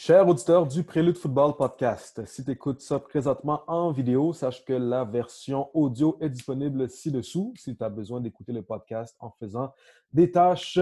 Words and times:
Cher 0.00 0.28
auditeur 0.28 0.64
du 0.64 0.84
Prélude 0.84 1.18
Football 1.18 1.56
Podcast, 1.56 2.24
si 2.24 2.44
tu 2.44 2.52
écoutes 2.52 2.80
ça 2.80 3.00
présentement 3.00 3.64
en 3.66 3.90
vidéo, 3.90 4.32
sache 4.32 4.64
que 4.64 4.72
la 4.72 5.04
version 5.04 5.70
audio 5.74 6.16
est 6.20 6.30
disponible 6.30 6.88
ci-dessous 6.88 7.52
si 7.56 7.76
tu 7.76 7.82
as 7.82 7.88
besoin 7.88 8.20
d'écouter 8.20 8.52
le 8.52 8.62
podcast 8.62 9.16
en 9.18 9.32
faisant 9.32 9.74
des 10.12 10.30
tâches 10.30 10.78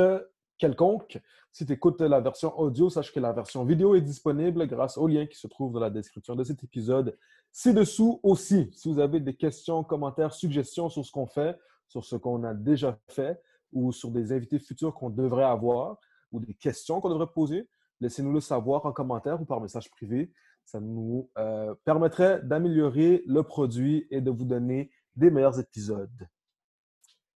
quelconques. 0.58 1.18
Si 1.50 1.64
tu 1.64 1.72
écoutes 1.72 2.02
la 2.02 2.20
version 2.20 2.60
audio, 2.60 2.90
sache 2.90 3.10
que 3.10 3.18
la 3.18 3.32
version 3.32 3.64
vidéo 3.64 3.94
est 3.94 4.02
disponible 4.02 4.66
grâce 4.66 4.98
au 4.98 5.06
lien 5.06 5.24
qui 5.24 5.38
se 5.38 5.46
trouve 5.46 5.72
dans 5.72 5.80
la 5.80 5.88
description 5.88 6.36
de 6.36 6.44
cet 6.44 6.62
épisode 6.62 7.16
ci-dessous 7.52 8.20
aussi. 8.22 8.68
Si 8.74 8.92
vous 8.92 9.00
avez 9.00 9.20
des 9.20 9.34
questions, 9.34 9.82
commentaires, 9.82 10.34
suggestions 10.34 10.90
sur 10.90 11.06
ce 11.06 11.10
qu'on 11.10 11.26
fait, 11.26 11.58
sur 11.88 12.04
ce 12.04 12.16
qu'on 12.16 12.44
a 12.44 12.52
déjà 12.52 12.98
fait 13.08 13.40
ou 13.72 13.92
sur 13.92 14.10
des 14.10 14.30
invités 14.32 14.58
futurs 14.58 14.92
qu'on 14.92 15.08
devrait 15.08 15.44
avoir 15.44 15.96
ou 16.32 16.38
des 16.38 16.52
questions 16.52 17.00
qu'on 17.00 17.08
devrait 17.08 17.32
poser, 17.34 17.66
laissez-nous 18.00 18.32
le 18.32 18.40
savoir 18.40 18.86
en 18.86 18.92
commentaire 18.92 19.40
ou 19.40 19.44
par 19.44 19.60
message 19.60 19.90
privé. 19.90 20.30
Ça 20.64 20.80
nous 20.80 21.30
euh, 21.38 21.74
permettrait 21.84 22.40
d'améliorer 22.42 23.22
le 23.26 23.42
produit 23.42 24.06
et 24.10 24.20
de 24.20 24.30
vous 24.30 24.44
donner 24.44 24.90
des 25.14 25.30
meilleurs 25.30 25.58
épisodes. 25.60 26.28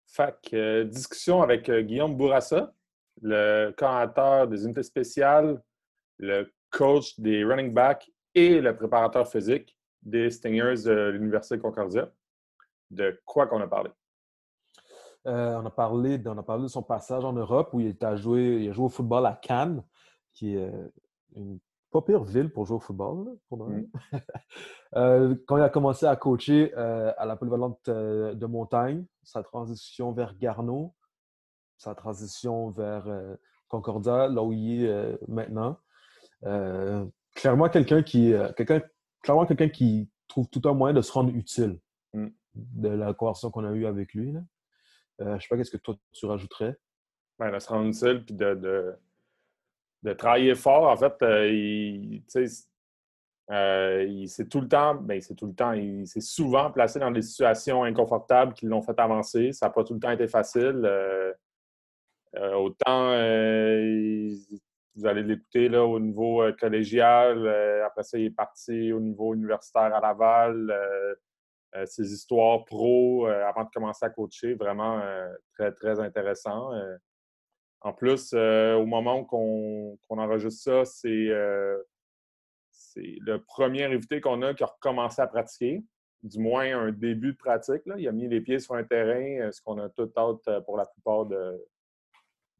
Fac, 0.06 0.48
euh, 0.54 0.84
discussion 0.84 1.42
avec 1.42 1.68
euh, 1.68 1.82
Guillaume 1.82 2.16
Bourassa, 2.16 2.72
le 3.20 3.72
coordinateur 3.76 4.48
des 4.48 4.64
unités 4.64 4.82
spéciales, 4.82 5.62
le 6.18 6.50
coach 6.70 7.20
des 7.20 7.44
running 7.44 7.74
backs 7.74 8.10
et 8.34 8.60
le 8.60 8.74
préparateur 8.74 9.28
physique 9.28 9.76
des 10.02 10.30
Stingers 10.30 10.84
de 10.84 11.10
l'Université 11.10 11.58
Concordia. 11.58 12.10
De 12.90 13.20
quoi 13.26 13.46
qu'on 13.46 13.60
a 13.60 13.66
parlé? 13.66 13.90
on, 15.24 15.66
a 15.66 15.70
parlé 15.70 16.18
on 16.24 16.38
a 16.38 16.42
parlé 16.42 16.62
de 16.62 16.68
son 16.68 16.82
passage 16.82 17.22
en 17.22 17.34
Europe 17.34 17.74
où 17.74 17.80
il, 17.80 17.94
a 18.00 18.16
joué, 18.16 18.62
il 18.62 18.70
a 18.70 18.72
joué 18.72 18.86
au 18.86 18.88
football 18.88 19.26
à 19.26 19.34
Cannes 19.34 19.82
qui 20.38 20.54
est 20.54 20.70
euh, 20.70 20.88
une 21.34 21.58
pas 21.90 22.02
pire 22.02 22.22
ville 22.22 22.50
pour 22.50 22.66
jouer 22.66 22.76
au 22.76 22.80
football. 22.80 23.36
Mm. 23.50 23.84
Euh, 24.96 25.34
quand 25.46 25.58
il 25.58 25.62
a 25.62 25.68
commencé 25.68 26.06
à 26.06 26.16
coacher 26.16 26.72
euh, 26.78 27.12
à 27.18 27.26
la 27.26 27.36
polyvalente 27.36 27.90
de 27.90 28.46
montagne, 28.46 29.04
sa 29.22 29.42
transition 29.42 30.12
vers 30.12 30.34
Garneau, 30.38 30.94
sa 31.76 31.94
transition 31.94 32.70
vers 32.70 33.04
Concordia, 33.68 34.28
là 34.28 34.42
où 34.42 34.54
il 34.54 34.86
est 34.86 35.18
maintenant. 35.28 35.78
clairement, 37.34 37.68
quelqu'un 37.68 38.02
qui, 38.02 38.32
quelqu'un, 38.56 38.80
clairement 39.22 39.44
quelqu'un 39.44 39.68
qui 39.68 40.08
trouve 40.26 40.48
tout 40.48 40.62
un 40.66 40.72
moyen 40.72 40.94
de 40.94 41.02
se 41.02 41.12
rendre 41.12 41.34
utile 41.34 41.78
mm. 42.14 42.28
de 42.54 42.88
la 42.88 43.12
conversation 43.12 43.50
qu'on 43.50 43.66
a 43.66 43.72
eue 43.72 43.84
avec 43.84 44.14
lui. 44.14 44.34
je 45.18 45.24
ne 45.24 45.38
sais 45.38 45.48
pas 45.50 45.58
qu'est-ce 45.58 45.70
que 45.70 45.76
toi 45.76 45.96
tu 46.12 46.24
rajouterais. 46.24 46.78
Ben, 47.38 47.52
de 47.52 47.58
se 47.58 47.68
rendre 47.68 47.88
utile 47.88 48.24
puis 48.24 48.34
de 48.34 48.54
de 48.54 48.98
travailler 50.16 50.54
fort. 50.54 50.84
En 50.84 50.96
fait, 50.96 51.14
euh, 51.22 51.48
il, 51.48 52.22
euh, 53.50 54.26
s'est 54.26 54.46
tout 54.46 54.60
le 54.60 54.68
temps, 54.68 54.94
ben, 54.94 55.20
c'est 55.20 55.34
tout 55.34 55.46
le 55.46 55.54
temps, 55.54 55.72
il 55.72 56.06
s'est 56.06 56.20
souvent 56.20 56.70
placé 56.70 56.98
dans 56.98 57.10
des 57.10 57.22
situations 57.22 57.84
inconfortables 57.84 58.52
qui 58.54 58.66
l'ont 58.66 58.82
fait 58.82 58.98
avancer. 58.98 59.52
Ça 59.52 59.66
n'a 59.66 59.72
pas 59.72 59.84
tout 59.84 59.94
le 59.94 60.00
temps 60.00 60.10
été 60.10 60.28
facile. 60.28 60.82
Euh, 60.84 61.32
autant 62.54 63.14
vous 64.94 65.06
allez 65.06 65.22
l'écouter 65.22 65.68
là, 65.68 65.84
au 65.84 66.00
niveau 66.00 66.42
collégial, 66.58 67.48
après 67.86 68.02
ça, 68.02 68.18
il 68.18 68.26
est 68.26 68.30
parti 68.30 68.92
au 68.92 68.98
niveau 68.98 69.32
universitaire 69.32 69.94
à 69.94 70.00
Laval. 70.00 70.74
ses 71.86 72.12
histoires 72.12 72.64
pro 72.64 73.26
avant 73.26 73.62
de 73.64 73.70
commencer 73.72 74.04
à 74.04 74.10
coacher, 74.10 74.54
vraiment 74.54 75.00
très, 75.54 75.70
très 75.72 76.00
intéressant. 76.00 76.72
En 77.80 77.92
plus, 77.92 78.32
euh, 78.34 78.74
au 78.74 78.86
moment 78.86 79.24
qu'on 79.24 79.98
enregistre 80.08 80.84
ça, 80.84 81.08
euh, 81.08 81.82
c'est 82.70 83.16
le 83.20 83.38
premier 83.42 83.84
invité 83.84 84.20
qu'on 84.20 84.42
a 84.42 84.52
qui 84.54 84.64
a 84.64 84.66
recommencé 84.66 85.22
à 85.22 85.28
pratiquer, 85.28 85.84
du 86.22 86.40
moins 86.40 86.76
un 86.76 86.90
début 86.90 87.32
de 87.32 87.38
pratique. 87.38 87.86
Là. 87.86 87.94
Il 87.98 88.08
a 88.08 88.12
mis 88.12 88.28
les 88.28 88.40
pieds 88.40 88.58
sur 88.58 88.74
un 88.74 88.82
terrain, 88.82 89.46
euh, 89.46 89.52
ce 89.52 89.62
qu'on 89.62 89.78
a 89.78 89.88
tout 89.90 90.10
hâte 90.16 90.64
pour 90.64 90.76
la 90.76 90.86
plupart 90.86 91.26
de, 91.26 91.64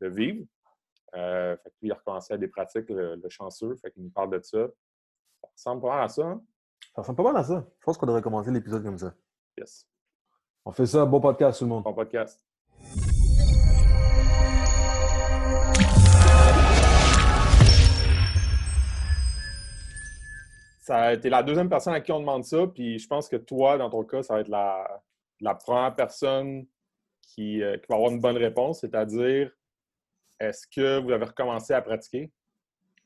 de 0.01 0.09
vivre. 0.09 0.47
fait 1.13 1.73
il 1.83 1.91
a 1.91 1.97
recommencé 1.97 2.35
à 2.35 2.39
des 2.39 2.49
pratiques, 2.49 2.89
le, 2.89 3.21
chanceux. 3.29 3.75
Fait 3.77 3.91
qu'il 3.91 4.05
nous 4.05 4.11
parle 4.11 4.31
de 4.31 4.41
ça. 4.41 4.69
Ça 5.41 5.49
ressemble 5.53 5.83
pas 5.83 5.89
mal 5.89 6.05
à 6.05 6.09
ça. 6.09 6.27
Hein? 6.27 6.43
Ça 6.95 7.03
ressemble 7.03 7.17
pas 7.17 7.33
mal 7.33 7.37
à 7.37 7.45
ça. 7.45 7.67
Je 7.81 7.85
pense 7.85 7.99
qu'on 7.99 8.07
devrait 8.07 8.23
commencer 8.23 8.53
l'épisode 8.53 8.85
comme 8.85 8.99
ça. 8.99 9.13
Yes. 9.57 9.89
On 10.65 10.71
fait 10.71 10.87
ça. 10.87 11.05
Bon 11.05 11.21
podcast, 11.21 11.59
tout 11.59 11.65
le 11.65 11.71
monde. 11.71 11.83
Bon 11.83 11.95
podcast. 11.95 12.48
Ça 20.89 21.01
a 21.01 21.13
été 21.13 21.29
la 21.29 21.43
deuxième 21.43 21.69
personne 21.69 21.93
à 21.93 22.01
qui 22.01 22.13
on 22.13 22.21
demande 22.21 22.45
ça. 22.45 22.67
Puis 22.67 22.99
je 22.99 23.07
pense 23.07 23.29
que 23.29 23.37
toi, 23.37 23.77
dans 23.77 23.91
ton 23.91 24.05
cas, 24.05 24.23
ça 24.23 24.35
va 24.35 24.41
être 24.41 24.49
la, 24.49 25.03
la 25.43 25.55
première 25.55 25.95
personne 25.95 26.67
qui, 27.21 27.63
euh, 27.63 27.77
qui, 27.77 27.85
va 27.91 27.97
avoir 27.97 28.11
une 28.11 28.21
bonne 28.21 28.39
réponse, 28.39 28.81
c'est-à-dire 28.81 29.51
est-ce 30.41 30.67
que 30.67 30.99
vous 31.01 31.11
avez 31.11 31.27
recommencé 31.27 31.75
à 31.75 31.83
pratiquer? 31.83 32.33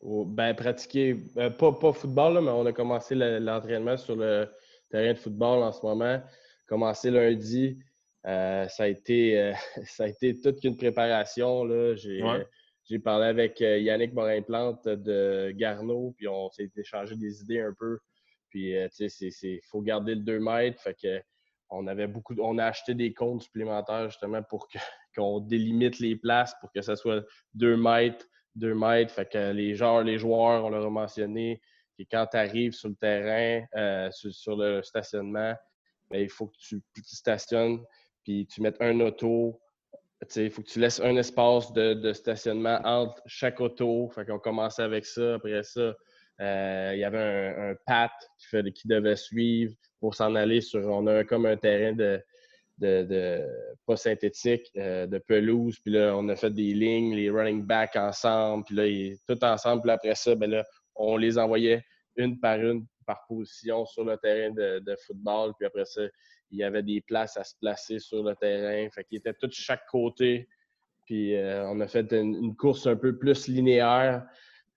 Oh, 0.00 0.24
ben, 0.24 0.54
pratiquer, 0.54 1.16
euh, 1.38 1.50
pas, 1.50 1.72
pas 1.72 1.92
football, 1.92 2.40
mais 2.40 2.50
on 2.50 2.66
a 2.66 2.72
commencé 2.72 3.16
l'entraînement 3.16 3.96
sur 3.96 4.14
le 4.14 4.48
terrain 4.88 5.14
de 5.14 5.18
football 5.18 5.64
en 5.64 5.72
ce 5.72 5.84
moment. 5.84 6.22
Commencé 6.68 7.10
lundi. 7.10 7.80
Euh, 8.26 8.68
ça, 8.68 8.84
a 8.84 8.86
été, 8.86 9.52
ça 9.86 10.04
a 10.04 10.06
été 10.06 10.40
toute 10.40 10.62
une 10.62 10.76
préparation. 10.76 11.66
J'ai 11.96 12.22
j'ai 12.84 12.98
parlé 12.98 13.26
avec 13.26 13.60
euh, 13.62 13.78
Yannick 13.78 14.12
Morin-Plante 14.12 14.88
de 14.88 15.52
Garneau, 15.54 16.14
puis 16.16 16.28
on 16.28 16.50
s'est 16.50 16.70
échangé 16.76 17.16
des 17.16 17.42
idées 17.42 17.60
un 17.60 17.74
peu. 17.78 17.98
Puis, 18.50 18.76
euh, 18.76 18.88
tu 18.94 19.08
sais, 19.08 19.28
il 19.42 19.60
faut 19.70 19.80
garder 19.80 20.14
le 20.14 20.22
2 20.22 20.40
mètres. 20.40 20.80
Fait 20.82 20.96
que 21.00 21.22
on 21.70 21.86
avait 21.86 22.06
beaucoup, 22.06 22.34
on 22.38 22.58
a 22.58 22.66
acheté 22.66 22.94
des 22.94 23.14
comptes 23.14 23.42
supplémentaires 23.42 24.10
justement 24.10 24.42
pour 24.42 24.68
qu'on 25.16 25.40
délimite 25.40 26.00
les 26.00 26.16
places 26.16 26.54
pour 26.60 26.70
que 26.70 26.82
ce 26.82 26.94
soit 26.96 27.24
2 27.54 27.76
mètres, 27.76 28.26
2 28.56 28.74
mètres. 28.74 29.14
Fait 29.14 29.30
que 29.30 29.52
les 29.52 29.74
joueurs, 29.74 30.02
les 30.02 30.18
joueurs, 30.18 30.64
on 30.64 30.70
leur 30.70 30.84
a 30.84 30.90
mentionné 30.90 31.62
que 31.98 32.04
quand 32.10 32.26
tu 32.30 32.36
arrives 32.36 32.72
sur 32.72 32.88
le 32.88 32.96
terrain, 32.96 33.64
euh, 33.76 34.10
sur, 34.10 34.56
le 34.56 34.82
stationnement, 34.82 35.54
ben, 36.10 36.20
il 36.20 36.28
faut 36.28 36.48
que 36.48 36.58
tu, 36.58 36.82
tu 36.94 37.16
stationnes, 37.16 37.82
puis 38.24 38.46
tu 38.46 38.60
mettes 38.60 38.80
un 38.80 39.00
auto 39.00 39.61
il 40.36 40.50
faut 40.50 40.62
que 40.62 40.68
tu 40.68 40.78
laisses 40.78 41.00
un 41.00 41.16
espace 41.16 41.72
de, 41.72 42.12
stationnement 42.12 42.80
entre 42.84 43.22
chaque 43.26 43.60
auto. 43.60 44.08
Fait 44.14 44.24
qu'on 44.24 44.38
commençait 44.38 44.82
avec 44.82 45.04
ça. 45.04 45.34
Après 45.34 45.62
ça, 45.62 45.94
euh, 46.40 46.90
il 46.94 47.00
y 47.00 47.04
avait 47.04 47.54
un, 47.58 47.74
pat 47.86 48.12
qui, 48.38 48.72
qui 48.72 48.88
devait 48.88 49.16
suivre 49.16 49.74
pour 50.00 50.14
s'en 50.14 50.34
aller 50.34 50.60
sur. 50.60 50.86
On 50.88 51.06
a 51.06 51.24
comme 51.24 51.46
un 51.46 51.56
terrain 51.56 51.92
de, 51.92 52.22
de, 52.78 53.46
pas 53.86 53.96
synthétique, 53.96 54.70
euh, 54.76 55.06
de 55.06 55.18
pelouse. 55.18 55.78
Puis 55.80 55.92
là, 55.92 56.16
on 56.16 56.28
a 56.28 56.36
fait 56.36 56.50
des 56.50 56.72
lignes, 56.72 57.14
les 57.14 57.30
running 57.30 57.64
back 57.64 57.96
ensemble. 57.96 58.64
Puis 58.64 58.74
là, 58.74 59.16
tout 59.26 59.44
ensemble. 59.44 59.82
Puis 59.82 59.90
après 59.90 60.14
ça, 60.14 60.34
ben 60.34 60.50
là, 60.50 60.64
on 60.94 61.16
les 61.16 61.38
envoyait 61.38 61.84
une 62.16 62.38
par 62.38 62.58
une 62.58 62.86
par 63.06 63.24
position 63.26 63.84
sur 63.84 64.04
le 64.04 64.16
terrain 64.16 64.52
de, 64.52 64.78
de 64.78 64.96
football. 65.06 65.52
Puis 65.58 65.66
après 65.66 65.84
ça, 65.84 66.02
il 66.52 66.58
y 66.58 66.64
avait 66.64 66.82
des 66.82 67.00
places 67.00 67.36
à 67.36 67.44
se 67.44 67.54
placer 67.60 67.98
sur 67.98 68.22
le 68.22 68.36
terrain. 68.36 68.88
Fait 68.90 69.04
qu'ils 69.04 69.18
étaient 69.18 69.32
tous 69.32 69.48
de 69.48 69.52
chaque 69.52 69.86
côté. 69.86 70.48
Puis 71.06 71.34
euh, 71.34 71.66
on 71.68 71.80
a 71.80 71.88
fait 71.88 72.12
une, 72.12 72.54
course 72.54 72.86
un 72.86 72.96
peu 72.96 73.18
plus 73.18 73.48
linéaire. 73.48 74.24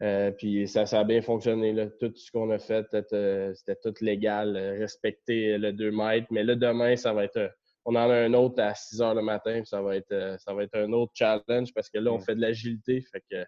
Euh, 0.01 0.31
puis 0.31 0.67
ça, 0.67 0.85
ça, 0.85 1.01
a 1.01 1.03
bien 1.03 1.21
fonctionné. 1.21 1.73
Là. 1.73 1.87
Tout 1.87 2.11
ce 2.15 2.31
qu'on 2.31 2.49
a 2.51 2.59
fait, 2.59 2.87
euh, 3.13 3.53
c'était 3.53 3.75
tout 3.75 3.93
légal, 4.01 4.57
respecter 4.57 5.57
le 5.57 5.73
2 5.73 5.91
mètres. 5.91 6.27
Mais 6.31 6.43
là, 6.43 6.55
demain, 6.55 6.95
ça 6.95 7.13
va 7.13 7.25
être. 7.25 7.53
On 7.83 7.95
en 7.95 8.09
a 8.09 8.15
un 8.15 8.33
autre 8.33 8.61
à 8.63 8.73
6 8.73 9.01
heures 9.01 9.13
le 9.13 9.21
matin. 9.21 9.63
ça 9.65 9.81
va 9.81 9.95
être, 9.95 10.37
ça 10.39 10.53
va 10.53 10.63
être 10.63 10.75
un 10.75 10.91
autre 10.93 11.11
challenge 11.13 11.73
parce 11.73 11.89
que 11.89 11.99
là, 11.99 12.11
on 12.11 12.17
mm. 12.17 12.21
fait 12.21 12.35
de 12.35 12.41
l'agilité. 12.41 13.01
Fait 13.01 13.21
que 13.29 13.45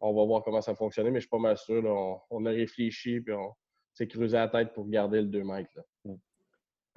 on 0.00 0.14
va 0.14 0.24
voir 0.24 0.42
comment 0.42 0.62
ça 0.62 0.74
fonctionne. 0.74 1.08
Mais 1.10 1.20
je 1.20 1.26
suis 1.26 1.30
pas 1.30 1.38
mal 1.38 1.58
sûr. 1.58 1.84
on, 2.30 2.46
a 2.46 2.50
réfléchi 2.50 3.20
puis 3.20 3.34
on 3.34 3.52
s'est 3.92 4.08
creusé 4.08 4.36
la 4.36 4.48
tête 4.48 4.72
pour 4.72 4.88
garder 4.88 5.20
le 5.20 5.28
2 5.28 5.44
mètres. 5.44 5.70
Là. 5.76 6.14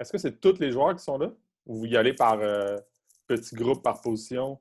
Est-ce 0.00 0.12
que 0.12 0.18
c'est 0.18 0.40
tous 0.40 0.58
les 0.58 0.72
joueurs 0.72 0.94
qui 0.96 1.04
sont 1.04 1.18
là? 1.18 1.32
Ou 1.66 1.76
vous 1.76 1.86
y 1.86 1.96
allez 1.96 2.12
par 2.12 2.40
euh, 2.40 2.78
petits 3.26 3.54
groupes, 3.54 3.82
par 3.82 4.00
position? 4.00 4.58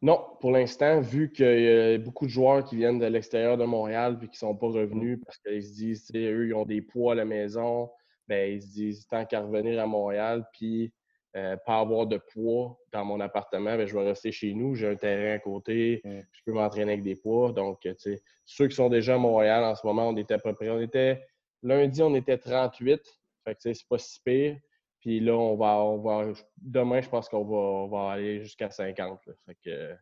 Non, 0.00 0.20
pour 0.40 0.52
l'instant, 0.52 1.00
vu 1.00 1.32
qu'il 1.32 1.60
y 1.60 1.68
a 1.68 1.98
beaucoup 1.98 2.26
de 2.26 2.30
joueurs 2.30 2.62
qui 2.62 2.76
viennent 2.76 3.00
de 3.00 3.06
l'extérieur 3.06 3.56
de 3.56 3.64
Montréal 3.64 4.16
et 4.22 4.26
qui 4.26 4.32
ne 4.32 4.36
sont 4.36 4.54
pas 4.54 4.68
revenus 4.68 5.18
parce 5.24 5.38
qu'ils 5.38 5.64
se 5.64 5.72
disent, 5.74 6.10
eux, 6.14 6.46
ils 6.46 6.54
ont 6.54 6.64
des 6.64 6.82
poids 6.82 7.12
à 7.12 7.16
la 7.16 7.24
maison, 7.24 7.90
ben, 8.28 8.52
ils 8.52 8.62
se 8.62 8.68
disent, 8.68 9.06
tant 9.08 9.24
qu'à 9.24 9.40
revenir 9.40 9.82
à 9.82 9.86
Montréal, 9.86 10.46
puis 10.52 10.92
euh, 11.36 11.56
pas 11.66 11.80
avoir 11.80 12.06
de 12.06 12.18
poids 12.18 12.78
dans 12.92 13.04
mon 13.04 13.18
appartement, 13.18 13.76
ben, 13.76 13.86
je 13.86 13.94
vais 13.98 14.04
rester 14.04 14.30
chez 14.30 14.54
nous, 14.54 14.76
j'ai 14.76 14.86
un 14.86 14.94
terrain 14.94 15.34
à 15.34 15.38
côté, 15.40 16.00
je 16.04 16.40
peux 16.44 16.52
m'entraîner 16.52 16.92
avec 16.92 17.02
des 17.02 17.16
poids. 17.16 17.50
Donc, 17.50 17.88
ceux 18.44 18.68
qui 18.68 18.76
sont 18.76 18.88
déjà 18.88 19.16
à 19.16 19.18
Montréal 19.18 19.64
en 19.64 19.74
ce 19.74 19.84
moment, 19.84 20.08
on 20.08 20.16
était 20.16 20.34
à 20.34 20.38
peu 20.38 20.52
près, 20.52 20.70
on 20.70 20.80
était, 20.80 21.26
lundi, 21.64 22.02
on 22.02 22.14
était 22.14 22.38
38, 22.38 23.00
fait 23.48 23.54
que 23.54 23.74
c'est 23.74 23.88
pas 23.88 23.98
si 23.98 24.20
pire. 24.24 24.58
Puis 25.00 25.20
là, 25.20 25.34
on 25.34 25.56
va, 25.56 25.76
on 25.82 25.98
va 25.98 26.32
demain, 26.56 27.00
je 27.00 27.08
pense 27.08 27.28
qu'on 27.28 27.44
va, 27.44 27.86
va, 27.88 28.12
aller 28.12 28.42
jusqu'à 28.42 28.70
50. 28.70 29.20
Fait 29.46 29.56
que, 29.64 29.96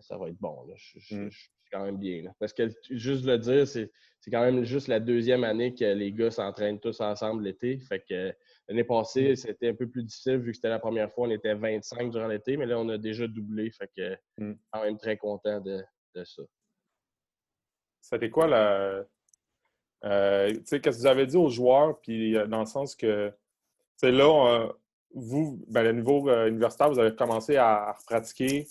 ça 0.00 0.18
va 0.18 0.28
être 0.28 0.38
bon. 0.38 0.66
Je, 0.74 1.16
mm. 1.16 1.30
suis 1.30 1.50
quand 1.70 1.84
même 1.84 1.98
bien. 1.98 2.32
Parce 2.38 2.52
que 2.52 2.68
juste 2.90 3.24
le 3.24 3.38
dire, 3.38 3.66
c'est 3.66 3.90
quand 4.30 4.42
même 4.42 4.64
juste 4.64 4.88
la 4.88 5.00
deuxième 5.00 5.44
année 5.44 5.74
que 5.74 5.84
les 5.84 6.12
gars 6.12 6.30
s'entraînent 6.30 6.80
tous 6.80 7.00
ensemble 7.00 7.44
l'été. 7.44 7.78
Fait 7.78 8.04
que 8.06 8.34
l'année 8.68 8.84
passée, 8.84 9.32
mm. 9.32 9.36
c'était 9.36 9.68
un 9.68 9.74
peu 9.74 9.88
plus 9.88 10.02
difficile 10.02 10.38
vu 10.38 10.50
que 10.50 10.56
c'était 10.56 10.68
la 10.68 10.80
première 10.80 11.10
fois, 11.10 11.28
on 11.28 11.30
était 11.30 11.54
25 11.54 12.10
durant 12.10 12.28
l'été, 12.28 12.56
mais 12.56 12.66
là, 12.66 12.78
on 12.78 12.88
a 12.88 12.98
déjà 12.98 13.26
doublé. 13.26 13.70
Fait 13.70 13.90
que 13.96 14.16
mm. 14.38 14.54
quand 14.72 14.82
même 14.82 14.98
très 14.98 15.16
content 15.16 15.60
de, 15.60 15.82
de 16.14 16.24
ça. 16.24 16.42
C'était 18.00 18.30
quoi 18.30 18.48
la. 18.48 19.04
Euh, 20.04 20.52
qu'est-ce 20.68 20.76
que 20.76 20.90
vous 20.90 21.06
avez 21.06 21.26
dit 21.26 21.36
aux 21.36 21.48
joueurs, 21.48 21.98
puis 22.00 22.36
euh, 22.36 22.46
dans 22.46 22.60
le 22.60 22.66
sens 22.66 22.94
que, 22.94 23.32
c'est 23.96 24.10
là, 24.10 24.68
vous, 25.14 25.62
ben, 25.68 25.82
le 25.82 25.92
niveau 25.92 26.28
euh, 26.28 26.48
universitaire, 26.48 26.90
vous 26.90 26.98
avez 26.98 27.14
commencé 27.14 27.56
à 27.56 27.94
pratiquer 28.06 28.66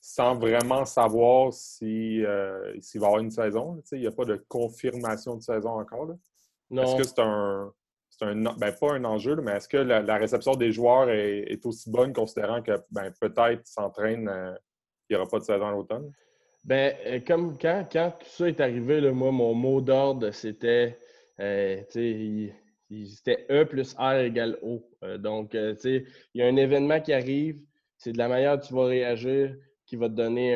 sans 0.00 0.34
vraiment 0.34 0.84
savoir 0.84 1.52
si, 1.52 2.24
euh, 2.24 2.74
s'il 2.80 3.00
va 3.00 3.06
y 3.06 3.08
avoir 3.08 3.22
une 3.22 3.30
saison. 3.30 3.80
Il 3.92 4.00
n'y 4.00 4.06
a 4.06 4.12
pas 4.12 4.24
de 4.24 4.44
confirmation 4.48 5.36
de 5.36 5.42
saison 5.42 5.80
encore. 5.80 6.08
Non. 6.70 6.82
Est-ce 6.82 6.96
que 6.96 7.04
c'est 7.04 7.20
un, 7.20 7.72
c'est 8.10 8.24
un 8.24 8.34
ben, 8.34 8.72
pas 8.72 8.94
un 8.94 9.04
enjeu, 9.04 9.36
mais 9.36 9.52
est-ce 9.52 9.68
que 9.68 9.76
la, 9.76 10.16
réception 10.16 10.54
des 10.54 10.72
joueurs 10.72 11.08
est, 11.08 11.64
aussi 11.64 11.90
bonne 11.90 12.12
considérant 12.12 12.62
que 12.62 12.72
ben, 12.90 13.12
peut-être 13.20 13.66
s'entraîne, 13.66 14.28
euh, 14.28 14.54
il 15.08 15.16
n'y 15.16 15.20
aura 15.20 15.28
pas 15.28 15.38
de 15.38 15.44
saison 15.44 15.66
à 15.66 15.70
l'automne? 15.70 16.12
Ben, 16.64 16.94
euh, 17.06 17.20
comme 17.26 17.58
quand, 17.58 17.88
quand, 17.90 18.12
tout 18.20 18.28
ça 18.28 18.48
est 18.48 18.60
arrivé, 18.60 19.00
moi, 19.10 19.32
mon 19.32 19.54
mot 19.54 19.80
d'ordre, 19.80 20.30
c'était 20.30 20.98
c'était 21.38 22.54
E 23.50 23.64
plus 23.64 23.94
R 23.98 24.18
égale 24.18 24.58
O. 24.62 24.88
donc, 25.18 25.54
il 25.54 26.06
y 26.34 26.42
a 26.42 26.46
un 26.46 26.56
événement 26.56 27.00
qui 27.00 27.12
arrive, 27.12 27.60
c'est 27.96 28.12
de 28.12 28.18
la 28.18 28.28
manière 28.28 28.58
dont 28.58 28.66
tu 28.66 28.74
vas 28.74 28.84
réagir 28.84 29.56
qui 29.86 29.96
va 29.96 30.08
te 30.08 30.14
donner 30.14 30.54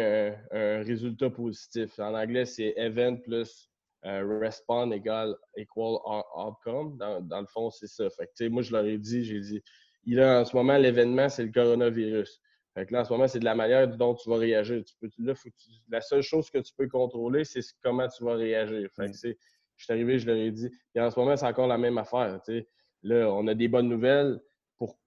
un, 0.52 0.82
résultat 0.82 1.30
positif. 1.30 1.98
En 1.98 2.14
anglais, 2.14 2.44
c'est 2.44 2.74
event 2.76 3.16
plus 3.16 3.68
euh, 4.06 4.38
respond 4.40 4.90
égale 4.92 5.34
equal 5.56 5.98
outcome. 6.36 6.96
Dans, 6.96 7.40
le 7.40 7.46
fond, 7.46 7.70
c'est 7.70 7.88
ça. 7.88 8.08
Fait 8.10 8.48
moi, 8.48 8.62
je 8.62 8.72
leur 8.72 8.84
ai 8.84 8.98
dit, 8.98 9.24
j'ai 9.24 9.40
dit, 9.40 9.62
il 10.04 10.20
a, 10.20 10.40
en 10.40 10.44
ce 10.44 10.54
moment, 10.54 10.78
l'événement, 10.78 11.28
c'est 11.28 11.44
le 11.44 11.50
coronavirus. 11.50 12.40
Fait 12.76 12.90
là, 12.90 13.00
en 13.00 13.04
ce 13.04 13.12
moment, 13.12 13.26
c'est 13.26 13.38
de 13.38 13.44
la 13.46 13.54
manière 13.54 13.88
dont 13.88 14.14
tu 14.14 14.28
vas 14.28 14.36
réagir. 14.36 14.84
Tu 14.84 14.94
peux, 15.00 15.08
la 15.88 16.02
seule 16.02 16.20
chose 16.20 16.50
que 16.50 16.58
tu 16.58 16.74
peux 16.76 16.86
contrôler, 16.88 17.44
c'est 17.44 17.62
comment 17.82 18.06
tu 18.06 18.22
vas 18.22 18.34
réagir. 18.34 18.90
Fait 18.94 19.10
je 19.76 19.84
suis 19.84 19.92
arrivé, 19.92 20.18
je 20.18 20.26
leur 20.26 20.36
ai 20.36 20.50
dit. 20.50 20.70
Et 20.94 21.00
en 21.00 21.10
ce 21.10 21.18
moment, 21.18 21.36
c'est 21.36 21.46
encore 21.46 21.68
la 21.68 21.78
même 21.78 21.96
affaire. 21.96 22.38
Là, 23.02 23.30
on 23.32 23.46
a 23.46 23.54
des 23.54 23.68
bonnes 23.68 23.88
nouvelles 23.88 24.40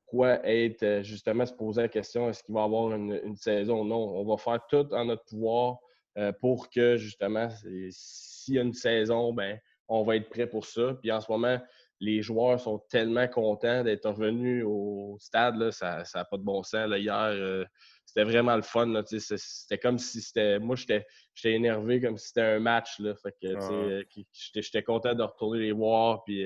pourquoi 0.09 0.43
être 0.43 0.81
euh, 0.81 1.03
justement 1.03 1.45
se 1.45 1.53
poser 1.53 1.83
la 1.83 1.87
question 1.87 2.29
est-ce 2.29 2.43
qu'il 2.43 2.55
va 2.55 2.61
y 2.61 2.63
avoir 2.63 2.95
une, 2.95 3.35
saison? 3.35 3.85
Non, 3.85 4.17
on 4.17 4.25
va 4.25 4.37
faire 4.37 4.59
tout 4.67 4.91
en 4.91 5.05
notre 5.05 5.23
pouvoir 5.25 5.77
euh, 6.17 6.31
pour 6.41 6.71
que 6.71 6.97
justement, 6.97 7.47
s'il 7.91 8.55
y 8.55 8.57
a 8.57 8.63
une 8.63 8.73
saison, 8.73 9.31
ben, 9.31 9.59
on 9.87 10.03
va 10.03 10.15
être 10.15 10.29
prêt 10.29 10.47
pour 10.47 10.65
ça. 10.65 10.95
Puis 10.99 11.11
en 11.11 11.21
ce 11.21 11.31
moment, 11.31 11.59
les 11.99 12.21
joueurs 12.21 12.59
sont 12.59 12.79
tellement 12.89 13.27
contents 13.27 13.83
d'être 13.83 14.09
revenus 14.09 14.63
au 14.65 15.17
stade, 15.19 15.55
là, 15.57 15.71
ça 15.71 16.03
n'a 16.15 16.25
pas 16.25 16.37
de 16.37 16.43
bon 16.43 16.63
sens. 16.63 16.89
hier, 16.95 17.15
euh, 17.15 17.65
c'était 18.05 18.23
vraiment 18.23 18.55
le 18.55 18.61
fun. 18.61 19.01
C'était 19.05 19.77
comme 19.77 19.99
si 19.99 20.21
c'était. 20.21 20.59
Moi, 20.59 20.75
j'étais 20.75 21.05
énervé 21.43 22.01
comme 22.01 22.17
si 22.17 22.27
c'était 22.27 22.41
un 22.41 22.59
match. 22.59 22.99
Là, 22.99 23.15
fait 23.15 23.35
que, 23.41 24.05
J'étais 24.31 24.83
content 24.83 25.13
de 25.13 25.23
retourner 25.23 25.59
les 25.59 25.71
voir. 25.73 26.23
Puis, 26.23 26.45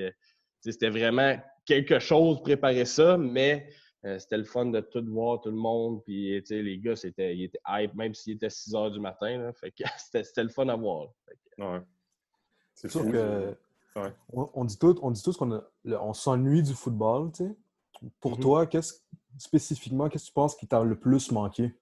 c'était 0.60 0.90
vraiment 0.90 1.36
quelque 1.64 1.98
chose 1.98 2.42
préparer 2.42 2.84
ça, 2.84 3.16
mais 3.16 3.68
euh, 4.04 4.18
c'était 4.18 4.36
le 4.36 4.44
fun 4.44 4.66
de 4.66 4.80
tout 4.80 5.04
voir, 5.06 5.40
tout 5.40 5.50
le 5.50 5.56
monde. 5.56 6.02
Puis, 6.04 6.42
les 6.50 6.78
gars, 6.78 6.96
c'était, 6.96 7.34
ils 7.36 7.44
étaient 7.44 7.60
hype, 7.68 7.94
même 7.94 8.12
s'il 8.12 8.34
était 8.34 8.50
6 8.50 8.74
heures 8.74 8.90
du 8.90 9.00
matin. 9.00 9.52
fait 9.54 9.70
que 9.70 9.84
c'était, 10.12 10.42
le 10.42 10.48
fun 10.48 10.68
à 10.68 10.76
voir. 10.76 11.08
Ouais. 11.58 11.80
C'est 12.74 12.90
sûr 12.90 13.10
que. 13.10 13.56
On, 14.32 14.64
dit 14.64 14.78
tout, 14.78 14.98
on 15.02 15.10
dit 15.10 15.22
tous 15.22 15.36
qu'on 15.36 15.62
on 15.84 16.12
s'ennuie 16.12 16.62
du 16.62 16.72
football, 16.72 17.30
tu 17.32 17.44
sais. 17.44 17.56
Pour 18.20 18.36
mm-hmm. 18.36 18.42
toi, 18.42 18.66
qu'est-ce 18.66 18.94
spécifiquement, 19.38 20.08
qu'est-ce 20.08 20.24
que 20.24 20.28
tu 20.28 20.34
penses 20.34 20.56
qui 20.56 20.66
t'a 20.66 20.82
le 20.82 20.98
plus 20.98 21.30
manqué? 21.30 21.72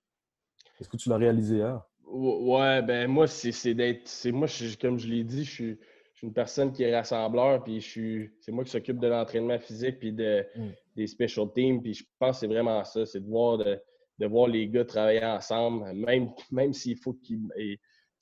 Est-ce 0.80 0.88
que 0.88 0.96
tu 0.96 1.08
l'as 1.08 1.16
réalisé 1.16 1.56
hier? 1.56 1.82
Ouais, 2.04 2.82
ben 2.82 3.08
moi, 3.08 3.26
c'est 3.26 3.74
d'être. 3.74 4.10
Moi, 4.30 4.46
comme 4.80 4.98
je 4.98 5.08
l'ai 5.08 5.24
dit, 5.24 5.44
je 5.44 5.50
suis 5.50 5.78
une 6.22 6.32
personne 6.32 6.72
qui 6.72 6.84
est 6.84 6.94
rassembleur, 6.94 7.62
puis 7.64 7.80
je 7.80 7.88
suis, 7.88 8.30
c'est 8.40 8.52
moi 8.52 8.64
qui 8.64 8.70
s'occupe 8.70 8.98
de 8.98 9.08
l'entraînement 9.08 9.58
physique 9.58 9.98
puis 9.98 10.12
de, 10.12 10.46
mm. 10.54 10.68
des 10.94 11.06
special 11.06 11.52
teams. 11.52 11.82
Puis 11.82 11.94
je 11.94 12.04
pense 12.18 12.36
que 12.36 12.40
c'est 12.40 12.52
vraiment 12.52 12.84
ça, 12.84 13.04
c'est 13.06 13.20
de 13.20 13.28
voir, 13.28 13.58
de, 13.58 14.26
voir 14.26 14.46
les 14.46 14.68
gars 14.68 14.84
travailler 14.84 15.24
ensemble, 15.24 15.92
même, 15.92 16.30
même 16.50 16.72
s'il 16.72 16.96
faut 16.96 17.14
qu'ils 17.14 17.48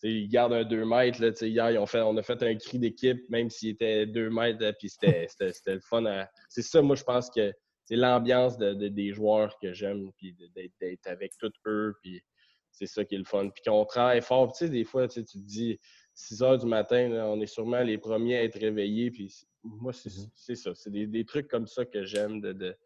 gardent 0.03 0.55
un 0.55 0.65
2 0.65 0.85
mètres. 0.85 1.21
Là, 1.23 1.31
hier, 1.41 1.81
ont 1.81 1.87
fait, 1.87 2.01
on 2.01 2.17
a 2.17 2.23
fait 2.23 2.43
un 2.43 2.55
cri 2.57 2.79
d'équipe, 2.79 3.29
même 3.29 3.51
s'il 3.51 3.71
était 3.71 4.07
2 4.07 4.31
mètres, 4.31 4.73
puis 4.79 4.89
c'était, 4.91 5.29
le 5.67 5.81
fun. 5.81 6.27
C'est 6.49 6.63
ça, 6.63 6.83
moi, 6.83 6.97
je 6.97 7.05
pense 7.05 7.31
que 7.31 7.53
c'est 7.85 7.97
l'ambiance 7.97 8.57
des 8.59 9.13
joueurs 9.13 9.59
que 9.59 9.73
j'aime, 9.73 10.11
puis 10.17 10.37
d'être 10.81 11.07
avec 11.07 11.33
tous 11.39 11.53
eux, 11.67 11.95
puis 12.03 12.23
c'est 12.71 12.87
ça 12.87 13.05
qui 13.05 13.17
est 13.17 13.19
le 13.19 13.25
fun. 13.25 13.51
Puis 13.51 13.63
qu'on 13.65 13.85
travaille 13.85 14.23
fort. 14.23 14.53
Tu 14.53 14.65
sais, 14.65 14.71
des 14.71 14.85
fois, 14.85 15.09
tu 15.09 15.25
te 15.25 15.39
dis 15.39 15.79
6 16.15 16.43
heures 16.43 16.59
du 16.59 16.67
matin, 16.67 17.11
on 17.27 17.41
est 17.41 17.47
sûrement 17.47 17.83
les 17.83 17.99
premiers 17.99 18.37
à 18.37 18.45
être 18.45 18.59
réveillés. 18.59 19.11
Puis 19.11 19.35
moi, 19.65 19.93
c'est 19.93 20.09
mm-hmm. 20.09 20.55
ça. 20.55 20.75
C'est 20.75 20.91
des, 20.91 21.25
trucs 21.25 21.49
comme 21.49 21.67
ça 21.67 21.85
que 21.85 22.05
j'aime, 22.05 22.41
de, 22.41 22.77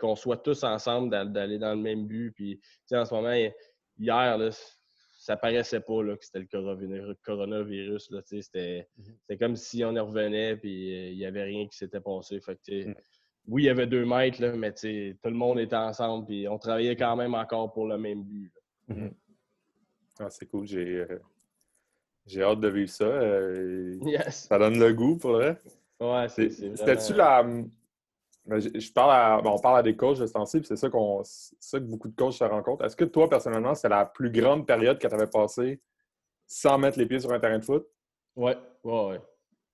qu'on 0.00 0.16
soit 0.16 0.38
tous 0.38 0.62
ensemble, 0.64 1.10
d'aller 1.32 1.58
dans 1.58 1.74
le 1.74 1.80
même 1.80 2.06
but. 2.06 2.32
Puis, 2.32 2.60
en 2.92 3.04
ce 3.04 3.14
moment, 3.14 3.34
hier, 3.98 4.38
là, 4.38 4.50
ça 5.24 5.38
paraissait 5.38 5.80
pas 5.80 6.02
là, 6.02 6.18
que 6.18 6.24
c'était 6.26 6.40
le 6.40 7.14
coronavirus. 7.24 8.10
Mm-hmm. 8.10 8.42
C'était 8.42 9.38
comme 9.40 9.56
si 9.56 9.82
on 9.82 9.96
y 9.96 9.98
revenait 9.98 10.54
puis 10.54 10.94
euh, 10.94 11.10
il 11.12 11.16
n'y 11.16 11.24
avait 11.24 11.44
rien 11.44 11.66
qui 11.66 11.78
s'était 11.78 12.00
passé. 12.00 12.38
Fait 12.40 12.58
mm. 12.68 12.94
Oui, 13.46 13.62
il 13.62 13.66
y 13.66 13.70
avait 13.70 13.86
deux 13.86 14.04
mètres, 14.04 14.42
là, 14.42 14.54
mais 14.54 14.72
tout 14.72 14.86
le 14.86 15.30
monde 15.30 15.60
était 15.60 15.76
ensemble 15.76 16.26
puis 16.26 16.46
on 16.46 16.58
travaillait 16.58 16.94
quand 16.94 17.16
même 17.16 17.32
encore 17.32 17.72
pour 17.72 17.86
le 17.86 17.96
même 17.96 18.22
but. 18.22 18.52
Mm-hmm. 18.90 19.12
Ah, 20.20 20.28
c'est 20.28 20.44
cool. 20.44 20.66
J'ai 20.66 21.06
euh, 21.08 21.18
j'ai 22.26 22.42
hâte 22.42 22.60
de 22.60 22.68
vivre 22.68 22.90
ça. 22.90 23.06
Euh, 23.06 23.98
ça 24.28 24.58
donne 24.58 24.78
le 24.78 24.92
goût 24.92 25.16
pour 25.16 25.32
vrai. 25.32 25.58
Ouais, 26.00 26.28
c'est 26.28 26.50
C'était-tu 26.50 27.14
la. 27.14 27.46
Ben, 28.46 28.60
je, 28.60 28.92
parle 28.92 29.46
on 29.46 29.58
parle 29.58 29.78
à 29.78 29.82
des 29.82 29.96
coachs 29.96 30.18
de 30.18 30.26
ce 30.26 30.32
temps 30.32 30.44
c'est 30.44 30.76
ça, 30.76 30.90
qu'on, 30.90 31.22
ça 31.24 31.78
que 31.78 31.84
beaucoup 31.84 32.08
de 32.08 32.14
coachs 32.14 32.34
se 32.34 32.44
rencontrent. 32.44 32.84
Est-ce 32.84 32.96
que 32.96 33.06
toi, 33.06 33.28
personnellement, 33.28 33.74
c'est 33.74 33.88
la 33.88 34.04
plus 34.04 34.30
grande 34.30 34.66
période 34.66 34.98
que 34.98 35.06
tu 35.06 35.14
avais 35.14 35.26
passée 35.26 35.80
sans 36.46 36.76
mettre 36.76 36.98
les 36.98 37.06
pieds 37.06 37.20
sur 37.20 37.32
un 37.32 37.40
terrain 37.40 37.58
de 37.58 37.64
foot? 37.64 37.86
Oui, 38.36 38.52
ouais, 38.84 39.20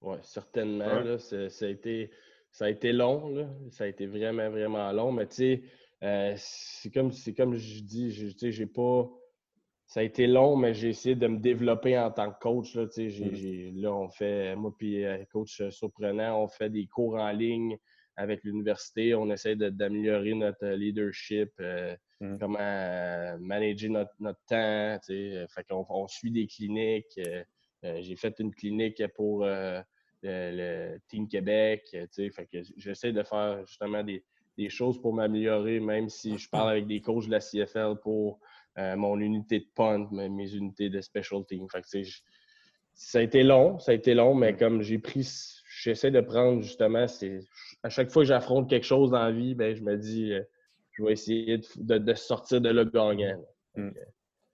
ouais. 0.02 0.18
certainement. 0.22 1.18
ça, 1.18 1.64
a 1.64 1.68
été, 1.68 2.10
ça 2.52 2.66
a 2.66 2.68
été 2.68 2.92
long. 2.92 3.28
Là. 3.30 3.48
Ça 3.70 3.84
a 3.84 3.86
été 3.88 4.06
vraiment, 4.06 4.48
vraiment 4.50 4.92
long. 4.92 5.10
Mais 5.10 5.26
tu 5.26 5.34
sais, 5.34 5.62
euh, 6.04 6.34
c'est 6.36 6.92
comme, 6.92 7.10
comme 7.36 7.56
je 7.56 7.82
dis, 7.82 8.12
je, 8.12 8.50
j'ai 8.50 8.66
pas 8.66 9.10
ça 9.90 9.98
a 9.98 10.02
été 10.04 10.28
long, 10.28 10.54
mais 10.54 10.72
j'ai 10.72 10.90
essayé 10.90 11.16
de 11.16 11.26
me 11.26 11.38
développer 11.38 11.98
en 11.98 12.12
tant 12.12 12.30
que 12.30 12.38
coach. 12.38 12.76
Là, 12.76 12.84
mm. 12.84 13.80
là 13.80 13.92
on 13.92 14.08
fait, 14.08 14.54
moi 14.54 14.72
puis 14.78 15.04
euh, 15.04 15.24
coach 15.32 15.60
surprenant, 15.70 16.40
on 16.40 16.46
fait 16.46 16.70
des 16.70 16.86
cours 16.86 17.16
en 17.16 17.32
ligne 17.32 17.76
avec 18.16 18.44
l'université. 18.44 19.14
On 19.14 19.30
essaie 19.30 19.56
d'améliorer 19.56 20.34
notre 20.34 20.66
leadership, 20.66 21.50
euh, 21.60 21.94
mm. 22.20 22.38
comment 22.38 22.58
euh, 22.60 23.36
manager 23.38 23.90
notre, 23.90 24.14
notre 24.20 24.40
temps. 24.46 24.98
Fait 25.06 25.64
qu'on 25.68 25.86
on 25.88 26.08
suit 26.08 26.30
des 26.30 26.46
cliniques. 26.46 27.20
j'ai 27.82 28.16
fait 28.16 28.38
une 28.38 28.54
clinique 28.54 29.02
pour 29.14 29.44
le, 29.44 30.98
Team 31.08 31.28
Québec. 31.28 31.96
Fait 32.14 32.46
que 32.46 32.58
j'essaie 32.76 33.12
de 33.12 33.22
faire 33.22 33.64
justement 33.66 34.02
des, 34.02 34.22
des 34.56 34.68
choses 34.68 35.00
pour 35.00 35.14
m'améliorer, 35.14 35.80
même 35.80 36.08
si 36.08 36.36
je 36.36 36.48
parle 36.48 36.70
avec 36.70 36.86
des 36.86 37.00
coachs 37.00 37.26
de 37.26 37.30
la 37.30 37.40
CFL 37.40 37.96
pour 38.02 38.40
euh, 38.78 38.96
mon 38.96 39.18
unité 39.18 39.60
de 39.60 39.66
punt, 39.74 40.08
mes 40.12 40.54
unités 40.54 40.90
de 40.90 41.00
special 41.00 41.44
team. 41.46 41.66
ça 42.92 43.18
a 43.18 43.22
été 43.22 43.42
long, 43.42 43.78
ça 43.78 43.92
a 43.92 43.94
été 43.94 44.14
long, 44.14 44.34
mais 44.34 44.56
comme 44.56 44.82
j'ai 44.82 44.98
pris, 44.98 45.24
j'essaie 45.82 46.10
de 46.10 46.20
prendre 46.20 46.62
justement, 46.62 47.06
c'est 47.08 47.40
à 47.82 47.88
chaque 47.88 48.10
fois 48.10 48.22
que 48.22 48.28
j'affronte 48.28 48.68
quelque 48.68 48.86
chose 48.86 49.10
dans 49.10 49.22
la 49.22 49.32
vie, 49.32 49.54
ben, 49.54 49.74
je 49.74 49.82
me 49.82 49.96
dis, 49.96 50.32
euh, 50.32 50.42
je 50.92 51.04
vais 51.04 51.12
essayer 51.12 51.60
de, 51.76 52.14
sortir 52.14 52.60
de 52.60 52.68
là 52.68 52.84
gagnant. 52.84 53.44
Hmm. 53.74 53.90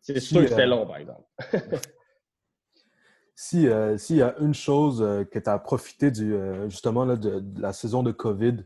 C'est 0.01 0.21
sûr 0.21 0.43
que 0.43 0.49
c'était 0.49 0.63
euh, 0.63 0.67
long, 0.67 0.87
par 0.87 0.99
exemple. 0.99 1.25
si 3.35 3.69
s'il 3.99 4.17
y 4.17 4.23
a 4.23 4.37
une 4.39 4.55
chose 4.55 4.99
que 5.31 5.39
tu 5.39 5.51
as 5.51 5.59
profité 5.59 6.11
du, 6.11 6.35
justement 6.69 7.07
de, 7.07 7.43
la 7.61 7.73
saison 7.73 8.03
de 8.03 8.13
COVID, 8.13 8.65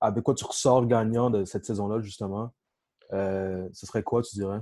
avec 0.00 0.24
quoi 0.24 0.34
tu 0.34 0.44
ressors 0.44 0.86
gagnant 0.86 1.30
de 1.30 1.44
cette 1.44 1.64
saison-là, 1.64 2.00
justement, 2.00 2.52
euh, 3.12 3.68
ce 3.72 3.86
serait 3.86 4.02
quoi, 4.02 4.22
tu 4.22 4.36
dirais? 4.36 4.60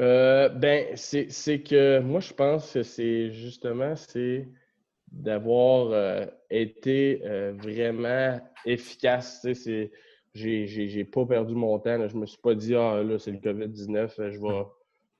Euh, 0.00 0.48
ben, 0.48 0.96
c'est 0.96 1.62
que 1.62 2.00
moi, 2.00 2.20
je 2.20 2.32
pense 2.32 2.72
que 2.72 2.82
c'est 2.82 3.30
justement 3.30 3.94
c'est 3.96 4.48
d'avoir 5.14 5.90
euh, 5.92 6.26
été 6.50 7.22
vraiment 7.52 8.40
efficace. 8.66 9.46
J'ai 10.34 11.04
pas 11.04 11.26
perdu 11.26 11.54
mon 11.54 11.78
temps. 11.78 12.08
Je 12.08 12.16
me 12.16 12.26
suis 12.26 12.40
pas 12.40 12.54
dit, 12.54 12.74
ah 12.74 13.02
là, 13.02 13.18
c'est 13.18 13.30
le 13.30 13.38
COVID-19, 13.38 14.30
je 14.30 14.40
vais, 14.40 14.64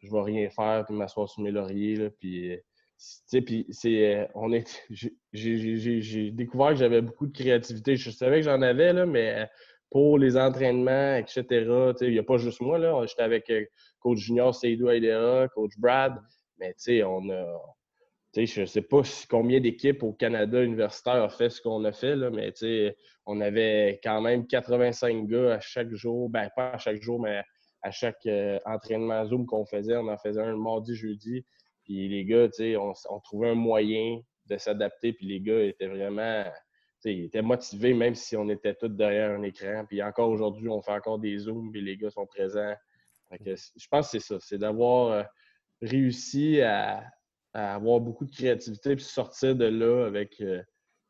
je 0.00 0.10
vais 0.10 0.22
rien 0.22 0.50
faire, 0.50 0.84
puis 0.86 0.94
m'asseoir 0.94 1.28
sur 1.28 1.42
mes 1.42 1.50
lauriers. 1.50 1.96
Là, 1.96 2.10
puis, 2.18 2.60
c'est, 2.96 4.28
on 4.34 4.52
est, 4.52 4.82
j'ai 5.32 6.30
découvert 6.30 6.70
que 6.70 6.76
j'avais 6.76 7.00
beaucoup 7.00 7.26
de 7.26 7.32
créativité. 7.32 7.96
Je 7.96 8.10
savais 8.10 8.38
que 8.38 8.44
j'en 8.44 8.62
avais, 8.62 8.92
là, 8.92 9.06
mais 9.06 9.48
pour 9.90 10.18
les 10.18 10.36
entraînements, 10.36 11.16
etc., 11.16 11.44
il 12.00 12.10
n'y 12.10 12.18
a 12.18 12.24
pas 12.24 12.36
juste 12.36 12.60
moi. 12.60 12.78
Là. 12.78 13.04
J'étais 13.06 13.22
avec 13.22 13.52
coach 14.00 14.18
junior 14.18 14.54
Seydou 14.54 14.88
Aidera, 14.88 15.48
coach 15.48 15.72
Brad, 15.78 16.20
mais 16.58 16.74
on 17.04 17.30
a, 17.30 17.60
je 18.34 18.60
ne 18.60 18.66
sais 18.66 18.82
pas 18.82 19.02
combien 19.28 19.60
d'équipes 19.60 20.02
au 20.02 20.12
Canada 20.12 20.62
universitaire 20.62 21.24
ont 21.24 21.28
fait 21.28 21.50
ce 21.50 21.60
qu'on 21.62 21.84
a 21.84 21.92
fait, 21.92 22.16
là, 22.16 22.30
mais 22.30 22.52
on 23.26 23.40
avait 23.40 24.00
quand 24.02 24.20
même 24.20 24.46
85 24.46 25.26
gars 25.26 25.54
à 25.54 25.60
chaque 25.60 25.92
jour. 25.92 26.28
Ben, 26.28 26.48
pas 26.54 26.70
à 26.70 26.78
chaque 26.78 27.00
jour, 27.00 27.20
mais 27.20 27.42
à 27.82 27.90
chaque 27.90 28.26
euh, 28.26 28.58
entraînement 28.64 29.24
Zoom 29.24 29.46
qu'on 29.46 29.64
faisait. 29.64 29.96
On 29.96 30.08
en 30.08 30.18
faisait 30.18 30.42
un 30.42 30.56
mardi, 30.56 30.94
jeudi. 30.94 31.44
Puis 31.84 32.08
les 32.08 32.24
gars, 32.24 32.48
on, 32.80 32.92
on 33.10 33.20
trouvait 33.20 33.50
un 33.50 33.54
moyen 33.54 34.20
de 34.46 34.56
s'adapter. 34.56 35.12
Puis 35.12 35.26
les 35.26 35.40
gars 35.40 35.62
étaient 35.62 35.86
vraiment 35.86 36.44
ils 37.10 37.24
étaient 37.24 37.42
motivés, 37.42 37.94
même 37.94 38.14
si 38.14 38.36
on 38.36 38.48
était 38.48 38.74
tous 38.74 38.88
derrière 38.88 39.30
un 39.30 39.42
écran. 39.42 39.84
Puis 39.86 40.02
encore 40.02 40.30
aujourd'hui, 40.30 40.68
on 40.68 40.80
fait 40.82 40.92
encore 40.92 41.18
des 41.18 41.36
Zooms, 41.38 41.70
puis 41.70 41.82
les 41.82 41.96
gars 41.96 42.10
sont 42.10 42.26
présents. 42.26 42.74
je 43.44 43.88
pense 43.90 44.10
que 44.10 44.18
c'est 44.18 44.26
ça, 44.26 44.36
c'est 44.40 44.58
d'avoir 44.58 45.12
euh, 45.12 45.22
réussi 45.82 46.60
à, 46.60 47.04
à 47.54 47.76
avoir 47.76 48.00
beaucoup 48.00 48.24
de 48.24 48.32
créativité 48.32 48.96
puis 48.96 49.04
sortir 49.04 49.54
de 49.54 49.64
là 49.64 50.06
avec 50.06 50.40
euh, 50.40 50.60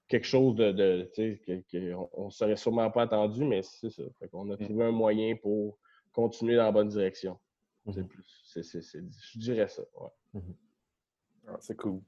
quelque 0.08 0.26
chose 0.26 0.54
de, 0.54 0.72
de 0.72 1.10
qu'on 2.12 2.26
ne 2.26 2.30
serait 2.30 2.56
sûrement 2.56 2.90
pas 2.90 3.02
attendu, 3.02 3.44
mais 3.44 3.62
c'est 3.62 3.90
ça. 3.90 4.02
On 4.34 4.50
a 4.50 4.54
mm. 4.54 4.58
trouvé 4.58 4.84
un 4.84 4.92
moyen 4.92 5.34
pour 5.36 5.78
continuer 6.12 6.56
dans 6.56 6.64
la 6.64 6.72
bonne 6.72 6.88
direction. 6.88 7.38
Mm-hmm. 7.86 8.06
je 9.32 9.38
dirais 9.38 9.68
ça. 9.68 9.82
Mm-hmm. 10.34 10.54
Ah, 11.48 11.56
c'est 11.60 11.76
cool. 11.76 12.00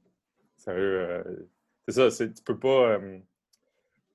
Sérieux, 0.55 0.99
euh, 1.01 1.49
c'est 1.87 2.09
ça, 2.09 2.27
tu 2.27 2.43
peux 2.43 2.59
pas. 2.59 2.91
Euh, 2.91 3.19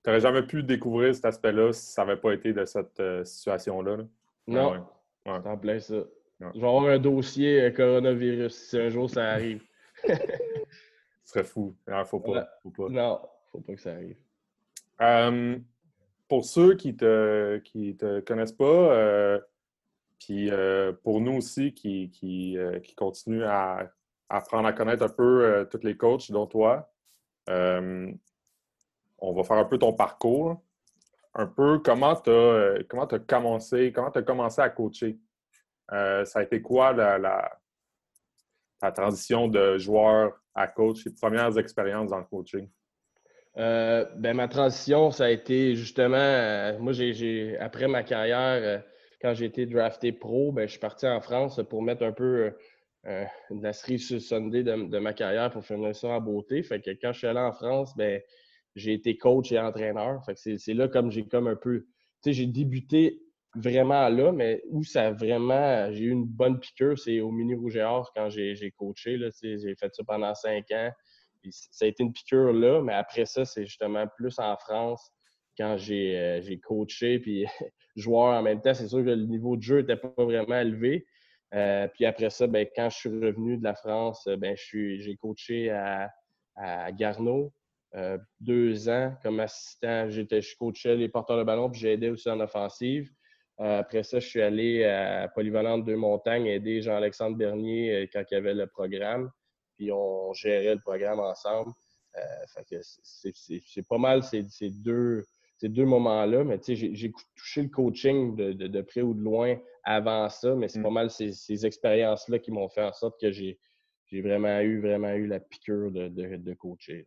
tu 0.05 0.11
n'aurais 0.11 0.21
jamais 0.21 0.43
pu 0.43 0.63
découvrir 0.63 1.15
cet 1.15 1.25
aspect-là 1.25 1.73
si 1.73 1.93
ça 1.93 2.05
n'avait 2.05 2.21
pas 2.21 2.33
été 2.33 2.53
de 2.53 2.65
cette 2.65 3.03
situation-là. 3.25 3.99
Non. 4.47 4.87
Ouais. 5.27 5.33
en 5.33 5.59
plein 5.59 5.79
ça. 5.79 6.05
Je 6.41 6.61
vais 6.61 6.67
avoir 6.67 6.87
un 6.87 6.99
dossier 6.99 7.73
coronavirus 7.73 8.53
si 8.53 8.79
un 8.79 8.89
jour 8.89 9.09
ça 9.09 9.31
arrive. 9.31 9.63
Ce 10.05 11.33
serait 11.33 11.45
fou. 11.45 11.77
Il 11.89 12.05
faut 12.07 12.21
pas, 12.21 12.49
faut 12.63 12.71
pas. 12.71 12.89
Non, 12.89 13.21
faut 13.51 13.61
pas 13.61 13.75
que 13.75 13.81
ça 13.81 13.93
arrive. 13.93 14.17
Euh, 15.01 15.59
pour 16.29 16.45
ceux 16.45 16.75
qui 16.75 16.97
te, 16.97 17.59
qui 17.59 17.97
te 17.97 18.21
connaissent 18.21 18.53
pas, 18.53 18.65
euh, 18.65 19.41
puis 20.19 20.51
euh, 20.51 20.93
pour 21.03 21.21
nous 21.21 21.37
aussi 21.37 21.75
qui, 21.75 22.11
qui, 22.11 22.57
qui 22.83 22.95
continuent 22.95 23.45
à, 23.45 23.91
apprendre 24.29 24.67
à 24.67 24.73
connaître 24.73 25.05
un 25.05 25.09
peu 25.09 25.69
tous 25.71 25.83
les 25.83 25.97
coachs, 25.97 26.31
dont 26.31 26.47
toi, 26.47 26.91
on 27.49 29.33
va 29.33 29.45
faire 29.45 29.59
un 29.59 29.65
peu 29.65 29.79
ton 29.79 29.93
parcours. 29.93 30.63
Un 31.35 31.47
peu 31.47 31.79
comment 31.79 32.15
tu 32.15 32.31
as, 32.31 32.83
comment 32.89 33.07
as 33.07 33.19
commencé, 33.19 33.93
comment 33.93 34.11
as 34.11 34.23
commencé 34.23 34.61
à 34.61 34.69
coacher? 34.71 35.19
ça 35.89 36.39
a 36.39 36.43
été 36.43 36.63
quoi 36.63 36.93
la 36.93 37.19
la 37.19 37.62
transition 38.91 39.47
de 39.47 39.79
joueur 39.79 40.33
à 40.55 40.67
coach, 40.67 41.05
les 41.05 41.13
premières 41.13 41.57
expériences 41.59 42.11
dans 42.11 42.19
le 42.19 42.25
coaching? 42.25 42.69
Euh, 43.59 44.07
ben, 44.17 44.35
ma 44.35 44.49
transition, 44.49 45.11
ça 45.11 45.27
a 45.27 45.31
été 45.31 45.75
justement, 45.75 46.17
euh, 46.17 46.79
moi, 46.79 46.93
j'ai, 46.93 47.59
après 47.59 47.87
ma 47.87 48.03
carrière, 48.03 48.63
euh, 48.63 48.79
quand 49.21 49.35
j'ai 49.35 49.45
été 49.45 49.67
drafté 49.67 50.13
pro, 50.13 50.53
ben, 50.53 50.67
je 50.67 50.73
suis 50.73 50.81
parti 50.81 51.07
en 51.07 51.21
France 51.21 51.61
pour 51.69 51.83
mettre 51.83 52.03
un 52.03 52.13
peu 52.13 52.53
de 53.05 53.63
la 53.63 53.73
cerise 53.73 54.07
sur 54.07 54.21
Sunday 54.21 54.63
de, 54.63 54.99
ma 54.99 55.13
carrière 55.13 55.51
pour 55.51 55.65
finir 55.65 55.95
ça 55.95 56.09
en 56.09 56.21
beauté. 56.21 56.63
Fait 56.63 56.81
que 56.81 56.91
quand 56.91 57.13
je 57.13 57.19
suis 57.19 57.27
allé 57.27 57.41
en 57.41 57.53
France, 57.53 57.97
ben, 57.97 58.21
j'ai 58.75 58.95
été 58.95 59.19
coach 59.19 59.53
et 59.53 59.59
entraîneur. 59.59 60.23
C'est, 60.35 60.75
là 60.75 60.89
comme 60.89 61.11
j'ai 61.11 61.27
comme 61.27 61.47
un 61.47 61.57
peu, 61.57 61.81
tu 61.81 61.87
sais, 62.25 62.33
j'ai 62.33 62.47
débuté 62.47 63.21
vraiment 63.55 64.09
là, 64.09 64.33
mais 64.33 64.63
où 64.69 64.83
ça 64.85 65.11
vraiment, 65.11 65.91
j'ai 65.93 66.05
eu 66.05 66.11
une 66.11 66.25
bonne 66.25 66.59
piqûre, 66.59 66.99
c'est 66.99 67.21
au 67.21 67.31
Mini 67.31 67.55
Rouge 67.55 67.77
et 67.77 67.83
Or 67.83 68.11
quand 68.15 68.31
j'ai 68.31 68.73
coaché. 68.77 69.19
J'ai 69.43 69.75
fait 69.77 69.95
ça 69.95 70.03
pendant 70.07 70.35
cinq 70.35 70.71
ans. 70.71 70.91
ça 71.51 71.85
a 71.85 71.89
été 71.89 72.03
une 72.03 72.13
piqûre 72.13 72.53
là, 72.53 72.81
mais 72.83 72.95
après 72.95 73.27
ça, 73.27 73.45
c'est 73.45 73.65
justement 73.67 74.07
plus 74.17 74.39
en 74.39 74.57
France 74.57 75.13
quand 75.59 75.77
j'ai 75.77 76.19
euh, 76.19 76.57
coaché. 76.63 77.19
Puis 77.19 77.45
joueur 77.97 78.39
en 78.39 78.43
même 78.43 78.61
temps, 78.61 78.75
c'est 78.75 78.89
sûr 78.89 79.01
que 79.01 79.11
le 79.11 79.27
niveau 79.27 79.57
de 79.57 79.63
jeu 79.63 79.81
n'était 79.81 79.97
pas 79.97 80.25
vraiment 80.25 80.59
élevé. 80.59 81.07
Euh, 81.55 81.87
puis 81.89 82.07
après 82.07 82.31
ça, 82.31 82.47
ben, 82.47 82.67
quand 82.75 82.89
je 82.89 82.97
suis 82.97 83.09
revenu 83.11 83.59
de 83.59 83.65
la 83.65 83.75
France, 83.75 84.27
ben, 84.39 84.57
j'ai 84.57 85.17
coaché 85.21 85.71
à, 85.71 86.11
à 86.57 86.91
Garneau 86.93 87.53
euh, 87.95 88.17
deux 88.41 88.89
ans 88.89 89.15
comme 89.23 89.41
assistant. 89.41 90.09
J'étais, 90.09 90.41
je 90.41 90.57
coachais 90.57 90.97
les 90.97 91.09
porteurs 91.09 91.37
de 91.37 91.45
ballon, 91.45 91.71
puis 91.71 91.81
j'aidais 91.81 92.09
aussi 92.09 92.31
en 92.31 92.41
offensive. 92.41 93.11
Euh, 93.61 93.81
après 93.81 94.03
ça, 94.03 94.19
je 94.19 94.27
suis 94.27 94.43
allé 94.43 94.85
à 94.85 95.29
Polyvalente 95.29 95.85
Deux-Montagnes 95.85 96.47
aider 96.47 96.81
Jean-Alexandre 96.83 97.37
Bernier 97.37 97.95
euh, 97.95 98.07
quand 98.13 98.23
il 98.31 98.35
y 98.35 98.37
avait 98.37 98.55
le 98.55 98.67
programme. 98.67 99.31
Puis 99.77 99.93
on 99.93 100.33
gérait 100.33 100.75
le 100.75 100.81
programme 100.81 101.21
ensemble. 101.21 101.73
Euh, 102.17 102.81
c'est 103.65 103.87
pas 103.87 103.99
mal 103.99 104.23
ces, 104.23 104.43
deux, 104.71 105.25
ces 105.59 105.69
deux 105.69 105.85
moments-là. 105.85 106.45
Mais 106.45 106.59
j'ai 106.67 107.13
touché 107.37 107.63
le 107.63 107.69
coaching 107.69 108.37
de, 108.37 108.81
près 108.83 109.03
ou 109.03 109.15
de 109.15 109.21
loin 109.21 109.57
avant 109.85 110.29
ça, 110.29 110.55
mais 110.55 110.69
c'est 110.69 110.81
mm. 110.81 110.85
pas 110.85 110.91
mal 110.91 111.11
ces, 111.11 111.67
expériences-là 111.67 112.39
qui 112.39 112.53
m'ont 112.53 112.69
fait 112.69 112.83
en 112.83 112.93
sorte 112.93 113.21
que 113.21 113.31
j'ai 113.31 113.59
vraiment 114.13 114.61
eu, 114.61 114.81
vraiment 114.81 115.13
eu 115.13 115.27
la 115.27 115.41
piqûre 115.41 115.91
de, 115.91 116.55
coacher. 116.55 117.07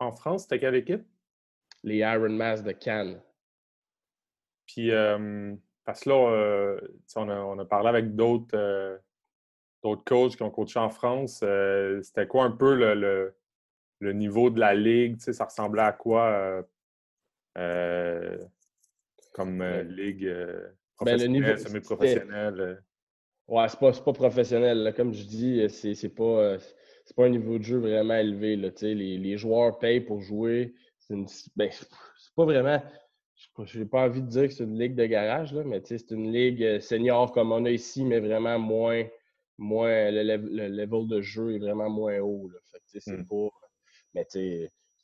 En 0.00 0.12
France, 0.12 0.42
c'était 0.42 0.60
quelle 0.60 0.76
équipe? 0.76 1.04
Les 1.82 1.98
Iron 1.98 2.30
Mass 2.30 2.62
de 2.62 2.72
Cannes. 2.72 3.20
Puis, 4.68 4.90
parce 5.84 6.00
que 6.00 6.10
là, 6.10 6.76
on 7.16 7.58
a, 7.58 7.64
parlé 7.64 7.88
avec 7.88 8.14
d'autres 8.14 9.00
d'autres 9.82 10.04
coachs 10.04 10.36
qui 10.36 10.42
ont 10.42 10.50
coaché 10.50 10.78
en 10.78 10.90
France. 10.90 11.44
C'était 12.02 12.26
quoi 12.26 12.44
un 12.44 12.50
peu 12.50 12.74
le, 12.74 14.12
niveau 14.12 14.50
de 14.50 14.60
la 14.60 14.74
ligue? 14.74 15.18
ça 15.18 15.44
ressemblait 15.44 15.82
à 15.82 15.92
quoi 15.92 16.62
comme 19.32 19.62
ligue 19.62 20.32
professionnelle, 20.96 21.58
semi-professionnelle? 21.58 22.82
Ouais, 23.46 23.66
c'est 23.68 23.80
pas, 23.80 23.92
pas 23.92 24.12
professionnel. 24.12 24.92
Comme 24.94 25.14
je 25.14 25.24
dis, 25.24 25.68
c'est 25.70 26.14
pas, 26.14 26.58
pas 27.16 27.24
un 27.24 27.30
niveau 27.30 27.58
de 27.58 27.62
jeu 27.62 27.78
vraiment 27.78 28.14
élevé. 28.14 28.56
Là, 28.56 28.68
les, 28.82 29.16
les 29.16 29.36
joueurs 29.38 29.78
payent 29.78 30.02
pour 30.02 30.20
jouer. 30.20 30.74
C'est 30.98 31.16
ben, 31.56 31.70
pas 32.36 32.44
vraiment 32.44 32.82
je 33.64 33.78
n'ai 33.78 33.84
pas 33.84 34.04
envie 34.06 34.22
de 34.22 34.28
dire 34.28 34.44
que 34.44 34.52
c'est 34.52 34.64
une 34.64 34.78
ligue 34.78 34.94
de 34.94 35.06
garage, 35.06 35.52
là, 35.52 35.64
mais 35.64 35.80
c'est 35.84 36.10
une 36.10 36.32
ligue 36.32 36.62
euh, 36.62 36.80
senior 36.80 37.32
comme 37.32 37.52
on 37.52 37.64
a 37.64 37.70
ici, 37.70 38.04
mais 38.04 38.20
vraiment 38.20 38.58
moins, 38.58 39.04
moins 39.58 40.10
le, 40.10 40.68
level 40.68 41.08
de 41.08 41.20
jeu 41.20 41.54
est 41.54 41.58
vraiment 41.58 41.90
moins 41.90 42.18
haut. 42.20 42.48
Là. 42.48 42.58
Fait 42.70 43.00
c'est 43.00 43.16
hmm. 43.16 43.26
pas, 43.26 43.48
mais 44.14 44.26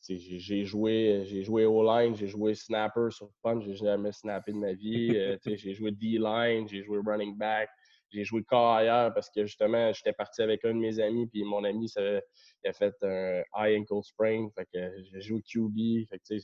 j'ai 0.08 0.64
joué, 0.64 1.22
j'ai 1.24 1.42
joué 1.42 1.64
O-line, 1.64 2.14
j'ai 2.14 2.28
joué 2.28 2.54
snapper 2.54 3.08
sur 3.10 3.30
punch, 3.42 3.64
j'ai 3.64 3.76
jamais 3.76 4.12
snappé 4.12 4.52
de 4.52 4.58
ma 4.58 4.72
vie. 4.72 5.16
Euh, 5.16 5.36
j'ai 5.46 5.74
joué 5.74 5.90
D-line, 5.92 6.68
j'ai 6.68 6.82
joué 6.82 7.00
running 7.04 7.36
back, 7.36 7.68
j'ai 8.10 8.24
joué 8.24 8.42
corps 8.44 8.74
ailleurs 8.74 9.12
parce 9.14 9.30
que 9.30 9.44
justement, 9.44 9.92
j'étais 9.92 10.12
parti 10.12 10.42
avec 10.42 10.64
un 10.64 10.74
de 10.74 10.78
mes 10.78 11.00
amis, 11.00 11.26
puis 11.26 11.42
mon 11.44 11.64
ami, 11.64 11.88
ça, 11.88 12.00
il 12.02 12.68
a 12.68 12.72
fait 12.72 12.94
un 13.02 13.42
high 13.56 13.80
ankle 13.80 14.04
sprain, 14.04 14.48
fait 14.54 14.66
que 14.72 15.02
j'ai 15.10 15.20
joué 15.20 15.42
QB. 15.42 16.08
Fait 16.08 16.18
que, 16.18 16.34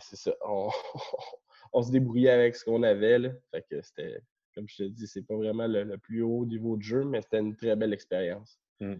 c'est 0.00 0.16
ça. 0.16 0.32
On, 1.72 1.82
se 1.82 1.90
débrouillait 1.90 2.30
avec 2.30 2.56
ce 2.56 2.64
qu'on 2.64 2.82
avait. 2.82 3.18
Là. 3.18 3.30
Fait 3.50 3.64
que 3.68 3.82
c'était, 3.82 4.20
comme 4.54 4.68
je 4.68 4.76
te 4.76 4.82
dis, 4.84 5.06
c'est 5.06 5.26
pas 5.26 5.34
vraiment 5.34 5.66
le, 5.66 5.96
plus 5.98 6.22
haut 6.22 6.46
niveau 6.46 6.76
de 6.76 6.82
jeu, 6.82 7.04
mais 7.04 7.22
c'était 7.22 7.40
une 7.40 7.56
très 7.56 7.74
belle 7.76 7.92
expérience. 7.92 8.58
Mmh. 8.80 8.94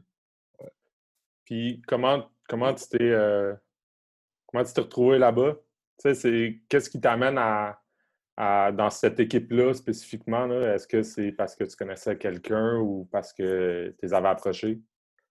Puis 1.45 1.81
comment, 1.87 2.29
comment 2.49 2.75
tu 2.75 2.89
t'es 2.89 3.11
euh, 3.11 3.55
comment 4.47 4.65
tu 4.65 4.73
t'es 4.73 4.81
retrouvé 4.81 5.19
là-bas? 5.19 5.55
Tu 5.99 6.09
sais, 6.09 6.15
c'est, 6.15 6.61
qu'est-ce 6.69 6.91
qui 6.91 7.01
t'amène 7.01 7.39
à, 7.39 7.81
dans 8.73 8.91
cette 8.91 9.21
équipe-là 9.21 9.73
spécifiquement? 9.73 10.51
Est-ce 10.51 10.87
que 10.87 11.03
c'est 11.03 11.33
parce 11.33 11.55
que 11.55 11.65
tu 11.65 11.77
connaissais 11.77 12.19
quelqu'un 12.19 12.79
ou 12.79 13.09
parce 13.11 13.33
que 13.33 13.95
tu 13.99 14.07
les 14.07 14.13
avais 14.13 14.29
approchés? 14.29 14.81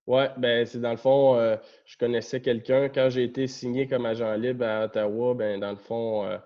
Oui, 0.08 0.24
ben 0.38 0.66
c'est 0.68 0.80
dans 0.80 0.92
le 0.92 0.98
fond, 0.98 1.36
euh, 1.36 1.58
je 1.86 1.98
connaissais 1.98 2.40
quelqu'un. 2.40 2.90
Quand 2.90 3.10
j'ai 3.10 3.24
été 3.24 3.48
signé 3.48 3.88
comme 3.88 4.06
agent 4.06 4.36
libre 4.36 4.64
à 4.66 4.86
Ottawa, 4.86 5.34
ben 5.34 5.60
dans 5.60 5.72
le 5.72 5.78
fond, 5.78 6.26
euh, 6.26 6.38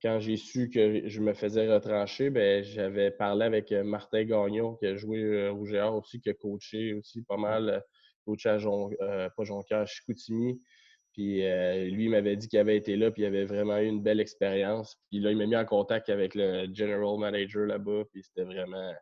quand 0.00 0.20
j'ai 0.20 0.36
su 0.36 0.70
que 0.70 1.08
je 1.08 1.20
me 1.20 1.34
faisais 1.34 1.72
retrancher, 1.72 2.30
ben 2.30 2.62
j'avais 2.62 3.10
parlé 3.10 3.44
avec 3.44 3.72
euh, 3.72 3.82
Martin 3.82 4.22
Gagnon, 4.22 4.76
qui 4.76 4.86
a 4.86 4.94
joué 4.94 5.48
au 5.48 5.64
GR 5.64 5.94
aussi, 5.96 6.20
qui 6.20 6.30
a 6.30 6.34
coaché 6.34 6.94
aussi 6.94 7.22
pas 7.22 7.36
mal, 7.36 7.82
coaché 8.24 8.50
à 8.50 8.58
Jon, 8.58 8.90
pas 9.00 9.44
Jonquière, 9.44 9.80
à 9.80 9.86
Chicoutimi. 9.86 10.60
Puis 11.12 11.38
lui, 11.90 12.04
il 12.04 12.10
m'avait 12.10 12.36
dit 12.36 12.46
qu'il 12.48 12.60
avait 12.60 12.76
été 12.76 12.96
là, 12.96 13.10
puis 13.10 13.22
il 13.22 13.26
avait 13.26 13.44
vraiment 13.44 13.78
eu 13.78 13.86
une 13.86 14.02
belle 14.02 14.20
expérience. 14.20 14.96
Puis 15.10 15.18
là, 15.18 15.32
il 15.32 15.36
m'a 15.38 15.46
mis 15.46 15.56
en 15.56 15.64
contact 15.64 16.08
avec 16.10 16.36
le 16.36 16.68
general 16.72 17.18
manager 17.18 17.66
là-bas, 17.66 18.04
puis 18.12 18.22
c'était 18.22 18.44
vraiment 18.44 18.92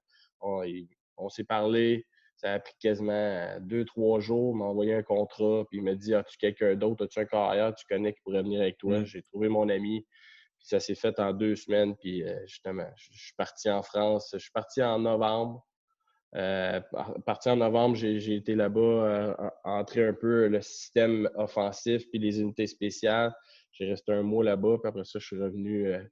on, 0.40 1.28
s'est 1.28 1.44
parlé. 1.44 2.06
Ça 2.36 2.52
a 2.52 2.60
pris 2.60 2.74
quasiment 2.80 3.58
deux, 3.60 3.84
trois 3.84 4.20
jours. 4.20 4.54
Il 4.54 4.58
m'a 4.58 4.66
envoyé 4.66 4.94
un 4.94 5.02
contrat, 5.02 5.64
puis 5.70 5.78
il 5.78 5.82
m'a 5.82 5.94
dit 5.94 6.14
As-tu 6.14 6.36
quelqu'un 6.36 6.74
d'autre? 6.74 7.04
As-tu 7.04 7.20
un 7.20 7.24
carrière 7.24 7.74
tu 7.74 7.86
connais 7.88 8.12
qui 8.12 8.20
pourrait 8.22 8.42
venir 8.42 8.60
avec 8.60 8.78
toi? 8.78 9.00
Mm. 9.00 9.06
J'ai 9.06 9.22
trouvé 9.22 9.48
mon 9.48 9.68
ami. 9.68 10.06
Puis 10.58 10.68
ça 10.68 10.80
s'est 10.80 10.94
fait 10.94 11.18
en 11.18 11.32
deux 11.32 11.56
semaines. 11.56 11.96
Puis 11.96 12.22
euh, 12.22 12.38
justement, 12.46 12.88
je 12.96 13.10
suis 13.12 13.34
parti 13.36 13.70
en 13.70 13.82
France. 13.82 14.30
Je 14.32 14.38
suis 14.38 14.52
parti 14.52 14.82
en 14.82 14.98
novembre. 14.98 15.64
Euh, 16.34 16.80
parti 17.24 17.48
en 17.48 17.56
novembre, 17.56 17.96
j'ai 17.96 18.34
été 18.34 18.54
là-bas, 18.54 18.80
euh, 18.80 19.34
entrer 19.64 20.06
un 20.06 20.12
peu 20.12 20.48
le 20.48 20.60
système 20.60 21.30
offensif 21.36 22.08
puis 22.10 22.18
les 22.18 22.40
unités 22.40 22.66
spéciales. 22.66 23.34
J'ai 23.72 23.86
resté 23.86 24.12
un 24.12 24.22
mois 24.22 24.44
là-bas, 24.44 24.78
puis 24.82 24.88
après 24.88 25.04
ça, 25.04 25.18
je 25.18 25.26
suis 25.26 25.40
revenu 25.40 25.86
euh, 25.86 26.02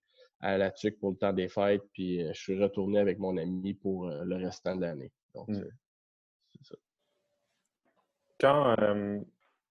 à 0.41 0.57
la 0.57 0.71
TUC 0.71 0.99
pour 0.99 1.11
le 1.11 1.17
temps 1.17 1.33
des 1.33 1.49
fêtes, 1.49 1.83
puis 1.93 2.21
je 2.27 2.41
suis 2.41 2.59
retourné 2.59 2.99
avec 2.99 3.19
mon 3.19 3.37
ami 3.37 3.75
pour 3.75 4.07
le 4.07 4.37
restant 4.37 4.77
de 4.77 4.83
l'année. 4.83 5.11
Donc, 5.35 5.49
hmm. 5.49 5.65
Ça. 8.45 8.77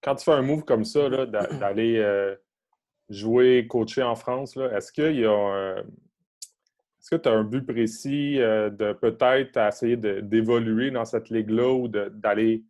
Quand, 0.02 0.14
tu 0.16 0.24
fais 0.24 0.32
un 0.32 0.42
move 0.42 0.64
comme 0.64 0.84
ça, 0.84 1.08
d'aller 1.08 2.36
jouer, 3.08 3.66
coacher 3.68 4.02
en 4.02 4.16
France, 4.16 4.56
est-ce 4.56 4.92
qu'il 4.92 5.20
y 5.20 5.26
a 5.26 5.82
est-ce 7.04 7.16
que 7.16 7.20
tu 7.20 7.28
as 7.28 7.32
un 7.32 7.44
but 7.44 7.66
précis 7.66 8.40
euh, 8.40 8.70
de 8.70 8.94
peut-être 8.94 9.58
essayer 9.58 9.98
d'évoluer 9.98 10.90
dans 10.90 11.04
cette 11.04 11.28
ligue-là 11.28 11.70
ou 11.70 11.86
d'aller, 11.86 12.64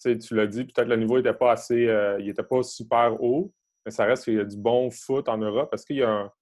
tu 0.00 0.36
l'as 0.36 0.46
dit, 0.46 0.64
peut-être 0.64 0.86
le 0.86 0.94
niveau 0.94 1.16
n'était 1.16 1.34
pas 1.34 1.50
assez, 1.50 1.88
euh, 1.88 2.16
il 2.20 2.26
n'était 2.26 2.44
pas 2.44 2.62
super 2.62 3.20
haut, 3.20 3.52
mais 3.84 3.90
ça 3.90 4.04
reste 4.04 4.24
qu'il 4.24 4.34
y 4.34 4.38
a 4.38 4.44
du 4.44 4.56
bon 4.56 4.92
foot 4.92 5.28
en 5.28 5.38
Europe. 5.38 5.74
Est-ce 5.74 5.86
qu'il 5.86 5.96
y, 5.96 6.04
a 6.04 6.32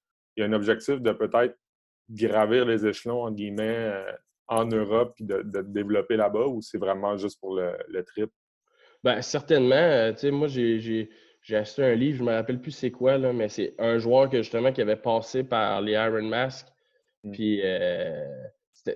un 0.41 0.53
objectif 0.53 1.01
de 1.01 1.13
peut-être 1.13 1.57
gravir 2.11 2.67
les 2.67 2.85
échelons, 2.87 3.23
en 3.23 3.31
guillemets, 3.31 3.79
euh, 3.79 4.13
en 4.49 4.67
Europe 4.67 5.15
et 5.19 5.25
de, 5.25 5.41
de 5.41 5.63
développer 5.63 6.19
là-bas 6.19 6.49
ou 6.49 6.61
c'est 6.61 6.77
vraiment 6.77 7.17
juste 7.17 7.41
pour 7.41 7.57
le, 7.57 8.05
trip? 8.05 8.31
Bien, 9.05 9.21
certainement. 9.23 10.13
tu 10.13 10.19
sais, 10.19 10.31
moi, 10.31 10.49
j'ai 10.49 11.09
acheté 11.51 11.83
un 11.83 11.95
livre, 11.95 12.19
je 12.19 12.23
ne 12.23 12.29
me 12.29 12.35
rappelle 12.35 12.61
plus 12.61 12.71
c'est 12.71 12.91
quoi, 12.91 13.19
là, 13.19 13.33
mais 13.33 13.49
c'est 13.49 13.75
un 13.79 13.99
joueur 13.99 14.31
que 14.31 14.39
justement 14.39 14.73
qui 14.73 14.81
avait 14.81 14.97
passé 14.97 15.43
par 15.45 15.81
les 15.81 15.93
Iron 15.93 16.23
Mask 16.23 16.67
Mm. 17.25 17.31
Puis 17.33 17.61
euh, 17.65 18.27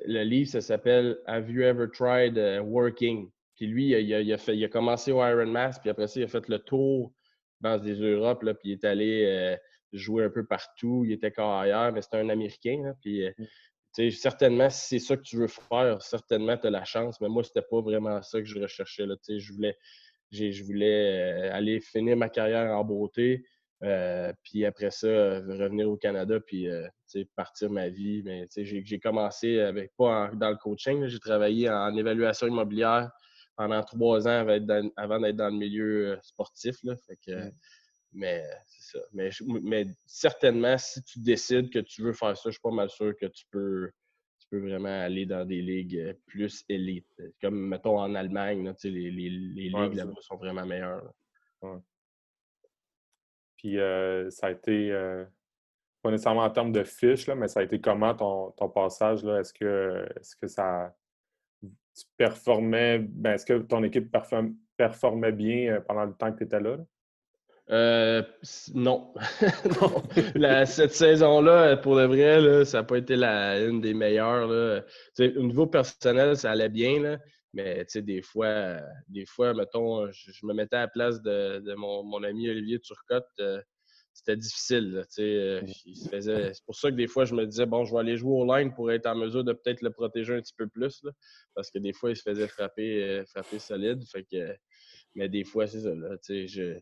le 0.07 0.23
livre, 0.25 0.51
ça 0.51 0.61
s'appelle 0.61 1.19
Have 1.27 1.51
You 1.51 1.63
Ever 1.63 1.87
Tried 1.93 2.39
euh, 2.39 2.61
Working? 2.61 3.31
Puis 3.57 3.67
lui, 3.67 3.89
il 3.91 4.33
a, 4.33 4.39
fait, 4.39 4.57
il 4.57 4.65
a, 4.65 4.69
commencé 4.69 5.13
au 5.13 5.25
Iron 5.25 5.47
Mask, 5.47 5.81
puis 5.81 5.91
après 5.91 6.09
ça, 6.09 6.21
il 6.21 6.25
a 6.25 6.29
fait 6.29 6.47
le 6.49 6.59
tour 6.59 7.15
dans 7.63 7.79
des 7.79 7.95
Europes, 7.95 8.43
là, 8.43 8.53
puis 8.53 8.71
il 8.71 8.73
est 8.73 8.85
allé 8.85 9.25
euh, 9.25 9.57
jouer 9.93 10.25
un 10.25 10.31
peu 10.31 10.45
partout. 10.45 11.05
Il 11.07 11.13
était 11.13 11.33
carrière, 11.33 11.91
mais 11.93 12.03
c'était 12.03 12.19
un 12.19 12.29
Américain. 12.29 12.95
puis, 13.01 13.27
mm. 13.27 13.47
Certainement, 14.11 14.71
si 14.71 14.99
c'est 15.01 15.07
ça 15.07 15.17
que 15.17 15.23
tu 15.23 15.37
veux 15.37 15.49
faire, 15.49 16.03
certainement, 16.03 16.57
tu 16.57 16.67
as 16.67 16.71
la 16.71 16.85
chance. 16.85 17.21
Mais 17.21 17.29
moi, 17.29 17.43
c'était 17.45 17.63
pas 17.63 17.81
vraiment 17.81 18.23
ça 18.23 18.41
que 18.41 18.47
je 18.47 18.59
recherchais. 18.59 19.07
Là, 19.07 19.17
je 19.29 19.53
voulais, 19.53 19.77
je 20.31 20.63
voulais 20.65 21.49
aller 21.51 21.81
finir 21.81 22.17
ma 22.17 22.29
carrière 22.29 22.77
en 22.77 22.85
beauté, 22.85 23.45
euh, 23.83 24.33
puis 24.43 24.65
après 24.65 24.91
ça, 24.91 25.09
revenir 25.09 25.89
au 25.91 25.97
Canada, 25.97 26.41
puis 26.41 26.69
euh, 26.69 26.87
partir 27.37 27.71
ma 27.71 27.89
vie. 27.89 28.23
Mais 28.25 28.47
j'ai 28.57 28.99
commencé 28.99 29.61
avec 29.61 29.93
pas 29.97 30.31
dans 30.35 30.51
le 30.51 30.57
coaching. 30.57 31.07
J'ai 31.07 31.19
travaillé 31.19 31.69
en 31.69 31.95
évaluation 31.97 32.47
immobilière 32.47 33.11
pendant 33.57 33.83
trois 33.83 34.29
ans 34.29 34.47
avant 34.97 35.21
d'être 35.21 35.37
dans, 35.37 35.49
le 35.49 35.59
milieu 35.59 36.13
euh, 36.13 36.17
sportif. 36.23 36.77
Là. 36.85 36.95
Fait 37.07 37.19
Mais 38.17 38.43
c'est 38.67 38.97
ça. 38.97 39.05
Mais, 39.13 39.29
mais, 39.63 39.87
certainement, 40.07 40.79
si 40.79 41.03
tu 41.05 41.21
décides 41.21 41.71
que 41.71 41.81
tu 41.81 42.03
veux 42.03 42.15
faire 42.15 42.37
ça, 42.37 42.49
je 42.49 42.53
suis 42.53 42.63
pas 42.63 42.71
mal 42.71 42.89
sûr 42.89 43.15
que 43.15 43.27
tu 43.27 43.45
peux, 43.51 43.91
tu 44.41 44.49
peux 44.51 44.59
vraiment 44.59 45.03
aller 45.03 45.27
dans 45.27 45.45
des 45.45 45.61
ligues 45.61 46.17
plus 46.27 46.65
élites. 46.69 47.23
Comme 47.43 47.69
mettons 47.69 47.99
en 47.99 48.15
Allemagne, 48.15 48.65
là, 48.65 48.75
les, 48.85 49.11
les, 49.11 49.29
les 49.29 49.69
ligues 49.69 49.95
là-bas 49.95 50.15
sont 50.23 50.37
vraiment 50.37 50.65
meilleures. 50.65 51.13
Puis 53.57 53.79
euh, 53.79 54.31
ça 54.31 54.47
a 54.47 54.51
été, 54.53 54.91
euh, 54.93 55.25
pas 56.01 56.11
nécessairement 56.11 56.45
en 56.45 56.51
termes 56.51 56.73
de 56.73 56.85
fiches, 56.85 57.29
mais 57.29 57.49
ça 57.49 57.61
a 57.61 57.63
été 57.65 57.81
comment 57.81 58.15
ton, 58.15 58.51
ton 58.53 58.71
passage? 58.71 59.25
Est-ce 59.25 59.53
que, 59.53 60.07
est 60.17 60.41
que 60.41 60.47
ça. 60.47 60.97
Tu 61.63 62.05
performais. 62.17 62.99
Ben, 62.99 63.35
est-ce 63.35 63.45
que 63.45 63.59
ton 63.59 63.83
équipe 63.83 64.15
performait 64.77 65.33
bien 65.33 65.75
euh, 65.75 65.81
pendant 65.81 66.05
le 66.05 66.15
temps 66.15 66.33
que 66.33 66.39
tu 66.39 66.45
étais 66.45 66.61
là? 66.61 66.79
Non. 67.69 69.13
cette 70.67 70.95
saison-là, 70.95 71.77
pour 71.77 71.97
le 71.97 72.07
vrai, 72.07 72.65
ça 72.65 72.79
n'a 72.79 72.85
pas 72.85 72.99
été 72.99 73.17
la, 73.17 73.61
une 73.65 73.81
des 73.81 73.95
meilleures. 73.95 74.47
Là. 74.47 74.83
Au 75.19 75.43
niveau 75.43 75.67
personnel, 75.67 76.37
ça 76.37 76.53
allait 76.53 76.69
bien, 76.69 77.01
là, 77.01 77.19
mais 77.57 77.87
des 77.95 78.21
fois, 78.21 78.79
des 79.09 79.25
fois, 79.25 79.55
mettons, 79.55 80.11
je, 80.13 80.47
me 80.47 80.53
mettais 80.53 80.77
à 80.77 80.81
la 80.81 80.89
place 80.89 81.23
de, 81.23 81.75
mon, 81.75 82.23
ami 82.23 82.51
Olivier 82.51 82.79
Turcotte. 82.81 83.27
Euh, 83.41 83.61
c'était 84.13 84.37
difficile. 84.37 85.05
Euh, 85.19 85.63
c'est 85.97 86.65
pour 86.65 86.75
ça 86.75 86.91
que 86.91 86.97
des 86.97 87.07
fois, 87.07 87.27
je 87.27 87.35
me 87.35 87.47
disais, 87.47 87.67
bon, 87.67 87.85
je 87.85 87.93
vais 87.93 88.01
aller 88.01 88.17
jouer 88.17 88.33
au 88.33 88.57
line 88.57 88.73
pour 88.75 88.91
être 88.91 89.07
en 89.07 89.15
mesure 89.15 89.45
de 89.45 89.53
peut-être 89.53 89.83
le 89.83 89.91
protéger 89.91 90.35
un 90.35 90.41
petit 90.41 90.55
peu 90.57 90.69
plus. 90.69 91.03
parce 91.55 91.71
que 91.71 91.79
des 91.79 91.93
fois, 91.93 92.11
il 92.11 92.17
se 92.17 92.23
faisait 92.23 92.49
frapper, 92.49 93.03
euh, 93.03 93.25
frapper 93.27 93.59
solide. 93.59 94.03
Fait 94.07 94.25
que, 94.25 94.57
mais 95.15 95.29
des 95.29 95.45
fois, 95.45 95.67
c'est 95.67 95.81
ça. 95.81 95.93
je, 96.29 96.79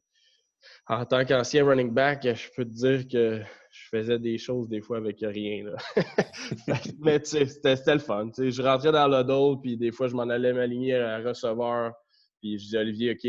en 0.87 1.05
tant 1.05 1.25
qu'ancien 1.25 1.65
running 1.65 1.93
back, 1.93 2.23
je 2.23 2.49
peux 2.55 2.65
te 2.65 2.71
dire 2.71 3.09
que 3.09 3.41
je 3.71 3.89
faisais 3.89 4.19
des 4.19 4.39
choses 4.39 4.69
des 4.69 4.81
fois 4.81 4.99
avec 4.99 5.19
rien. 5.21 5.65
Mais 7.01 7.21
tu 7.21 7.27
sais, 7.27 7.47
c'était 7.47 7.95
le 7.95 8.01
fun. 8.01 8.31
je 8.37 8.63
rentrais 8.63 8.93
dans 8.93 9.09
le 9.09 9.25
dos, 9.25 9.57
puis 9.57 9.77
des 9.77 9.91
fois, 9.91 10.09
je 10.09 10.15
m'en 10.15 10.29
allais 10.29 10.53
m'aligner 10.53 10.97
à 10.97 11.19
receveur. 11.19 11.93
Puis 12.41 12.59
je 12.59 12.65
disais, 12.65 12.79
Olivier, 12.79 13.13
OK, 13.13 13.25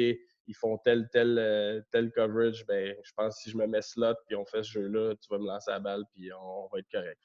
ils 0.48 0.56
font 0.56 0.78
tel, 0.84 1.08
tel, 1.12 1.38
euh, 1.40 1.82
tel 1.92 2.12
coverage. 2.12 2.66
Ben, 2.68 2.96
je 3.04 3.12
pense 3.16 3.38
que 3.38 3.44
si 3.44 3.50
je 3.50 3.58
me 3.58 3.66
mets 3.66 3.82
slot, 3.82 4.16
puis 4.28 4.36
on 4.36 4.46
fait 4.46 4.64
ce 4.64 4.72
jeu-là, 4.72 5.16
tu 5.16 5.28
vas 5.30 5.40
me 5.40 5.48
lancer 5.48 5.72
la 5.72 5.80
balle, 5.80 6.04
puis 6.14 6.30
on, 6.34 6.68
va 6.72 6.80
être 6.80 6.92
correct. 6.92 7.20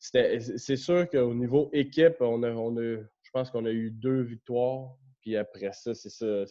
C'est 0.00 0.76
sûr 0.76 1.08
qu'au 1.08 1.34
niveau 1.34 1.70
équipe, 1.72 2.16
on 2.20 2.42
a, 2.42 2.50
on 2.50 2.76
a, 2.76 2.96
je 3.22 3.30
pense 3.32 3.50
qu'on 3.50 3.64
a 3.64 3.70
eu 3.70 3.90
deux 3.90 4.22
victoires 4.22 4.96
puis 5.22 5.36
après 5.36 5.72
ça, 5.72 5.94
c'est 5.94 6.10
ça, 6.10 6.44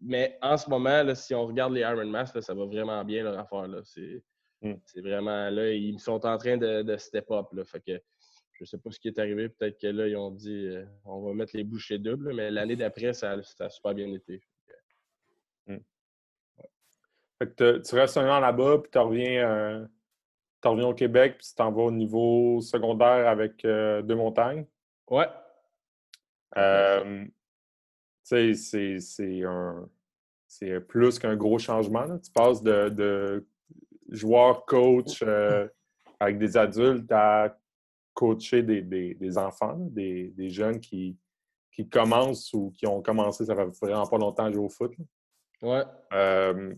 Mais 0.00 0.38
en 0.42 0.56
ce 0.58 0.68
moment, 0.68 1.02
là, 1.02 1.14
si 1.14 1.34
on 1.34 1.46
regarde 1.46 1.72
les 1.72 1.80
Iron 1.80 2.06
Mask, 2.06 2.40
ça 2.42 2.54
va 2.54 2.66
vraiment 2.66 3.02
bien 3.04 3.24
leur 3.24 3.38
affaire. 3.38 3.66
Hmm. 4.60 4.74
C'est 4.84 5.00
vraiment 5.00 5.48
là, 5.48 5.72
ils 5.72 5.98
sont 5.98 6.24
en 6.26 6.36
train 6.36 6.58
de, 6.58 6.96
step 6.98 7.30
up. 7.30 7.46
Là, 7.52 7.64
fait 7.64 7.80
que 7.80 8.00
je 8.52 8.64
sais 8.64 8.76
pas 8.76 8.90
ce 8.90 9.00
qui 9.00 9.08
est 9.08 9.18
arrivé. 9.18 9.48
Peut-être 9.48 9.80
que 9.80 9.86
là, 9.86 10.06
ils 10.06 10.16
ont 10.16 10.30
dit 10.30 10.66
euh, 10.66 10.84
on 11.06 11.22
va 11.22 11.32
mettre 11.32 11.56
les 11.56 11.64
bouchées 11.64 11.98
doubles, 11.98 12.34
mais 12.34 12.50
l'année 12.50 12.76
d'après, 12.76 13.14
ça, 13.14 13.32
a 13.32 13.70
super 13.70 13.94
bien 13.94 14.12
été. 14.12 14.42
Hmm. 15.66 15.78
Fait 17.38 17.54
que 17.54 17.78
tu 17.78 17.94
restes 17.94 18.18
un 18.18 18.28
an 18.28 18.40
là-bas, 18.40 18.78
puis 18.82 18.90
tu 18.90 18.98
reviens, 18.98 19.48
euh, 19.48 19.86
reviens 20.62 20.88
au 20.88 20.94
Québec, 20.94 21.36
puis 21.38 21.46
tu 21.46 21.54
t'en 21.54 21.72
vas 21.72 21.84
au 21.84 21.92
niveau 21.92 22.60
secondaire 22.60 23.26
avec 23.26 23.64
euh, 23.64 24.02
deux 24.02 24.16
montagnes? 24.16 24.66
Ouais. 25.08 25.28
Euh, 26.56 27.24
c'est 28.28 29.44
un 29.44 29.88
c'est 30.48 30.80
plus 30.80 31.18
qu'un 31.18 31.36
gros 31.36 31.58
changement. 31.58 32.18
Tu 32.18 32.32
passes 32.32 32.62
de, 32.62 33.46
joueur 34.08 34.64
coach 34.64 35.22
euh, 35.22 35.68
avec 36.18 36.38
des 36.38 36.56
adultes 36.56 37.12
à 37.12 37.54
coacher 38.14 38.62
des, 38.62 39.38
enfants, 39.38 39.76
des, 39.78 40.48
jeunes 40.48 40.80
qui, 40.80 41.16
qui 41.70 41.88
commencent 41.88 42.52
ou 42.54 42.72
qui 42.74 42.86
ont 42.86 43.02
commencé, 43.02 43.44
ça 43.44 43.54
fait 43.54 43.68
vraiment 43.82 44.06
pas 44.06 44.16
longtemps 44.16 44.46
à 44.46 44.50
jouer 44.50 44.64
au 44.64 44.68
foot. 44.70 44.94
Ouais. 45.60 45.82
Euh, 46.14 46.74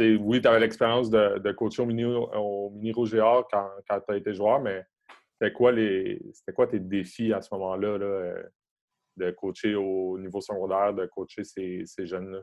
oui, 0.00 0.40
tu 0.40 0.48
avais 0.48 0.60
l'expérience 0.60 1.10
de, 1.10 1.52
coacher 1.52 1.82
au 1.82 1.86
mini, 1.86 2.04
au 2.04 2.70
mini 2.70 2.92
rouge 2.92 3.14
quand, 3.50 3.70
quand 3.88 4.00
tu 4.00 4.12
as 4.12 4.16
été 4.16 4.32
joueur, 4.32 4.60
mais 4.60 4.84
c'était 5.32 5.52
quoi, 5.52 5.70
les, 5.70 6.20
quoi 6.54 6.66
tes 6.66 6.80
défis 6.80 7.32
à 7.32 7.42
ce 7.42 7.54
moment-là? 7.54 7.98
Là, 7.98 8.04
euh, 8.06 8.42
de 9.18 9.30
coacher 9.32 9.74
au 9.74 10.18
niveau 10.18 10.40
secondaire, 10.40 10.94
de 10.94 11.06
coacher 11.06 11.44
ces, 11.44 11.84
jeunes-là? 12.06 12.40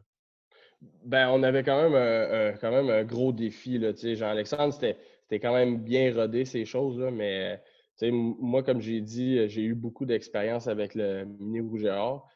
Ben, 1.03 1.29
on 1.29 1.41
avait 1.43 1.63
quand 1.63 1.89
même, 1.89 1.95
un, 1.95 2.57
quand 2.57 2.71
même 2.71 2.89
un 2.89 3.03
gros 3.03 3.31
défi. 3.31 3.81
Jean-Alexandre, 4.15 4.73
c'était 4.73 5.39
quand 5.39 5.53
même 5.53 5.83
bien 5.83 6.13
rodé 6.13 6.45
ces 6.45 6.65
choses-là, 6.65 7.11
mais 7.11 7.61
moi, 8.01 8.61
comme 8.63 8.81
j'ai 8.81 9.01
dit, 9.01 9.47
j'ai 9.47 9.63
eu 9.63 9.73
beaucoup 9.73 10.05
d'expérience 10.05 10.67
avec 10.67 10.95
le 10.95 11.25
mini 11.25 11.61
rouge 11.61 11.88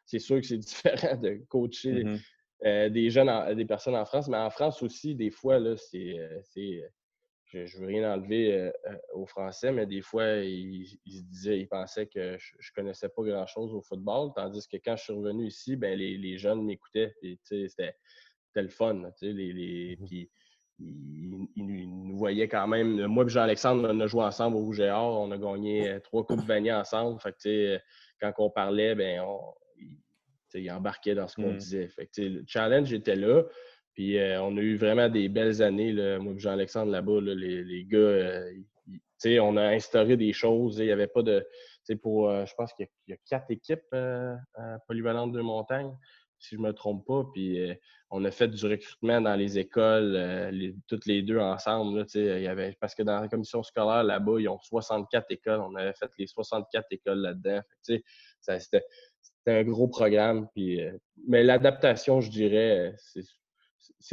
C'est 0.05 0.19
sûr 0.19 0.37
que 0.37 0.47
c'est 0.47 0.57
différent 0.57 1.17
de 1.17 1.41
coacher 1.49 2.03
mm-hmm. 2.03 2.19
euh, 2.65 2.89
des 2.89 3.09
jeunes, 3.09 3.55
des 3.55 3.65
personnes 3.65 3.95
en 3.95 4.05
France, 4.05 4.27
mais 4.29 4.37
en 4.37 4.49
France 4.49 4.81
aussi, 4.81 5.15
des 5.15 5.31
fois, 5.31 5.59
c'est 5.75 6.83
euh, 7.55 7.65
je 7.65 7.77
ne 7.77 7.81
veux 7.81 7.87
rien 7.87 8.13
enlever 8.13 8.53
euh, 8.53 8.71
euh, 8.87 8.95
aux 9.13 9.25
Français, 9.25 9.71
mais 9.71 9.85
des 9.85 10.01
fois, 10.01 10.25
ils, 10.35 10.85
se 10.87 11.21
disaient, 11.23 11.59
ils 11.59 11.67
pensaient 11.67 12.07
que 12.07 12.37
je 12.37 12.71
ne 12.71 12.75
connaissais 12.75 13.09
pas 13.09 13.23
grand-chose 13.23 13.73
au 13.73 13.81
football, 13.81 14.31
tandis 14.35 14.67
que 14.67 14.77
quand 14.77 14.95
je 14.95 15.03
suis 15.03 15.13
revenu 15.13 15.47
ici, 15.47 15.75
ben, 15.75 15.97
les, 15.97 16.37
jeunes 16.37 16.63
m'écoutaient. 16.63 17.13
C'était 17.43 17.95
le 18.55 18.69
fun. 18.69 19.11
Les, 19.21 19.33
les, 19.33 19.97
mmh 19.99 20.25
nous 20.79 22.17
voyait 22.17 22.47
quand 22.47 22.67
même. 22.67 23.05
Moi 23.07 23.25
et 23.25 23.29
Jean-Alexandre, 23.29 23.89
on 23.91 23.99
a 23.99 24.07
joué 24.07 24.23
ensemble 24.23 24.55
au 24.55 24.59
Rouge 24.59 24.79
et 24.79 24.89
Or. 24.89 25.19
On 25.19 25.31
a 25.31 25.37
gagné 25.37 25.99
trois 26.03 26.25
Coupes 26.25 26.45
Vanier 26.45 26.71
ensemble. 26.71 27.19
Fait 27.19 27.81
quand 28.21 28.31
on 28.37 28.49
parlait, 28.49 28.95
ben, 28.95 29.21
il, 30.53 30.71
embarquait 30.71 31.15
dans 31.15 31.27
ce 31.27 31.35
qu'on 31.35 31.51
mm. 31.51 31.57
disait. 31.57 31.87
Fait 31.89 32.09
le 32.17 32.43
challenge 32.47 32.93
était 32.93 33.17
là. 33.17 33.43
Puis 33.99 34.17
on 34.17 34.55
a 34.55 34.61
eu 34.61 34.77
vraiment 34.77 35.09
des 35.09 35.27
belles 35.27 35.61
années, 35.61 35.91
là, 35.91 36.19
moi 36.19 36.33
Jean-Alexandre 36.37 36.89
là-bas. 36.89 37.19
les, 37.19 37.63
les, 37.65 37.83
gars, 37.83 38.41
on 39.41 39.57
a 39.57 39.63
instauré 39.63 40.15
des 40.15 40.31
choses. 40.31 40.77
Il 40.79 40.85
n'y 40.85 40.91
avait 40.91 41.07
pas 41.07 41.21
de. 41.21 41.45
Pour, 42.01 42.29
je 42.45 42.53
pense 42.55 42.71
qu'il 42.73 42.87
y, 43.07 43.13
a 43.13 43.17
quatre 43.29 43.51
équipes 43.51 43.93
polyvalentes 44.87 45.33
de 45.33 45.41
montagne 45.41 45.91
si 46.39 46.55
je 46.55 46.61
ne 46.61 46.67
me 46.67 46.73
trompe 46.73 47.05
pas. 47.05 47.23
Puis 47.33 47.59
euh, 47.59 47.75
on 48.09 48.23
a 48.25 48.31
fait 48.31 48.47
du 48.47 48.65
recrutement 48.65 49.21
dans 49.21 49.35
les 49.35 49.59
écoles, 49.59 50.15
euh, 50.15 50.71
toutes 50.87 51.05
les 51.05 51.21
deux 51.21 51.39
ensemble. 51.39 52.05
il 52.15 52.41
y 52.41 52.47
avait, 52.47 52.75
parce 52.79 52.95
que 52.95 53.03
dans 53.03 53.19
la 53.19 53.27
commission 53.27 53.61
scolaire, 53.63 54.03
là-bas, 54.03 54.39
ils 54.39 54.49
ont 54.49 54.59
64 54.59 55.25
écoles. 55.29 55.59
On 55.59 55.75
avait 55.75 55.93
fait 55.93 56.09
les 56.17 56.27
64 56.27 56.87
écoles 56.91 57.19
là-dedans. 57.19 57.61
C'était 58.41 58.83
un 59.47 59.63
gros 59.63 59.87
programme. 59.87 60.47
Euh, 60.57 60.97
mais 61.27 61.43
l'adaptation, 61.43 62.21
je 62.21 62.31
dirais, 62.31 62.93
c'est 62.97 63.23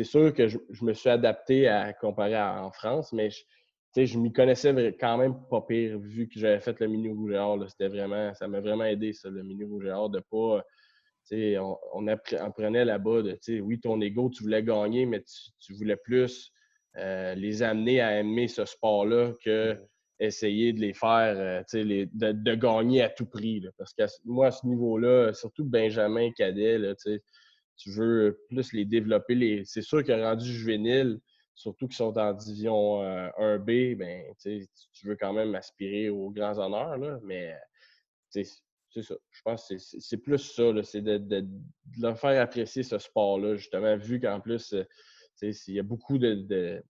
sûr 0.05 0.35
que 0.35 0.49
je, 0.49 0.59
me 0.83 0.93
suis 0.93 1.11
adapté 1.11 1.69
à 1.69 1.93
comparer 1.93 2.41
en 2.41 2.71
France, 2.73 3.13
mais 3.13 3.31
je, 3.31 3.45
je 4.05 4.19
m'y 4.19 4.33
connaissais 4.33 4.75
quand 5.01 5.17
même 5.17 5.35
pas 5.49 5.63
pire 5.63 5.99
vu 5.99 6.29
que 6.29 6.39
j'avais 6.39 6.61
fait 6.61 6.79
le 6.81 6.89
mini 6.89 7.09
rouge 7.09 7.35
C'était 7.69 7.89
vraiment, 7.89 8.35
ça 8.35 8.49
m'a 8.49 8.61
vraiment 8.61 8.85
aidé, 8.85 9.13
ça, 9.13 9.31
le 9.31 9.43
mini 9.43 9.65
rouge 9.65 9.85
de 9.85 10.21
pas 10.31 10.63
on, 11.33 11.77
on, 11.93 12.07
apprenait 12.07 12.85
là-bas 12.85 13.23
de, 13.23 13.61
oui, 13.61 13.81
ton 13.81 14.01
ego, 14.01 14.31
tu 14.31 14.43
voulais 14.43 14.63
gagner, 14.63 15.07
mais 15.07 15.23
tu, 15.61 15.75
voulais 15.75 15.97
plus 15.97 16.53
euh, 16.97 17.35
les 17.35 17.63
amener 17.63 18.01
à 18.01 18.21
aimer 18.21 18.49
ce 18.49 18.65
sport-là 18.65 19.33
que 19.45 19.77
essayer 20.19 20.73
de 20.73 20.81
les 20.81 20.95
faire, 20.95 21.37
euh, 21.37 21.63
de, 21.75 22.55
gagner 22.55 23.03
à 23.03 23.11
tout 23.11 23.27
prix. 23.27 23.63
Parce 23.77 23.93
que 23.93 24.05
moi, 24.25 24.47
à 24.47 24.51
ce 24.51 24.67
niveau-là, 24.67 25.33
surtout 25.35 25.65
Benjamin 25.65 26.31
Cadet, 26.33 26.79
tu 27.77 27.91
veux 27.91 28.41
plus 28.49 28.73
les 28.73 28.85
développer. 28.85 29.63
C'est 29.65 29.83
sûr 29.83 30.03
que 30.03 30.13
rendu 30.13 30.51
juvénile, 30.51 31.21
surtout 31.55 31.87
qu'ils 31.89 31.97
sont 31.97 32.17
en 32.19 32.33
division 32.33 33.03
1B, 33.03 33.93
euh, 33.93 33.95
ben, 33.97 34.25
tu 34.93 35.07
veux 35.07 35.17
quand 35.17 35.33
même 35.33 35.55
aspirer 35.55 36.09
aux 36.11 36.31
grands 36.31 36.59
honneurs, 36.59 36.97
là, 36.99 37.19
mais 37.23 37.55
c'est 38.31 38.45
ça. 39.03 39.15
Je 39.31 39.43
pense 39.45 39.69
que 39.69 39.77
c'est 39.79 40.17
plus 40.17 40.39
ça, 40.39 40.65
c'est 40.83 41.03
de, 41.03 41.47
leur 41.99 42.19
faire 42.19 42.41
apprécier 42.41 42.83
ce 42.83 42.99
sport-là, 42.99 43.57
justement, 43.57 43.97
vu 43.97 44.21
qu'en 44.21 44.41
plus, 44.41 44.73
euh, 44.73 44.85
il 45.43 45.75
y 45.75 45.79
a 45.79 45.83
beaucoup 45.83 46.19
de, 46.19 46.83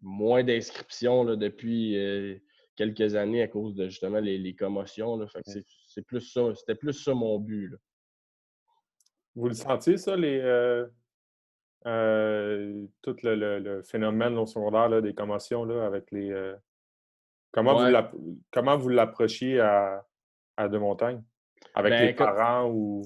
moins 0.00 0.42
d'inscriptions 0.42 1.24
depuis 1.36 1.96
euh, 1.96 2.36
quelques 2.76 3.14
années 3.14 3.42
à 3.42 3.48
cause 3.48 3.74
de 3.74 3.88
justement 3.88 4.18
les, 4.18 4.54
commotions. 4.54 5.24
c'est 5.44 6.06
plus 6.06 6.20
ça. 6.20 6.52
C'était 6.54 6.74
plus 6.74 6.94
ça 6.94 7.14
mon 7.14 7.38
but. 7.38 7.72
Vous 9.34 9.48
le 9.48 9.54
sentiez, 9.54 9.96
ça, 9.96 10.16
les, 10.16 10.40
euh, 11.86 12.86
tout 13.00 13.16
le, 13.22 13.82
phénomène 13.82 14.36
au 14.38 14.46
secondaire 14.46 15.02
des 15.02 15.14
commotions 15.14 15.64
là, 15.64 15.86
avec 15.86 16.10
les. 16.10 16.54
comment, 17.52 18.76
vous 18.76 18.88
l'approchiez 18.88 19.60
à, 19.60 20.04
à 20.56 20.68
De 20.68 20.78
Montagne? 20.78 21.22
Avec 21.74 21.92
ben, 21.92 22.06
les 22.06 22.12
parents 22.12 22.68
ou? 22.70 23.02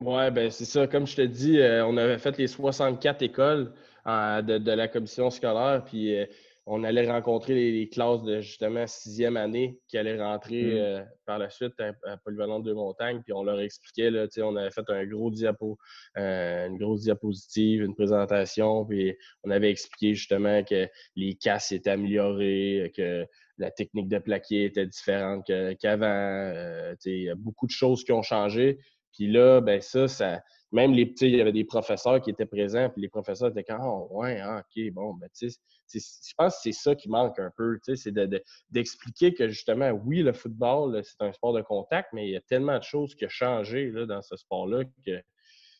Oui, 0.00 0.30
ben 0.30 0.50
c'est 0.50 0.64
ça. 0.64 0.86
Comme 0.86 1.06
je 1.06 1.16
te 1.16 1.22
dis, 1.22 1.58
euh, 1.58 1.86
on 1.86 1.96
avait 1.96 2.18
fait 2.18 2.36
les 2.36 2.46
64 2.46 3.22
écoles 3.22 3.72
euh, 4.06 4.42
de, 4.42 4.70
la 4.70 4.88
commission 4.88 5.30
scolaire, 5.30 5.82
puis 5.84 6.16
euh, 6.16 6.26
on 6.66 6.82
allait 6.82 7.10
rencontrer 7.10 7.54
les, 7.54 7.88
classes 7.88 8.22
de 8.22 8.40
justement 8.40 8.86
sixième 8.86 9.36
année 9.36 9.78
qui 9.88 9.98
allaient 9.98 10.20
rentrer 10.20 10.62
mmh. 10.62 11.08
par 11.26 11.38
la 11.38 11.50
suite 11.50 11.74
à, 11.80 12.16
Polyvalente 12.24 12.64
de 12.64 12.72
Montagne, 12.72 13.20
puis 13.22 13.32
on 13.32 13.42
leur 13.42 13.60
expliquait, 13.60 14.10
là, 14.10 14.26
on 14.38 14.56
avait 14.56 14.70
fait 14.70 14.88
un 14.88 15.04
gros 15.04 15.30
diapo, 15.30 15.76
une 16.16 16.78
grosse 16.78 17.02
diapositive, 17.02 17.82
une 17.82 17.94
présentation, 17.94 18.84
puis 18.86 19.14
on 19.42 19.50
avait 19.50 19.70
expliqué 19.70 20.14
justement 20.14 20.64
que 20.64 20.88
les 21.16 21.34
casses 21.34 21.72
étaient 21.72 21.90
améliorées, 21.90 22.92
que 22.96 23.26
la 23.58 23.70
technique 23.70 24.08
de 24.08 24.18
plaqué 24.18 24.64
était 24.64 24.86
différente 24.86 25.46
qu'avant. 25.80 26.06
Euh, 26.06 26.94
il 27.04 27.22
y 27.22 27.30
a 27.30 27.34
beaucoup 27.34 27.66
de 27.66 27.72
choses 27.72 28.04
qui 28.04 28.12
ont 28.12 28.22
changé. 28.22 28.78
Puis 29.12 29.28
là, 29.28 29.60
ben 29.60 29.80
ça, 29.80 30.08
ça 30.08 30.42
même 30.74 30.92
les 30.92 31.06
petits, 31.06 31.26
il 31.26 31.36
y 31.36 31.40
avait 31.40 31.52
des 31.52 31.64
professeurs 31.64 32.20
qui 32.20 32.30
étaient 32.30 32.46
présents, 32.46 32.90
puis 32.90 33.00
les 33.00 33.08
professeurs 33.08 33.50
étaient 33.50 33.62
comme 33.62 33.80
oh, 33.82 34.08
ouais, 34.10 34.40
ah, 34.40 34.60
OK, 34.60 34.92
bon, 34.92 35.14
ben 35.14 35.28
tu 35.32 35.48
sais, 35.48 35.58
je 35.92 36.34
pense 36.36 36.56
que 36.56 36.60
c'est 36.64 36.72
ça 36.72 36.96
qui 36.96 37.08
manque 37.08 37.38
un 37.38 37.50
peu, 37.56 37.78
tu 37.84 37.96
sais, 37.96 38.10
c'est 38.12 38.40
d'expliquer 38.70 39.32
que 39.34 39.48
justement, 39.48 39.90
oui, 39.90 40.22
le 40.22 40.32
football, 40.32 41.00
c'est 41.04 41.22
un 41.22 41.32
sport 41.32 41.52
de 41.52 41.62
contact, 41.62 42.08
mais 42.12 42.26
il 42.26 42.32
y 42.32 42.36
a 42.36 42.40
tellement 42.40 42.76
de 42.76 42.82
choses 42.82 43.14
qui 43.14 43.24
ont 43.24 43.28
changé 43.30 43.90
là, 43.92 44.04
dans 44.04 44.20
ce 44.20 44.36
sport-là 44.36 44.84
que, 45.06 45.16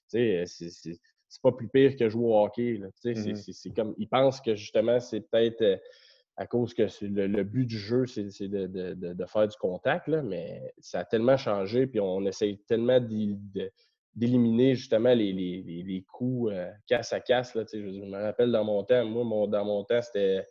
tu 0.09 0.45
sais, 0.45 0.45
c'est 0.47 1.43
pas 1.43 1.51
plus 1.51 1.69
pire 1.69 1.97
que 1.97 2.09
jouer 2.09 2.27
au 2.27 2.45
hockey. 2.45 2.81
Mm-hmm. 3.05 3.53
C'est 3.53 3.75
comme, 3.75 3.95
ils 3.99 4.09
pensent 4.09 4.41
que 4.41 4.55
justement, 4.55 5.01
c'est 5.01 5.23
peut-être 5.29 5.63
euh, 5.63 5.77
à 6.37 6.47
cause 6.47 6.73
que 6.73 6.85
le, 7.03 7.43
but 7.43 7.67
du 7.67 7.79
jeu, 7.79 8.07
c'est 8.07 8.49
de, 8.49 9.27
faire 9.27 9.49
du 9.49 9.57
contact, 9.57 10.07
là, 10.07 10.23
mais 10.23 10.73
ça 10.79 11.01
a 11.01 11.05
tellement 11.05 11.37
changé, 11.37 11.89
puis 11.89 11.99
on 11.99 12.25
essaye 12.27 12.59
tellement 12.69 13.01
d'éliminer 14.15 14.75
justement 14.75 15.13
les, 15.13 15.33
les, 15.33 16.03
coups 16.03 16.53
euh, 16.53 16.71
casse 16.87 17.13
à 17.13 17.21
casse. 17.21 17.55
Là, 17.55 17.65
je, 17.73 17.79
me 17.79 18.23
rappelle 18.23 18.53
dans 18.53 18.65
mon 18.65 18.85
temps, 18.85 19.05
moi, 19.05 19.47
dans 19.49 19.65
mon 19.65 19.85
temps, 19.85 20.03
c'était 20.03 20.47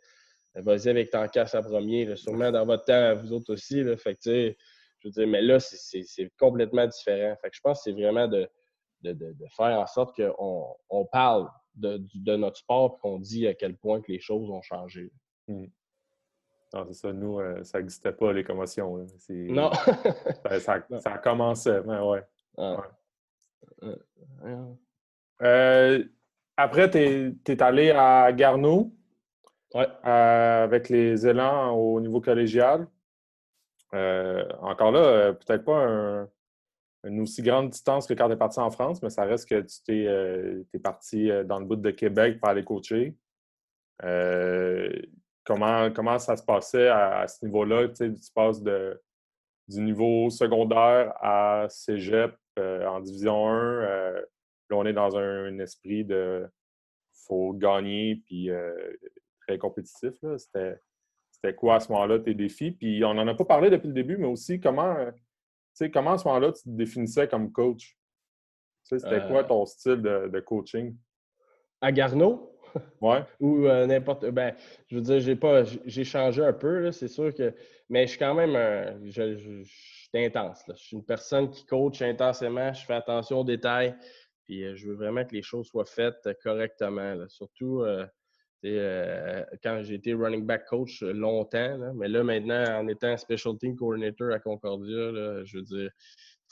vas-y 0.54 0.88
avec 0.88 1.10
ton 1.10 1.26
casse 1.28 1.54
à 1.54 1.62
premier, 1.62 2.14
sûrement 2.16 2.52
dans 2.52 2.64
votre 2.64 2.84
temps, 2.84 3.14
vous 3.16 3.32
autres 3.32 3.52
aussi. 3.52 3.82
Là, 3.82 3.96
fait 3.96 4.14
que, 4.14 4.54
je 5.00 5.08
veux 5.08 5.10
dire, 5.10 5.26
mais 5.26 5.42
là, 5.42 5.58
c'est 5.60 6.30
complètement 6.38 6.86
différent. 6.86 7.34
Fait 7.40 7.50
que 7.50 7.56
je 7.56 7.60
pense 7.60 7.78
que 7.78 7.90
c'est 7.90 7.92
vraiment 7.92 8.28
de, 8.28 8.48
faire 9.56 9.80
en 9.80 9.86
sorte 9.86 10.14
qu'on 10.16 10.76
on 10.90 11.04
parle 11.06 11.48
de, 11.74 12.36
notre 12.36 12.58
sport 12.58 12.96
et 12.96 13.00
qu'on 13.00 13.18
dit 13.18 13.46
à 13.46 13.54
quel 13.54 13.76
point 13.76 14.00
que 14.00 14.12
les 14.12 14.20
choses 14.20 14.48
ont 14.50 14.62
changé. 14.62 15.10
Mmh. 15.48 15.66
Non, 16.74 16.84
c'est 16.88 16.94
ça. 16.94 17.12
Nous, 17.12 17.38
euh, 17.38 17.62
ça 17.62 17.78
n'existait 17.78 18.12
pas, 18.12 18.32
les 18.32 18.44
commotions. 18.44 19.06
Non. 19.28 19.70
ça, 20.60 20.84
ça, 21.00 21.18
commençait, 21.18 21.82
mais 21.82 22.00
ouais. 22.00 22.22
Ah. 22.56 22.82
Euh, 25.42 26.04
après, 26.56 26.90
tu 26.90 26.98
es, 27.52 27.62
allé 27.62 27.90
à 27.90 28.32
Garneau 28.32 28.92
ouais. 29.74 29.88
Euh, 30.06 30.64
avec 30.64 30.88
les 30.88 31.26
élans 31.26 31.72
au 31.72 32.00
niveau 32.00 32.20
collégial. 32.20 32.86
encore 33.92 34.92
là, 34.92 35.32
peut-être 35.32 35.64
pas 35.64 36.26
une 37.04 37.20
aussi 37.20 37.42
grande 37.42 37.70
distance 37.70 38.06
que 38.06 38.14
quand 38.14 38.28
tu 38.28 38.34
es 38.34 38.36
parti 38.36 38.60
en 38.60 38.70
France, 38.70 39.02
mais 39.02 39.10
ça 39.10 39.24
reste 39.24 39.48
que 39.48 39.60
tu 39.60 39.82
t'es 39.84 40.04
es 40.72 40.78
parti 40.78 41.30
dans 41.44 41.58
le 41.58 41.66
bout 41.66 41.76
de 41.76 41.90
Québec 41.90 42.38
pour 42.40 42.48
aller 42.48 42.64
coacher. 42.64 43.14
Comment, 45.44 45.90
comment 45.90 46.18
ça 46.18 46.36
se 46.36 46.42
passait 46.42 46.88
à, 46.88 47.28
ce 47.28 47.44
niveau-là? 47.44 47.88
Tu, 47.88 48.14
passes 48.34 48.62
de, 48.62 48.98
du 49.68 49.80
niveau 49.80 50.30
secondaire 50.30 51.12
à 51.20 51.66
cégep 51.68 52.32
euh, 52.32 52.43
en 52.58 53.00
division 53.00 53.48
1. 53.48 53.52
Euh, 53.52 54.20
là, 54.70 54.76
on 54.76 54.84
est 54.86 54.92
dans 54.92 55.16
un, 55.16 55.58
esprit 55.58 56.04
de 56.04 56.46
faut 57.26 57.52
gagner 57.52 58.16
puis 58.26 58.50
euh, 58.50 58.74
très 59.46 59.58
compétitif. 59.58 60.14
C'était, 60.36 60.78
c'était 61.30 61.54
quoi 61.54 61.76
à 61.76 61.80
ce 61.80 61.90
moment-là 61.92 62.18
tes 62.18 62.34
défis? 62.34 62.72
Puis 62.72 63.04
on 63.04 63.14
n'en 63.14 63.26
a 63.28 63.34
pas 63.34 63.44
parlé 63.44 63.70
depuis 63.70 63.88
le 63.88 63.94
début, 63.94 64.16
mais 64.16 64.26
aussi 64.26 64.60
comment, 64.60 64.96
comment 65.92 66.12
à 66.12 66.18
ce 66.18 66.28
moment-là 66.28 66.52
tu 66.52 66.64
te 66.64 66.70
définissais 66.70 67.28
comme 67.28 67.52
coach? 67.52 67.96
C'était 68.82 69.26
quoi 69.28 69.44
ton 69.44 69.64
style 69.64 70.02
de, 70.02 70.28
de 70.28 70.40
coaching? 70.40 70.94
À 71.80 71.90
Garneau? 71.90 72.54
Ouais. 73.00 73.22
Ou 73.40 73.66
euh, 73.66 73.86
n'importe. 73.86 74.26
Ben, 74.30 74.54
je 74.88 74.96
veux 74.96 75.02
dire, 75.02 75.20
j'ai 75.20 75.36
pas. 75.36 75.64
J'ai 75.64 76.04
changé 76.04 76.44
un 76.44 76.52
peu, 76.52 76.90
c'est 76.92 77.08
sûr 77.08 77.34
que. 77.34 77.54
Mais 77.88 78.06
je 78.06 78.10
suis 78.10 78.18
quand 78.18 78.34
même 78.34 78.54
un. 78.56 78.98
Je, 79.04 79.62
suis 80.14 80.26
intense. 80.26 80.62
Je 80.68 80.74
suis 80.74 80.96
une 80.96 81.04
personne 81.04 81.50
qui 81.50 81.64
coach 81.66 82.02
intensément. 82.02 82.72
Je 82.72 82.84
fais 82.84 82.94
attention 82.94 83.40
aux 83.40 83.44
détails. 83.44 83.94
Puis 84.44 84.64
euh, 84.64 84.76
je 84.76 84.88
veux 84.88 84.94
vraiment 84.94 85.24
que 85.24 85.34
les 85.34 85.42
choses 85.42 85.66
soient 85.66 85.84
faites 85.84 86.28
correctement. 86.42 87.16
Surtout 87.28 87.82
euh, 87.82 88.06
quand 89.62 89.82
j'ai 89.82 89.94
été 89.94 90.14
running 90.14 90.46
back 90.46 90.66
coach 90.66 91.02
longtemps. 91.02 91.92
Mais 91.94 92.08
là, 92.08 92.22
maintenant, 92.22 92.64
en 92.80 92.88
étant 92.88 93.16
special 93.16 93.58
team 93.58 93.76
coordinator 93.76 94.32
à 94.32 94.38
Concordia, 94.38 95.44
je 95.44 95.58
veux 95.58 95.64
dire, 95.64 95.90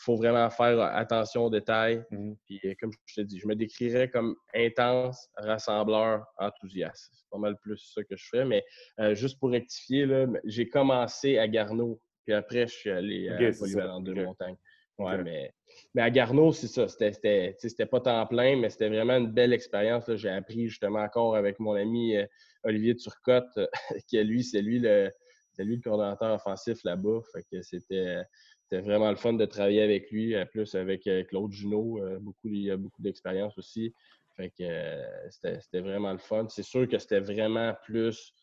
il 0.02 0.04
faut 0.04 0.16
vraiment 0.16 0.50
faire 0.50 0.80
attention 0.80 1.44
aux 1.44 1.50
détails. 1.50 2.04
Mhm. 2.10 2.36
Puis, 2.46 2.60
euh, 2.64 2.74
comme 2.80 2.90
je 3.06 3.14
te 3.14 3.20
dis, 3.20 3.38
je 3.38 3.46
me 3.46 3.54
décrirais 3.54 4.10
comme 4.10 4.34
intense, 4.54 5.28
rassembleur, 5.36 6.24
enthousiaste. 6.38 7.10
C'est 7.12 7.30
pas 7.30 7.38
mal 7.38 7.56
plus 7.58 7.78
ça 7.94 8.02
que 8.02 8.16
je 8.16 8.26
fais. 8.30 8.44
Mais 8.44 8.64
euh, 9.00 9.14
juste 9.14 9.38
pour 9.38 9.50
rectifier, 9.50 10.06
j'ai 10.44 10.68
commencé 10.68 11.38
à 11.38 11.46
Garneau, 11.46 12.00
puis 12.24 12.34
après, 12.34 12.66
je 12.66 12.74
suis 12.74 12.90
allé 12.90 13.28
à 13.28 13.52
Polyvalente 13.52 14.04
de 14.04 14.14
Montagne. 14.14 14.56
Ouais, 14.98 15.22
mais, 15.22 15.52
mais 15.94 16.02
à 16.02 16.10
Garneau, 16.10 16.52
c'est 16.52 16.68
ça. 16.68 16.86
C'était 16.88 17.86
pas 17.86 18.00
temps 18.00 18.26
plein, 18.26 18.56
mais 18.56 18.70
c'était 18.70 18.88
vraiment 18.88 19.16
une 19.16 19.32
belle 19.32 19.52
expérience. 19.52 20.04
J'ai 20.14 20.28
appris 20.28 20.68
justement 20.68 21.00
encore 21.00 21.34
avec 21.34 21.58
mon 21.58 21.72
ami 21.72 22.16
euh, 22.16 22.26
Olivier 22.64 22.94
Turcotte, 22.96 23.58
qui 24.08 24.22
lui, 24.22 24.44
c'est 24.44 24.62
lui 24.62 24.78
le. 24.78 25.10
lui 25.58 25.76
le 25.76 25.82
coordonnateur 25.82 26.34
offensif 26.34 26.84
là-bas. 26.84 27.20
Fait 27.32 27.42
que 27.50 27.62
c'était 27.62 28.80
vraiment 28.80 29.10
le 29.10 29.16
fun 29.16 29.32
de 29.32 29.44
travailler 29.44 29.82
avec 29.82 30.10
lui, 30.10 30.34
plus 30.50 30.74
avec 30.74 31.06
euh, 31.06 31.24
Claude 31.24 31.52
Junot. 31.52 32.00
beaucoup, 32.20 32.48
il 32.48 32.70
a 32.70 32.76
beaucoup 32.76 33.02
d'expérience 33.02 33.56
aussi. 33.58 33.94
Fait 34.36 34.50
que 34.50 35.30
c'était 35.30 35.80
vraiment 35.80 36.12
le 36.12 36.18
fun. 36.18 36.46
C'est 36.48 36.62
sûr 36.62 36.88
que 36.88 36.98
c'était 36.98 37.20
vraiment 37.20 37.74
plus 37.84 38.34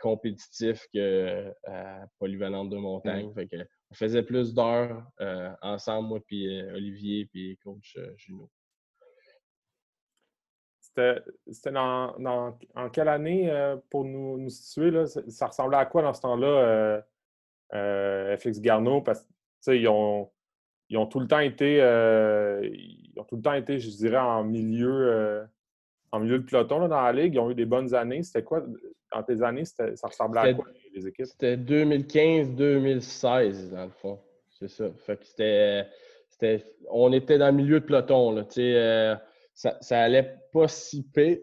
compétitif 0.00 0.86
que 0.92 1.52
Polyvalente 2.18 2.70
de 2.70 2.76
montagne. 2.76 3.32
Fait 3.34 3.46
que 3.46 3.56
on 3.90 3.94
faisait 3.94 4.22
plus 4.22 4.54
d'heures 4.54 5.02
euh, 5.20 5.50
ensemble, 5.62 6.08
moi, 6.08 6.20
puis 6.26 6.60
euh, 6.60 6.74
Olivier, 6.74 7.26
puis 7.26 7.56
coach 7.62 7.96
euh, 7.96 8.12
Juno. 8.16 8.50
C'était 10.80 11.72
dans, 11.72 12.58
en 12.74 12.90
quelle 12.90 13.08
année 13.08 13.52
pour 13.90 14.06
nous, 14.06 14.38
nous 14.38 14.48
situer? 14.48 14.90
Là? 14.90 15.06
Ça, 15.06 15.48
ressemblait 15.48 15.76
à 15.76 15.84
quoi 15.84 16.00
dans 16.00 16.14
ce 16.14 16.22
temps-là, 16.22 17.02
FX 18.38 18.62
Garneau? 18.62 19.02
Parce 19.02 19.28
que 19.66 19.72
ils 19.72 19.86
ont, 19.88 20.32
ils 20.88 20.96
ont 20.96 21.04
tout 21.04 21.20
le 21.20 21.28
temps 21.28 21.40
été 21.40 21.76
ils 21.76 23.12
ont 23.18 23.24
tout 23.24 23.36
le 23.36 23.42
temps 23.42 23.52
été, 23.52 23.78
je 23.78 23.90
dirais, 23.90 24.16
en 24.16 24.42
milieu 24.42 25.46
en 26.12 26.20
milieu 26.20 26.38
de 26.38 26.44
peloton 26.44 26.88
dans 26.88 27.02
la 27.02 27.12
ligue. 27.12 27.34
Ils 27.34 27.40
ont 27.40 27.50
eu 27.50 27.54
des 27.54 27.66
bonnes 27.66 27.92
années. 27.94 28.22
C'était 28.22 28.42
quoi, 28.42 28.64
dans 29.12 29.22
tes 29.22 29.42
années, 29.42 29.64
ça 29.64 29.86
ressemblait 30.02 30.40
à 30.40 30.52
quoi, 30.54 30.66
les 30.94 31.06
équipes? 31.06 31.26
C'était 31.26 31.56
2015-2016, 31.56 33.70
dans 33.70 33.84
le 33.84 33.90
fond. 33.90 34.18
C'est 34.58 34.68
ça. 34.68 34.90
Fait 35.04 35.18
que 35.18 35.26
c'était, 35.26 35.86
On 36.90 37.12
était 37.12 37.38
dans 37.38 37.48
le 37.48 37.52
milieu 37.52 37.80
de 37.80 37.84
peloton. 37.84 38.32
Là, 38.32 38.46
euh, 38.58 39.16
ça, 39.54 39.76
ça 39.80 40.00
allait 40.00 40.38
pas 40.52 40.68
si 40.68 41.06
peu, 41.08 41.40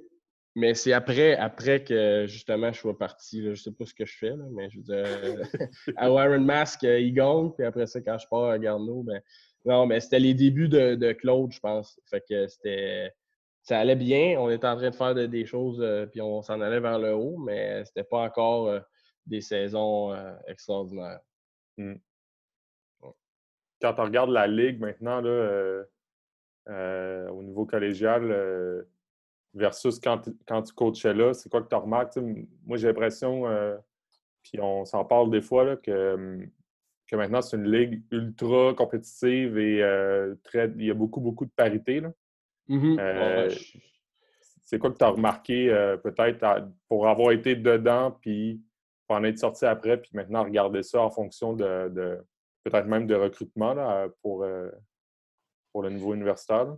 mais 0.56 0.73
c'est 0.73 0.93
après, 0.93 1.36
après 1.36 1.84
que 1.84 2.26
justement 2.28 2.71
je 2.71 2.80
sois 2.80 2.97
parti. 2.97 3.41
Là, 3.41 3.54
je 3.54 3.62
sais 3.62 3.71
pas 3.71 3.86
ce 3.86 3.93
que 3.93 4.06
je 4.06 4.17
fais, 4.17 4.30
là, 4.30 4.45
mais 4.52 4.69
je 4.69 4.78
veux 4.78 4.84
dire, 4.84 5.04
à 5.97 6.12
Warren 6.12 6.43
Mask, 6.43 6.84
euh, 6.84 6.99
il 6.99 7.13
gagne, 7.13 7.52
puis 7.52 7.65
après 7.65 7.88
ça, 7.88 8.02
quand 8.02 8.17
je 8.17 8.28
pars 8.28 8.49
à 8.49 8.60
Garneau, 8.60 9.04
ben, 9.04 9.21
non, 9.65 9.86
mais 9.86 9.99
c'était 9.99 10.19
les 10.19 10.34
débuts 10.34 10.67
de, 10.67 10.95
de 10.95 11.12
Claude, 11.13 11.52
je 11.52 11.60
pense. 11.60 11.99
Fait 12.10 12.23
que 12.28 12.47
c'était 12.47 13.13
ça 13.63 13.80
allait 13.80 13.95
bien. 13.95 14.39
On 14.39 14.49
était 14.49 14.67
en 14.67 14.76
train 14.76 14.89
de 14.89 14.95
faire 14.95 15.15
des 15.15 15.45
choses, 15.45 15.82
euh, 15.82 16.06
puis 16.06 16.21
on 16.21 16.41
s'en 16.41 16.62
allait 16.62 16.82
vers 16.82 16.99
le 16.99 17.15
haut, 17.15 17.38
mais 17.38 17.84
c'était 17.86 18.04
pas 18.04 18.19
encore 18.19 18.67
euh, 18.67 18.80
des 19.26 19.41
saisons 19.41 20.13
euh, 20.13 20.34
extraordinaires. 20.47 21.21
Mmh. 21.78 21.95
Quand 23.82 23.95
on 23.97 24.04
regarde 24.04 24.30
la 24.30 24.47
Ligue 24.47 24.80
maintenant, 24.80 25.19
là, 25.19 25.84
au 27.32 27.43
niveau 27.43 27.65
collégial, 27.65 28.86
versus 29.54 29.99
quand, 29.99 30.21
tu 30.21 30.73
coachais 30.73 31.13
là, 31.13 31.34
c'est 31.34 31.49
quoi 31.49 31.62
que 31.62 31.67
tu 31.67 31.76
remarques? 31.76 32.17
moi, 32.65 32.78
j'ai 32.78 32.88
l'impression, 32.88 33.43
puis 34.41 34.62
on 34.62 34.86
s'en 34.86 35.04
parle 35.04 35.32
des 35.32 35.41
fois, 35.41 35.65
là, 35.65 35.76
que, 35.76 36.47
que 37.08 37.15
maintenant, 37.17 37.41
c'est 37.41 37.58
une 37.58 37.69
ligue 37.69 38.02
ultra 38.12 38.73
compétitive 38.73 39.58
et 39.58 39.82
très, 40.43 40.71
il 40.78 40.86
y 40.86 40.91
a 40.91 40.93
beaucoup, 40.93 41.19
beaucoup 41.19 41.45
de 41.45 41.52
parité. 41.54 41.99
Là. 41.99 42.13
Mmh 42.67 42.97
euh, 42.99 43.49
c'est 44.63 44.80
quoi 44.80 44.91
que 44.91 44.97
tu 44.97 45.04
as 45.04 45.10
remarqué 45.10 45.69
euh, 45.69 45.97
peut-être 45.97 46.69
pour 46.88 47.08
avoir 47.08 47.32
été 47.32 47.56
dedans, 47.56 48.17
puis 48.21 48.62
pour 49.08 49.17
en 49.17 49.23
être 49.23 49.38
sorti 49.38 49.65
après, 49.65 50.02
puis 50.02 50.12
maintenant 50.13 50.43
regarder 50.43 50.84
ça 50.84 51.02
en 51.02 51.10
fonction 51.10 51.54
de, 51.54 52.23
peut-être 52.63 52.88
même 52.88 53.06
de 53.06 53.15
recrutement 53.15 53.73
là, 53.73 54.08
pour, 54.21 54.43
euh, 54.43 54.69
pour 55.71 55.84
le 55.84 55.89
niveau 55.89 56.13
universitaire? 56.13 56.78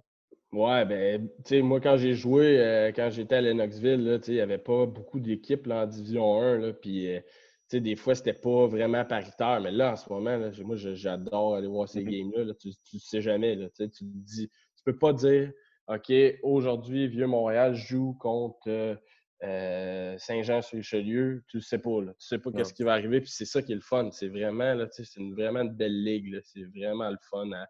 Ouais, 0.52 0.86
ben, 0.86 1.28
tu 1.28 1.44
sais, 1.46 1.62
moi, 1.62 1.80
quand 1.80 1.98
j'ai 1.98 2.14
joué, 2.14 2.92
quand 2.96 3.10
j'étais 3.12 3.36
à 3.36 3.42
Lennoxville, 3.42 4.20
il 4.28 4.34
n'y 4.34 4.42
avait 4.42 4.58
pas 4.58 4.86
beaucoup 4.86 5.20
d'équipes 5.20 5.68
en 5.70 5.86
Division 5.86 6.42
1, 6.42 6.58
là, 6.58 6.74
puis, 6.74 7.08
tu 7.14 7.22
sais, 7.68 7.82
des 7.82 7.96
fois, 7.96 8.16
c'était 8.16 8.34
pas 8.34 8.66
vraiment 8.66 9.06
paritaire, 9.06 9.60
mais 9.62 9.72
là, 9.72 9.94
en 9.94 9.96
ce 9.96 10.10
moment, 10.10 10.40
moi, 10.64 10.76
j'adore 10.76 11.56
aller 11.56 11.68
voir 11.68 11.88
ces 11.88 12.04
mmh 12.04 12.10
games-là, 12.10 12.54
tu 12.56 12.70
ne 12.70 13.00
sais 13.00 13.22
jamais, 13.22 13.56
là, 13.56 13.68
tu 13.78 13.88
dis, 14.02 14.50
tu 14.50 14.84
peux 14.84 14.98
pas 14.98 15.14
dire, 15.14 15.52
OK, 15.88 16.12
aujourd'hui, 16.42 17.08
Vieux-Montréal 17.08 17.76
joue 17.76 18.16
contre 18.20 18.98
euh, 19.44 20.18
Saint-Jean-sur-Richelieu. 20.18 21.44
Tu 21.48 21.58
ne 21.58 21.62
sais 21.62 21.78
pas. 21.78 22.02
Là. 22.02 22.14
Tu 22.14 22.26
sais 22.26 22.40
pas 22.40 22.52
qu'est-ce 22.52 22.74
qui 22.74 22.84
va 22.84 22.94
arriver. 22.94 23.22
Puis 23.22 23.32
c'est 23.32 23.46
ça 23.46 23.62
qui 23.62 23.72
est 23.72 23.76
le 23.76 23.82
fun. 23.82 24.10
C'est 24.12 24.30
vraiment, 24.30 24.74
là, 24.74 24.88
c'est 24.90 25.16
une, 25.18 25.36
vraiment 25.36 25.62
une 25.62 25.74
belle 25.74 26.04
ligue. 26.04 26.40
C'est 26.44 26.64
vraiment 26.64 27.10
le 27.10 27.18
fun 27.30 27.52
à, 27.52 27.68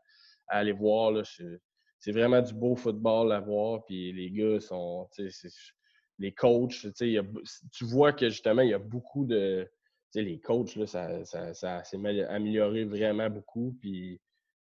aller 0.48 0.72
voir. 0.72 1.12
C'est 2.00 2.12
vraiment 2.12 2.42
du 2.42 2.54
beau 2.54 2.76
football 2.76 3.34
à 3.34 3.42
voir. 3.42 3.84
Puis 3.86 4.14
les 4.14 4.32
gars 4.32 4.60
sont. 4.62 5.10
Les 6.18 6.32
coachs, 6.32 6.88
tu 6.94 7.86
vois 7.86 8.14
que 8.14 8.30
justement, 8.30 8.62
il 8.62 8.70
y 8.70 8.74
a 8.74 8.80
beaucoup 8.80 9.26
de. 9.26 9.70
Les 10.14 10.40
coachs, 10.40 10.78
là, 10.78 10.88
ça, 10.88 11.26
ça, 11.26 11.54
ça 11.54 11.84
s'est 11.84 11.98
amélioré 12.30 12.86
vraiment 12.86 13.30
beaucoup. 13.30 13.76
Puis 13.82 14.22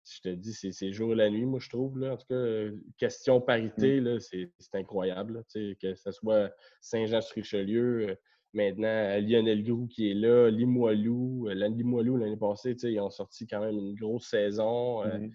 je 0.08 0.20
te 0.20 0.28
dis, 0.28 0.54
c'est 0.54 0.92
jour 0.92 1.12
et 1.12 1.16
la 1.16 1.30
nuit, 1.30 1.44
moi, 1.44 1.58
je 1.60 1.68
trouve. 1.68 1.98
Là. 1.98 2.12
En 2.12 2.16
tout 2.16 2.26
cas, 2.28 2.34
euh, 2.34 2.78
question 2.96 3.40
parité, 3.40 4.00
mmh. 4.00 4.20
c'est 4.20 4.74
incroyable. 4.74 5.44
que 5.52 5.94
ce 5.94 6.12
soit 6.12 6.52
Saint-Jean-sur-Richelieu, 6.80 8.10
euh, 8.10 8.14
maintenant 8.52 9.18
Lionel 9.20 9.64
Grou 9.64 9.88
qui 9.88 10.10
est 10.10 10.14
là, 10.14 10.48
Limoilou. 10.48 11.48
Euh, 11.48 11.54
Limoilou, 11.54 12.16
l'année 12.16 12.36
passée, 12.36 12.76
ils 12.84 13.00
ont 13.00 13.10
sorti 13.10 13.46
quand 13.46 13.60
même 13.60 13.76
une 13.76 13.94
grosse 13.94 14.28
saison. 14.28 15.04
Mmh 15.04 15.30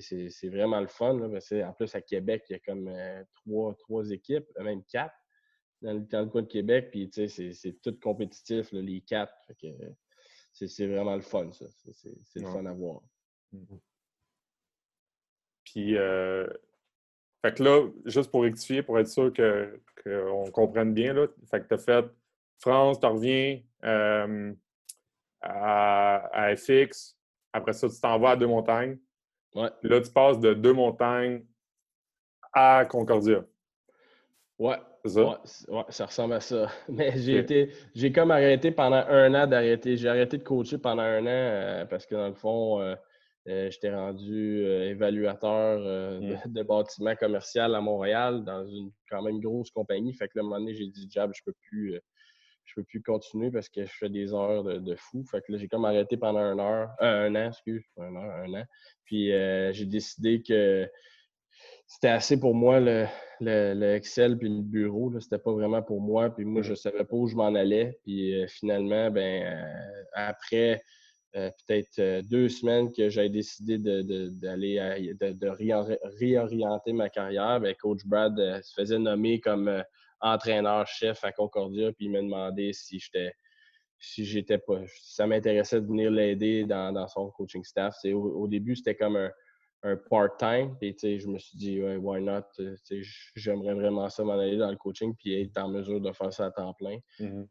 c'est 0.00 0.48
vraiment 0.48 0.80
le 0.80 0.86
fun. 0.86 1.20
en 1.20 1.72
plus, 1.74 1.94
à 1.94 2.00
Québec, 2.00 2.44
il 2.48 2.52
y 2.52 2.56
a 2.56 2.60
comme 2.60 2.90
trois, 3.34 3.74
trois 3.74 4.10
équipes, 4.10 4.46
même 4.58 4.82
quatre 4.84 5.14
dans 5.82 5.92
le, 5.92 6.26
coin 6.30 6.40
de 6.40 6.46
Québec. 6.46 6.88
Puis, 6.90 7.10
c'est 7.12 7.82
tout 7.82 7.94
compétitif, 8.00 8.72
les 8.72 9.02
quatre. 9.02 9.34
C'est 10.54 10.86
vraiment 10.86 11.14
le 11.14 11.20
fun, 11.20 11.52
ça. 11.52 11.66
C'est 11.92 12.40
le 12.40 12.46
fun 12.46 12.64
à 12.64 12.72
voir. 12.72 13.02
Mmh 13.52 13.76
puis, 15.72 15.96
euh, 15.96 16.46
fait 17.42 17.54
que 17.54 17.62
là, 17.62 17.88
juste 18.04 18.30
pour 18.30 18.42
rectifier, 18.42 18.82
pour 18.82 18.98
être 18.98 19.08
sûr 19.08 19.32
qu'on 19.32 20.50
comprenne 20.50 20.92
bien, 20.92 21.14
là, 21.14 21.26
fait 21.50 21.60
que 21.60 21.68
tu 21.68 21.74
as 21.74 21.78
fait 21.78 22.04
France, 22.58 23.00
tu 23.00 23.06
reviens 23.06 23.58
euh, 23.84 24.52
à, 25.40 26.54
FX, 26.56 27.16
après 27.54 27.72
ça, 27.72 27.88
tu 27.88 27.98
t'en 28.00 28.18
vas 28.18 28.32
à 28.32 28.36
Deux-Montagnes. 28.36 28.98
Ouais. 29.54 29.70
Là, 29.82 30.00
tu 30.02 30.10
passes 30.10 30.38
de 30.40 30.52
Deux-Montagnes 30.52 31.42
à 32.52 32.84
Concordia. 32.84 33.42
Ouais. 34.58 34.76
Ça? 35.06 35.42
Ouais, 35.68 35.84
ça 35.88 36.06
ressemble 36.06 36.34
à 36.34 36.40
ça. 36.40 36.68
Mais 36.88 37.12
j'ai 37.16 37.38
été, 37.38 37.72
j'ai 37.94 38.12
comme 38.12 38.30
arrêté 38.30 38.70
pendant 38.70 39.04
un 39.08 39.34
an 39.34 39.46
d'arrêter. 39.48 39.96
J'ai 39.96 40.08
arrêté 40.08 40.38
de 40.38 40.44
coacher 40.44 40.78
pendant 40.78 41.02
un 41.02 41.22
an 41.22 41.26
euh, 41.26 41.84
parce 41.86 42.06
que 42.06 42.14
dans 42.14 42.28
le 42.28 42.34
fond, 42.34 42.96
euh, 43.48 43.70
j'étais 43.70 43.92
rendu 43.92 44.64
euh, 44.64 44.90
évaluateur 44.90 45.82
euh, 45.84 46.20
mmh. 46.20 46.52
de, 46.52 46.62
bâtiments 46.62 47.16
commerciaux 47.16 47.62
à 47.62 47.80
Montréal 47.80 48.44
dans 48.44 48.64
une 48.64 48.92
quand 49.10 49.20
même 49.22 49.40
grosse 49.40 49.70
compagnie. 49.70 50.14
Fait 50.14 50.28
que 50.28 50.32
là, 50.36 50.42
à 50.42 50.44
un 50.44 50.48
moment 50.48 50.60
donné, 50.60 50.74
j'ai 50.74 50.86
dit, 50.86 51.08
Jab, 51.10 51.32
je 51.34 51.42
peux 51.44 51.54
plus. 51.68 51.98
je 52.64 52.74
peux 52.76 52.84
plus 52.84 53.02
continuer 53.02 53.50
parce 53.50 53.68
que 53.68 53.84
je 53.84 53.92
fais 53.92 54.08
des 54.08 54.32
heures 54.32 54.62
de, 54.62 54.94
fou. 54.94 55.24
Fait 55.28 55.40
que 55.40 55.50
là, 55.50 55.58
j'ai 55.58 55.66
comme 55.66 55.84
arrêté 55.84 56.16
pendant 56.16 56.38
un 56.38 56.58
heure, 56.60 56.90
un 57.00 57.34
an, 57.34 57.48
excuse, 57.48 57.82
un 57.96 58.14
heure, 58.14 58.44
un 58.44 58.54
an. 58.60 58.64
Puis 59.04 59.30
j'ai 59.30 59.86
décidé 59.86 60.40
que 60.40 60.88
c'était 61.88 62.08
assez 62.08 62.38
pour 62.38 62.54
moi 62.54 62.78
le, 62.78 63.06
le, 63.40 63.94
Excel 63.96 64.38
puis 64.38 64.50
le 64.50 64.62
bureau. 64.62 65.18
C'était 65.18 65.38
pas 65.38 65.52
vraiment 65.52 65.82
pour 65.82 66.00
moi. 66.00 66.30
Puis 66.30 66.44
moi, 66.44 66.60
mmh. 66.60 66.64
je 66.64 66.74
savais 66.74 67.04
pas 67.04 67.16
où 67.16 67.26
je 67.26 67.34
m'en 67.34 67.52
allais. 67.56 67.98
Puis 68.04 68.46
finalement, 68.46 69.10
ben 69.10 69.66
après 70.14 70.80
euh, 71.34 71.50
peut-être 71.66 71.98
euh, 71.98 72.22
deux 72.22 72.50
semaines 72.50 72.92
que 72.92 73.08
j'ai 73.08 73.30
décidé 73.30 73.78
d'aller 73.78 74.76
de, 75.18 75.48
réorienter 76.18 76.92
ma 76.92 77.08
carrière, 77.08 77.58
bien, 77.58 77.72
coach 77.74 78.04
Brad 78.04 78.38
euh, 78.38 78.60
se 78.62 78.74
faisait 78.74 78.98
nommer 78.98 79.40
comme 79.40 79.82
entraîneur-chef 80.20 81.24
à 81.24 81.32
Concordia, 81.32 81.90
puis 81.92 82.06
il 82.06 82.12
m'a 82.12 82.20
demandé 82.20 82.72
si 82.74 82.98
j'étais 82.98 83.32
si 83.98 84.24
j'étais 84.24 84.58
pas 84.58 84.80
ça 85.00 85.26
m'intéressait 85.26 85.80
de 85.80 85.86
venir 85.86 86.10
l'aider 86.10 86.64
dans, 86.64 87.08
son 87.08 87.30
coaching 87.30 87.64
staff. 87.64 87.96
Au, 88.04 88.08
au, 88.08 88.48
début, 88.48 88.76
c'était 88.76 88.96
comme 88.96 89.16
un, 89.16 89.30
un 89.84 89.96
part-time. 89.96 90.76
Puis, 90.78 90.94
je 91.00 91.26
me 91.28 91.38
suis 91.38 91.56
dit, 91.56 91.80
why 91.80 92.20
not? 92.20 92.42
J'aimerais 93.36 93.74
vraiment 93.74 94.08
ça 94.08 94.24
m'en 94.24 94.38
aller 94.38 94.56
dans 94.56 94.70
le 94.70 94.76
coaching 94.76 95.14
puis 95.16 95.40
être 95.40 95.56
en 95.58 95.68
mesure 95.68 96.00
de 96.00 96.12
faire 96.12 96.32
ça 96.32 96.46
à 96.46 96.50
temps 96.50 96.74
plein. 96.74 96.98
Mm-hmm. 97.20 97.46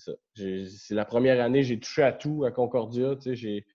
C'est 0.00 0.12
ça. 0.12 0.16
C'est 0.34 0.94
la 0.94 1.04
première 1.04 1.42
année, 1.42 1.62
j'ai 1.62 1.78
touché 1.78 2.02
à 2.02 2.12
tout 2.12 2.44
à 2.44 2.50
Concordia. 2.50 3.16
J'ai 3.20 3.66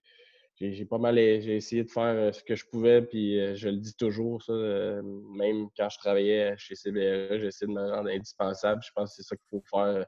j'ai 0.58 0.86
pas 0.86 0.98
mal 0.98 1.16
j'ai 1.16 1.56
essayé 1.56 1.84
de 1.84 1.90
faire 1.90 2.14
euh, 2.14 2.32
ce 2.32 2.42
que 2.42 2.54
je 2.54 2.64
pouvais 2.64 3.02
puis 3.02 3.38
euh, 3.38 3.54
je 3.54 3.68
le 3.68 3.76
dis 3.76 3.94
toujours 3.94 4.42
ça 4.42 4.54
euh, 4.54 5.02
même 5.02 5.68
quand 5.76 5.90
je 5.90 5.98
travaillais 5.98 6.54
chez 6.56 6.74
CBRE 6.74 7.38
j'ai 7.38 7.48
essayé 7.48 7.66
de 7.66 7.78
me 7.78 7.90
rendre 7.90 8.08
indispensable 8.08 8.80
je 8.82 8.90
pense 8.94 9.10
que 9.10 9.16
c'est 9.16 9.28
ça 9.28 9.36
qu'il 9.36 9.46
faut 9.50 9.62
faire 9.70 10.06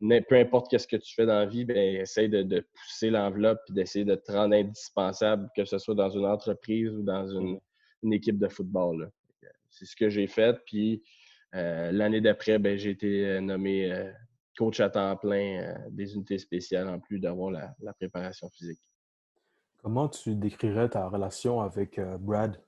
peu 0.00 0.36
importe 0.36 0.70
qu'est-ce 0.70 0.88
que 0.88 0.96
tu 0.96 1.14
fais 1.14 1.26
dans 1.26 1.38
la 1.38 1.46
vie, 1.46 1.64
ben, 1.64 1.76
essaye 1.76 2.28
de, 2.28 2.66
pousser 2.74 3.10
l'enveloppe 3.10 3.60
et 3.70 3.72
d'essayer 3.72 4.04
de 4.04 4.14
te 4.14 4.32
rendre 4.32 4.54
indispensable, 4.54 5.48
que 5.56 5.64
ce 5.64 5.78
soit 5.78 5.94
dans 5.94 6.10
une 6.10 6.26
entreprise 6.26 6.90
ou 6.90 7.02
dans 7.02 7.26
une, 7.26 7.60
équipe 8.12 8.38
de 8.38 8.48
football. 8.48 9.10
C'est 9.70 9.86
ce 9.86 9.96
que 9.96 10.10
j'ai 10.10 10.26
fait. 10.26 10.58
Puis 10.66 11.02
euh, 11.54 11.90
l'année 11.90 12.20
d'après, 12.20 12.58
ben, 12.58 12.76
j'ai 12.76 12.90
été 12.90 13.40
nommé 13.40 13.90
euh, 13.90 14.12
coach 14.56 14.80
à 14.80 14.90
temps 14.90 15.16
plein 15.16 15.74
des 15.90 16.14
unités 16.14 16.38
spéciales 16.38 16.88
en 16.88 16.98
plus 16.98 17.18
d'avoir 17.18 17.50
la, 17.50 17.92
préparation 17.94 18.48
physique. 18.50 18.80
Comment 19.82 20.08
tu 20.08 20.34
décrirais 20.34 20.88
ta 20.88 21.08
relation 21.08 21.60
avec 21.60 22.00
Brad 22.20 22.60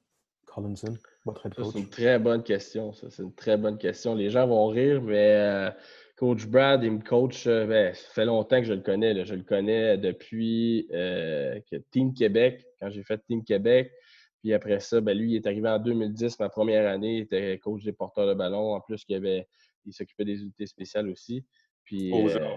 Collinson, 0.45 0.95
votre 1.25 1.47
head 1.47 1.55
coach? 1.55 1.73
C'est 1.73 1.79
une 1.79 1.89
très 1.89 2.19
bonne 2.19 2.43
question. 2.43 2.93
C'est 2.93 3.23
une 3.23 3.35
très 3.35 3.57
bonne 3.57 3.79
question. 3.79 4.15
Les 4.15 4.31
gens 4.31 4.47
vont 4.47 4.67
rire, 4.67 5.01
mais 5.03 5.73
Coach 6.17 6.47
Brad, 6.47 6.83
il 6.83 6.93
me 6.93 7.03
coach, 7.03 7.47
ben, 7.47 7.95
ça 7.95 8.09
fait 8.13 8.25
longtemps 8.25 8.61
que 8.61 8.67
je 8.67 8.73
le 8.73 8.81
connais. 8.81 9.25
Je 9.25 9.35
le 9.35 9.43
connais 9.43 9.99
depuis 9.99 10.89
Team 11.91 12.15
Québec, 12.15 12.67
quand 12.81 12.91
j'ai 12.91 13.03
fait 13.03 13.19
Team 13.27 13.45
Québec. 13.45 13.93
Puis 14.47 14.55
après 14.55 14.81
ça, 14.81 15.01
ben, 15.01 15.17
lui, 15.17 15.33
il 15.33 15.37
est 15.37 15.47
arrivé 15.47 15.69
en 15.69 15.79
2010, 15.79 16.39
ma 16.39 16.49
première 16.49 16.89
année. 16.89 17.17
Il 17.17 17.23
était 17.23 17.59
coach 17.59 17.83
des 17.83 17.93
porteurs 17.93 18.29
de 18.29 18.35
ballon. 18.35 18.75
En 18.75 18.81
plus, 18.81 19.05
il, 19.09 19.17
avait, 19.17 19.49
il 19.85 19.93
s'occupait 19.93 20.25
des 20.25 20.41
unités 20.41 20.67
spéciales 20.67 21.09
aussi. 21.09 21.45
Puis, 21.87 22.13
au 22.13 22.29
euh, 22.29 22.57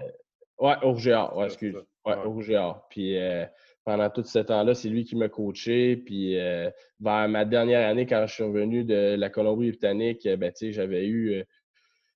ouais, 0.59 0.75
au 0.83 0.93
GA. 0.93 1.33
Ouais, 1.35 1.45
excuse. 1.45 1.75
Ouais, 2.05 2.15
au. 2.25 2.41
Puis 2.89 3.17
euh, 3.17 3.45
pendant 3.85 4.09
tout 4.09 4.23
ce 4.23 4.39
temps-là, 4.39 4.73
c'est 4.73 4.89
lui 4.89 5.05
qui 5.05 5.15
m'a 5.15 5.29
coaché. 5.29 5.95
Puis 5.95 6.37
euh, 6.37 6.69
vers 6.99 7.29
ma 7.29 7.45
dernière 7.45 7.87
année, 7.87 8.05
quand 8.05 8.25
je 8.27 8.33
suis 8.33 8.43
revenu 8.43 8.83
de 8.83 9.15
la 9.17 9.29
Colombie-Britannique, 9.29 10.27
ben, 10.27 10.51
j'avais 10.59 11.07
eu. 11.07 11.43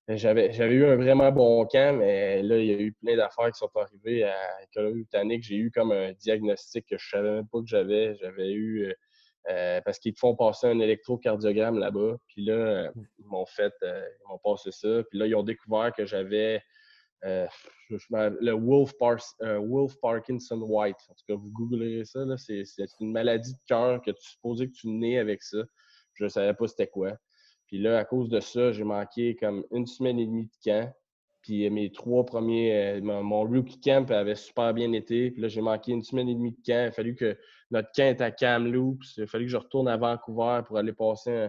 J'avais, 0.06 0.52
j'avais 0.52 0.74
eu 0.74 0.84
un 0.84 0.96
vraiment 0.96 1.32
bon 1.32 1.64
camp, 1.64 1.96
mais 1.98 2.42
là, 2.42 2.58
il 2.58 2.66
y 2.66 2.74
a 2.74 2.78
eu 2.78 2.92
plein 2.92 3.16
d'affaires 3.16 3.50
qui 3.50 3.58
sont 3.58 3.70
arrivées 3.74 4.24
à 4.24 4.34
la 4.60 4.66
Colombie-Britannique. 4.74 5.44
J'ai 5.44 5.56
eu 5.56 5.70
comme 5.70 5.92
un 5.92 6.12
diagnostic 6.12 6.84
que 6.84 6.98
je 6.98 7.06
ne 7.06 7.22
savais 7.22 7.34
même 7.36 7.48
pas 7.48 7.60
que 7.60 7.66
j'avais. 7.66 8.14
J'avais 8.16 8.52
eu 8.52 8.94
euh, 9.50 9.80
parce 9.84 9.98
qu'ils 9.98 10.14
te 10.14 10.18
font 10.18 10.34
passer 10.34 10.66
un 10.66 10.78
électrocardiogramme 10.78 11.78
là-bas. 11.78 12.16
Puis 12.28 12.44
là, 12.44 12.54
euh, 12.54 12.90
mm. 12.94 13.06
ils 13.18 13.26
m'ont 13.26 13.46
fait, 13.46 13.74
euh, 13.82 14.02
ils 14.20 14.28
m'ont 14.28 14.38
passé 14.38 14.70
ça. 14.72 15.02
Puis 15.10 15.18
là, 15.18 15.26
ils 15.26 15.34
ont 15.34 15.42
découvert 15.42 15.92
que 15.92 16.06
j'avais 16.06 16.62
le 17.24 18.52
Wolf, 18.52 18.92
Wolf, 19.40 19.96
Parkinson 20.00 20.60
White. 20.60 20.96
En 21.08 21.14
tout 21.14 21.24
cas, 21.28 21.34
vous 21.34 21.50
googlerez 21.52 22.04
ça. 22.04 22.24
C'est, 22.36 22.64
une 23.00 23.12
maladie 23.12 23.52
de 23.52 23.58
cœur 23.66 24.02
que 24.02 24.10
tu 24.10 24.22
supposais 24.22 24.68
que 24.68 24.72
tu 24.72 24.88
nais 24.88 25.18
avec 25.18 25.42
ça. 25.42 25.58
Je 26.14 26.24
ne 26.24 26.28
savais 26.28 26.54
pas 26.54 26.68
c'était 26.68 26.86
quoi. 26.86 27.12
Puis 27.66 27.78
là, 27.78 27.98
à 27.98 28.04
cause 28.04 28.28
de 28.28 28.40
ça, 28.40 28.72
j'ai 28.72 28.84
manqué 28.84 29.36
comme 29.36 29.64
une 29.72 29.86
semaine 29.86 30.18
et 30.18 30.26
demie 30.26 30.46
de 30.46 30.70
camp. 30.70 30.92
Puis 31.42 31.68
mes 31.68 31.92
trois 31.92 32.24
premiers, 32.24 33.00
mon 33.02 33.42
rookie 33.42 33.80
camp 33.80 34.10
avait 34.10 34.34
super 34.34 34.72
bien 34.72 34.92
été. 34.92 35.30
Puis 35.30 35.42
là, 35.42 35.48
j'ai 35.48 35.60
manqué 35.60 35.92
une 35.92 36.02
semaine 36.02 36.28
et 36.28 36.34
demie 36.34 36.52
de 36.52 36.62
camp. 36.64 36.84
Il 36.84 36.88
a 36.88 36.92
fallu 36.92 37.14
que 37.14 37.36
notre 37.70 37.90
camp 37.94 38.04
est 38.04 38.20
à 38.20 38.30
Kamloops. 38.30 39.16
Il 39.16 39.24
a 39.24 39.26
fallu 39.26 39.46
que 39.46 39.50
je 39.50 39.56
retourne 39.56 39.88
à 39.88 39.96
Vancouver 39.96 40.62
pour 40.66 40.78
aller 40.78 40.92
passer 40.92 41.48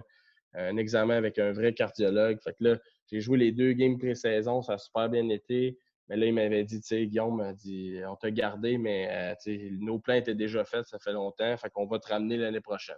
un, 0.54 0.78
examen 0.78 1.16
avec 1.16 1.38
un 1.40 1.54
vrai 1.54 1.74
cardiologue. 1.74 2.40
Fait 2.42 2.54
que 2.54 2.64
là, 2.64 2.78
j'ai 3.08 3.22
joué 3.22 3.38
les 3.38 3.52
deux 3.52 3.74
games 3.74 3.98
pré-saison, 3.98 4.62
ça 4.62 4.74
a 4.74 4.78
super 4.78 5.10
bien 5.10 5.28
été. 5.30 5.78
Mais 6.08 6.18
là, 6.18 6.28
il 6.28 6.34
m'avait 6.34 6.64
dit, 6.64 6.80
tu 6.82 6.88
sais, 6.88 7.08
Guillaume 7.08 7.38
m'a 7.38 7.54
dit, 7.54 8.00
on 8.08 8.16
t'a 8.16 8.30
gardé, 8.30 8.78
mais 8.78 9.36
euh, 9.48 9.58
nos 9.80 9.98
plans 10.00 10.14
étaient 10.14 10.36
déjà 10.36 10.64
faits, 10.64 10.86
ça 10.86 11.00
fait 11.00 11.14
longtemps, 11.14 11.58
fait 11.58 11.70
qu'on 11.72 11.88
va 11.88 11.98
te 11.98 12.08
ramener 12.08 12.38
l'année 12.38 12.62
prochaine. 12.62 12.98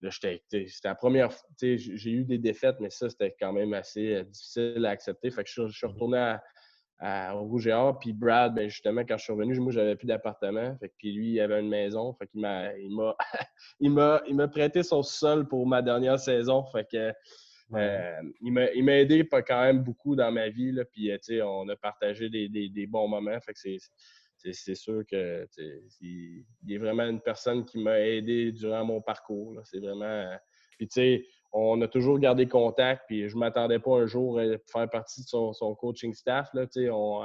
Là, 0.00 0.10
c'était 0.12 0.40
la 0.84 0.94
première 0.94 1.32
fois, 1.32 1.48
j'ai 1.60 2.10
eu 2.10 2.24
des 2.24 2.38
défaites, 2.38 2.76
mais 2.78 2.90
ça, 2.90 3.10
c'était 3.10 3.34
quand 3.38 3.52
même 3.52 3.74
assez 3.74 4.14
euh, 4.14 4.22
difficile 4.22 4.86
à 4.86 4.90
accepter. 4.90 5.30
Fait 5.32 5.42
que 5.42 5.50
je, 5.50 5.66
je 5.66 5.76
suis 5.76 5.86
retourné 5.86 6.36
à, 7.00 7.36
au 7.36 7.42
Rouge 7.44 7.66
et 7.66 7.72
Or. 7.72 7.98
Puis 7.98 8.12
Brad, 8.12 8.54
ben 8.54 8.68
justement, 8.68 9.02
quand 9.02 9.18
je 9.18 9.24
suis 9.24 9.32
revenu, 9.32 9.58
moi, 9.58 9.72
j'avais 9.72 9.96
plus 9.96 10.06
d'appartement. 10.06 10.76
Fait 10.78 10.92
puis 10.96 11.12
lui, 11.12 11.32
il 11.32 11.40
avait 11.40 11.60
une 11.60 11.68
maison. 11.68 12.12
Fait 12.14 12.26
qu'il 12.26 12.40
m'a, 12.40 12.76
il 12.76 12.94
m'a, 12.94 13.16
il 13.80 13.90
m'a, 13.90 14.22
il 14.28 14.34
m'a 14.36 14.48
prêté 14.48 14.82
son 14.82 15.02
sol 15.02 15.46
pour 15.48 15.66
ma 15.66 15.82
dernière 15.82 16.18
saison. 16.18 16.64
Fait 16.66 16.86
que, 16.90 17.12
euh, 17.74 18.22
il, 18.40 18.52
m'a, 18.52 18.98
aidé 18.98 19.26
quand 19.28 19.62
même 19.62 19.82
beaucoup 19.82 20.16
dans 20.16 20.32
ma 20.32 20.48
vie. 20.48 20.72
Là, 20.72 20.84
puis, 20.84 21.10
sais, 21.20 21.42
on 21.42 21.68
a 21.68 21.76
partagé 21.76 22.28
des, 22.28 22.48
des, 22.48 22.68
des, 22.68 22.86
bons 22.86 23.08
moments. 23.08 23.38
C'est, 23.54 24.74
sûr 24.74 25.02
que 25.10 25.46
il, 26.00 26.44
est 26.68 26.78
vraiment 26.78 27.04
une 27.04 27.20
personne 27.20 27.64
qui 27.64 27.78
m'a 27.78 28.00
aidé 28.00 28.52
durant 28.52 28.84
mon 28.84 29.00
parcours. 29.00 29.60
C'est 29.64 29.80
vraiment. 29.80 30.30
Puis, 30.78 30.88
tu 30.88 30.94
sais, 30.94 31.26
on 31.52 31.80
a 31.82 31.88
toujours 31.88 32.18
gardé 32.18 32.46
contact, 32.46 33.04
puis 33.06 33.28
je 33.28 33.34
ne 33.34 33.40
m'attendais 33.40 33.78
pas 33.78 33.98
un 33.98 34.06
jour 34.06 34.38
à 34.38 34.44
faire 34.66 34.88
partie 34.90 35.22
de 35.22 35.26
son, 35.26 35.74
coaching 35.78 36.14
staff. 36.14 36.48
Là, 36.54 36.66
on, 36.92 37.22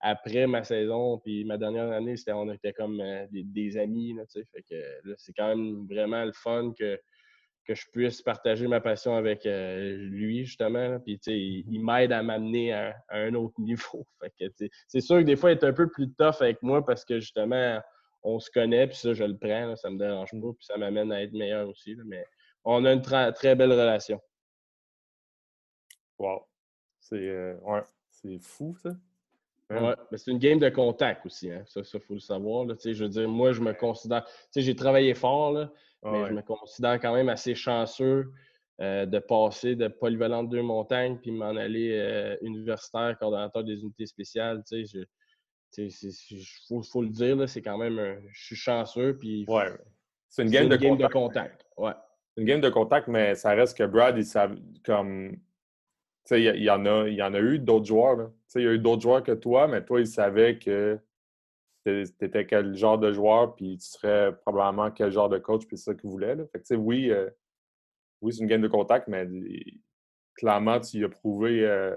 après 0.00 0.46
ma 0.46 0.62
saison, 0.62 1.18
puis 1.18 1.44
ma 1.44 1.56
dernière 1.56 1.90
année, 1.90 2.14
on 2.28 2.52
était 2.52 2.74
comme 2.74 3.00
euh, 3.00 3.26
des, 3.30 3.76
amis. 3.78 4.14
C'est 4.28 5.32
quand 5.32 5.48
même 5.48 5.86
vraiment 5.86 6.24
le 6.24 6.32
fun 6.32 6.72
que, 6.78 7.00
que 7.64 7.74
je 7.74 7.86
puisse 7.90 8.22
partager 8.22 8.66
ma 8.68 8.80
passion 8.80 9.16
avec 9.16 9.46
euh, 9.46 9.96
lui, 9.96 10.44
justement. 10.44 10.98
Puis, 11.00 11.20
il, 11.26 11.64
il 11.68 11.84
m'aide 11.84 12.12
à 12.12 12.22
m'amener 12.22 12.72
à, 12.72 12.94
un 13.10 13.34
autre 13.34 13.54
niveau. 13.58 14.06
c'est 14.88 15.00
sûr 15.00 15.18
que 15.18 15.24
des 15.24 15.36
fois, 15.36 15.52
il 15.52 15.58
est 15.58 15.64
un 15.64 15.72
peu 15.72 15.88
plus 15.88 16.12
tough 16.12 16.40
avec 16.40 16.62
moi 16.62 16.84
parce 16.84 17.04
que, 17.04 17.20
justement, 17.20 17.80
on 18.22 18.38
se 18.38 18.50
connaît, 18.50 18.86
puis 18.86 18.96
ça, 18.96 19.12
je 19.12 19.24
le 19.24 19.36
prends. 19.36 19.76
ça 19.76 19.90
me 19.90 19.98
dérange 19.98 20.30
pas, 20.30 20.52
puis 20.52 20.64
ça 20.64 20.76
m'amène 20.76 21.12
à 21.12 21.22
être 21.22 21.32
meilleur 21.32 21.68
aussi. 21.68 21.96
mais 22.06 22.24
on 22.64 22.84
a 22.84 22.92
une 22.92 23.02
très 23.02 23.54
belle 23.54 23.72
relation. 23.72 24.20
Wow. 26.18 26.46
C'est 27.00 27.16
euh, 27.16 27.54
ouais, 27.62 28.38
fou, 28.40 28.74
ça. 28.82 28.90
Hein? 29.70 29.82
Ouais, 29.82 29.94
mais 30.10 30.18
c'est 30.18 30.30
une 30.30 30.38
game 30.38 30.58
de 30.58 30.68
contact 30.68 31.24
aussi, 31.26 31.50
hein. 31.50 31.64
ça, 31.66 31.80
il 31.82 32.00
faut 32.00 32.14
le 32.14 32.20
savoir. 32.20 32.64
Là. 32.66 32.74
Je 32.82 33.02
veux 33.02 33.08
dire, 33.08 33.28
moi, 33.28 33.52
je 33.52 33.60
me 33.60 33.72
considère. 33.72 34.26
J'ai 34.54 34.76
travaillé 34.76 35.14
fort, 35.14 35.52
là, 35.52 35.72
mais 36.04 36.26
je 36.26 36.32
me 36.32 36.42
considère 36.42 37.00
quand 37.00 37.14
même 37.14 37.28
assez 37.28 37.54
chanceux 37.54 38.32
euh, 38.80 39.06
de 39.06 39.18
passer 39.18 39.76
de 39.76 39.88
polyvalente 39.88 40.48
deux 40.48 40.62
montagnes 40.62 41.18
puis 41.18 41.30
m'en 41.30 41.56
aller 41.56 41.92
euh, 41.92 42.36
universitaire, 42.42 43.16
coordonnateur 43.18 43.64
des 43.64 43.80
unités 43.80 44.06
spéciales. 44.06 44.62
Il 44.72 45.06
faut, 46.68 46.82
faut, 46.82 47.02
le 47.02 47.08
dire, 47.08 47.48
c'est 47.48 47.62
quand 47.62 47.78
même. 47.78 48.20
je 48.30 48.44
suis 48.44 48.56
chanceux. 48.56 49.16
Puis, 49.18 49.44
ouais. 49.48 49.72
C'est 50.28 50.42
une 50.42 50.50
game, 50.50 50.68
de, 50.68 50.76
game 50.76 50.96
contact. 50.96 51.08
de 51.08 51.12
contact. 51.12 51.66
Ouais 51.76 51.92
une 52.36 52.44
game 52.44 52.60
de 52.60 52.68
contact, 52.68 53.08
mais 53.08 53.34
ça 53.34 53.50
reste 53.50 53.76
que 53.76 53.84
Brad, 53.84 54.16
il 54.16 54.24
savait 54.24 54.56
comme. 54.84 55.32
Tu 56.26 56.36
sais, 56.36 56.42
il 56.42 56.62
y, 56.62 56.70
en 56.70 56.86
a, 56.86 57.06
il 57.06 57.14
y 57.14 57.22
en 57.22 57.34
a 57.34 57.38
eu 57.38 57.58
d'autres 57.58 57.84
joueurs. 57.84 58.16
Tu 58.16 58.32
sais, 58.46 58.60
il 58.62 58.64
y 58.64 58.68
a 58.68 58.72
eu 58.72 58.78
d'autres 58.78 59.02
joueurs 59.02 59.22
que 59.22 59.32
toi, 59.32 59.68
mais 59.68 59.84
toi, 59.84 60.00
il 60.00 60.06
savait 60.06 60.58
que 60.58 60.98
tu 61.84 62.04
étais 62.20 62.46
quel 62.46 62.74
genre 62.74 62.98
de 62.98 63.12
joueur, 63.12 63.54
puis 63.54 63.78
tu 63.78 63.86
serais 63.86 64.34
probablement 64.44 64.90
quel 64.90 65.10
genre 65.10 65.28
de 65.28 65.38
coach, 65.38 65.66
puis 65.66 65.76
c'est 65.76 65.90
ça 65.90 65.94
qu'il 65.94 66.10
voulait. 66.10 66.34
Là. 66.34 66.44
Fait 66.52 66.60
que, 66.60 66.74
oui, 66.74 67.10
euh, 67.10 67.28
oui 68.20 68.32
c'est 68.32 68.40
une 68.40 68.48
game 68.48 68.62
de 68.62 68.68
contact, 68.68 69.08
mais 69.08 69.28
clairement, 70.34 70.80
tu 70.80 70.98
y 70.98 71.04
as 71.04 71.08
prouvé, 71.08 71.64
euh, 71.66 71.94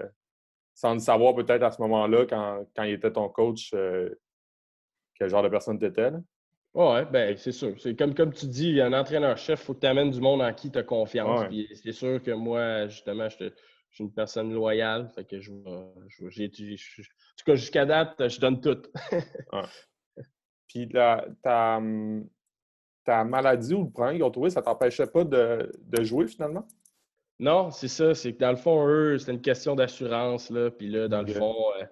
sans 0.74 0.94
le 0.94 1.00
savoir 1.00 1.34
peut-être 1.34 1.62
à 1.62 1.70
ce 1.70 1.80
moment-là, 1.82 2.26
quand, 2.26 2.66
quand, 2.76 2.82
il 2.84 2.92
était 2.92 3.12
ton 3.12 3.28
coach, 3.28 3.72
euh, 3.74 4.10
quel 5.14 5.28
genre 5.28 5.42
de 5.42 5.48
personne 5.48 5.78
tu 5.78 5.86
étais. 5.86 6.10
Oui, 6.74 7.00
ben, 7.10 7.36
c'est 7.36 7.52
sûr. 7.52 7.74
C'est 7.80 7.96
comme, 7.96 8.14
comme 8.14 8.32
tu 8.32 8.46
dis, 8.46 8.80
un 8.80 8.92
entraîneur-chef, 8.92 9.60
il 9.60 9.64
faut 9.64 9.74
que 9.74 9.80
tu 9.80 9.86
amènes 9.86 10.10
du 10.10 10.20
monde 10.20 10.42
en 10.42 10.52
qui 10.52 10.70
tu 10.70 10.78
as 10.78 10.82
confiance. 10.82 11.46
c'est 11.82 11.92
sûr 11.92 12.22
que 12.22 12.30
moi, 12.30 12.86
justement, 12.88 13.28
je, 13.28 13.50
suis 13.94 14.04
une 14.04 14.12
personne 14.12 14.52
loyale. 14.52 15.08
Fait 15.14 15.24
que 15.24 15.40
je, 15.40 15.50
je, 15.50 16.24
en 16.24 17.36
tout 17.36 17.44
cas, 17.44 17.54
jusqu'à 17.54 17.86
date, 17.86 18.28
je 18.28 18.40
donne 18.40 18.60
tout. 18.60 18.82
Puis 20.68 20.86
la, 20.92 21.26
ta, 21.42 21.80
ta, 23.04 23.24
maladie 23.24 23.74
ou 23.74 23.84
le 23.84 23.90
problème 23.90 24.16
qu'ils 24.16 24.24
ont 24.24 24.30
trouvé, 24.30 24.50
ça 24.50 24.62
t'empêchait 24.62 25.06
pas 25.06 25.24
de, 25.24 25.72
de, 25.82 26.02
jouer 26.04 26.26
finalement? 26.26 26.66
Non, 27.38 27.70
c'est 27.70 27.88
ça. 27.88 28.14
C'est 28.14 28.34
que 28.34 28.38
dans 28.38 28.50
le 28.50 28.56
fond, 28.56 28.86
eux, 28.86 29.18
c'était 29.18 29.32
une 29.32 29.40
question 29.40 29.74
d'assurance. 29.74 30.52
Puis 30.78 30.88
là, 30.88 31.08
dans 31.08 31.22
le 31.22 31.32
fond, 31.32 31.54
euh, 31.80 31.84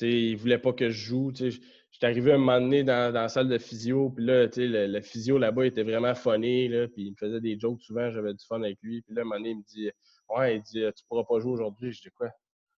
ils 0.00 0.34
ne 0.34 0.38
voulaient 0.38 0.58
pas 0.58 0.72
que 0.72 0.90
je 0.90 1.06
joue. 1.06 1.32
J'étais 1.34 2.06
arrivé 2.06 2.32
un 2.32 2.38
moment 2.38 2.60
donné 2.60 2.84
dans, 2.84 3.12
la 3.12 3.28
salle 3.28 3.48
de 3.48 3.58
physio, 3.58 4.10
puis 4.10 4.24
là, 4.24 4.46
le, 4.46 4.86
le, 4.86 5.00
physio 5.00 5.38
là-bas 5.38 5.66
était 5.66 5.82
vraiment 5.82 6.14
funny, 6.14 6.68
là, 6.68 6.86
puis 6.86 7.06
il 7.06 7.10
me 7.10 7.16
faisait 7.16 7.40
des 7.40 7.58
jokes 7.58 7.82
souvent, 7.82 8.10
j'avais 8.10 8.32
du 8.32 8.46
fun 8.46 8.62
avec 8.62 8.78
lui. 8.82 9.02
Puis 9.02 9.14
là, 9.14 9.22
un 9.22 9.24
moment 9.24 9.36
donné, 9.36 9.50
il 9.50 9.56
me 9.58 9.62
dit 9.64 9.90
Ouais, 10.36 10.56
il 10.56 10.62
dit 10.62 10.84
Tu 10.96 11.04
pourras 11.08 11.24
pas 11.24 11.40
jouer 11.40 11.52
aujourd'hui. 11.52 11.92
Je 11.92 12.02
dis 12.02 12.10
quoi 12.10 12.28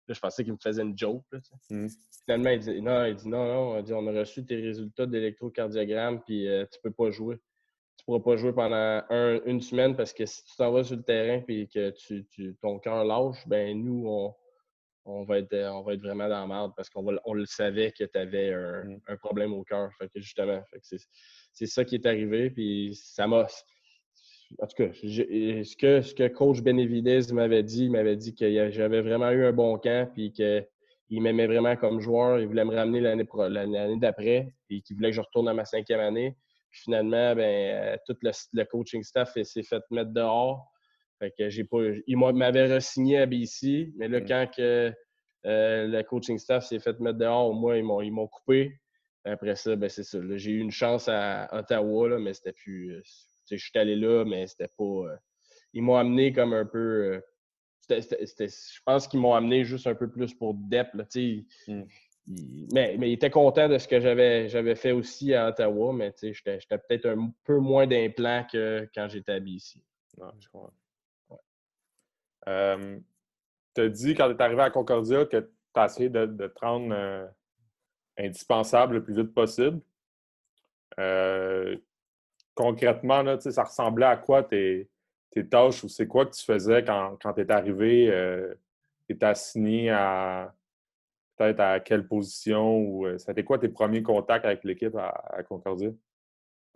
Là, 0.08 0.14
je 0.14 0.20
pensais 0.20 0.42
qu'il 0.42 0.52
me 0.52 0.58
faisait 0.58 0.82
une 0.82 0.98
joke. 0.98 1.24
Là, 1.30 1.38
mmh. 1.70 1.86
Finalement, 2.24 2.50
il 2.50 2.58
dit 2.58 2.82
Non, 2.82 3.04
il 3.04 3.14
dit 3.14 3.28
non, 3.28 3.44
non, 3.44 3.84
on 3.88 4.06
a 4.08 4.18
reçu 4.18 4.44
tes 4.44 4.56
résultats 4.56 5.06
d'électrocardiogramme, 5.06 6.20
puis 6.22 6.48
euh, 6.48 6.64
tu 6.70 6.78
peux 6.82 6.90
pas 6.90 7.10
jouer. 7.10 7.36
Tu 7.96 8.04
pourras 8.04 8.20
pas 8.20 8.36
jouer 8.36 8.52
pendant 8.52 9.02
une 9.10 9.60
semaine 9.60 9.94
parce 9.94 10.14
que 10.14 10.24
si 10.24 10.42
tu 10.44 10.56
t'en 10.56 10.72
vas 10.72 10.84
sur 10.84 10.96
le 10.96 11.02
terrain 11.02 11.44
et 11.48 11.66
que 11.66 11.90
tu, 11.90 12.56
ton 12.62 12.78
cœur 12.78 13.04
lâche, 13.04 13.46
ben 13.46 13.78
nous, 13.78 14.04
on, 14.08 14.34
on 15.04 15.24
va 15.24 15.38
être, 15.38 15.54
on 15.54 15.82
va 15.82 15.94
être 15.94 16.00
vraiment 16.00 16.28
dans 16.28 16.40
la 16.40 16.46
merde 16.46 16.72
parce 16.76 16.88
qu'on 16.88 17.06
on 17.24 17.34
le 17.34 17.46
savait 17.46 17.92
que 17.92 18.04
tu 18.04 18.18
avais 18.18 18.54
mm. 18.54 19.00
un, 19.06 19.16
problème 19.16 19.52
au 19.52 19.64
cœur. 19.64 19.90
Fait 19.98 20.08
que 20.08 20.20
justement, 20.20 20.62
c'est 20.82 21.66
ça 21.66 21.84
qui 21.84 21.96
est 21.96 22.06
arrivé. 22.06 22.50
Puis 22.50 22.94
ça 22.94 23.26
m'a. 23.26 23.46
En 24.58 24.66
tout 24.66 24.76
cas, 24.76 24.92
ce, 24.92 25.76
que, 25.76 26.02
ce 26.02 26.14
que 26.14 26.28
coach 26.28 26.60
Benevidez 26.60 27.32
m'avait 27.32 27.62
dit, 27.62 27.84
il 27.84 27.92
m'avait 27.92 28.16
dit 28.16 28.34
que 28.34 28.70
j'avais 28.70 29.00
vraiment 29.00 29.30
eu 29.30 29.44
un 29.44 29.52
bon 29.52 29.78
camp 29.78 30.10
puis 30.12 30.32
qu'il 30.32 30.66
il 31.08 31.22
m'aimait 31.22 31.46
vraiment 31.46 31.76
comme 31.76 32.00
joueur. 32.00 32.40
Il 32.40 32.46
voulait 32.46 32.64
me 32.64 32.74
ramener 32.74 33.00
l'année 33.00 33.98
d'après 33.98 34.52
et 34.68 34.80
qu'il 34.80 34.96
voulait 34.96 35.10
que 35.10 35.16
je 35.16 35.20
retourne 35.20 35.48
à 35.48 35.54
ma 35.54 35.64
cinquième 35.64 36.00
année. 36.00 36.36
Puis 36.70 36.82
finalement, 36.82 37.34
ben, 37.34 37.98
tout 38.06 38.16
le, 38.22 38.64
coaching 38.64 39.02
staff 39.02 39.32
s'est 39.34 39.62
fait 39.62 39.82
mettre 39.90 40.12
dehors. 40.12 40.66
Fait 41.18 41.32
que 41.36 41.48
j'ai 41.50 41.64
pas, 41.64 41.78
il 42.06 42.16
m'avait 42.16 42.76
re-signé 42.76 43.18
à 43.18 43.26
BC, 43.26 43.92
mais 43.96 44.08
là, 44.08 44.20
mm. 44.20 44.26
quand 44.26 44.46
que, 44.56 44.92
euh, 45.46 45.86
le 45.86 46.02
coaching 46.02 46.38
staff 46.38 46.64
s'est 46.64 46.78
fait 46.78 46.98
mettre 47.00 47.18
dehors, 47.18 47.50
au 47.50 47.52
moins, 47.52 47.76
ils 47.76 48.12
m'ont 48.12 48.26
coupé. 48.28 48.72
Après 49.24 49.56
ça, 49.56 49.76
ben, 49.76 49.88
c'est 49.88 50.04
ça. 50.04 50.18
J'ai 50.36 50.52
eu 50.52 50.60
une 50.60 50.70
chance 50.70 51.08
à 51.08 51.48
Ottawa, 51.52 52.08
là, 52.08 52.18
mais 52.18 52.32
c'était 52.32 52.52
plus. 52.52 53.02
Euh, 53.52 53.56
je 53.56 53.64
suis 53.64 53.78
allé 53.78 53.96
là, 53.96 54.24
mais 54.24 54.46
c'était 54.46 54.68
pas. 54.68 54.84
Euh, 54.84 55.16
ils 55.72 55.82
m'ont 55.82 55.96
amené 55.96 56.32
comme 56.32 56.52
un 56.52 56.66
peu. 56.66 57.20
je 57.88 58.80
pense 58.84 59.08
qu'ils 59.08 59.20
m'ont 59.20 59.34
amené 59.34 59.64
juste 59.64 59.86
un 59.86 59.94
peu 59.94 60.10
plus 60.10 60.34
pour 60.34 60.54
Dep. 60.54 60.88
Mm. 60.94 61.82
mais, 62.72 62.96
mais 62.98 63.10
ils 63.10 63.14
étaient 63.14 63.30
contents 63.30 63.68
de 63.68 63.78
ce 63.78 63.88
que 63.88 64.00
j'avais 64.00 64.74
fait 64.74 64.92
aussi 64.92 65.34
à 65.34 65.48
Ottawa, 65.48 65.92
mais 65.92 66.12
j'étais 66.20 66.58
peut-être 66.68 67.06
un 67.06 67.32
peu 67.44 67.58
moins 67.58 67.86
d'implant 67.86 68.46
que 68.50 68.88
quand 68.94 69.08
j'étais 69.08 69.32
à 69.32 69.40
BC. 69.40 69.82
je 70.16 70.48
crois. 70.48 70.72
Euh, 72.48 72.98
tu 73.74 73.80
as 73.82 73.88
dit 73.88 74.14
quand 74.14 74.28
tu 74.28 74.36
es 74.36 74.42
arrivé 74.42 74.62
à 74.62 74.70
Concordia 74.70 75.24
que 75.24 75.38
tu 75.38 75.80
as 75.80 75.86
essayé 75.86 76.08
de, 76.08 76.26
te 76.26 76.60
rendre 76.60 76.94
euh, 76.94 77.26
indispensable 78.18 78.94
le 78.94 79.04
plus 79.04 79.14
vite 79.14 79.34
possible. 79.34 79.80
Euh, 80.98 81.76
concrètement, 82.62 83.22
là, 83.22 83.38
ça 83.40 83.64
ressemblait 83.64 84.06
à 84.06 84.16
quoi 84.16 84.42
tes, 84.42 84.88
tâches 85.50 85.84
ou 85.84 85.88
c'est 85.88 86.06
quoi 86.06 86.26
que 86.26 86.34
tu 86.34 86.44
faisais 86.44 86.84
quand, 86.84 87.16
quand 87.22 87.32
tu 87.32 87.40
es 87.40 87.50
arrivé? 87.50 88.10
tu 89.06 89.14
étais 89.14 89.26
assigné 89.26 89.90
à 89.90 90.54
peut-être 91.36 91.60
à 91.60 91.80
quelle 91.80 92.06
position 92.06 92.78
ou 92.78 93.06
c'était 93.18 93.44
quoi 93.44 93.58
tes 93.58 93.68
premiers 93.68 94.02
contacts 94.02 94.44
avec 94.44 94.64
l'équipe 94.64 94.94
à 94.96 95.42
Concordia? 95.48 95.90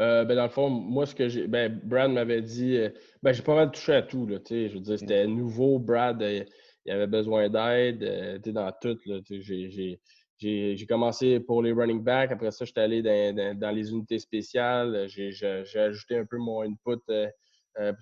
Euh, 0.01 0.25
ben 0.25 0.35
dans 0.35 0.45
le 0.45 0.51
fond, 0.51 0.69
moi, 0.71 1.07
ce 1.07 1.15
que 1.15 1.29
j'ai. 1.29 1.47
Ben, 1.47 1.81
Brad 1.85 2.11
m'avait 2.11 2.43
dit. 2.43 2.77
Euh, 2.77 2.91
ben, 3.23 3.33
j'ai 3.33 3.43
pas 3.43 3.55
mal 3.55 3.71
touché 3.71 3.95
à 3.95 4.03
tout. 4.03 4.27
Là, 4.27 4.39
je 4.49 4.75
veux 4.75 4.81
dire, 4.81 4.99
c'était 4.99 5.27
nouveau. 5.27 5.79
Brad, 5.79 6.21
euh, 6.23 6.45
il 6.85 6.93
avait 6.93 7.07
besoin 7.07 7.49
d'aide. 7.49 8.43
dans 8.47 8.73
tout. 8.81 8.99
J'ai 9.31 10.01
commencé 10.89 11.41
pour 11.41 11.63
les 11.63 11.73
running 11.73 12.03
backs. 12.03 12.33
Après 12.33 12.51
ça, 12.51 12.65
j'étais 12.65 12.81
allé 12.81 13.03
dans, 13.03 13.59
dans, 13.59 13.71
les 13.71 13.91
unités 13.91 14.19
spéciales. 14.19 15.07
J'ai 15.09 15.79
ajouté 15.79 16.19
un 16.19 16.27
peu 16.27 16.39
mon 16.39 16.63
input 16.63 17.01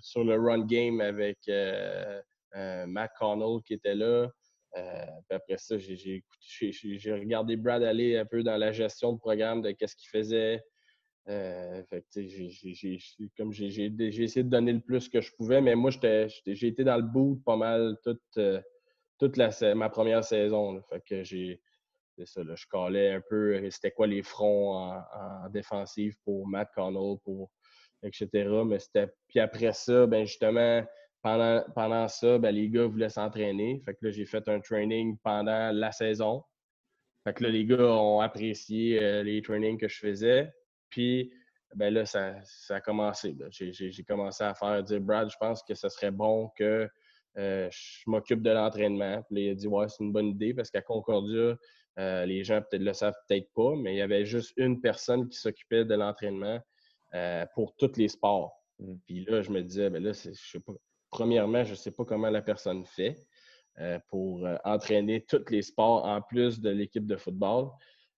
sur 0.01 0.23
le 0.23 0.35
run 0.39 0.65
game 0.65 1.01
avec 1.01 1.37
Matt 2.55 3.11
Connell 3.17 3.61
qui 3.65 3.73
était 3.73 3.95
là. 3.95 4.27
après 5.29 5.57
ça, 5.57 5.77
j'ai 5.77 6.23
regardé 7.13 7.55
Brad 7.55 7.83
aller 7.83 8.17
un 8.17 8.25
peu 8.25 8.43
dans 8.43 8.57
la 8.57 8.71
gestion 8.71 9.13
de 9.13 9.19
programme, 9.19 9.61
de 9.61 9.71
qu'est-ce 9.71 9.95
qu'il 9.95 10.09
faisait. 10.09 10.63
Euh, 11.29 11.81
j'ai, 12.17 12.99
comme 13.37 13.53
j'ai, 13.53 13.67
essayé 13.67 14.43
de 14.43 14.49
donner 14.49 14.73
le 14.73 14.81
plus 14.81 15.07
que 15.07 15.21
je 15.21 15.31
pouvais, 15.35 15.61
mais 15.61 15.75
moi, 15.75 15.89
j'ai 15.91 16.67
été 16.67 16.83
dans 16.83 16.97
le 16.97 17.03
bout 17.03 17.41
pas 17.45 17.55
mal 17.55 17.97
toute, 18.03 18.21
euh, 18.37 18.61
toute 19.19 19.37
la, 19.37 19.51
ma 19.75 19.89
première 19.89 20.23
saison. 20.23 20.81
Fait 20.89 21.01
que 21.07 21.23
j'ai, 21.23 21.61
ça, 22.25 22.41
je 22.43 22.65
calais 22.71 23.13
un 23.13 23.21
peu 23.21 23.55
euh, 23.55 23.69
c'était 23.69 23.91
quoi 23.91 24.07
les 24.07 24.23
fronts 24.23 24.75
en, 24.75 25.49
défensive 25.49 26.15
pour 26.23 26.47
Matt 26.47 26.69
Connell, 26.73 27.17
pour, 27.23 27.51
etc. 28.03 28.27
Mais 28.65 28.79
c'était, 28.79 29.07
puis 29.27 29.39
après 29.39 29.73
ça, 29.73 30.05
ben 30.05 30.25
justement, 30.25 30.83
pendant, 31.21 31.63
pendant 31.73 32.07
ça, 32.07 32.37
ben, 32.37 32.51
les 32.51 32.69
gars 32.69 32.85
voulaient 32.85 33.09
s'entraîner. 33.09 33.81
Fait 33.85 33.93
que 33.93 34.05
là, 34.05 34.11
j'ai 34.11 34.25
fait 34.25 34.47
un 34.47 34.59
training 34.59 35.17
pendant 35.23 35.71
la 35.71 35.91
saison. 35.91 36.43
Fait 37.23 37.33
que 37.33 37.43
là, 37.43 37.49
les 37.49 37.65
gars 37.65 37.85
ont 37.85 38.19
apprécié 38.19 39.23
les 39.23 39.41
trainings 39.41 39.77
que 39.77 39.87
je 39.87 39.97
faisais. 39.97 40.51
Puis, 40.89 41.31
ben 41.75 41.93
là, 41.93 42.05
ça, 42.05 42.35
a 42.69 42.81
commencé. 42.81 43.35
J'ai 43.49 44.03
commencé 44.03 44.43
à 44.43 44.53
faire 44.53 44.83
dire, 44.83 44.99
Brad, 44.99 45.29
je 45.29 45.37
pense 45.39 45.63
que 45.63 45.73
ce 45.73 45.89
serait 45.89 46.11
bon 46.11 46.49
que 46.57 46.89
euh, 47.37 47.67
je 47.71 48.03
m'occupe 48.07 48.41
de 48.41 48.51
l'entraînement. 48.51 49.23
Puis 49.23 49.45
il 49.45 49.49
a 49.49 49.55
dit, 49.55 49.67
ouais, 49.67 49.87
c'est 49.89 50.03
une 50.03 50.11
bonne 50.11 50.27
idée 50.27 50.53
parce 50.53 50.69
qu'à 50.69 50.81
Concordia, 50.81 51.55
euh, 51.99 52.25
les 52.25 52.43
gens 52.43 52.61
peut-être 52.61 52.83
le 52.83 52.93
savent 52.93 53.15
peut-être 53.27 53.49
pas, 53.53 53.75
mais 53.75 53.93
il 53.95 53.97
y 53.97 54.01
avait 54.01 54.25
juste 54.25 54.53
une 54.57 54.81
personne 54.81 55.29
qui 55.29 55.37
s'occupait 55.37 55.85
de 55.85 55.95
l'entraînement 55.95 56.59
euh, 57.13 57.45
pour 57.53 57.75
tous 57.75 57.97
les 57.97 58.07
sports. 58.07 58.53
Mmh. 58.79 58.95
Puis 59.05 59.25
là, 59.25 59.41
je 59.41 59.51
me 59.51 59.61
disais, 59.61 59.89
ben 59.89 60.03
là, 60.03 60.11
je 60.13 60.31
sais 60.33 60.59
pas. 60.59 60.73
Premièrement, 61.09 61.63
je 61.63 61.71
ne 61.71 61.75
sais 61.75 61.91
pas 61.91 62.05
comment 62.05 62.29
la 62.29 62.41
personne 62.41 62.85
fait 62.85 63.15
pour 64.07 64.47
entraîner 64.63 65.25
tous 65.25 65.49
les 65.49 65.63
sports 65.63 66.05
en 66.05 66.21
plus 66.21 66.59
de 66.59 66.69
l'équipe 66.69 67.07
de 67.07 67.15
football. 67.15 67.71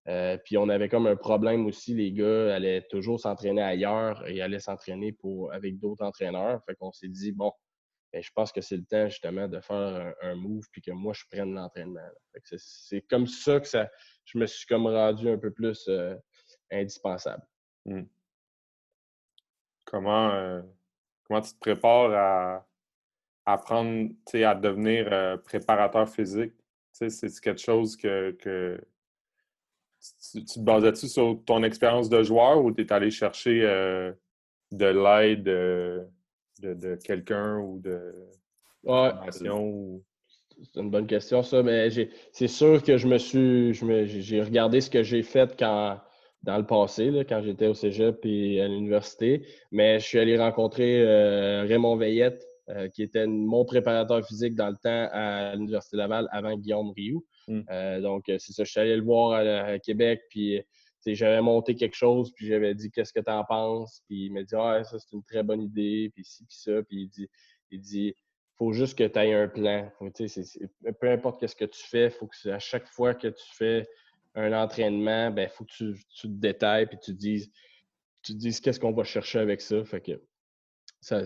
Euh, 0.08 0.38
puis 0.44 0.58
on 0.58 0.70
avait 0.70 0.90
comme 0.90 1.08
un 1.08 1.16
problème 1.16 1.66
aussi, 1.66 1.96
les 1.96 2.12
gars 2.12 2.54
allaient 2.54 2.84
toujours 2.90 3.20
s'entraîner 3.20 3.62
ailleurs 3.62 4.28
et 4.28 4.42
allaient 4.42 4.60
s'entraîner 4.60 5.12
pour 5.12 5.52
avec 5.52 5.80
d'autres 5.80 6.06
entraîneurs. 6.06 6.64
Fait 6.66 6.76
qu'on 6.76 6.92
s'est 6.92 7.08
dit, 7.08 7.32
bon, 7.32 7.52
ben, 8.16 8.24
je 8.24 8.32
pense 8.32 8.54
que 8.54 8.62
c'est 8.62 8.78
le 8.78 8.86
temps 8.86 9.10
justement 9.10 9.50
de 9.50 9.60
faire 9.60 10.16
un, 10.22 10.36
move 10.36 10.64
puis 10.72 10.82
que 10.82 10.92
moi 10.92 11.12
je 11.12 11.26
prenne 11.30 11.54
l'entraînement. 11.54 12.00
C'est 12.46 13.02
comme 13.10 13.28
ça 13.28 13.60
que 13.60 13.68
ça, 13.68 13.92
je 14.24 14.38
me 14.38 14.46
suis 14.46 14.66
comme 14.68 14.88
rendu 14.88 15.28
un 15.28 15.38
peu 15.38 15.52
plus 15.52 15.86
euh, 15.90 16.16
indispensable. 16.72 17.44
Hmm. 17.84 18.04
Comment, 19.84 20.32
euh, 20.32 20.62
comment 21.26 21.42
tu 21.42 21.52
te 21.56 21.60
prépares 21.60 22.14
à, 22.14 22.66
apprendre 23.46 24.12
à 24.34 24.56
devenir 24.56 25.42
préparateur 25.44 26.08
physique? 26.08 26.54
C'est 26.94 27.42
quelque 27.42 27.60
chose 27.60 27.98
que 27.98 28.32
tu, 30.32 30.46
te 30.46 30.60
basais-tu 30.62 31.10
sur 31.10 31.44
ton 31.46 31.64
expérience 31.64 32.08
de 32.08 32.24
joueur 32.24 32.64
ou 32.64 32.72
tu 32.72 32.82
es 32.82 32.94
allé 32.94 33.12
chercher 33.12 33.64
euh, 33.66 34.14
de 34.72 34.86
l'aide 34.86 36.10
euh, 36.64 36.76
de, 36.76 36.96
quelqu'un 36.96 37.60
ou 37.60 37.80
de 37.80 38.14
ouais. 38.84 39.12
C'est 39.32 40.80
une 40.80 40.90
bonne 40.90 41.08
question, 41.08 41.44
ça. 41.44 41.62
Mais 41.64 41.90
c'est 42.32 42.48
sûr 42.48 42.82
que 42.82 42.98
je 42.98 43.08
me 43.08 43.18
suis. 43.18 43.74
J'ai 43.74 44.42
regardé 44.42 44.80
ce 44.80 44.90
que 44.90 45.04
j'ai 45.04 45.22
fait 45.22 45.54
quand, 45.60 46.00
dans 46.44 46.58
le 46.58 46.66
passé, 46.66 47.12
quand 47.28 47.42
j'étais 47.44 47.68
au 47.68 47.74
cégep 47.74 48.20
et 48.24 48.62
à 48.62 48.68
l'université. 48.70 49.46
Mais 49.72 50.00
je 50.00 50.06
suis 50.06 50.18
allé 50.18 50.38
rencontrer 50.38 51.02
euh, 51.02 51.66
Raymond 51.68 51.98
Veillette, 51.98 52.42
qui 52.94 53.04
était 53.04 53.28
mon 53.28 53.66
préparateur 53.66 54.26
physique 54.26 54.56
dans 54.56 54.70
le 54.70 54.78
temps 54.82 55.10
à 55.12 55.56
l'Université 55.56 55.98
Laval 55.98 56.28
avant 56.32 56.56
Guillaume 56.56 56.92
Rioux. 56.96 57.26
Mmh. 57.48 57.62
Euh, 57.70 58.02
donc, 58.02 58.30
euh, 58.30 58.38
c'est 58.40 58.54
ça. 58.54 58.64
Je 58.64 58.72
suis 58.72 58.80
allé 58.80 58.96
le 58.96 59.04
voir 59.04 59.34
à, 59.34 59.80
Québec, 59.80 60.22
puis 60.30 60.62
j'avais 61.14 61.42
monté 61.42 61.76
quelque 61.76 61.96
chose, 61.96 62.32
puis 62.34 62.48
j'avais 62.48 62.74
dit 62.74 62.90
Qu'est-ce 62.90 63.14
que 63.14 63.20
tu 63.20 63.32
en 63.32 63.44
penses? 63.44 64.02
Puis 64.08 64.26
il 64.26 64.34
m'a 64.34 64.44
dit 64.44 64.56
Ah, 64.56 64.84
ça, 64.84 64.98
c'est 64.98 65.16
une 65.16 65.24
très 65.24 65.44
bonne 65.44 65.62
idée, 65.62 66.12
puis 66.14 66.24
ci, 66.26 66.44
puis 66.46 66.58
ça. 66.58 66.82
Puis 66.84 67.02
il 67.04 67.10
dit 67.10 67.30
Il 67.72 67.82
dit 67.82 68.16
faut 68.58 68.72
juste 68.72 68.98
que 68.98 69.06
tu 69.06 69.20
aies 69.20 69.34
un 69.34 69.48
plan. 69.48 69.92
peu 71.00 71.10
importe 71.10 71.46
ce 71.46 71.56
que 71.56 71.66
tu 71.66 71.84
fais, 71.86 72.10
faut 72.10 72.28
que 72.28 72.50
à 72.50 72.60
chaque 72.60 72.88
fois 72.88 73.14
que 73.14 73.28
tu 73.28 73.44
fais 73.54 73.88
un 74.34 74.54
entraînement, 74.54 75.32
ben 75.32 75.50
faut 75.50 75.66
que 75.66 75.72
tu, 75.72 75.94
te 76.22 76.28
détailles 76.28 76.88
puis 76.88 76.98
tu 77.02 77.14
dises, 77.14 77.52
tu 78.24 78.34
dises 78.34 78.60
qu'est-ce 78.60 78.80
qu'on 78.80 78.94
va 78.94 79.04
chercher 79.04 79.40
avec 79.40 79.62
ça. 79.62 79.84
Fait 79.84 80.02
que 80.02 80.22
ça, 81.02 81.24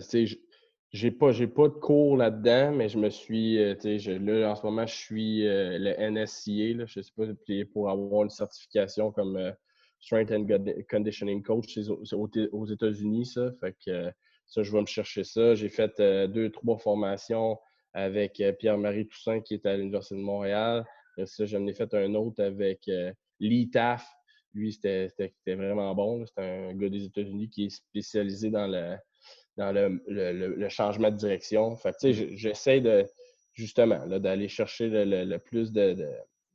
j'ai 0.92 1.10
pas, 1.12 1.30
j'ai 1.30 1.46
pas 1.46 1.68
de 1.68 1.74
cours 1.74 2.16
là-dedans, 2.16 2.72
mais 2.72 2.88
je 2.88 2.98
me 2.98 3.10
suis, 3.10 3.58
euh, 3.58 3.74
là, 3.84 4.50
en 4.50 4.56
ce 4.56 4.66
moment, 4.66 4.86
je 4.86 4.94
suis 4.94 5.46
euh, 5.46 5.78
le 5.78 6.10
NSCA, 6.10 6.76
là, 6.76 6.84
je 6.86 7.00
sais 7.00 7.12
pas, 7.16 7.24
pour 7.72 7.90
avoir 7.90 8.24
une 8.24 8.30
certification 8.30 9.12
comme 9.12 9.36
euh, 9.36 9.52
Strength 10.00 10.32
and 10.32 10.46
Conditioning 10.90 11.42
Coach, 11.42 11.78
aux, 12.12 12.66
États-Unis, 12.66 13.26
ça. 13.26 13.52
Fait 13.60 13.76
que 13.84 14.10
ça, 14.46 14.62
je 14.62 14.72
vais 14.72 14.80
me 14.80 14.86
chercher 14.86 15.24
ça. 15.24 15.54
J'ai 15.54 15.68
fait 15.68 16.00
deux, 16.28 16.50
trois 16.50 16.78
formations 16.78 17.58
avec 17.92 18.42
Pierre-Marie 18.58 19.06
Toussaint, 19.06 19.40
qui 19.40 19.54
est 19.54 19.66
à 19.66 19.76
l'Université 19.76 20.14
de 20.16 20.20
Montréal. 20.20 20.84
ça, 21.24 21.44
j'en 21.44 21.66
ai 21.66 21.74
fait 21.74 21.92
un 21.94 22.14
autre 22.14 22.42
avec 22.42 22.90
Lee 23.40 23.70
Taff. 23.70 24.08
Lui, 24.54 24.72
c'était 24.72 25.30
vraiment 25.46 25.94
bon. 25.94 26.24
C'est 26.26 26.42
un 26.42 26.74
gars 26.74 26.88
des 26.88 27.04
États-Unis 27.04 27.48
qui 27.48 27.66
est 27.66 27.70
spécialisé 27.70 28.50
dans 28.50 28.66
le 28.66 28.96
dans 29.56 29.72
le, 29.72 30.68
changement 30.68 31.10
de 31.10 31.16
direction. 31.16 31.76
Fait 31.76 31.94
j'essaie 32.02 32.80
de 32.80 33.04
justement 33.52 34.06
d'aller 34.06 34.48
chercher 34.48 34.88
le, 34.88 35.36
plus 35.38 35.72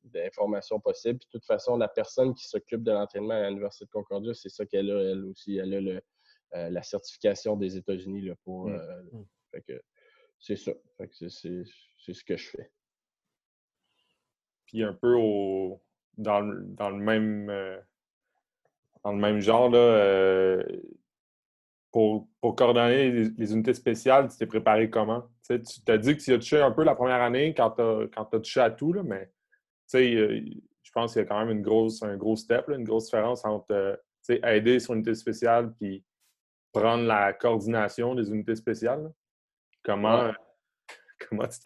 d'informations 0.06 0.80
possible. 0.80 1.20
de 1.20 1.26
toute 1.32 1.46
façon, 1.46 1.78
la 1.78 1.88
personne 1.88 2.34
qui 2.34 2.48
s'occupe 2.48 2.84
de 2.84 2.92
l'entraînement 2.92 3.34
à 3.34 3.50
l'Université 3.50 3.86
de 3.86 3.90
Concordia, 3.90 4.34
c'est 4.34 4.50
ça 4.50 4.66
qu'elle 4.66 4.92
a, 4.92 5.12
elle 5.12 5.26
aussi. 5.26 5.58
Elle 5.58 5.74
a 5.74 6.02
euh, 6.56 6.70
la 6.70 6.84
certification 6.84 7.56
des 7.56 7.78
États-Unis 7.78 8.30
pour. 8.44 8.68
Mmh. 8.68 8.76
Euh, 8.76 9.02
mmh. 9.12 9.80
c'est 10.40 10.56
ça. 10.56 10.72
c'est, 11.12 11.40
ce 12.14 12.24
que 12.24 12.38
je 12.38 12.50
fais. 12.50 12.72
Puis 14.66 14.84
un 14.84 14.94
peu 14.94 15.16
au, 15.16 15.82
dans, 16.18 16.42
le 16.42 16.98
même. 16.98 17.50
Euh, 17.50 17.80
dans 19.04 19.12
le 19.12 19.20
même 19.20 19.40
genre, 19.40 19.70
là, 19.70 20.64
pour, 21.96 22.28
coordonner 22.56 23.10
les, 23.38 23.54
unités 23.54 23.74
spéciales, 23.74 24.28
tu 24.28 24.38
t'es 24.38 24.46
préparé 24.46 24.90
comment? 24.90 25.30
tu 25.48 25.82
t'as 25.86 25.98
dit 25.98 26.18
que 26.18 26.22
tu 26.22 26.34
as 26.34 26.38
touché 26.38 26.60
un 26.60 26.72
peu 26.72 26.84
la 26.84 26.94
première 26.94 27.22
année 27.22 27.54
quand 27.54 27.72
tu 27.72 27.82
as, 27.82 28.26
touché 28.40 28.60
à 28.60 28.70
tout, 28.70 28.92
là, 28.92 29.02
mais 29.02 29.32
je 29.94 30.92
pense 30.94 31.14
qu'il 31.14 31.22
y 31.22 31.26
a 31.26 31.28
quand 31.28 31.40
même 31.40 31.58
une 31.58 31.64
grosse, 31.64 32.02
un 32.04 32.18
gros 32.18 32.36
step, 32.36 32.70
une 32.70 32.84
grosse 32.84 33.06
différence 33.06 33.46
entre 33.46 34.00
aider 34.30 34.80
sur 34.80 34.94
une 34.94 35.00
unité 35.00 35.16
spéciale 35.16 35.74
puis 35.80 36.04
prendre 36.74 37.06
la 37.06 37.34
coordination 37.34 38.16
des 38.16 38.30
unités 38.30 38.56
spéciales. 38.56 39.12
Comment, 39.84 40.32
comment 41.30 41.48
tu 41.48 41.60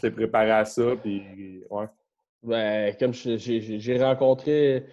t'es 0.00 0.10
préparé 0.10 0.50
à 0.50 0.64
ça? 0.64 0.94
Puis, 1.02 1.64
ouais. 1.70 1.86
Ben, 2.44 2.94
comme 2.96 3.12
j'ai 3.12 4.02
rencontré, 4.02 4.86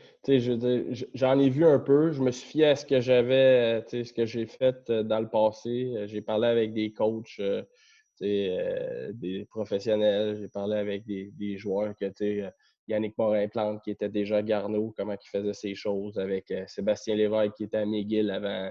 j'en 1.13 1.39
ai 1.39 1.49
vu 1.49 1.63
un 1.63 1.78
peu. 1.78 2.11
Je 2.11 2.22
me 2.22 2.32
suis 2.32 2.49
fié 2.49 2.66
à 2.66 2.76
ce 2.76 2.86
que 2.86 2.99
j'avais, 3.01 3.84
ce 3.88 4.11
que 4.11 4.26
j'ai 4.26 4.47
fait 4.47 4.89
euh, 4.89 5.03
dans 5.03 5.20
le 5.20 5.30
passé. 5.30 6.05
J'ai 6.07 6.22
parlé 6.22 6.47
avec 6.47 6.74
des 6.74 6.91
coachs, 6.91 7.39
euh, 8.22 8.26
euh, 8.26 9.11
des 9.13 9.45
professionnels. 9.45 10.38
J'ai 10.39 10.47
parlé 10.47 10.78
avec 10.78 11.05
des, 11.05 11.57
joueurs 11.57 11.95
que, 11.95 12.05
Yannick 12.88 13.18
Morin-Plante 13.18 13.84
qui 13.84 13.91
était 13.91 14.09
déjà 14.09 14.38
à 14.38 14.41
Garneau, 14.43 14.93
comment 14.95 15.13
il 15.13 15.30
faisait 15.30 15.53
ses 15.53 15.74
choses, 15.74 16.20
avec 16.20 16.53
Sébastien 16.68 17.16
Lévesque 17.16 17.55
qui 17.55 17.63
était 17.63 17.78
à 17.78 17.86
McGill 17.86 18.30
avant. 18.30 18.70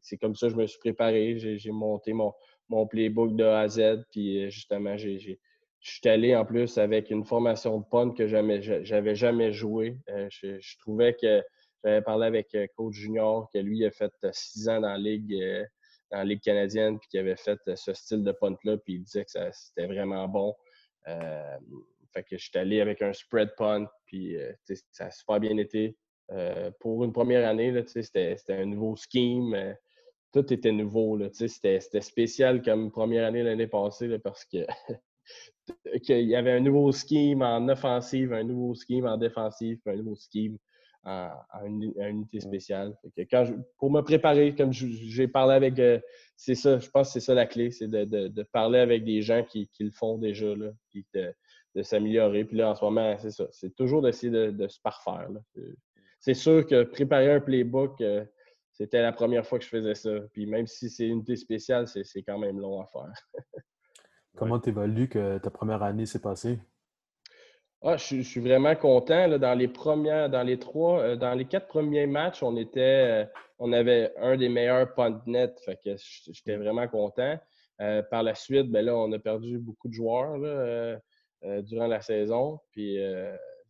c'est 0.00 0.16
comme 0.16 0.34
ça 0.34 0.46
que 0.46 0.54
je 0.54 0.58
me 0.58 0.66
suis 0.66 0.78
préparé. 0.78 1.36
J'ai 1.38 1.70
monté 1.72 2.14
mon, 2.14 2.32
mon 2.70 2.86
playbook 2.86 3.36
de 3.36 3.44
A 3.44 3.60
à 3.60 3.68
Z. 3.68 4.04
Puis 4.10 4.50
justement, 4.50 4.96
j'ai 4.96 5.38
je 5.82 5.90
suis 5.90 6.08
allé 6.08 6.34
en 6.34 6.44
plus 6.44 6.78
avec 6.78 7.10
une 7.10 7.24
formation 7.24 7.78
de 7.78 7.84
punt 7.84 8.12
que 8.12 8.28
j'avais 8.28 9.14
jamais 9.14 9.52
joué. 9.52 9.98
Euh, 10.10 10.28
je, 10.30 10.78
trouvais 10.78 11.14
que 11.14 11.42
j'avais 11.84 12.02
parlé 12.02 12.26
avec 12.28 12.54
euh, 12.54 12.66
coach 12.76 12.94
junior 12.94 13.50
que 13.52 13.58
lui 13.58 13.84
a 13.84 13.90
fait 13.90 14.12
euh, 14.22 14.30
six 14.32 14.68
ans 14.68 14.80
dans 14.80 14.92
la 14.92 14.98
ligue, 14.98 15.36
la 16.12 16.24
ligue 16.24 16.40
canadienne 16.40 16.98
puis 16.98 17.08
qu'il 17.08 17.20
avait 17.20 17.36
fait 17.36 17.58
ce 17.74 17.92
style 17.94 18.22
de 18.22 18.32
punt 18.32 18.56
là 18.64 18.76
puis 18.76 18.94
il 18.94 19.02
disait 19.02 19.24
que 19.24 19.30
c'était 19.52 19.86
vraiment 19.86 20.28
bon. 20.28 20.54
fait 21.04 22.22
que 22.24 22.36
je 22.36 22.44
suis 22.48 22.58
allé 22.58 22.80
avec 22.80 23.02
un 23.02 23.12
spread 23.12 23.50
punt 23.56 23.86
puis 24.06 24.36
ça 24.90 25.06
a 25.06 25.10
super 25.10 25.40
bien 25.40 25.56
été. 25.56 25.96
pour 26.80 27.04
une 27.04 27.12
première 27.12 27.48
année, 27.48 27.72
c'était 27.86 28.36
un 28.48 28.66
nouveau 28.66 28.96
scheme. 28.96 29.76
tout 30.32 30.52
était 30.52 30.72
nouveau. 30.72 31.18
C'était 31.32 31.80
spécial 32.00 32.62
comme 32.62 32.90
première 32.90 33.26
année 33.26 33.42
l'année 33.42 33.66
passée 33.66 34.18
parce 34.18 34.44
que 34.44 34.66
qu'il 36.02 36.28
y 36.28 36.36
avait 36.36 36.52
un 36.52 36.60
nouveau 36.60 36.92
scheme 36.92 37.42
en 37.42 37.68
offensive, 37.68 38.32
un 38.32 38.44
nouveau 38.44 38.74
scheme 38.74 39.06
en 39.06 39.16
défensive, 39.16 39.80
un 39.86 39.96
nouveau 39.96 40.16
scheme 40.16 40.58
en, 41.04 41.64
unité 41.64 42.40
spéciale. 42.40 42.96
pour 43.76 43.90
me 43.90 44.00
préparer, 44.02 44.54
comme 44.54 44.72
j'ai 44.72 45.28
parlé 45.28 45.54
avec. 45.54 45.78
Euh, 45.78 45.98
c'est 46.36 46.54
ça, 46.54 46.78
je 46.78 46.88
pense 46.90 47.08
que 47.08 47.12
c'est 47.14 47.24
ça 47.24 47.34
la 47.34 47.46
clé, 47.46 47.70
c'est 47.70 47.88
de, 47.88 48.42
parler 48.52 48.78
avec 48.78 49.04
des 49.04 49.22
gens 49.22 49.44
qui, 49.44 49.68
le 49.80 49.90
font 49.90 50.18
déjà, 50.18 50.54
là, 50.54 50.70
puis 50.90 51.06
de, 51.14 51.82
s'améliorer. 51.82 52.44
Puis 52.44 52.56
là, 52.56 52.70
en 52.70 52.74
ce 52.74 52.84
moment, 52.84 53.16
c'est 53.18 53.30
ça. 53.30 53.46
C'est 53.50 53.74
toujours 53.74 54.02
d'essayer 54.02 54.30
de, 54.52 54.68
se 54.68 54.80
parfaire. 54.80 55.28
C'est 56.20 56.34
sûr 56.34 56.66
que 56.66 56.84
préparer 56.84 57.32
un 57.32 57.40
playbook, 57.40 58.00
euh, 58.00 58.24
c'était 58.70 59.02
la 59.02 59.12
première 59.12 59.44
fois 59.46 59.58
que 59.58 59.64
je 59.64 59.70
faisais 59.70 59.94
ça. 59.94 60.20
Puis 60.32 60.46
même 60.46 60.66
si 60.66 60.88
c'est 60.88 61.06
une 61.06 61.14
unité 61.14 61.36
spéciale, 61.36 61.86
c'est 61.88 62.22
quand 62.22 62.38
même 62.38 62.60
long 62.60 62.80
à 62.80 62.86
faire. 62.86 63.12
Comment 64.36 64.58
tu 64.58 64.70
évalues 64.70 65.08
que 65.08 65.38
ta 65.38 65.50
première 65.50 65.82
année 65.82 66.06
s'est 66.06 66.20
passée? 66.20 66.58
Ah, 67.84 67.96
je, 67.96 68.22
suis 68.22 68.40
vraiment 68.40 68.76
content. 68.76 69.28
dans 69.38 69.54
les 69.54 69.66
premières, 69.66 70.30
dans 70.30 70.44
les 70.44 70.56
trois, 70.58 71.00
euh, 71.00 71.16
dans 71.16 71.34
les 71.34 71.46
quatre 71.46 71.66
premiers 71.66 72.06
matchs, 72.06 72.40
on 72.44 72.56
était, 72.56 73.24
euh, 73.24 73.24
on 73.58 73.72
avait 73.72 74.12
un 74.18 74.36
des 74.36 74.48
meilleurs 74.48 74.94
net. 75.26 75.58
Fait 75.64 75.76
que 75.84 75.96
j'étais 76.32 76.56
vraiment 76.56 76.86
content. 76.86 77.36
Euh, 77.80 78.02
par 78.02 78.22
la 78.22 78.36
suite, 78.36 78.70
ben 78.70 78.84
là, 78.84 78.96
on 78.96 79.10
a 79.10 79.18
perdu 79.18 79.58
beaucoup 79.58 79.88
de 79.88 79.94
joueurs 79.94 80.38
durant 81.64 81.88
la 81.88 82.00
saison. 82.00 82.60
Puis 82.70 82.98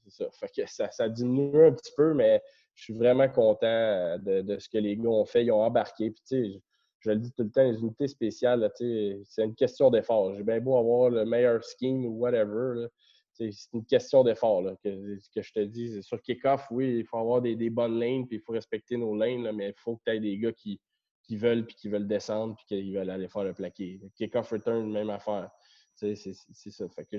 ça. 0.08 0.26
Fait 0.32 0.48
que 0.54 0.62
ça, 0.66 1.08
diminue 1.08 1.64
un 1.64 1.72
petit 1.72 1.92
peu, 1.96 2.12
mais 2.12 2.42
je 2.74 2.84
suis 2.84 2.94
vraiment 2.94 3.30
content 3.30 4.18
de, 4.18 4.58
ce 4.58 4.68
que 4.68 4.76
les 4.76 4.96
gars 4.96 5.08
ont 5.08 5.24
fait. 5.24 5.44
Ils 5.46 5.52
ont 5.52 5.62
embarqué. 5.62 6.10
Puis, 6.10 6.62
je 6.98 7.10
le 7.10 7.16
dis 7.16 7.32
tout 7.32 7.44
le 7.44 7.50
temps, 7.50 7.64
les 7.64 7.80
unités 7.80 8.08
spéciales, 8.08 8.70
c'est 8.76 9.44
une 9.44 9.54
question 9.54 9.90
d'effort. 9.90 10.34
J'ai 10.34 10.42
bien 10.42 10.60
beau 10.60 10.76
avoir 10.76 11.08
le 11.08 11.24
meilleur 11.24 11.64
scheme 11.64 12.04
ou 12.04 12.18
whatever. 12.18 12.88
C'est 13.32 13.50
une 13.72 13.84
question 13.84 14.24
d'effort 14.24 14.62
que, 14.82 15.18
que, 15.34 15.42
je 15.42 15.52
te 15.52 15.60
dis. 15.60 16.02
Sur 16.02 16.20
kick-off, 16.20 16.66
oui, 16.70 16.98
il 16.98 17.04
faut 17.04 17.18
avoir 17.18 17.40
des, 17.40 17.70
bonnes 17.70 17.98
lanes, 17.98 18.26
puis 18.26 18.36
il 18.36 18.42
faut 18.42 18.52
respecter 18.52 18.96
nos 18.96 19.16
lanes, 19.16 19.50
mais 19.52 19.68
il 19.68 19.74
faut 19.76 19.96
que 19.96 20.02
tu 20.04 20.12
aies 20.12 20.20
des 20.20 20.38
gars 20.38 20.52
qui, 20.52 20.80
qui 21.22 21.36
veulent, 21.36 21.64
puis 21.64 21.74
qui 21.74 21.88
veulent 21.88 22.06
descendre, 22.06 22.56
puis 22.56 22.64
qui 22.66 22.92
veulent 22.92 23.10
aller 23.10 23.28
faire 23.28 23.44
le 23.44 23.54
plaqué. 23.54 24.00
Kick-off 24.16 24.50
return, 24.50 24.90
même 24.90 25.10
affaire. 25.10 25.50
C'est 25.94 26.14
ça. 26.14 26.88
Fait 26.88 27.04
que 27.04 27.16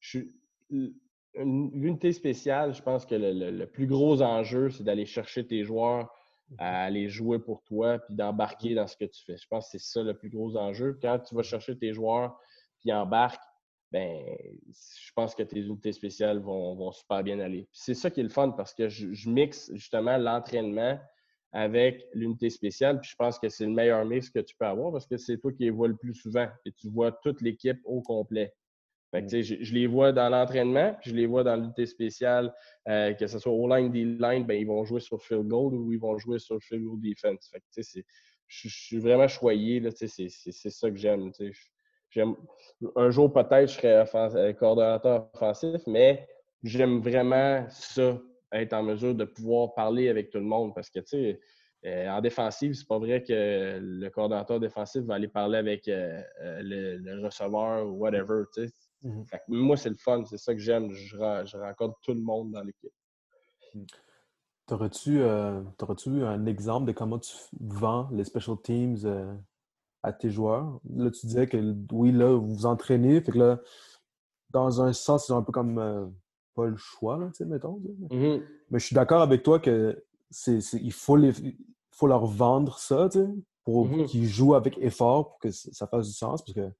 je, 0.00 0.20
une 1.34 1.70
unité 1.74 2.12
spéciale, 2.12 2.74
je 2.74 2.82
pense 2.82 3.04
que 3.04 3.14
le 3.14 3.66
plus 3.66 3.86
gros 3.86 4.22
enjeu, 4.22 4.70
c'est 4.70 4.84
d'aller 4.84 5.06
chercher 5.06 5.46
tes 5.46 5.64
joueurs 5.64 6.10
à 6.58 6.84
aller 6.84 7.08
jouer 7.08 7.38
pour 7.38 7.62
toi 7.62 7.98
puis 7.98 8.14
d'embarquer 8.14 8.74
dans 8.74 8.86
ce 8.86 8.96
que 8.96 9.04
tu 9.04 9.22
fais. 9.24 9.36
Je 9.36 9.46
pense 9.48 9.66
que 9.66 9.78
c'est 9.78 9.84
ça 9.84 10.02
le 10.02 10.16
plus 10.16 10.30
gros 10.30 10.56
enjeu. 10.56 10.98
Quand 11.00 11.18
tu 11.18 11.34
vas 11.34 11.42
chercher 11.42 11.76
tes 11.76 11.92
joueurs 11.92 12.38
puis 12.78 12.92
embarquent, 12.92 13.42
ben, 13.92 14.20
je 14.68 15.12
pense 15.14 15.34
que 15.34 15.42
tes 15.42 15.60
unités 15.60 15.92
spéciales 15.92 16.38
vont, 16.38 16.90
super 16.92 17.22
bien 17.22 17.38
aller. 17.40 17.68
C'est 17.72 17.94
ça 17.94 18.10
qui 18.10 18.20
est 18.20 18.24
le 18.24 18.28
fun 18.28 18.50
parce 18.50 18.74
que 18.74 18.88
je, 18.88 19.30
mixe 19.30 19.70
justement 19.74 20.16
l'entraînement 20.16 20.98
avec 21.52 22.04
l'unité 22.12 22.50
spéciale. 22.50 23.00
Puis 23.00 23.10
je 23.10 23.16
pense 23.16 23.38
que 23.38 23.48
c'est 23.48 23.64
le 23.64 23.72
meilleur 23.72 24.04
mix 24.04 24.28
que 24.28 24.40
tu 24.40 24.54
peux 24.56 24.66
avoir 24.66 24.92
parce 24.92 25.06
que 25.06 25.16
c'est 25.16 25.38
toi 25.38 25.52
qui 25.52 25.64
les 25.64 25.70
vois 25.70 25.88
le 25.88 25.96
plus 25.96 26.14
souvent 26.14 26.48
et 26.64 26.72
tu 26.72 26.88
vois 26.88 27.12
toute 27.12 27.40
l'équipe 27.40 27.80
au 27.84 28.02
complet. 28.02 28.52
Mm. 29.12 29.42
je, 29.42 29.72
les 29.72 29.86
vois 29.86 30.12
dans 30.12 30.28
l'entraînement, 30.28 30.94
puis 31.00 31.10
je 31.10 31.16
les 31.16 31.26
vois 31.26 31.44
dans 31.44 31.56
l'unité 31.56 31.86
spéciale, 31.86 32.52
euh, 32.88 33.12
que 33.14 33.26
ce 33.26 33.38
soit 33.38 33.52
au 33.52 33.68
line, 33.68 33.90
D-line, 33.90 34.44
ben, 34.44 34.54
ils 34.54 34.66
vont 34.66 34.84
jouer 34.84 35.00
sur 35.00 35.22
field 35.22 35.46
goal 35.46 35.74
ou 35.74 35.92
ils 35.92 35.98
vont 35.98 36.18
jouer 36.18 36.38
sur 36.38 36.60
field 36.60 36.84
goal 36.84 37.00
defense. 37.00 37.50
je, 38.46 38.68
suis 38.68 38.98
vraiment 38.98 39.28
choyé, 39.28 39.82
c'est 39.90 40.70
ça 40.70 40.90
que 40.90 40.96
j'aime. 40.96 41.30
Un 42.96 43.10
jour, 43.10 43.32
peut-être, 43.32 43.70
je 43.70 43.74
serai 43.74 44.04
euh, 44.36 44.52
coordonnateur 44.52 45.28
offensif, 45.34 45.82
mais 45.86 46.28
j'aime 46.62 47.00
vraiment 47.00 47.66
ça, 47.70 48.18
être 48.52 48.72
en 48.72 48.82
mesure 48.82 49.14
de 49.14 49.24
pouvoir 49.24 49.74
parler 49.74 50.08
avec 50.08 50.30
tout 50.30 50.38
le 50.38 50.44
monde 50.44 50.74
parce 50.74 50.90
que, 50.90 51.00
tu 51.00 51.06
sais, 51.06 51.40
euh, 51.84 52.08
en 52.08 52.20
défensive, 52.20 52.74
c'est 52.74 52.86
pas 52.86 52.98
vrai 52.98 53.22
que 53.22 53.78
le 53.80 54.08
coordonnateur 54.10 54.58
défensif 54.60 55.02
va 55.02 55.14
aller 55.14 55.28
parler 55.28 55.58
avec 55.58 55.86
le, 55.86 56.22
le, 56.98 57.24
receveur 57.24 57.86
ou 57.86 57.92
whatever. 57.98 58.44
Mhm. 59.02 59.24
moi, 59.48 59.76
c'est 59.76 59.90
le 59.90 59.96
fun, 59.96 60.24
c'est 60.24 60.38
ça 60.38 60.52
que 60.54 60.60
j'aime. 60.60 60.92
Je, 60.92 61.16
rencontre 61.56 61.98
tout 62.02 62.14
le 62.14 62.20
monde 62.20 62.52
dans 62.52 62.62
l'équipe. 62.62 62.92
Mhm. 63.74 63.86
T'aurais-tu 64.66 65.20
euh, 65.20 65.62
un 66.24 66.46
exemple 66.46 66.86
de 66.86 66.92
comment 66.92 67.20
tu 67.20 67.32
vends 67.60 68.08
les 68.10 68.24
special 68.24 68.56
teams 68.62 68.96
euh, 69.04 69.32
à 70.06 70.12
tes 70.12 70.30
joueurs? 70.30 70.80
Là, 70.94 71.10
tu 71.10 71.26
disais 71.26 71.48
que 71.48 71.74
oui, 71.90 72.12
là, 72.12 72.32
vous 72.32 72.54
vous 72.54 72.66
entraînez, 72.66 73.20
fait 73.20 73.32
que 73.32 73.38
là, 73.38 73.60
dans 74.50 74.80
un 74.80 74.92
sens, 74.92 75.26
c'est 75.26 75.32
un 75.32 75.42
peu 75.42 75.50
comme 75.50 75.78
euh, 75.78 76.06
pas 76.54 76.66
le 76.66 76.76
choix, 76.76 77.18
tu 77.34 77.38
sais, 77.38 77.44
mettons. 77.44 77.80
Mhm. 78.10 78.40
Mais 78.70 78.78
je 78.78 78.86
suis 78.86 78.94
d'accord 78.94 79.20
avec 79.20 79.42
toi 79.42 79.58
que 79.58 80.04
c'est, 80.30 80.58
il, 80.74 80.92
faut 80.92 81.16
les, 81.16 81.32
faut 81.90 82.06
leur 82.06 82.24
vendre 82.26 82.78
ça, 82.78 83.08
tu 83.10 83.18
sais, 83.18 83.26
pour 83.64 83.90
qu'ils 84.06 84.26
jouent 84.26 84.54
avec 84.54 84.78
effort 84.78 85.30
pour 85.30 85.38
que 85.40 85.50
ça 85.50 85.88
fasse 85.88 86.06
du 86.06 86.14
sens, 86.14 86.42
parce 86.44 86.54
que 86.54 86.72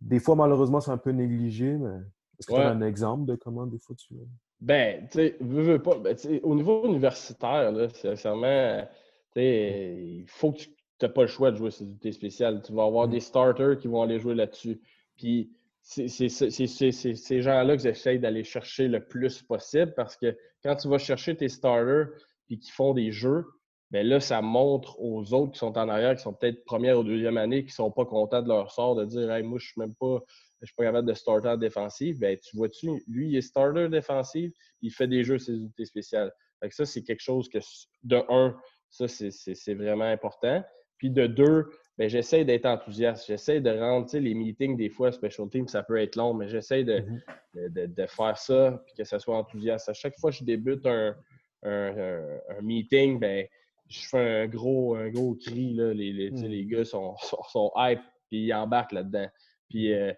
des 0.00 0.20
fois, 0.20 0.36
malheureusement, 0.36 0.80
c'est 0.80 0.92
un 0.92 0.98
peu 0.98 1.10
négligé, 1.10 1.76
mais 1.76 1.98
est-ce 2.38 2.46
que 2.46 2.54
tu 2.54 2.60
as 2.60 2.70
un 2.70 2.82
exemple 2.82 3.26
de 3.26 3.34
comment 3.34 3.66
des 3.66 3.80
fois 3.80 3.96
tu. 3.96 4.14
Ben, 4.60 5.08
tu 5.10 5.18
sais, 5.18 5.36
veux, 5.40 5.82
pas. 5.82 5.98
Ben, 5.98 6.16
au 6.44 6.54
niveau 6.54 6.86
universitaire, 6.86 7.72
là, 7.72 7.88
sincèrement, 7.88 8.86
il 9.34 10.24
faut 10.28 10.52
que 10.52 10.58
tu 10.58 10.77
n'aies 11.06 11.12
pas 11.12 11.22
le 11.22 11.28
choix 11.28 11.50
de 11.50 11.56
jouer 11.56 11.70
ces 11.70 11.84
unités 11.84 12.12
spéciales. 12.12 12.62
Tu 12.62 12.72
vas 12.72 12.84
avoir 12.84 13.06
mm. 13.08 13.10
des 13.10 13.20
starters 13.20 13.78
qui 13.78 13.88
vont 13.88 14.02
aller 14.02 14.18
jouer 14.18 14.34
là-dessus. 14.34 14.80
Puis, 15.16 15.52
c'est 15.82 16.08
ces 16.08 17.40
gens-là 17.40 17.76
que 17.76 17.82
j'essaye 17.82 18.18
d'aller 18.18 18.44
chercher 18.44 18.88
le 18.88 19.04
plus 19.06 19.42
possible 19.42 19.94
parce 19.94 20.16
que 20.16 20.36
quand 20.62 20.76
tu 20.76 20.88
vas 20.88 20.98
chercher 20.98 21.34
tes 21.36 21.48
starters 21.48 22.08
et 22.50 22.58
qui 22.58 22.70
font 22.70 22.92
des 22.92 23.10
jeux, 23.10 23.46
bien 23.90 24.02
là, 24.02 24.20
ça 24.20 24.42
montre 24.42 25.00
aux 25.00 25.32
autres 25.32 25.52
qui 25.52 25.58
sont 25.58 25.78
en 25.78 25.88
arrière, 25.88 26.14
qui 26.14 26.22
sont 26.22 26.34
peut-être 26.34 26.64
première 26.64 26.98
ou 26.98 27.04
deuxième 27.04 27.38
année, 27.38 27.62
qui 27.62 27.70
ne 27.70 27.72
sont 27.72 27.90
pas 27.90 28.04
contents 28.04 28.42
de 28.42 28.48
leur 28.48 28.70
sort, 28.70 28.96
de 28.96 29.06
dire 29.06 29.30
hey, 29.30 29.42
moi, 29.42 29.58
je 29.58 29.68
suis 29.68 29.80
même 29.80 29.94
pas, 29.94 30.18
je 30.60 30.66
suis 30.66 30.74
pas 30.74 30.84
capable 30.84 31.08
de 31.08 31.14
starter 31.14 31.56
défensif. 31.58 32.18
Bien, 32.18 32.36
tu 32.36 32.56
vois-tu, 32.56 33.02
lui, 33.06 33.30
il 33.30 33.36
est 33.36 33.42
starter 33.42 33.88
défensif, 33.88 34.52
il 34.82 34.90
fait 34.90 35.08
des 35.08 35.24
jeux 35.24 35.38
ses 35.38 35.54
unités 35.54 35.86
spéciales. 35.86 36.32
Fait 36.60 36.70
ça, 36.70 36.84
c'est 36.84 37.02
quelque 37.02 37.22
chose 37.22 37.48
que, 37.48 37.58
de 38.02 38.22
un, 38.28 38.56
ça, 38.90 39.06
c'est 39.08 39.74
vraiment 39.74 40.04
important. 40.04 40.62
Puis 40.98 41.10
de 41.10 41.26
deux, 41.26 41.70
ben, 41.96 42.08
j'essaie 42.08 42.44
d'être 42.44 42.66
enthousiaste. 42.66 43.26
J'essaie 43.26 43.60
de 43.60 43.70
rendre 43.70 44.08
les 44.16 44.34
meetings, 44.34 44.76
des 44.76 44.88
fois, 44.88 45.10
special 45.12 45.48
team, 45.48 45.66
ça 45.66 45.82
peut 45.82 45.98
être 45.98 46.16
long, 46.16 46.34
mais 46.34 46.48
j'essaie 46.48 46.84
de, 46.84 47.00
mm-hmm. 47.00 47.72
de, 47.72 47.86
de, 47.86 48.06
faire 48.06 48.36
ça 48.36 48.82
puis 48.84 48.94
que 48.94 49.04
ça 49.04 49.18
soit 49.18 49.36
enthousiaste. 49.36 49.88
À 49.88 49.94
chaque 49.94 50.18
fois 50.18 50.30
que 50.30 50.36
je 50.36 50.44
débute 50.44 50.86
un, 50.86 51.16
un, 51.62 52.38
un 52.50 52.60
meeting, 52.62 53.18
ben, 53.18 53.46
je 53.88 54.00
fais 54.06 54.42
un 54.42 54.46
gros, 54.46 54.94
un 54.94 55.08
gros 55.08 55.34
cri. 55.34 55.74
Là. 55.74 55.92
Les, 55.92 56.12
les, 56.12 56.30
les 56.30 56.64
hmm. 56.64 56.68
gars 56.68 56.84
sont, 56.84 57.16
sont, 57.48 57.72
hype, 57.76 58.00
puis 58.28 58.44
ils 58.44 58.54
embarquent 58.54 58.92
là-dedans. 58.92 59.28
Puis, 59.68 59.92
euh, 59.92 60.12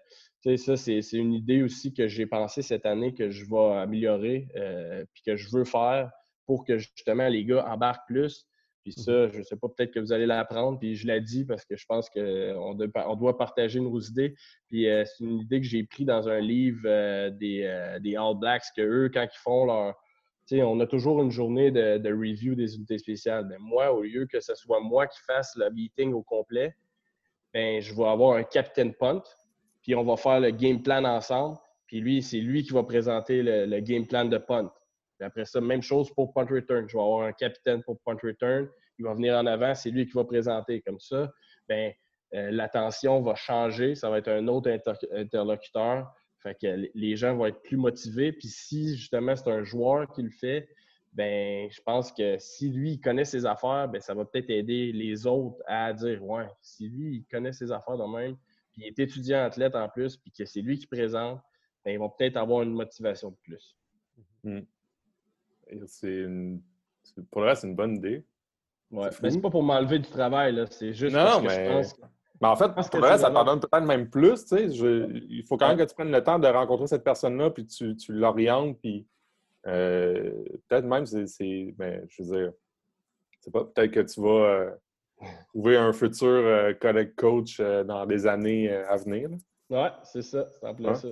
ça, 0.57 0.77
c'est 0.77 1.01
une 1.13 1.33
idée 1.33 1.61
aussi 1.61 1.93
que 1.93 2.07
j'ai 2.07 2.25
pensé 2.25 2.61
cette 2.61 2.85
année 2.85 3.13
que 3.13 3.29
je 3.29 3.45
vais 3.45 3.77
améliorer 3.77 4.47
euh, 4.55 5.05
puis 5.13 5.23
que 5.25 5.35
je 5.35 5.49
veux 5.51 5.65
faire 5.65 6.11
pour 6.45 6.65
que 6.65 6.77
justement 6.77 7.27
les 7.27 7.45
gars 7.45 7.65
embarquent 7.67 8.07
plus. 8.07 8.47
Puis 8.83 8.93
ça, 8.93 9.11
mhm. 9.11 9.31
je 9.33 9.37
ne 9.39 9.43
sais 9.43 9.55
pas, 9.55 9.67
peut-être 9.69 9.91
que 9.91 9.99
vous 9.99 10.11
allez 10.11 10.25
l'apprendre. 10.25 10.79
Puis 10.79 10.95
je 10.95 11.07
l'ai 11.07 11.21
dit 11.21 11.45
parce 11.45 11.65
que 11.65 11.75
je 11.75 11.85
pense 11.85 12.09
qu'on 12.09 12.77
on 12.95 13.15
doit 13.15 13.37
partager 13.37 13.79
nos 13.79 13.99
idées. 13.99 14.35
Puis 14.67 14.89
euh, 14.89 15.03
c'est 15.05 15.23
une 15.23 15.39
idée 15.39 15.61
que 15.61 15.67
j'ai 15.67 15.83
prise 15.83 16.07
dans 16.07 16.27
un 16.27 16.39
livre 16.39 16.81
euh, 16.85 17.29
des, 17.29 17.97
des, 18.01 18.15
All 18.15 18.37
Blacks, 18.37 18.63
que 18.75 18.81
eux, 18.81 19.09
quand 19.13 19.23
ils 19.23 19.39
font 19.39 19.65
leur. 19.65 19.95
Tu 20.47 20.55
sais, 20.55 20.63
on 20.63 20.79
a 20.79 20.87
toujours 20.87 21.21
une 21.21 21.29
journée 21.29 21.69
de, 21.69 21.97
de 21.99 22.09
review 22.09 22.55
des 22.55 22.75
unités 22.75 22.97
spéciales. 22.97 23.45
Mais 23.47 23.57
moi, 23.59 23.93
au 23.93 24.01
lieu 24.01 24.25
que 24.25 24.39
ce 24.39 24.55
soit 24.55 24.79
moi 24.79 25.05
qui 25.07 25.19
fasse 25.27 25.55
le 25.55 25.69
meeting 25.69 26.13
au 26.13 26.23
complet, 26.23 26.75
ben, 27.53 27.79
je 27.79 27.93
vais 27.93 28.05
avoir 28.05 28.37
un 28.37 28.43
captain 28.43 28.89
punt 28.89 29.21
puis 29.81 29.95
on 29.95 30.03
va 30.03 30.15
faire 30.17 30.39
le 30.39 30.51
game 30.51 30.81
plan 30.81 31.03
ensemble. 31.03 31.57
Puis 31.87 31.99
lui, 31.99 32.21
c'est 32.21 32.39
lui 32.39 32.63
qui 32.63 32.71
va 32.71 32.83
présenter 32.83 33.43
le, 33.43 33.79
game 33.79 34.05
plan 34.05 34.25
de 34.25 34.37
punt. 34.37 34.71
Puis 35.21 35.27
après 35.27 35.45
ça, 35.45 35.61
même 35.61 35.83
chose 35.83 36.11
pour 36.15 36.33
punt 36.33 36.47
return. 36.49 36.89
Je 36.89 36.97
vais 36.97 37.03
avoir 37.03 37.27
un 37.27 37.31
capitaine 37.31 37.83
pour 37.83 37.99
punt 37.99 38.17
return. 38.23 38.67
Il 38.97 39.05
va 39.05 39.13
venir 39.13 39.35
en 39.35 39.45
avant, 39.45 39.75
c'est 39.75 39.91
lui 39.91 40.07
qui 40.07 40.13
va 40.13 40.23
présenter. 40.23 40.81
Comme 40.81 40.99
ça, 40.99 41.31
ben, 41.69 41.93
euh, 42.33 42.49
l'attention 42.49 43.21
va 43.21 43.35
changer. 43.35 43.93
Ça 43.93 44.09
va 44.09 44.17
être 44.17 44.29
un 44.29 44.47
autre 44.47 44.75
interlocuteur. 45.11 46.11
Fait 46.39 46.57
que 46.59 46.89
les 46.95 47.15
gens 47.15 47.35
vont 47.35 47.45
être 47.45 47.61
plus 47.61 47.77
motivés. 47.77 48.31
Puis 48.31 48.47
si 48.47 48.95
justement 48.97 49.35
c'est 49.35 49.51
un 49.51 49.63
joueur 49.63 50.11
qui 50.11 50.23
le 50.23 50.31
fait, 50.31 50.67
ben 51.13 51.69
je 51.69 51.79
pense 51.81 52.11
que 52.11 52.39
si 52.39 52.71
lui 52.71 52.93
il 52.93 52.99
connaît 52.99 53.25
ses 53.25 53.45
affaires, 53.45 53.89
ben 53.89 54.01
ça 54.01 54.15
va 54.15 54.25
peut-être 54.25 54.49
aider 54.49 54.91
les 54.91 55.27
autres 55.27 55.61
à 55.67 55.93
dire 55.93 56.23
ouais, 56.23 56.47
si 56.63 56.89
lui 56.89 57.17
il 57.17 57.25
connaît 57.25 57.53
ses 57.53 57.71
affaires 57.71 57.97
de 57.97 58.11
même, 58.11 58.35
puis 58.73 58.81
il 58.81 58.87
est 58.87 58.97
étudiant 58.97 59.43
athlète 59.43 59.75
en 59.75 59.87
plus, 59.87 60.17
puis 60.17 60.31
que 60.31 60.45
c'est 60.45 60.61
lui 60.61 60.79
qui 60.79 60.87
présente, 60.87 61.39
bien, 61.85 61.93
ils 61.93 61.99
vont 61.99 62.09
peut-être 62.09 62.37
avoir 62.37 62.63
une 62.63 62.73
motivation 62.73 63.29
de 63.29 63.37
plus. 63.43 63.77
Hmm. 64.43 64.61
C'est 65.85 66.27
Pour 67.29 67.41
le 67.41 67.47
reste, 67.47 67.61
c'est 67.61 67.67
une 67.67 67.75
bonne 67.75 67.95
idée. 67.95 68.23
Ouais. 68.91 69.09
Mais 69.21 69.31
c'est 69.31 69.41
pas 69.41 69.49
pour 69.49 69.63
m'enlever 69.63 69.99
du 69.99 70.09
travail, 70.09 70.53
là. 70.53 70.65
C'est 70.69 70.93
juste 70.93 71.15
non, 71.15 71.41
parce 71.41 71.41
que 71.41 71.49
je 71.49 71.71
pense 71.71 71.99
Mais 72.41 72.47
en 72.47 72.55
fait, 72.55 72.73
pour 72.73 72.99
le 72.99 73.07
reste, 73.07 73.21
ça 73.21 73.31
t'en 73.31 73.45
donne 73.45 73.59
peut-être 73.59 73.85
même 73.85 74.09
plus. 74.09 74.45
Tu 74.45 74.57
sais. 74.57 74.65
Il 74.67 75.43
faut 75.47 75.57
quand 75.57 75.69
même 75.69 75.77
que 75.77 75.83
tu 75.83 75.95
prennes 75.95 76.11
le 76.11 76.23
temps 76.23 76.39
de 76.39 76.47
rencontrer 76.47 76.87
cette 76.87 77.03
personne-là, 77.03 77.51
puis 77.51 77.65
tu, 77.65 77.95
tu 77.95 78.13
l'orientes, 78.13 78.77
puis 78.79 79.07
euh, 79.67 80.31
peut-être 80.67 80.85
même, 80.85 81.05
c'est. 81.05 81.73
Ben, 81.77 82.05
je 82.09 82.23
veux 82.23 82.35
dire, 82.37 82.53
c'est 83.39 83.51
pas 83.51 83.63
peut-être 83.63 83.91
que 83.91 84.01
tu 84.01 84.21
vas. 84.21 84.29
Euh, 84.29 84.71
trouver 85.49 85.77
un 85.77 85.93
futur 85.93 86.27
euh, 86.27 86.73
collègue 86.73 87.13
coach 87.15 87.61
dans 87.61 88.07
des 88.07 88.25
années 88.25 88.71
à 88.71 88.97
venir. 88.97 89.29
Oui, 89.69 89.87
c'est 90.03 90.23
ça. 90.23 90.47
C'est 90.49 90.65
en 90.65 90.73
plein 90.73 90.95
ça. 90.95 91.09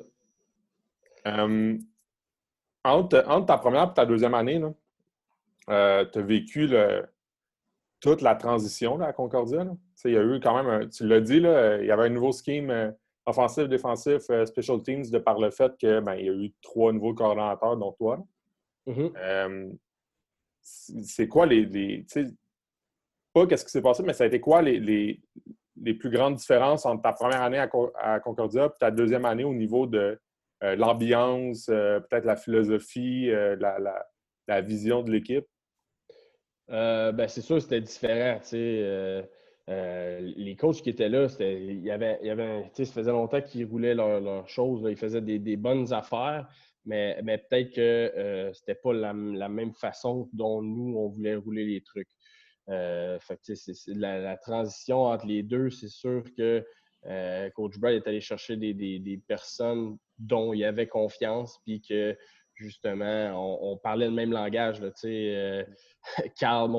Entre, 2.84 3.46
ta 3.46 3.58
première 3.58 3.92
et 3.92 3.94
ta 3.94 4.06
deuxième 4.06 4.34
année, 4.34 4.62
tu 5.68 5.74
as 5.74 6.08
vécu 6.16 6.70
toute 8.00 8.22
la 8.22 8.36
transition 8.36 9.00
à 9.02 9.12
Concordia. 9.14 9.66
Il 10.06 10.12
y 10.12 10.18
a 10.18 10.24
eu 10.24 10.40
quand 10.40 10.64
même, 10.64 10.90
tu 10.90 11.06
l'as 11.06 11.20
dit, 11.20 11.40
là, 11.40 11.78
il 11.78 11.86
y 11.86 11.92
avait 11.92 12.06
un 12.06 12.10
nouveau 12.10 12.32
scheme 12.32 12.96
offensif, 13.26 13.68
défensif, 13.68 14.22
special 14.46 14.82
teams 14.82 15.10
de 15.10 15.20
par 15.20 15.40
le 15.40 15.52
fait 15.52 15.76
qu'il 15.78 16.00
ben, 16.00 16.16
y 16.16 16.30
a 16.30 16.34
eu 16.34 16.54
trois 16.62 16.94
nouveaux 16.94 17.14
coordonnateurs, 17.14 17.78
dont 17.78 17.92
toi. 17.92 18.26
Mm-hmm. 18.88 19.78
c'est 20.62 21.28
quoi 21.28 21.46
les, 21.46 21.66
les 21.66 22.06
pas 23.34 23.48
qu'est-ce 23.48 23.66
qui 23.66 23.72
s'est 23.72 23.82
passé, 23.82 24.04
mais 24.04 24.14
ça 24.14 24.24
a 24.24 24.28
été 24.28 24.40
quoi 24.40 24.62
les, 24.62 24.80
les, 24.80 25.94
plus 25.94 26.10
grandes 26.10 26.36
différences 26.36 26.86
entre 26.86 27.02
ta 27.02 27.14
première 27.14 27.42
année 27.42 27.60
à, 27.60 28.20
Concordia 28.20 28.66
et 28.66 28.80
ta 28.80 28.92
deuxième 28.92 29.26
année 29.26 29.44
au 29.44 29.54
niveau 29.54 29.86
de 29.86 29.98
euh, 29.98 30.16
l'ambiance, 30.62 31.70
euh, 31.70 32.00
peut-être 32.00 32.26
la 32.26 32.36
philosophie, 32.36 33.30
euh, 33.30 33.56
la, 34.48 34.62
vision 34.62 35.04
de 35.04 35.12
l'équipe? 35.12 35.46
ben, 36.68 37.28
c'est 37.28 37.42
sûr 37.42 37.62
c'était 37.62 37.82
différent. 37.82 38.40
les 39.68 40.56
coachs 40.58 40.82
qui 40.82 40.90
étaient 40.90 41.10
là, 41.10 41.28
il 41.40 41.82
y 41.82 41.92
avait, 41.92 42.20
y 42.24 42.30
avait 42.30 42.70
ça 42.74 42.86
faisait 42.86 43.12
longtemps 43.12 43.42
qu'ils 43.42 43.66
roulaient 43.66 43.96
leurs 43.96 44.20
leur 44.20 44.48
choses. 44.48 44.86
Ils 44.90 44.98
faisaient 44.98 45.22
des, 45.22 45.40
des, 45.40 45.58
bonnes 45.58 45.92
affaires, 45.94 46.48
mais, 46.86 47.20
mais 47.24 47.38
peut-être 47.38 47.74
que 47.74 48.52
c'était 48.54 48.76
pas 48.76 48.94
la, 48.94 49.14
la, 49.14 49.50
même 49.50 49.74
façon 49.74 50.30
dont 50.34 50.62
nous, 50.62 50.98
on 50.98 51.10
voulait 51.10 51.36
rouler 51.36 51.66
les 51.66 51.82
trucs. 51.82 52.10
Euh, 52.70 53.18
la, 53.88 54.38
transition 54.38 55.06
entre 55.06 55.26
les 55.26 55.44
deux, 55.44 55.70
c'est 55.70 55.90
sûr 55.90 56.24
que 56.38 56.66
euh, 57.06 57.50
Coach 57.52 57.78
Brad 57.80 57.94
est 57.94 58.08
allé 58.08 58.22
chercher 58.22 58.58
des, 58.58 59.22
personnes 59.28 59.98
dont 60.20 60.54
il 60.54 60.64
avait 60.64 60.88
confiance, 60.88 61.60
puis 61.66 61.82
que 61.82 62.16
justement, 62.56 63.32
on, 63.62 63.78
parlait 63.78 64.08
le 64.08 64.14
même 64.14 64.32
langage. 64.32 64.82
Là, 64.82 64.92
euh, 65.06 65.64
Carl, 66.40 66.70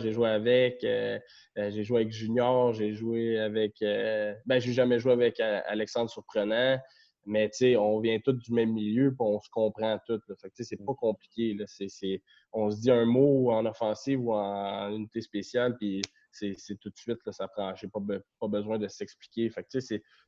j'ai 0.00 0.12
joué 0.12 0.28
avec. 0.28 0.80
j'ai 0.82 1.84
joué 1.84 2.00
avec 2.02 2.12
Junior, 2.12 2.72
j'ai 2.72 2.92
joué 2.94 3.38
avec. 3.38 3.74
ben, 3.80 4.58
j'ai 4.58 4.72
jamais 4.72 4.98
joué 4.98 5.12
avec 5.12 5.40
Alexandre 5.40 6.10
Surprenant. 6.10 6.78
Mais 7.26 7.50
on 7.76 8.00
vient 8.00 8.18
tous 8.20 8.32
du 8.32 8.52
même 8.54 8.72
milieu, 8.72 9.10
puis 9.10 9.18
on 9.20 9.38
se 9.38 9.50
comprend 9.50 9.98
tous. 10.06 10.20
c'est 10.54 10.84
pas 10.84 10.94
compliqué. 10.94 11.54
Là. 11.54 11.66
on 12.52 12.70
se 12.70 12.80
dit 12.80 12.90
un 12.90 13.04
mot 13.04 13.50
en 13.52 13.66
offensive 13.66 14.20
ou 14.20 14.32
en 14.32 14.90
unité 14.90 15.20
spéciale, 15.20 15.76
puis 15.76 16.00
c'est, 16.30 16.78
tout 16.80 16.90
de 16.90 16.96
suite, 16.96 17.18
là, 17.26 17.32
ça 17.32 17.48
prend. 17.48 17.74
J'ai 17.74 17.88
pas, 17.88 18.00
pas 18.40 18.48
besoin 18.48 18.78
de 18.78 18.88
s'expliquer. 18.88 19.50
Fait 19.50 19.66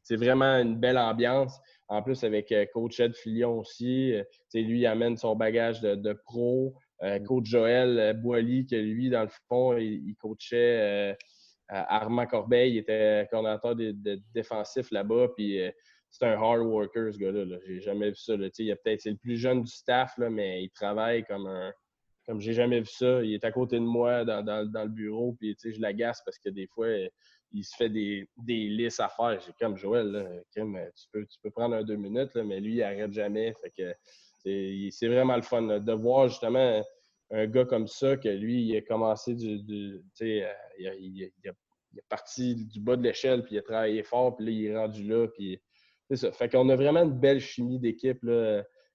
c'est, 0.02 0.16
vraiment 0.16 0.56
une 0.58 0.78
belle 0.78 0.98
ambiance. 0.98 1.58
En 1.88 2.02
plus, 2.02 2.24
avec 2.24 2.52
euh, 2.52 2.66
Coach 2.72 3.00
Ed 3.00 3.14
Filion 3.14 3.58
aussi, 3.58 4.14
euh, 4.14 4.22
lui, 4.54 4.80
il 4.80 4.86
amène 4.86 5.16
son 5.16 5.36
bagage 5.36 5.80
de, 5.80 6.12
pro. 6.24 6.74
Euh, 7.02 7.18
coach 7.20 7.46
Joël 7.46 8.14
Boily, 8.20 8.66
que 8.66 8.76
lui, 8.76 9.08
dans 9.08 9.22
le 9.22 9.30
fond, 9.48 9.76
il, 9.76 10.14
coachait 10.16 11.16
Armand 11.68 12.26
Corbeil, 12.26 12.74
il 12.74 12.78
était 12.78 13.26
coordinateur 13.30 13.74
de, 13.74 14.20
défensif 14.34 14.90
là-bas. 14.90 15.28
Puis 15.36 15.60
c'est 16.10 16.26
un 16.26 16.32
hard 16.32 16.60
worker, 16.62 17.12
ce 17.12 17.18
gars-là. 17.18 17.58
J'ai 17.66 17.80
jamais 17.80 18.10
vu 18.10 18.16
ça. 18.16 18.34
Il 18.34 18.76
peut-être 18.84 19.00
c'est 19.00 19.10
le 19.10 19.16
plus 19.16 19.36
jeune 19.36 19.62
du 19.62 19.70
staff, 19.70 20.18
là, 20.18 20.28
mais 20.28 20.64
il 20.64 20.70
travaille 20.70 21.24
comme 21.24 21.46
un. 21.46 21.72
Comme 22.30 22.40
j'ai 22.40 22.52
jamais 22.52 22.78
vu 22.78 22.86
ça. 22.86 23.24
Il 23.24 23.34
est 23.34 23.44
à 23.44 23.50
côté 23.50 23.74
de 23.74 23.84
moi 23.84 24.24
dans, 24.24 24.62
le 24.62 24.88
bureau, 24.88 25.32
puis 25.32 25.56
je 25.60 25.80
l'agace 25.80 26.22
parce 26.24 26.38
que 26.38 26.48
des 26.48 26.68
fois, 26.68 26.86
il 27.50 27.64
se 27.64 27.74
fait 27.74 27.88
des, 27.88 28.28
listes 28.46 29.00
à 29.00 29.08
faire. 29.08 29.40
J'ai 29.44 29.52
comme 29.58 29.76
Joël, 29.76 30.44
tu, 30.54 30.62
peux, 31.10 31.26
tu 31.26 31.38
peux 31.42 31.50
prendre 31.50 31.74
un 31.74 31.82
deux 31.82 31.96
minutes, 31.96 32.36
mais 32.36 32.60
lui, 32.60 32.74
il 32.74 32.78
n'arrête 32.78 33.12
jamais. 33.12 33.52
Fait 33.60 33.72
que 33.76 33.92
c'est 34.44 35.08
vraiment 35.08 35.34
le 35.34 35.42
fun 35.42 35.80
de 35.80 35.92
voir 35.92 36.28
justement 36.28 36.80
un 37.32 37.46
gars 37.48 37.64
comme 37.64 37.88
ça, 37.88 38.16
que 38.16 38.28
lui, 38.28 38.62
il 38.62 38.76
a 38.76 38.82
commencé 38.82 39.34
du. 39.34 40.00
il, 40.20 40.44
a, 41.48 41.52
parti 42.08 42.54
du 42.54 42.78
bas 42.78 42.94
de 42.94 43.02
l'échelle, 43.02 43.42
puis 43.42 43.56
il 43.56 43.58
a 43.58 43.62
travaillé 43.62 44.04
fort, 44.04 44.36
puis 44.36 44.46
là, 44.46 44.52
il 44.52 44.66
est 44.66 44.78
rendu 44.78 45.02
là, 45.02 45.26
puis 45.26 45.60
c'est 46.08 46.16
ça. 46.16 46.30
Fait 46.30 46.48
qu'on 46.48 46.68
a 46.68 46.76
vraiment 46.76 47.02
une 47.02 47.18
belle 47.18 47.40
chimie 47.40 47.80
d'équipe 47.80 48.24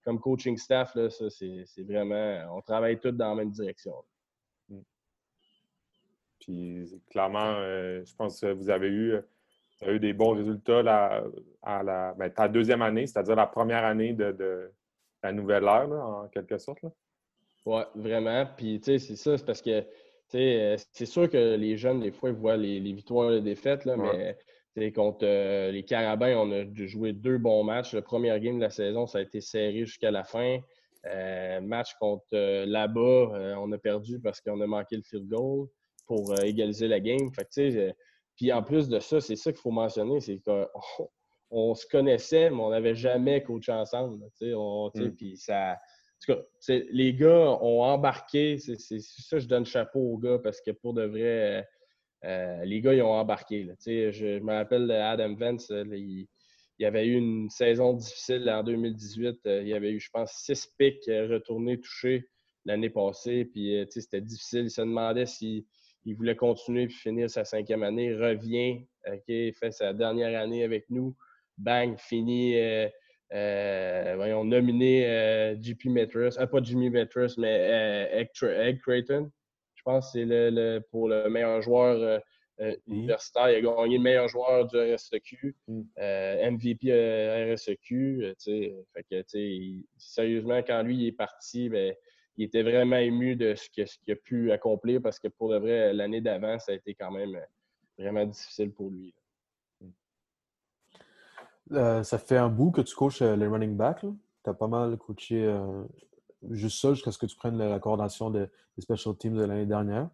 comme 0.06 0.20
coaching 0.20 0.56
staff. 0.56 0.96
Là, 0.96 1.10
ça, 1.10 1.30
c'est, 1.30 1.66
vraiment. 1.80 2.56
On 2.56 2.62
travaille 2.62 3.00
tous 3.00 3.12
dans 3.12 3.30
la 3.30 3.36
même 3.36 3.52
direction. 3.52 3.94
Mm. 4.70 4.80
Puis 6.40 7.02
clairement, 7.10 7.56
euh, 7.58 8.04
je 8.06 8.16
pense 8.16 8.40
que 8.40 8.54
vous 8.54 8.70
avez 8.70 8.88
eu, 8.88 9.16
eu 9.88 10.00
des 10.00 10.14
bons 10.14 10.36
résultats 10.36 10.80
à 11.64 11.84
la 11.84 12.14
ben, 12.14 12.30
ta 12.30 12.48
deuxième 12.48 12.84
année, 12.84 13.08
c'est-à-dire 13.08 13.36
la 13.36 13.48
première 13.48 13.84
année 13.84 14.14
de, 14.14 14.72
la 15.24 15.34
nouvelle 15.34 15.64
ère, 15.64 15.92
en 15.92 16.28
quelque 16.28 16.60
sorte. 16.60 16.86
Oui, 17.66 17.82
vraiment. 17.96 18.46
Puis, 18.56 18.80
tu 18.80 19.00
sais, 19.00 19.00
c'est 19.00 19.16
ça, 19.16 19.38
c'est 19.38 19.46
parce 19.46 19.62
que, 19.62 19.84
euh, 20.36 20.78
c'est 20.92 21.06
sûr 21.08 21.28
que 21.28 21.56
les 21.56 21.78
jeunes, 21.78 22.02
des 22.02 22.12
fois, 22.12 22.30
ils 22.30 22.36
voient 22.36 22.58
les, 22.58 22.80
victoires 22.80 23.32
et 23.32 23.36
les 23.36 23.42
défaites, 23.42 23.86
là, 23.86 23.98
mais 23.98 24.38
contre 24.94 25.26
euh, 25.26 25.72
les 25.72 25.84
Carabins, 25.84 26.38
on 26.38 26.52
a 26.52 26.66
joué 26.74 27.14
deux 27.14 27.38
bons 27.38 27.64
matchs. 27.64 27.94
Le 27.94 28.02
premier 28.02 28.38
game 28.40 28.58
de 28.58 28.64
la 28.64 28.70
saison, 28.70 29.08
ça 29.08 29.20
a 29.20 29.22
été 29.22 29.42
serré 29.42 29.86
jusqu'à 29.86 30.12
la 30.12 30.24
fin. 30.24 30.60
Euh, 31.06 31.62
match 31.62 31.94
contre 32.00 32.26
euh, 32.34 32.66
là-bas, 32.66 33.58
on 33.60 33.72
a 33.72 33.78
perdu 33.78 34.20
parce 34.20 34.42
qu'on 34.42 34.60
a 34.62 34.68
manqué 34.68 34.98
le 34.98 35.04
field 35.04 35.28
goal 35.28 35.68
pour 36.08 36.38
égaliser 36.44 36.88
la 36.88 37.00
game. 37.00 37.32
puis 38.36 38.52
en 38.52 38.64
plus 38.64 38.90
de 38.90 39.00
ça, 39.00 39.22
c'est 39.22 39.36
ça 39.36 39.52
qu'il 39.52 39.62
faut 39.62 39.72
mentionner, 39.72 40.20
c'est 40.20 40.40
qu'on 40.40 41.76
se 41.76 41.88
connaissait, 41.88 42.50
mais 42.50 42.62
on 42.62 42.70
n'avait 42.70 42.96
jamais 42.96 43.44
coaché 43.44 43.72
ensemble. 43.72 44.26
Mm. 44.42 45.10
Puis 45.16 45.38
ça, 45.38 45.80
les 46.70 47.14
gars 47.14 47.58
ont 47.62 47.82
embarqué. 47.82 48.58
C'est 48.58 49.00
ça, 49.00 49.40
je 49.40 49.48
donne 49.48 49.66
chapeau 49.66 50.00
aux 50.00 50.18
gars 50.18 50.40
parce 50.40 50.60
que 50.60 50.72
pour 50.72 50.94
de 50.94 51.04
vrai, 51.04 51.66
euh, 52.26 52.66
les 52.66 52.82
gars, 52.82 52.94
ils 52.94 53.02
ont 53.02 53.12
embarqué. 53.12 53.68
Je, 53.86 54.40
me 54.40 54.54
rappelle 54.54 54.90
Adam 54.92 55.36
Vance, 55.36 55.70
il, 55.70 56.28
avait 56.84 57.06
eu 57.06 57.16
une 57.18 57.50
saison 57.50 57.94
difficile 57.94 58.50
en 58.50 58.64
2018. 58.64 59.40
Euh, 59.46 59.64
il 59.64 59.74
avait 59.74 59.92
eu, 59.92 60.00
je 60.00 60.10
pense, 60.12 60.32
six 60.34 60.68
pics 60.78 61.08
euh, 61.08 61.28
retournés 61.28 61.80
touchés 61.80 62.28
l'année 62.66 62.90
passée. 62.90 63.46
Puis, 63.46 63.86
c'était 63.90 64.22
difficile. 64.22 64.66
Il 64.66 64.72
se 64.72 64.82
demandait 64.82 65.28
s'il 65.28 65.64
voulait 66.16 66.36
continuer 66.36 66.88
puis 66.88 66.96
finir 66.96 67.30
sa 67.30 67.46
cinquième 67.46 67.84
année. 67.84 68.06
Il 68.06 68.22
revient, 68.22 68.86
fait 69.28 69.72
sa 69.72 69.94
dernière 69.94 70.40
année 70.40 70.64
avec 70.64 70.90
nous. 70.90 71.16
bang, 71.60 71.96
fini. 72.00 72.56
voyons, 73.32 74.46
nominé 74.46 75.56
JP 75.62 75.86
Metros, 75.86 76.44
pas 76.52 76.64
Jimmy 76.64 76.90
Metros, 76.90 77.38
mais 77.38 78.10
Egg, 78.12 78.80
Creighton. 78.82 79.30
Je 79.86 79.92
pense 79.92 80.06
que 80.08 80.20
c'est 80.20 80.26
le, 80.26 80.80
pour 80.80 81.10
le 81.10 81.30
meilleur 81.30 81.62
joueur 81.62 82.22
universitaire. 82.88 83.52
Il 83.52 83.56
a 83.58 83.62
gagné 83.62 83.98
le 83.98 84.04
meilleur 84.04 84.28
joueur 84.28 84.66
du 84.66 84.78
RSEQ, 84.78 85.56
MVP 85.68 87.54
RSEQ. 87.54 88.34
Fait 88.94 89.04
que, 89.04 89.24
sérieusement, 89.98 90.64
quand 90.64 90.82
lui 90.82 90.96
il 90.96 91.08
est 91.08 91.12
parti, 91.12 91.70
ben, 91.70 91.94
il 92.38 92.46
était 92.46 92.64
vraiment 92.64 92.98
ému 92.98 93.36
de 93.36 93.54
ce 93.54 93.70
qu'il 93.70 94.12
a 94.12 94.16
pu 94.16 94.52
accomplir 94.52 95.02
parce 95.04 95.20
que 95.20 95.28
pour 95.28 95.50
de 95.50 95.58
vrai, 95.58 95.94
l'année 95.94 96.22
d'avant, 96.22 96.58
ça 96.58 96.72
a 96.72 96.76
été 96.76 96.96
quand 96.96 97.12
même 97.12 97.40
vraiment 97.98 98.26
difficile 98.26 98.72
pour 98.72 98.90
lui. 98.90 99.14
Euh, 101.72 102.04
ça 102.04 102.18
fait 102.18 102.38
un 102.38 102.50
bout 102.50 102.72
que 102.72 102.82
tu 102.82 102.96
coaches 102.96 103.22
euh, 103.22 103.36
les 103.36 103.48
running 103.48 103.76
backs. 103.76 104.06
Tu 104.44 104.50
as 104.50 104.54
pas 104.54 104.68
mal 104.68 104.98
coaché 104.98 105.44
euh, 105.46 105.84
juste 106.52 106.82
ça 106.82 106.94
jusqu'à 106.94 107.12
ce 107.12 107.18
que 107.18 107.26
tu 107.26 107.36
prennes 107.36 107.58
la, 107.58 107.80
coordination 107.80 108.30
des, 108.30 108.46
special 108.80 109.16
teams 109.18 109.36
de 109.36 109.44
l'année 109.44 109.66
dernière. 109.66 110.10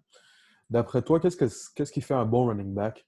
D'après 0.69 1.01
toi, 1.01 1.19
qu'est-ce, 1.19 1.91
qui 1.91 2.01
fait 2.01 2.13
un 2.13 2.25
bon 2.25 2.47
running 2.47 2.73
back? 2.73 3.05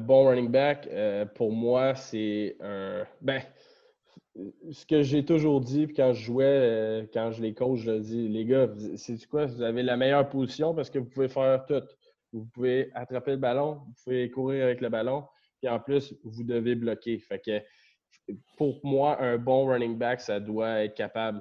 bon 0.00 0.26
running 0.26 0.50
back, 0.50 0.88
pour 1.34 1.52
moi, 1.52 1.94
c'est 1.94 2.56
un. 2.60 3.04
Ben, 3.20 3.42
ce 4.70 4.84
que 4.86 5.02
j'ai 5.02 5.24
toujours 5.24 5.60
dit, 5.60 5.86
puis 5.86 5.96
quand 5.96 6.12
je 6.12 6.24
jouais, 6.24 7.08
quand 7.12 7.30
je 7.30 7.42
les 7.42 7.54
coach, 7.54 7.80
je 7.80 7.92
dis 7.92 8.28
les 8.28 8.44
gars, 8.44 8.68
c'est 8.96 9.24
quoi? 9.26 9.46
Vous 9.46 9.62
avez 9.62 9.82
la 9.82 9.96
meilleure 9.96 10.28
position 10.28 10.74
parce 10.74 10.90
que 10.90 10.98
vous 10.98 11.08
pouvez 11.08 11.28
faire 11.28 11.64
tout. 11.66 11.82
Vous 12.32 12.44
pouvez 12.46 12.90
attraper 12.94 13.32
le 13.32 13.36
ballon, 13.38 13.80
vous 13.86 13.94
pouvez 14.04 14.30
courir 14.30 14.64
avec 14.64 14.80
le 14.80 14.88
ballon, 14.88 15.24
puis 15.60 15.70
en 15.70 15.80
plus, 15.80 16.14
vous 16.24 16.44
devez 16.44 16.74
bloquer. 16.74 17.18
Fait 17.18 17.40
que 17.40 17.62
pour 18.56 18.80
moi, 18.84 19.20
un 19.22 19.38
bon 19.38 19.66
running 19.66 19.96
back, 19.96 20.20
ça 20.20 20.40
doit 20.40 20.84
être 20.84 20.94
capable, 20.94 21.40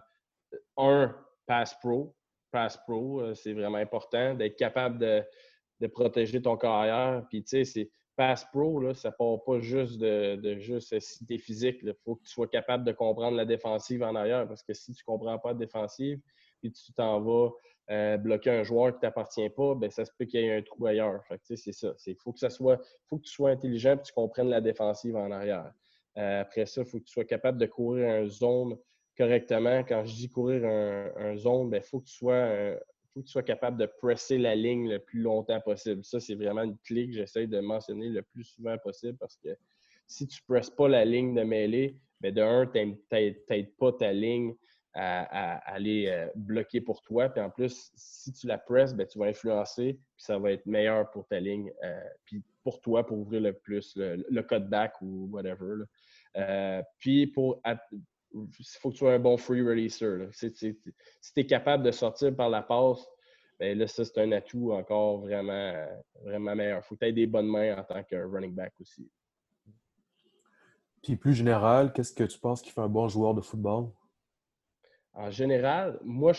un, 0.77 1.15
pass 1.45 1.75
pro. 1.79 2.15
Pass 2.51 2.77
pro, 2.85 3.21
euh, 3.21 3.33
c'est 3.33 3.53
vraiment 3.53 3.77
important, 3.77 4.33
d'être 4.33 4.55
capable 4.55 4.97
de, 4.97 5.87
protéger 5.87 6.41
ton 6.41 6.57
carrière. 6.57 7.25
Puis, 7.29 7.43
tu 7.43 7.49
sais, 7.49 7.65
c'est 7.65 7.91
pass 8.15 8.45
pro, 8.45 8.79
là, 8.79 8.93
ça 8.93 9.11
part 9.11 9.43
pas 9.43 9.59
juste 9.59 9.99
de, 9.99 10.35
de 10.35 10.57
juste 10.57 10.97
cité 10.99 11.37
physique. 11.37 11.79
Il 11.83 11.93
faut 12.03 12.15
que 12.15 12.23
tu 12.23 12.31
sois 12.31 12.47
capable 12.47 12.83
de 12.85 12.91
comprendre 12.91 13.37
la 13.37 13.45
défensive 13.45 14.01
en 14.03 14.15
arrière. 14.15 14.47
Parce 14.47 14.63
que 14.63 14.73
si 14.73 14.93
tu 14.93 15.03
ne 15.03 15.13
comprends 15.13 15.37
pas 15.37 15.49
la 15.49 15.55
défensive, 15.55 16.19
puis 16.61 16.71
tu 16.71 16.93
t'en 16.93 17.21
vas 17.21 17.51
euh, 17.91 18.17
bloquer 18.17 18.49
un 18.49 18.63
joueur 18.63 18.91
qui 18.91 18.97
ne 18.97 19.01
t'appartient 19.01 19.49
pas, 19.49 19.75
ben, 19.75 19.91
ça 19.91 20.05
se 20.05 20.11
peut 20.17 20.25
qu'il 20.25 20.39
y 20.39 20.43
ait 20.43 20.57
un 20.57 20.61
trou 20.63 20.87
ailleurs. 20.87 21.21
c'est 21.43 21.71
ça. 21.71 21.93
Il 22.07 22.15
faut 22.15 22.33
que 22.33 22.39
ça 22.39 22.49
soit. 22.49 22.81
faut 23.07 23.17
que 23.17 23.23
tu 23.23 23.31
sois 23.31 23.51
intelligent 23.51 23.93
et 23.93 23.97
que 23.97 24.03
tu 24.03 24.13
comprennes 24.13 24.49
la 24.49 24.61
défensive 24.61 25.15
en 25.15 25.29
arrière. 25.29 25.71
Euh, 26.17 26.41
après 26.41 26.65
ça, 26.65 26.81
il 26.81 26.87
faut 26.87 26.97
que 26.97 27.03
tu 27.03 27.11
sois 27.11 27.25
capable 27.25 27.59
de 27.59 27.67
courir 27.67 28.09
un 28.09 28.27
zone 28.27 28.75
correctement. 29.17 29.83
Quand 29.83 30.05
je 30.05 30.13
dis 30.13 30.29
courir 30.29 30.65
un, 30.65 31.35
zone, 31.37 31.67
il 31.67 31.71
ben, 31.71 31.81
faut, 31.81 31.99
que 31.99 32.05
tu 32.05 32.13
sois, 32.13 32.75
faut 33.13 33.21
que 33.21 33.25
tu 33.25 33.31
sois 33.31 33.43
capable 33.43 33.77
de 33.77 33.85
presser 33.85 34.37
la 34.37 34.55
ligne 34.55 34.89
le 34.89 34.99
plus 34.99 35.21
longtemps 35.21 35.61
possible. 35.61 36.03
Ça, 36.03 36.19
c'est 36.19 36.35
vraiment 36.35 36.63
une 36.63 36.77
clé 36.79 37.07
que 37.07 37.13
j'essaie 37.13 37.47
de 37.47 37.59
mentionner 37.59 38.09
le 38.09 38.21
plus 38.21 38.43
souvent 38.43 38.77
possible 38.77 39.17
parce 39.17 39.37
que 39.37 39.49
si 40.07 40.27
tu 40.27 40.41
ne 40.41 40.53
presses 40.53 40.69
pas 40.69 40.87
la 40.87 41.05
ligne 41.05 41.33
de 41.33 41.43
mêlée, 41.43 41.97
ben 42.21 42.33
de 42.33 42.41
un, 42.41 42.65
tu 42.67 42.97
n'aides 43.11 43.75
pas 43.77 43.91
ta 43.93 44.11
ligne 44.11 44.55
à, 44.95 45.57
aller 45.73 46.07
euh, 46.07 46.27
bloquer 46.35 46.79
pour 46.79 47.01
toi. 47.01 47.29
Puis 47.29 47.41
en 47.41 47.49
plus, 47.49 47.91
si 47.95 48.31
tu 48.31 48.47
la 48.47 48.57
presses, 48.57 48.93
ben, 48.93 49.05
tu 49.05 49.19
vas 49.19 49.25
influencer, 49.25 49.93
puis 49.93 50.23
ça 50.23 50.39
va 50.39 50.51
être 50.51 50.65
meilleur 50.65 51.09
pour 51.11 51.27
ta 51.27 51.39
ligne, 51.39 51.71
euh, 51.83 51.99
puis 52.23 52.43
pour 52.63 52.79
toi, 52.79 53.05
pour 53.05 53.19
ouvrir 53.19 53.41
le 53.41 53.53
plus, 53.53 53.95
le, 53.97 54.25
le 54.29 54.43
cutback 54.43 54.93
ou 55.01 55.27
whatever. 55.31 55.83
Euh, 56.37 56.81
puis 56.99 57.27
pour 57.27 57.59
faut 58.79 58.89
que 58.89 58.93
tu 58.93 58.99
sois 58.99 59.13
un 59.13 59.19
bon 59.19 59.37
free 59.37 59.61
releaser. 59.61 60.27
Si 60.31 60.51
tu 60.51 60.75
es 61.35 61.45
capable 61.45 61.83
de 61.83 61.91
sortir 61.91 62.35
par 62.35 62.49
la 62.49 62.61
passe, 62.61 63.05
ben 63.59 63.77
là, 63.77 63.87
ça, 63.87 64.03
c'est 64.03 64.17
un 64.19 64.31
atout 64.33 64.73
encore 64.73 65.19
vraiment, 65.19 65.73
vraiment 66.21 66.55
meilleur. 66.55 66.79
Il 66.79 66.83
faut 66.83 66.95
que 66.95 66.99
tu 66.99 67.05
aies 67.05 67.13
des 67.13 67.27
bonnes 67.27 67.47
mains 67.47 67.77
en 67.77 67.83
tant 67.83 68.03
que 68.03 68.15
running 68.15 68.53
back 68.53 68.73
aussi. 68.81 69.09
Puis 71.01 71.15
plus 71.15 71.33
général, 71.33 71.93
qu'est-ce 71.93 72.13
que 72.13 72.23
tu 72.23 72.39
penses 72.39 72.61
qui 72.61 72.71
fait 72.71 72.81
un 72.81 72.89
bon 72.89 73.07
joueur 73.07 73.33
de 73.33 73.41
football? 73.41 73.89
en 75.15 75.31
général, 75.31 75.99
moi, 76.03 76.33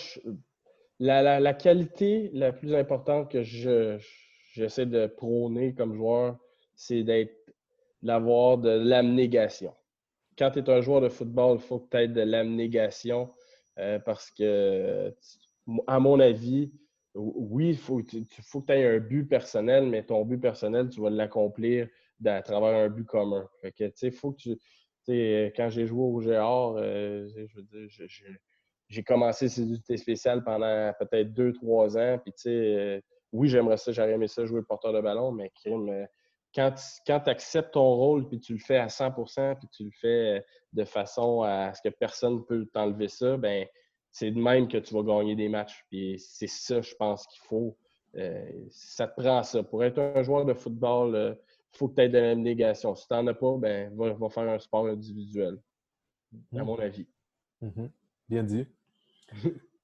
la, 0.98 1.54
qualité 1.54 2.30
la 2.34 2.52
plus 2.52 2.74
importante 2.74 3.30
que 3.30 3.42
j'essaie 3.42 4.86
de 4.86 5.06
prôner 5.06 5.74
comme 5.74 5.94
joueur, 5.94 6.38
c'est 6.74 7.02
d'être 7.02 7.34
d'avoir 8.02 8.58
de 8.58 8.70
l'abnégation. 8.70 9.74
Quand 10.38 10.50
tu 10.50 10.58
es 10.58 10.70
un 10.70 10.80
joueur 10.80 11.00
de 11.00 11.08
football, 11.08 11.56
il 11.56 11.62
faut 11.62 11.80
que 11.80 11.88
tu 11.90 11.96
aies 11.96 12.08
de 12.08 12.20
l'abnégation 12.20 13.32
euh, 13.78 13.98
parce 13.98 14.30
que, 14.30 15.14
à 15.86 15.98
mon 15.98 16.20
avis, 16.20 16.72
oui, 17.14 17.70
il 17.70 17.78
faut, 17.78 18.02
que 18.02 18.10
tu 18.10 18.72
aies 18.72 18.96
un 18.96 18.98
but 18.98 19.24
personnel, 19.24 19.86
mais 19.86 20.04
ton 20.04 20.24
but 20.24 20.38
personnel, 20.38 20.90
tu 20.90 21.00
vas 21.00 21.10
l'accomplir 21.10 21.88
à 22.24 22.42
travers 22.42 22.76
un 22.76 22.88
but 22.88 23.04
commun. 23.04 23.48
Que, 23.62 23.88
tu 23.88 24.10
sais. 24.10 25.52
Quand 25.56 25.68
j'ai 25.70 25.86
joué 25.86 26.02
au 26.02 26.18
GR, 26.18 26.74
euh, 26.76 27.28
j'ai 28.88 29.02
commencé 29.02 29.48
ces 29.48 29.62
unités 29.62 29.96
spéciales 29.96 30.44
pendant 30.44 30.92
peut-être 30.98 31.32
deux, 31.32 31.52
trois 31.52 31.96
ans. 31.96 32.18
Puis, 32.22 32.32
tu 32.32 32.42
sais, 32.42 32.50
euh, 32.50 33.00
oui, 33.32 33.48
j'aimerais 33.48 33.76
ça, 33.76 33.92
j'aurais 33.92 34.12
aimé 34.12 34.28
ça 34.28 34.44
jouer 34.44 34.62
porteur 34.62 34.92
de 34.92 35.00
ballon, 35.00 35.32
mais 35.32 35.50
euh, 35.66 36.06
quand, 36.56 36.74
quand 37.06 37.20
tu 37.20 37.30
acceptes 37.30 37.74
ton 37.74 37.94
rôle, 37.94 38.26
puis 38.28 38.40
tu 38.40 38.54
le 38.54 38.58
fais 38.58 38.78
à 38.78 38.86
100% 38.86 39.58
puis 39.58 39.68
tu 39.68 39.84
le 39.84 39.90
fais 39.92 40.44
de 40.72 40.84
façon 40.84 41.42
à 41.42 41.74
ce 41.74 41.82
que 41.82 41.90
personne 41.90 42.36
ne 42.36 42.40
peut 42.40 42.66
t'enlever 42.72 43.08
ça, 43.08 43.36
ben 43.36 43.66
c'est 44.10 44.30
de 44.30 44.40
même 44.40 44.66
que 44.66 44.78
tu 44.78 44.94
vas 44.94 45.02
gagner 45.02 45.36
des 45.36 45.50
matchs. 45.50 45.84
Puis 45.90 46.18
c'est 46.18 46.46
ça, 46.46 46.80
je 46.80 46.94
pense 46.94 47.26
qu'il 47.26 47.42
faut. 47.46 47.76
Euh, 48.16 48.50
ça 48.70 49.06
te 49.06 49.20
prend 49.20 49.42
ça. 49.42 49.62
Pour 49.62 49.84
être 49.84 49.98
un 49.98 50.22
joueur 50.22 50.46
de 50.46 50.54
football, 50.54 51.36
il 51.74 51.78
faut 51.78 51.88
que 51.88 51.96
tu 51.96 52.00
aies 52.00 52.08
de 52.08 52.18
la 52.18 52.34
négation. 52.34 52.94
Si 52.94 53.06
tu 53.06 53.12
n'en 53.12 53.26
as 53.26 53.34
pas, 53.34 53.58
ben 53.58 53.94
va, 53.94 54.14
va, 54.14 54.30
faire 54.30 54.48
un 54.48 54.58
sport 54.58 54.86
individuel, 54.86 55.58
à 56.56 56.64
mon 56.64 56.78
avis. 56.78 57.06
Bien 58.26 58.42
dit. 58.42 58.66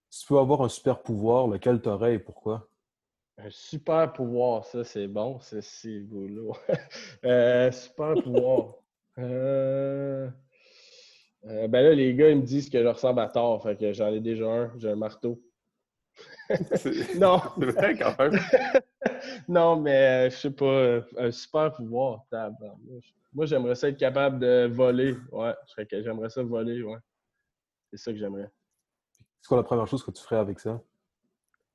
si 0.09 0.20
tu 0.20 0.27
peux 0.27 0.39
avoir 0.39 0.62
un 0.62 0.70
super 0.70 1.03
pouvoir, 1.03 1.47
lequel 1.47 1.83
t'aurais 1.83 2.14
et 2.14 2.18
pourquoi? 2.18 2.66
Un 3.39 3.51
super 3.51 4.12
pouvoir, 4.12 4.64
ça 4.64 4.85
c'est 4.85 5.09
bon, 5.09 5.41
c'est 5.41 5.62
si 5.62 6.01
boulot. 6.01 6.55
euh, 7.24 7.72
super 7.72 8.14
pouvoir. 8.22 8.74
Euh, 9.18 10.28
euh... 11.45 11.68
ben 11.68 11.83
là, 11.83 11.95
les 11.95 12.14
gars, 12.14 12.30
ils 12.30 12.37
me 12.37 12.43
disent 12.43 12.68
que 12.68 12.83
je 12.83 12.87
ressemble 12.87 13.20
à 13.20 13.28
tort, 13.28 13.62
fait 13.62 13.78
que 13.78 13.93
j'en 13.93 14.09
ai 14.09 14.20
déjà 14.20 14.47
un, 14.47 14.72
j'ai 14.78 14.91
un 14.91 14.97
marteau. 14.97 15.43
non. 17.18 17.41
C'est 17.59 17.70
vrai 17.70 17.97
quand 17.97 18.18
même. 18.18 18.39
non, 19.49 19.80
mais 19.80 20.26
euh, 20.26 20.30
je 20.30 20.37
sais 20.37 20.51
pas, 20.51 21.01
un 21.16 21.30
super 21.30 21.72
pouvoir. 21.72 22.24
Moi, 23.33 23.47
j'aimerais 23.47 23.74
ça 23.74 23.89
être 23.89 23.99
capable 23.99 24.39
de 24.41 24.68
voler. 24.70 25.16
Ouais, 25.30 25.55
j'aimerais 25.91 26.28
ça 26.28 26.43
voler, 26.43 26.83
ouais. 26.83 26.99
C'est 27.91 27.97
ça 27.97 28.12
que 28.12 28.18
j'aimerais. 28.18 28.51
C'est 29.41 29.49
quoi 29.49 29.57
la 29.57 29.62
première 29.62 29.87
chose 29.87 30.05
que 30.05 30.11
tu 30.11 30.22
ferais 30.22 30.37
avec 30.37 30.61
ça? 30.61 30.80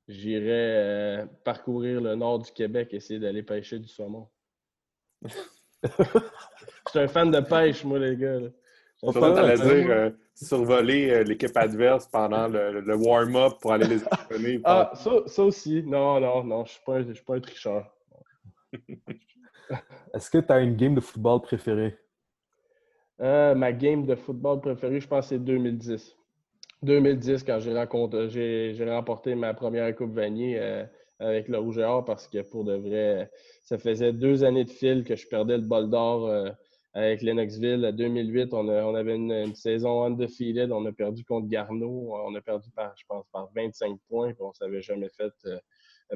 J'irais 0.08 0.46
euh, 0.48 1.26
parcourir 1.44 2.00
le 2.00 2.14
nord 2.14 2.38
du 2.38 2.50
Québec, 2.50 2.94
essayer 2.94 3.20
d'aller 3.20 3.42
pêcher 3.42 3.78
du 3.78 3.88
saumon. 3.88 4.26
Je 5.22 5.30
suis 6.88 6.98
un 6.98 7.08
fan 7.08 7.30
de 7.30 7.40
pêche, 7.40 7.84
moi, 7.84 7.98
les 7.98 8.16
gars. 8.16 8.38
On 9.02 9.12
dire 9.12 9.90
euh, 9.90 10.10
survoler 10.34 11.10
euh, 11.10 11.22
l'équipe 11.24 11.54
adverse 11.56 12.08
pendant 12.08 12.48
le, 12.48 12.96
warm-up 12.96 13.58
pour 13.60 13.72
aller 13.72 13.86
les 13.86 14.04
entraîner. 14.04 14.60
Ah, 14.64 14.90
ça, 14.94 15.10
ça, 15.26 15.44
aussi. 15.44 15.82
Non, 15.82 16.18
non, 16.18 16.42
non, 16.42 16.64
je 16.64 16.90
ne 16.90 17.12
suis, 17.14 17.24
pas 17.24 17.34
un 17.34 17.40
tricheur. 17.40 17.94
Est-ce 20.14 20.30
que 20.30 20.38
tu 20.38 20.52
as 20.52 20.60
une 20.60 20.74
game 20.74 20.94
de 20.94 21.00
football 21.00 21.42
préférée? 21.42 21.96
ma 23.20 23.72
game 23.72 24.06
de 24.06 24.14
football 24.14 24.60
préférée, 24.60 25.00
je 25.00 25.08
pense 25.08 25.26
que 25.26 25.28
c'est 25.30 25.44
2010. 25.44 26.16
2010, 26.82 27.42
quand 27.42 27.58
j'ai 27.60 28.90
remporté 28.90 29.34
ma 29.34 29.52
première 29.52 29.94
Coupe 29.96 30.12
Vanier 30.12 30.58
euh, 30.58 30.84
avec 31.18 31.48
le 31.48 31.58
Rouge 31.58 31.78
et 31.78 31.84
Or, 31.84 32.04
parce 32.04 32.28
que 32.28 32.42
pour 32.42 32.64
de 32.64 32.74
vrai, 32.74 33.30
ça 33.62 33.78
faisait 33.78 34.12
deux 34.12 34.44
années 34.44 34.64
de 34.64 34.70
fil 34.70 35.02
que 35.02 35.16
je 35.16 35.26
perdais 35.26 35.56
le 35.56 35.64
bol 35.64 35.90
d'or 35.90 36.28
euh, 36.28 36.50
avec 36.94 37.22
Lennoxville. 37.22 37.84
En 37.84 37.92
2008, 37.92 38.54
on, 38.54 38.68
on 38.68 38.94
avait 38.94 39.16
une, 39.16 39.54
saison 39.56 40.04
undefeated. 40.04 40.70
On 40.70 40.86
a 40.86 40.92
perdu 40.92 41.24
contre 41.24 41.48
Garneau. 41.48 42.12
On 42.12 42.34
a 42.36 42.40
perdu 42.40 42.70
par, 42.70 42.94
je 42.96 43.04
pense, 43.08 43.26
par 43.32 43.50
25 43.56 43.98
points. 44.08 44.32
on 44.38 44.48
ne 44.48 44.54
s'avait 44.54 44.82
jamais 44.82 45.08
fait 45.08 45.32
euh, 45.46 45.58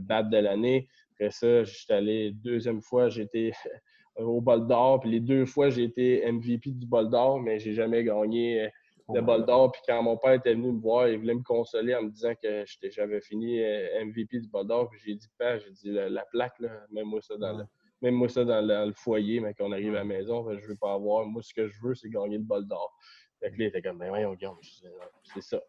battre 0.00 0.30
de 0.30 0.38
l'année. 0.38 0.86
Après 1.14 1.30
ça, 1.30 1.64
j'étais 1.64 1.94
allé 1.94 2.30
deuxième 2.30 2.82
fois, 2.82 3.08
j'étais 3.08 3.50
au 4.16 4.40
bol 4.40 4.68
d'or. 4.68 5.00
Puis 5.00 5.10
les 5.10 5.20
deux 5.20 5.44
fois, 5.44 5.70
j'ai 5.70 5.82
été 5.82 6.30
MVP 6.30 6.70
du 6.70 6.86
bol 6.86 7.10
d'or, 7.10 7.40
mais 7.40 7.58
j'ai 7.58 7.72
jamais 7.72 8.04
gagné 8.04 8.70
de 9.12 9.20
bol 9.20 9.44
d'or. 9.44 9.72
Puis 9.72 9.82
quand 9.86 10.02
mon 10.02 10.16
père 10.16 10.32
était 10.32 10.54
venu 10.54 10.72
me 10.72 10.80
voir, 10.80 11.08
il 11.08 11.18
voulait 11.18 11.34
me 11.34 11.42
consoler 11.42 11.94
en 11.94 12.02
me 12.02 12.10
disant 12.10 12.34
que 12.40 12.64
j'avais 12.90 13.20
fini 13.20 13.62
euh, 13.62 14.04
MVP 14.04 14.40
du 14.40 14.48
bol 14.48 14.66
d'or. 14.66 14.88
Puis 14.90 15.00
j'ai 15.04 15.14
dit, 15.14 15.28
père, 15.38 15.58
j'ai 15.60 15.70
dit, 15.70 15.90
la, 15.90 16.24
plaque, 16.26 16.58
là, 16.60 16.70
mets-moi 16.90 17.20
ça 17.20 17.36
dans, 17.36 17.66
même 18.02 18.14
moi, 18.14 18.28
ça, 18.28 18.44
dans 18.44 18.60
le, 18.60 18.92
foyer, 18.94 19.40
mais 19.40 19.54
quand 19.54 19.66
on 19.66 19.72
arrive 19.72 19.94
à 19.94 19.98
la 19.98 20.04
maison, 20.04 20.44
je 20.50 20.56
ne 20.56 20.66
veux 20.66 20.76
pas 20.76 20.94
avoir. 20.94 21.24
Moi, 21.24 21.40
ce 21.42 21.54
que 21.54 21.68
je 21.68 21.80
veux, 21.82 21.94
c'est 21.94 22.10
gagner 22.10 22.36
le 22.36 22.44
bol 22.44 22.66
d'or. 22.66 22.92
Fait 23.40 23.50
que 23.50 23.58
là, 23.58 23.64
il 23.64 23.68
était 23.68 23.82
comme, 23.82 23.98
ben 23.98 24.08
voyons, 24.08 24.36
c'est 25.24 25.40
ça. 25.40 25.60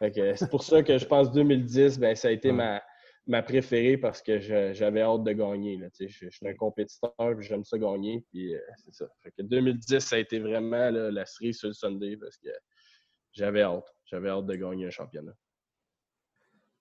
c'est 0.00 0.50
pour 0.50 0.62
ça 0.62 0.82
que 0.82 0.98
je 0.98 1.06
pense 1.06 1.30
2010, 1.32 1.98
ben, 1.98 2.14
ça 2.14 2.28
a 2.28 2.30
été 2.30 2.52
ma, 2.52 2.82
ma 3.26 3.42
préférée 3.42 3.96
parce 3.96 4.20
que 4.20 4.38
j'avais 4.38 5.02
hâte 5.02 5.22
de 5.22 5.32
gagner. 5.32 5.76
Là, 5.76 5.88
je, 5.98 6.06
je, 6.06 6.28
suis 6.28 6.48
un 6.48 6.54
compétiteur 6.54 7.12
j'aime 7.40 7.64
ça 7.64 7.78
gagner. 7.78 8.24
Puis 8.30 8.54
euh, 8.54 8.60
c'est 8.76 8.94
ça. 8.94 9.06
Fait 9.22 9.30
que 9.30 9.42
2010, 9.42 10.00
ça 10.00 10.16
a 10.16 10.18
été 10.18 10.40
vraiment 10.40 10.90
la 10.90 11.26
série 11.26 11.54
sur 11.54 11.68
le 11.68 11.74
Sunday 11.74 12.16
parce 12.16 12.36
que 12.36 12.48
j'avais 13.32 13.62
hâte. 13.62 13.94
J'avais 14.04 14.28
hâte 14.28 14.46
de 14.46 14.54
gagner 14.54 14.86
un 14.86 14.90
championnat. 14.90 15.34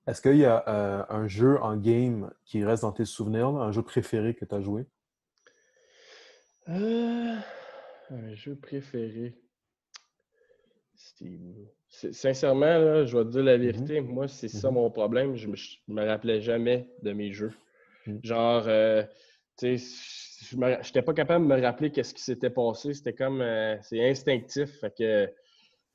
Est-ce 0.07 0.21
qu'il 0.21 0.37
y 0.37 0.45
a 0.45 0.67
euh, 0.67 1.03
un 1.09 1.27
jeu 1.27 1.59
en 1.61 1.77
game 1.77 2.33
qui 2.45 2.63
reste 2.65 2.81
dans 2.81 2.91
tes 2.91 3.05
souvenirs, 3.05 3.47
un 3.47 3.71
jeu 3.71 3.83
préféré 3.83 4.33
que 4.33 4.45
tu 4.45 4.55
as 4.55 4.61
joué? 4.61 4.85
Euh, 6.69 7.35
un 8.09 8.33
jeu 8.33 8.55
préféré. 8.55 9.37
Sincèrement, 11.87 13.05
je 13.05 13.17
vais 13.17 13.23
te 13.25 13.29
dire 13.29 13.43
la 13.43 13.57
mm-hmm. 13.57 13.61
vérité. 13.61 14.01
Moi, 14.01 14.27
c'est 14.27 14.47
ça 14.47 14.69
mm-hmm. 14.69 14.73
mon 14.73 14.89
problème. 14.89 15.35
Je 15.35 15.47
me, 15.47 15.55
me 15.87 16.05
rappelais 16.05 16.41
jamais 16.41 16.89
de 17.03 17.13
mes 17.13 17.31
jeux. 17.31 17.53
Mm. 18.07 18.17
Genre, 18.23 18.63
euh, 18.67 19.03
tu 19.57 19.77
sais, 19.77 20.47
je 20.49 20.57
n'étais 20.57 21.03
pas 21.03 21.13
capable 21.13 21.47
de 21.47 21.53
me 21.53 21.61
rappeler 21.61 21.91
qu'est-ce 21.91 22.15
qui 22.15 22.23
s'était 22.23 22.49
passé. 22.49 22.95
C'était 22.95 23.13
comme, 23.13 23.45
c'est 23.83 24.09
instinctif. 24.09 24.79
Fait 24.79 24.95
que, 24.97 25.31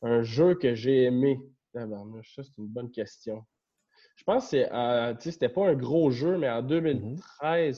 un 0.03 0.23
jeu 0.23 0.55
que 0.55 0.75
j'ai 0.75 1.05
aimé. 1.05 1.41
ça, 1.75 2.43
c'est 2.43 2.59
une 2.59 2.69
bonne 2.69 2.91
question. 2.91 3.45
Je 4.17 4.25
pense 4.25 4.51
que 4.51 5.31
c'était 5.31 5.49
pas 5.49 5.69
un 5.69 5.75
gros 5.75 6.11
jeu, 6.11 6.39
mais 6.39 6.49
en 6.49 6.63
2013, 6.63 7.21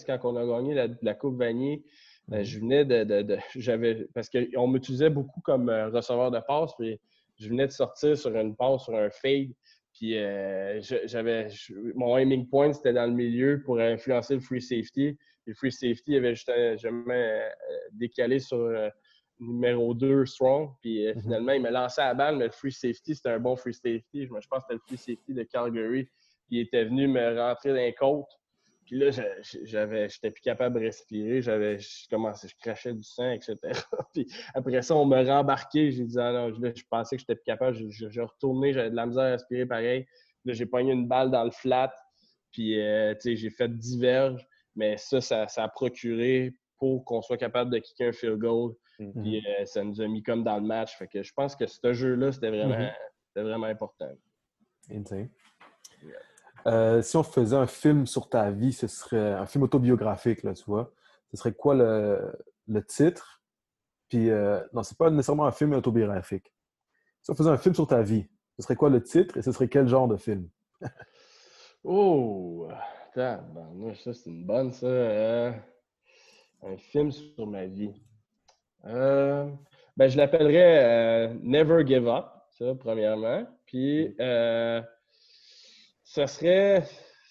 mm-hmm. 0.03 0.07
quand 0.07 0.33
on 0.33 0.37
a 0.37 0.47
gagné 0.47 0.89
la, 1.03 1.15
Coupe 1.15 1.37
Vanier, 1.37 1.83
ben, 2.29 2.41
mm-hmm. 2.41 2.45
je 2.45 2.59
venais 2.61 2.85
de. 2.85 3.39
j'avais 3.57 4.07
Parce 4.15 4.31
qu'on 4.31 4.69
m'utilisait 4.69 5.11
beaucoup 5.11 5.41
comme 5.41 5.69
euh, 5.69 5.89
receveur 5.89 6.31
de 6.31 6.41
passe, 6.41 6.75
puis 6.79 7.01
je 7.39 7.49
venais 7.49 7.67
de 7.67 7.73
sortir 7.73 8.17
sur 8.17 8.35
une 8.37 8.55
passe, 8.55 8.85
sur 8.85 8.95
un 8.95 9.11
fade. 9.11 9.51
Puis 9.95 10.17
euh, 10.17 10.81
j'avais. 11.07 11.49
Mon 11.95 12.17
aiming 12.17 12.49
point, 12.49 12.73
c'était 12.73 12.93
dans 12.93 13.07
le 13.07 13.15
milieu 13.15 13.61
pour 13.65 13.81
influencer 13.81 14.35
le 14.35 14.41
free 14.41 14.63
safety. 14.63 15.19
le 15.47 15.55
free 15.55 15.73
safety 15.73 16.17
avait 16.17 16.37
justement 16.37 17.05
euh, 17.11 17.49
décalé 17.93 18.39
sur 18.39 18.59
numéro 19.41 19.95
2 19.95 20.27
strong. 20.27 20.71
Puis 20.81 21.05
mm-hmm. 21.05 21.23
finalement, 21.23 21.53
il 21.53 21.63
m'a 21.63 21.71
lancé 21.71 22.01
à 22.01 22.09
la 22.09 22.15
balle, 22.15 22.37
mais 22.37 22.47
le 22.47 22.51
free 22.51 22.73
safety, 22.73 23.15
c'était 23.15 23.31
un 23.31 23.41
bon 23.41 23.57
free 23.57 23.75
safety. 23.75 24.27
Je, 24.27 24.29
pense 24.29 24.41
que 24.43 24.57
c'était 24.61 24.75
le 24.75 24.81
free 24.87 24.97
safety 24.97 25.35
de 25.35 25.43
Calgary 25.45 26.09
il 26.51 26.61
était 26.61 26.85
venu 26.85 27.09
me 27.09 27.39
rentrer 27.39 27.71
dans 27.71 27.77
les 27.77 27.95
côtes. 27.95 28.31
Puis 28.87 28.97
là, 28.97 29.11
j'avais, 29.65 30.09
j'étais 30.09 30.31
plus 30.31 30.41
capable 30.41 30.81
de 30.81 30.87
respirer. 30.87 31.43
J'avais, 31.43 31.79
je 31.79 32.09
commençais, 32.09 32.49
je 32.49 32.55
crachais 32.57 32.95
du 32.95 33.03
sang, 33.03 33.31
etc. 33.33 33.57
puis 34.15 34.27
après 34.55 34.81
ça, 34.81 34.97
on 34.97 35.05
me 35.05 35.23
rembarqué. 35.27 35.91
J'ai 35.93 36.05
dit, 36.05 36.19
ah 36.19 36.33
non, 36.33 36.55
je, 36.55 36.83
pensais 36.89 37.17
que 37.17 37.21
j'étais 37.21 37.35
plus 37.35 37.45
capable. 37.45 37.77
J'ai 37.91 38.23
retourné, 38.23 38.73
j'avais 38.73 38.91
de 38.91 38.97
la 38.97 39.05
misère 39.05 39.25
à 39.25 39.31
respirer 39.33 39.67
pareil. 39.67 40.07
Là, 40.47 40.55
j'ai 40.55 40.65
pogné 40.65 40.93
une 40.93 41.07
balle 41.07 41.31
dans 41.31 41.45
le 41.45 41.51
flat. 41.51 41.95
Puis, 42.51 42.81
euh, 42.81 43.13
tu 43.15 43.21
sais, 43.21 43.37
j'ai 43.37 43.51
fait 43.51 43.69
diverge. 43.69 44.47
Mais 44.75 44.97
ça, 44.97 45.21
ça, 45.21 45.47
a 45.57 45.69
procuré 45.69 46.55
pour 46.79 47.05
qu'on 47.05 47.23
soit 47.23 47.37
capable 47.37 47.71
de 47.71 47.79
kicker 47.79 48.09
un 48.09 48.13
field 48.13 48.39
goal. 48.39 48.75
Mm-hmm. 48.99 49.23
Puis 49.23 49.39
euh, 49.39 49.65
ça 49.67 49.85
nous 49.85 50.01
a 50.01 50.07
mis 50.07 50.23
comme 50.23 50.45
dans 50.45 50.57
le 50.57 50.67
match. 50.67 50.97
Fait 50.97 51.09
que 51.09 51.23
je 51.23 51.33
pense 51.33 51.57
que 51.57 51.67
ce 51.67 51.93
jeu-là, 51.93 52.33
c'était 52.33 52.51
vraiment, 52.51 52.77
mm-hmm. 52.77 53.43
vraiment 53.43 53.67
important. 53.67 54.11
Euh, 56.67 57.03
si 57.03 57.17
on 57.17 57.23
faisait 57.23 57.57
un 57.57 57.67
film 57.67 58.07
sur 58.07 58.29
ta 58.29 58.51
vie, 58.51 58.73
ce 58.73 58.87
serait 58.87 59.33
un 59.33 59.47
film 59.47 59.65
autobiographique, 59.65 60.43
là, 60.43 60.55
tu 60.55 60.65
vois. 60.65 60.93
Ce 61.31 61.37
serait 61.37 61.53
quoi 61.53 61.75
le, 61.75 62.85
titre? 62.87 63.43
Puis, 64.09 64.31
euh, 64.31 64.61
non, 64.73 64.83
c'est 64.83 64.97
pas 64.97 65.11
nécessairement 65.11 65.47
un 65.47 65.53
film 65.53 65.73
autobiographique. 65.73 66.53
Si 67.23 67.31
on 67.31 67.35
faisait 67.35 67.51
un 67.51 67.59
film 67.59 67.75
sur 67.75 67.87
ta 67.87 68.03
vie, 68.03 68.27
ce 68.57 68.63
serait 68.63 68.77
quoi 68.77 68.91
le 68.91 69.03
titre 69.03 69.37
et 69.37 69.43
ce 69.43 69.53
serait 69.53 69.69
quel 69.69 69.87
genre 69.89 70.09
de 70.09 70.17
film? 70.17 70.49
oh! 71.85 72.69
ça, 73.15 73.41
c'est 73.95 74.31
une 74.31 74.45
bonne, 74.45 74.73
ça. 74.73 74.87
Euh, 74.87 75.53
un 76.63 76.77
film 76.77 77.11
sur 77.11 77.47
ma 77.47 77.67
vie. 77.67 77.95
ben, 78.85 79.59
je 80.09 80.17
l'appellerais 80.17 81.35
Never 81.43 81.87
Give 81.87 82.09
Up, 82.09 82.27
ça, 82.51 82.75
premièrement. 82.75 83.47
Puis, 83.67 84.15
ça 86.09 86.27
serait, 86.27 86.85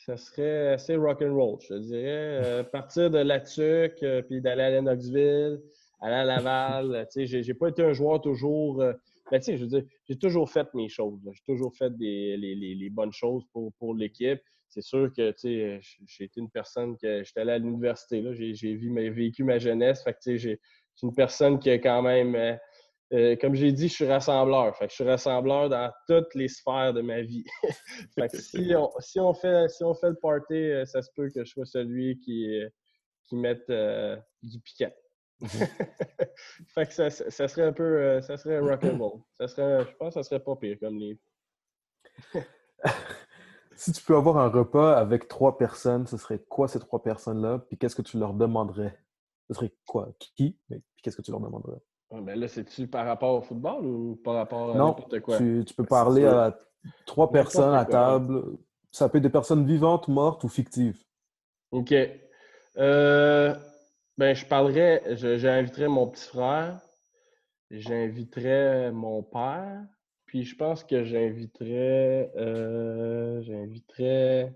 ça 0.06 0.18
serait 0.18 0.74
assez 0.74 0.96
rock'n'roll, 0.96 1.58
je 1.68 1.74
dirais. 1.74 2.42
Euh, 2.44 2.64
partir 2.72 3.10
de 3.10 3.18
la 3.18 3.44
euh, 3.60 4.22
puis 4.22 4.40
d'aller 4.40 4.62
à 4.62 4.70
Lennoxville, 4.70 5.60
aller 6.00 6.16
à 6.16 6.24
Laval. 6.24 7.08
tu 7.12 7.28
sais, 7.28 7.44
j'ai 7.44 7.54
pas 7.56 7.70
été 7.70 7.84
un 7.84 7.94
joueur 7.94 8.22
toujours. 8.22 8.82
Euh, 8.82 8.94
ben, 9.32 9.40
tu 9.40 9.46
sais, 9.46 9.58
je 9.58 9.64
veux 9.64 9.70
dire, 9.70 9.84
j'ai 10.08 10.16
toujours 10.16 10.50
fait 10.50 10.72
mes 10.76 10.90
choses. 10.90 11.20
J'ai 11.26 11.44
toujours 11.46 11.76
fait 11.76 11.90
des, 11.98 12.38
les, 12.38 12.56
les, 12.56 12.90
bonnes 12.90 13.12
choses 13.12 13.44
pour, 13.52 13.74
pour 13.74 13.96
l'équipe. 13.96 14.40
C'est 14.70 14.82
sûr 14.82 15.12
que, 15.16 15.32
tu 15.32 15.38
sais, 15.40 15.80
j'ai 16.06 16.26
été 16.26 16.40
une 16.40 16.50
personne 16.50 16.98
que 16.98 17.24
j'étais 17.24 17.42
allé 17.42 17.54
à 17.54 17.58
l'université. 17.58 18.24
J'ai 18.34 18.76
vécu 19.10 19.44
ma 19.44 19.60
jeunesse. 19.60 20.04
Fait 20.04 20.14
que, 20.14 20.20
tu 20.20 20.32
sais, 20.32 20.38
j'ai 20.38 20.60
une 21.04 21.16
personne 21.16 21.60
qui 21.60 21.70
a 21.70 21.78
quand 21.80 22.02
même 22.02 22.60
euh, 23.14 23.38
comme 23.38 23.56
j'ai 23.56 23.72
dit, 23.72 23.88
je 23.88 23.94
suis 23.94 24.08
rassembleur. 24.08 24.76
Fait 24.76 24.90
je 24.90 24.96
suis 24.96 25.04
rassembleur 25.06 25.70
dans 25.70 25.92
toutes 26.08 26.36
les 26.36 26.50
sphères 26.50 26.94
de 26.94 27.02
ma 27.02 27.22
vie. 27.22 27.46
si, 28.34 28.74
on, 28.76 29.34
fait, 29.34 29.70
si 29.70 29.84
on 29.84 29.94
fait 29.94 30.10
le 30.10 30.16
party, 30.16 30.54
euh, 30.54 30.86
ça 30.86 31.02
se 31.02 31.10
peut 31.16 31.30
que 31.30 31.46
je 31.46 31.50
sois 31.50 31.66
celui 31.66 32.20
qui, 32.20 32.60
euh, 32.60 32.70
qui 33.24 33.38
mette 33.38 33.72
du 34.44 34.60
piquant. 34.60 34.92
Mhm. 35.40 35.50
fait 36.68 36.86
que 36.88 36.94
ça, 36.94 37.10
serait 37.48 37.64
un 37.64 37.74
peu 37.74 38.20
ça 38.22 38.38
serait 38.38 38.60
rock'n'roll. 38.60 39.22
Ça 39.40 39.48
serait, 39.48 39.86
je 39.86 39.96
pense 39.96 40.16
que 40.16 40.22
ça 40.22 40.30
serait 40.30 40.44
pas 40.44 40.56
pire 40.56 40.78
comme 40.80 41.00
livre. 41.00 41.20
si 43.78 43.92
tu 43.92 44.04
peux 44.04 44.16
avoir 44.16 44.38
un 44.38 44.50
repas 44.50 44.98
avec 44.98 45.28
trois 45.28 45.58
personnes, 45.58 46.08
ce 46.08 46.18
serait 46.18 46.40
quoi 46.50 46.68
ces 46.68 46.80
trois 46.80 47.02
personnes-là? 47.02 47.60
Puis 47.70 47.78
qu'est-ce 47.78 47.96
que 47.96 48.02
tu 48.02 48.18
leur 48.18 48.34
demanderais? 48.34 48.98
Ce 49.50 49.54
serait 49.54 49.74
quoi? 49.86 50.10
Qui? 50.20 50.58
Puis 50.68 50.82
qu'est-ce 51.04 51.16
que 51.16 51.22
tu 51.22 51.32
leur 51.32 51.40
demanderais? 51.40 51.80
ben 52.12 52.40
là, 52.40 52.48
c'est-tu 52.48 52.88
par 52.88 53.06
rapport 53.06 53.36
au 53.36 53.42
football 53.42 53.86
ou 53.86 54.16
par 54.24 54.36
rapport 54.36 54.72
à 54.72 54.78
n'importe 54.78 55.20
quoi? 55.20 55.38
Tu, 55.38 55.64
tu 55.66 55.74
peux 55.74 55.86
parler 55.86 56.26
à 56.26 56.58
trois 57.06 57.32
personnes 57.32 57.76
à 57.76 57.86
table. 57.86 58.58
Ça 58.92 59.10
peut 59.10 59.20
être 59.20 59.24
des 59.24 59.30
personnes 59.30 59.66
vivantes, 59.66 60.08
mortes 60.08 60.44
ou 60.44 60.50
fictives. 60.50 61.04
OK. 61.72 61.94
Euh, 62.78 63.56
ben, 64.18 64.34
je 64.34 64.46
parlerais, 64.46 65.04
j'inviterais 65.16 65.88
mon 65.88 66.08
petit 66.08 66.28
frère, 66.28 66.80
j'inviterais 67.70 68.92
mon 68.92 69.22
père, 69.22 69.84
puis 70.28 70.44
je 70.44 70.56
pense 70.56 70.84
que 70.84 71.04
j'inviterais. 71.06 72.32
Euh, 72.36 73.42
j'inviterais. 73.42 74.54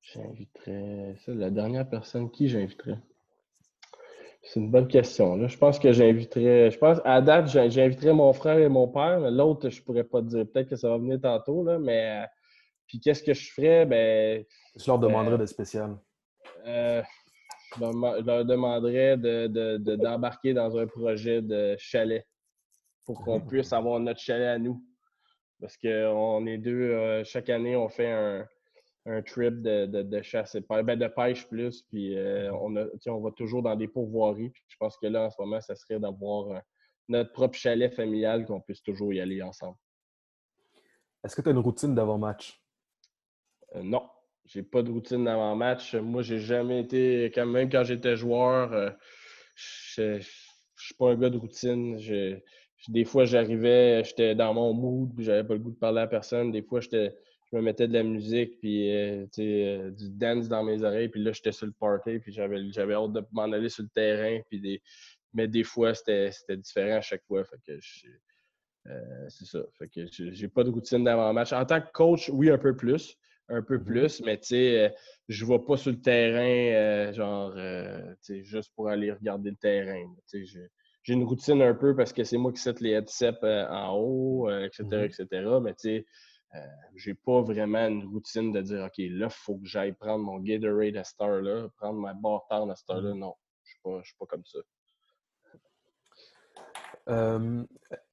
J'inviterais. 0.00 1.16
Ça, 1.18 1.34
la 1.34 1.50
dernière 1.50 1.88
personne, 1.88 2.30
qui 2.30 2.48
j'inviterais? 2.48 2.98
C'est 4.42 4.60
une 4.60 4.70
bonne 4.70 4.88
question. 4.88 5.46
Je 5.46 5.58
pense 5.58 5.78
que 5.78 5.92
j'inviterais. 5.92 6.70
Je 6.70 6.78
pense 6.78 6.98
à 7.04 7.20
date, 7.20 7.48
j'inviterais 7.48 8.12
mon 8.12 8.32
frère 8.32 8.58
et 8.58 8.68
mon 8.68 8.88
père, 8.88 9.20
l'autre, 9.30 9.68
je 9.68 9.82
pourrais 9.82 10.04
pas 10.04 10.20
te 10.20 10.26
dire. 10.26 10.46
Peut-être 10.52 10.68
que 10.68 10.76
ça 10.76 10.88
va 10.88 10.98
venir 10.98 11.20
tantôt, 11.20 11.64
là, 11.64 11.78
mais. 11.78 12.24
Puis 12.86 13.00
qu'est-ce 13.00 13.22
que 13.22 13.34
je 13.34 13.52
ferais? 13.52 13.86
Ben. 13.86 14.44
Je 14.76 14.86
leur 14.86 14.98
demanderais 14.98 15.38
de 15.38 15.46
spécial. 15.46 15.96
Euh, 16.66 17.02
je 17.76 18.24
leur 18.24 18.44
demanderais 18.44 19.16
d'embarquer 19.16 20.54
dans 20.54 20.76
un 20.76 20.86
projet 20.86 21.42
de 21.42 21.74
chalet 21.78 22.26
pour 23.04 23.22
qu'on 23.22 23.40
puisse 23.40 23.72
avoir 23.72 23.98
notre 24.00 24.20
chalet 24.20 24.48
à 24.48 24.58
nous. 24.58 24.84
Parce 25.60 25.76
qu'on 25.76 26.46
est 26.46 26.58
deux, 26.58 26.90
euh, 26.90 27.24
chaque 27.24 27.48
année, 27.48 27.76
on 27.76 27.88
fait 27.88 28.10
un, 28.10 28.46
un 29.06 29.22
trip 29.22 29.62
de, 29.62 29.86
de, 29.86 30.02
de 30.02 30.22
chasse 30.22 30.56
ben 30.68 30.96
de 30.96 31.06
pêche 31.06 31.48
plus. 31.48 31.82
Puis 31.82 32.18
euh, 32.18 32.52
on, 32.54 32.76
a, 32.76 32.86
on 33.06 33.20
va 33.20 33.30
toujours 33.30 33.62
dans 33.62 33.76
des 33.76 33.88
pourvoiries. 33.88 34.52
je 34.68 34.76
pense 34.78 34.96
que 34.98 35.06
là, 35.06 35.26
en 35.26 35.30
ce 35.30 35.40
moment, 35.40 35.60
ça 35.60 35.76
serait 35.76 36.00
d'avoir 36.00 36.50
euh, 36.50 36.58
notre 37.08 37.32
propre 37.32 37.56
chalet 37.56 37.94
familial 37.94 38.44
qu'on 38.44 38.60
puisse 38.60 38.82
toujours 38.82 39.12
y 39.14 39.20
aller 39.20 39.40
ensemble. 39.40 39.76
Est-ce 41.24 41.36
que 41.36 41.42
tu 41.42 41.48
as 41.48 41.52
une 41.52 41.58
routine 41.58 41.94
d'avant-match? 41.94 42.60
Non. 43.76 44.08
J'ai 44.44 44.64
pas 44.64 44.82
de 44.82 44.90
routine 44.90 45.24
d'avant-match. 45.24 45.94
Moi, 45.94 46.22
j'ai 46.22 46.40
jamais 46.40 46.80
été, 46.80 47.26
quand 47.26 47.46
même 47.46 47.70
quand 47.70 47.84
j'étais 47.84 48.16
joueur, 48.16 48.96
je 49.54 50.18
suis 50.76 50.94
pas 50.98 51.12
un 51.12 51.14
gars 51.14 51.30
de 51.30 51.38
routine. 51.38 51.96
Des 52.88 53.04
fois, 53.04 53.24
j'arrivais, 53.24 54.02
j'étais 54.04 54.34
dans 54.34 54.54
mon 54.54 54.72
mood, 54.74 55.10
j'avais 55.18 55.44
pas 55.44 55.54
le 55.54 55.60
goût 55.60 55.70
de 55.70 55.76
parler 55.76 56.00
à 56.00 56.06
personne. 56.06 56.50
Des 56.50 56.62
fois, 56.62 56.80
j'étais 56.80 57.14
je 57.52 57.58
me 57.58 57.62
mettais 57.62 57.86
de 57.86 57.92
la 57.92 58.02
musique, 58.02 58.58
puis 58.60 58.90
euh, 58.90 59.26
euh, 59.38 59.90
du 59.90 60.08
dance 60.08 60.48
dans 60.48 60.64
mes 60.64 60.82
oreilles, 60.82 61.08
puis 61.08 61.22
là, 61.22 61.32
j'étais 61.32 61.52
sur 61.52 61.66
le 61.66 61.72
party, 61.72 62.18
puis 62.18 62.32
j'avais, 62.32 62.70
j'avais 62.72 62.94
hâte 62.94 63.12
de 63.12 63.22
m'en 63.32 63.52
aller 63.52 63.68
sur 63.68 63.82
le 63.82 63.90
terrain, 63.90 64.40
puis 64.48 64.58
des... 64.58 64.82
mais 65.34 65.48
des 65.48 65.62
fois, 65.62 65.94
c'était, 65.94 66.30
différent 66.56 66.96
à 66.96 67.00
chaque 67.02 67.24
fois. 67.24 67.44
Fait 67.44 67.58
que 67.66 67.78
euh, 68.88 69.26
c'est 69.28 69.44
ça. 69.44 69.60
Fait 69.78 69.88
que 69.88 70.06
j'ai 70.10 70.48
pas 70.48 70.64
de 70.64 70.70
routine 70.70 71.04
d'avant-match. 71.04 71.52
En 71.52 71.64
tant 71.66 71.80
que 71.80 71.92
coach, 71.92 72.30
oui, 72.30 72.50
un 72.50 72.58
peu 72.58 72.74
plus. 72.74 73.16
un 73.48 73.60
peu 73.60 73.76
Mhm. 73.76 73.84
plus, 73.84 74.22
mais 74.22 74.38
tu 74.38 74.46
sais, 74.46 74.94
je 75.28 75.44
ne 75.44 75.50
vais 75.50 75.58
pas 75.58 75.76
sur 75.76 75.90
le 75.90 76.00
terrain, 76.00 77.12
genre, 77.12 77.52
tu 77.54 78.16
sais, 78.20 78.44
juste 78.44 78.72
pour 78.74 78.88
aller 78.88 79.12
regarder 79.12 79.50
le 79.50 79.56
terrain. 79.56 80.02
Tu 80.26 80.46
sais, 80.46 80.70
J'ai 81.02 81.14
une 81.14 81.24
routine 81.24 81.60
un 81.62 81.74
peu 81.74 81.96
parce 81.96 82.12
que 82.12 82.22
c'est 82.22 82.36
moi 82.36 82.52
qui 82.52 82.60
set 82.60 82.80
les 82.80 82.90
headsets 82.90 83.42
euh, 83.42 83.68
en 83.68 83.96
haut, 83.96 84.48
euh, 84.48 84.64
etc., 84.64 84.84
Mhm. 84.84 85.04
etc. 85.04 85.26
Mais 85.60 85.74
tu 85.74 85.80
sais, 85.80 86.06
euh, 86.54 86.58
j'ai 86.94 87.14
pas 87.14 87.42
vraiment 87.42 87.88
une 87.88 88.04
routine 88.06 88.52
de 88.52 88.60
dire, 88.60 88.84
OK, 88.84 88.98
là, 88.98 89.26
il 89.26 89.30
faut 89.30 89.56
que 89.56 89.66
j'aille 89.66 89.92
prendre 89.92 90.24
mon 90.24 90.38
Gatorade 90.38 90.96
à 90.96 91.04
cette 91.04 91.20
heure-là, 91.20 91.68
prendre 91.76 91.98
ma 91.98 92.14
barre 92.14 92.46
à 92.50 92.76
cette 92.76 92.90
heure-là. 92.90 93.14
Mhm. 93.14 93.18
Non, 93.18 93.34
je 93.64 93.90
ne 93.90 94.02
suis, 94.02 94.14
pas 94.16 94.26
comme 94.26 94.44
ça. 94.44 94.58
Euh, 97.08 97.64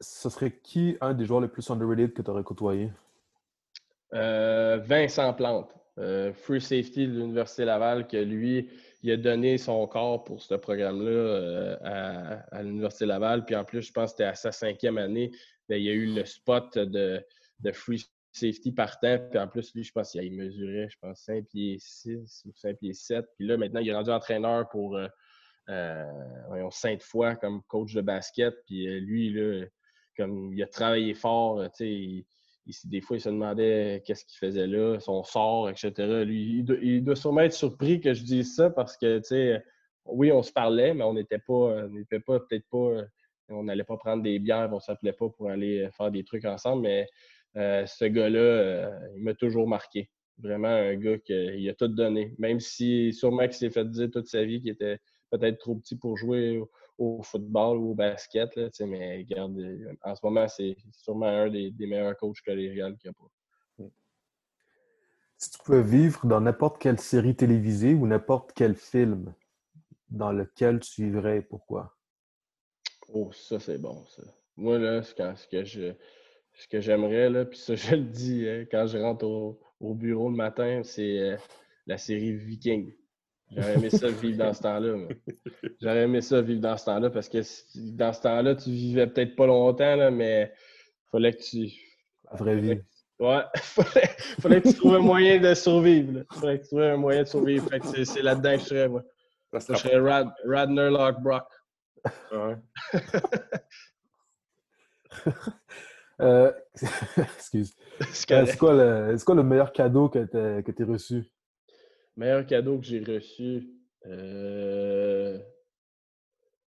ce 0.02 0.30
serait 0.30 0.58
qui 0.58 0.98
un 1.00 1.14
des 1.14 1.26
joueurs 1.26 1.42
les 1.42 1.48
plus 1.48 1.70
underrated 1.70 2.14
que 2.14 2.24
tu 2.24 2.32
aurais 2.32 2.44
côtoyé? 2.44 2.92
Euh, 4.16 4.80
Vincent 4.84 5.32
Plante, 5.36 5.72
Free 6.34 6.60
Safety 6.60 7.08
de 7.08 7.12
l'Université 7.20 7.66
Laval, 7.66 8.08
que 8.08 8.18
lui, 8.18 8.72
il 9.02 9.12
a 9.12 9.18
donné 9.18 9.58
son 9.58 9.86
corps 9.88 10.24
pour 10.24 10.42
ce 10.42 10.56
programme-là 10.56 11.10
euh, 11.10 12.44
à, 12.52 12.64
l'Université 12.64 13.06
Laval. 13.06 13.46
Puis 13.46 13.56
en 13.56 13.64
plus, 13.64 13.82
je 13.82 13.92
pense 13.92 14.12
que 14.12 14.18
c'était 14.18 14.24
à 14.26 14.36
sa 14.36 14.52
cinquième 14.52 14.98
année, 14.98 15.32
bien, 15.68 15.78
il 15.78 15.84
y 15.84 15.90
a 15.90 15.94
eu 15.94 16.14
le 16.14 16.26
spot 16.26 16.78
de, 16.78 17.24
Free 17.74 18.04
Safety 18.32 18.72
partant. 18.72 19.18
Puis 19.30 19.40
en 19.40 19.48
plus, 19.48 19.74
lui, 19.74 19.84
je 19.84 19.92
pense 19.92 20.12
qu'il 20.12 20.34
mesurait, 20.34 20.90
je 20.90 20.98
pense, 21.02 21.22
5 21.22 21.46
pieds 21.48 21.78
6 21.80 22.44
ou 22.46 22.52
5 22.54 22.78
pieds 22.78 22.94
7. 22.94 23.26
Puis 23.38 23.48
là, 23.48 23.58
maintenant, 23.58 23.80
il 23.80 23.90
est 23.90 23.96
rendu 23.96 24.12
entraîneur 24.12 24.68
pour 24.70 24.98
euh, 24.98 25.08
euh, 25.70 26.70
fois 27.00 27.36
comme 27.36 27.62
coach 27.64 27.94
de 27.94 28.02
basket. 28.02 28.54
Puis 28.66 28.86
lui, 29.00 29.32
là, 29.32 29.66
comme 30.18 30.54
il 30.54 30.62
a 30.62 30.68
travaillé 30.68 31.14
fort, 31.14 31.64
tu 31.72 31.86
sais, 31.86 32.26
il- 32.66 32.90
des 32.90 33.02
fois, 33.02 33.18
il 33.18 33.22
se 33.22 33.30
demandait 33.30 34.04
qu'est-ce 34.06 34.26
qu'il 34.26 34.38
faisait 34.38 34.68
là, 34.68 35.00
son 35.00 35.24
sort, 35.24 35.70
etc. 35.70 35.92
Lui, 36.26 36.66
il 36.82 37.04
doit, 37.04 37.16
sûrement 37.16 37.42
être 37.42 37.54
surpris 37.54 38.00
que 38.00 38.14
je 38.14 38.24
dise 38.24 38.56
ça 38.56 38.70
parce 38.70 38.98
que, 38.98 39.20
tu 39.20 39.26
sais, 39.26 39.64
oui, 40.06 40.32
on 40.32 40.44
se 40.44 40.52
parlait, 40.52 40.94
mais 40.94 41.04
on 41.04 41.14
n'était 41.14 41.40
pas, 41.40 41.88
n'était 41.90 42.20
pas, 42.20 42.40
peut-être 42.40 42.66
pas, 42.70 43.04
on 43.50 43.64
n'allait 43.64 43.84
pas 43.84 43.98
prendre 43.98 44.24
des 44.24 44.40
bières, 44.40 44.70
on 44.72 44.80
s'appelait 44.80 45.14
pas 45.14 45.30
pour 45.30 45.50
aller 45.50 45.90
faire 45.98 46.12
des 46.12 46.24
trucs 46.24 46.46
ensemble, 46.46 46.84
mais 46.84 47.08
euh, 47.58 47.86
ce 47.86 48.06
gars-là, 48.06 48.40
euh, 48.40 49.00
il 49.16 49.24
m'a 49.24 49.34
toujours 49.34 49.68
marqué. 49.68 50.10
Vraiment 50.38 50.70
un 50.70 50.96
gars 50.96 51.18
qui 51.18 51.68
a 51.70 51.74
tout 51.74 51.88
donné. 51.90 52.34
Même 52.38 52.60
si 52.60 53.12
sûrement 53.12 53.44
qu'il 53.44 53.54
s'est 53.54 53.70
fait 53.70 53.90
dire 53.90 54.10
toute 54.12 54.28
sa 54.28 54.44
vie 54.44 54.62
qu'il 54.62 54.72
était 54.72 55.00
peut-être 55.32 55.58
trop 55.58 55.76
petit 55.76 55.98
pour 55.98 56.18
jouer 56.18 56.62
au, 57.00 57.24
football 57.24 57.78
ou 57.78 57.92
au 57.92 57.96
basket, 57.96 58.56
là, 58.56 58.70
mais 58.82 59.18
regarde, 59.18 59.58
euh, 59.58 59.94
en 60.04 60.16
ce 60.16 60.22
moment, 60.24 60.48
c'est 60.48 60.76
sûrement 60.92 61.26
un 61.26 61.50
des, 61.50 61.72
des 61.72 61.88
meilleurs 61.88 62.18
coachs 62.18 62.42
collégiales 62.46 62.98
qu'il 62.98 63.10
y 63.10 63.12
a 63.12 63.14
pas. 63.14 63.30
Si 65.42 65.52
tu 65.52 65.58
pouvais 65.60 65.82
vivre 65.82 66.26
dans 66.26 66.42
n'importe 66.42 66.82
quelle 66.82 67.00
série 67.00 67.34
télévisée 67.34 67.94
ou 67.94 68.06
n'importe 68.06 68.52
quel 68.54 68.76
film 68.76 69.34
dans 70.10 70.34
lequel 70.34 70.82
tu 70.82 71.06
vivrais 71.06 71.38
et 71.38 71.42
pourquoi? 71.42 71.96
Oh, 73.14 73.32
ça, 73.32 73.58
c'est 73.58 73.78
bon, 73.78 74.06
ça. 74.08 74.22
Moi, 74.58 74.78
là, 74.78 75.02
quand- 75.16 75.36
ce 75.38 75.48
que 75.48 75.64
je 75.64 75.94
ce 76.54 76.68
que 76.68 76.82
j'aimerais, 76.82 77.30
là, 77.30 77.46
puis 77.46 77.58
ça, 77.58 77.76
je 77.76 77.96
le 77.96 78.04
dis 78.04 78.46
hein, 78.48 78.66
quand 78.70 78.86
je 78.88 78.98
rentre 78.98 79.26
au, 79.26 79.60
au 79.80 79.94
bureau 79.94 80.30
le 80.30 80.36
matin, 80.36 80.82
c'est 80.84 81.20
euh, 81.20 81.38
la 81.88 81.98
série 81.98 82.34
Viking. 82.36 82.94
J'aurais 83.52 83.74
aimé 83.76 83.90
ça 83.90 84.10
vivre 84.10 84.38
dans 84.38 84.54
ce 84.54 84.62
temps-là. 84.62 85.08
J'aurais 85.82 86.04
aimé 86.04 86.22
ça 86.22 86.42
vivre 86.42 86.62
dans 86.62 86.78
ce 86.78 86.86
temps-là 86.86 87.10
parce 87.10 87.28
que 87.30 87.42
si- 87.42 87.94
dans 87.94 88.14
ce 88.14 88.22
temps-là, 88.22 88.56
tu 88.56 88.70
vivais 88.70 89.08
peut-être 89.08 89.36
pas 89.36 89.48
longtemps, 89.48 89.96
là, 89.96 90.12
mais 90.12 90.54
fallait 91.12 91.34
que 91.34 91.42
tu. 91.42 91.70
La 92.32 92.38
vraie 92.38 92.58
vie. 92.58 92.80
Ouais, 93.20 93.42
fallait, 93.58 94.08
fallait 94.40 94.62
que 94.62 94.70
tu 94.70 94.76
trouves 94.76 94.96
un 94.96 95.00
moyen 95.00 95.40
de 95.40 95.54
survivre. 95.54 96.20
Là. 96.20 96.22
Fallait 96.40 96.58
que 96.60 96.64
tu 96.64 96.70
trouves 96.70 96.82
un 96.82 96.98
moyen 96.98 97.24
de 97.24 97.28
survivre. 97.28 97.68
Fait 97.70 97.80
que 97.80 98.04
c'est, 98.06 98.22
là-dedans 98.22 98.54
que 98.56 98.60
je 98.60 98.66
serais, 98.66 98.88
moi. 98.88 99.04
Ça 99.52 99.60
Je 99.60 99.66
sera 99.66 99.78
serais 99.78 99.98
Rad, 100.00 100.30
Radner 100.46 100.90
Lockbrock. 100.90 101.48
Ouais. 102.32 102.56
Euh, 106.22 106.52
excuse. 107.38 107.74
C'est 108.12 108.32
Euh. 108.34 108.46
C'est 108.46 108.58
quoi, 108.58 108.74
le, 108.74 109.18
c'est 109.18 109.24
quoi 109.24 109.36
le 109.36 109.44
meilleur 109.44 109.72
cadeau 109.72 110.10
que 110.10 110.20
tu 110.26 110.84
as 110.84 110.86
reçu? 110.86 111.24
Meilleur 112.20 112.46
cadeau 112.46 112.78
que 112.78 112.86
j'ai 112.86 113.00
reçu, 113.04 113.68
euh, 114.06 115.40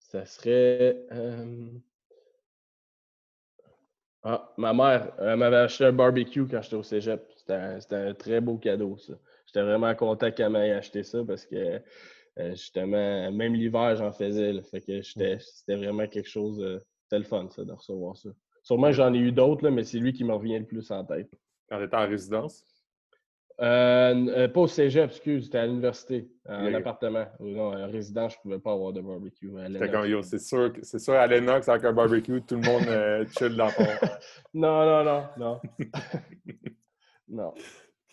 ça 0.01 0.27
serait. 0.27 1.07
euh, 1.13 1.71
Ah, 4.25 4.53
ma 4.57 4.73
mère, 4.73 5.13
elle 5.19 5.37
m'avait 5.37 5.57
acheté 5.57 5.85
un 5.85 5.93
barbecue 5.93 6.47
quand 6.47 6.63
j'étais 6.63 6.77
au 6.77 6.83
cégep. 6.83 7.29
C'était 7.37 7.95
un, 7.97 8.15
très 8.15 8.41
beau 8.41 8.57
cadeau, 8.57 8.97
ça. 8.97 9.15
J'étais 9.47 9.63
vraiment 9.63 9.95
content 9.97 10.31
qu'elle 10.31 10.51
m'ait 10.51 10.71
acheté 10.73 11.03
ça 11.03 11.25
parce 11.27 11.45
que, 11.45 11.57
euh, 12.39 12.51
justement, 12.53 13.33
même 13.33 13.55
l'hiver, 13.55 13.97
j'en 13.97 14.13
faisais. 14.13 14.53
là. 14.53 14.63
Fait 14.63 14.81
que 14.81 15.03
j'étais- 15.03 15.39
c'était 15.41 15.77
vraiment 15.77 16.07
quelque 16.07 16.29
chose. 16.29 16.61
euh, 16.63 16.79
C'était 17.05 17.19
le 17.19 17.25
fun, 17.25 17.49
ça, 17.51 17.65
de 17.65 17.73
recevoir 17.73 18.17
ça. 18.17 18.31
Sûrement, 18.63 18.93
j'en 18.93 19.13
ai 19.13 19.19
eu 19.19 19.33
d'autres, 19.33 19.69
mais 19.71 19.85
c'est 19.85 19.99
lui 19.99 20.13
qui 20.13 20.25
me 20.25 20.33
revient 20.35 20.59
le 20.61 20.67
plus 20.67 20.91
en 20.93 21.05
tête. 21.05 21.31
Quand 21.69 21.79
t'étais 21.81 21.97
en 21.97 22.09
résidence? 22.09 22.65
Euh, 23.63 24.27
euh, 24.37 24.49
pas 24.49 24.61
au 24.61 24.67
cégep, 24.67 25.11
excuse, 25.11 25.45
c'était 25.45 25.59
à 25.59 25.67
l'université, 25.67 26.29
en 26.49 26.67
Ok. 26.67 26.75
appartement. 26.75 27.27
Non, 27.39 27.73
en 27.81 27.87
résidence, 27.91 28.33
je 28.35 28.39
pouvais 28.41 28.59
pas 28.59 28.73
avoir 28.73 28.93
de 28.93 29.01
barbecue. 29.01 29.51
à 29.57 29.67
C'était 29.67 29.79
Lennox. 29.79 29.93
comme, 29.93 30.07
yo, 30.11 30.23
c'est 30.23 30.39
sûr, 30.41 30.73
c'est 30.83 30.99
sûr, 30.99 31.15
à 31.15 31.27
Lennox, 31.29 31.69
avec 31.69 31.85
un 31.85 31.93
barbecue, 31.93 32.43
tout 32.43 32.57
le 32.57 32.63
monde 32.63 32.89
euh, 32.89 33.25
chill 33.39 33.55
dans 33.57 33.71
ton. 33.71 33.85
Non, 34.55 34.85
non, 34.85 35.05
non, 35.05 35.25
non. 35.39 35.61
non. 37.29 37.55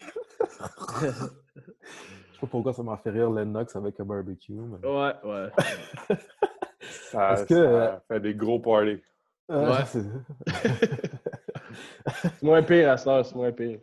Je 0.02 1.08
sais 1.08 2.39
pas 2.41 2.47
pourquoi 2.47 2.74
ça 2.74 2.84
m'a 2.84 2.97
fait 2.97 3.10
rire 3.10 3.32
Lennox 3.32 3.76
avec 3.76 4.00
un 4.00 4.06
barbecue. 4.06 4.54
mais- 4.54 4.88
Ouais, 4.88 5.14
ouais. 5.24 5.50
Ça, 6.82 7.34
Est-ce 7.34 7.43
que, 7.45 7.56
ça 7.56 7.60
euh, 7.62 7.97
fait 8.08 8.20
des 8.20 8.34
gros 8.36 8.60
parties. 8.60 9.02
Euh, 9.52 9.68
Ouais. 9.72 9.86
c'est- 9.86 10.06
C'est 12.22 12.43
moins 12.43 12.62
pire 12.64 12.91
à 12.91 12.97
ça, 12.97 13.24
c'est 13.24 13.36
moins 13.36 13.52
pire. 13.52 13.80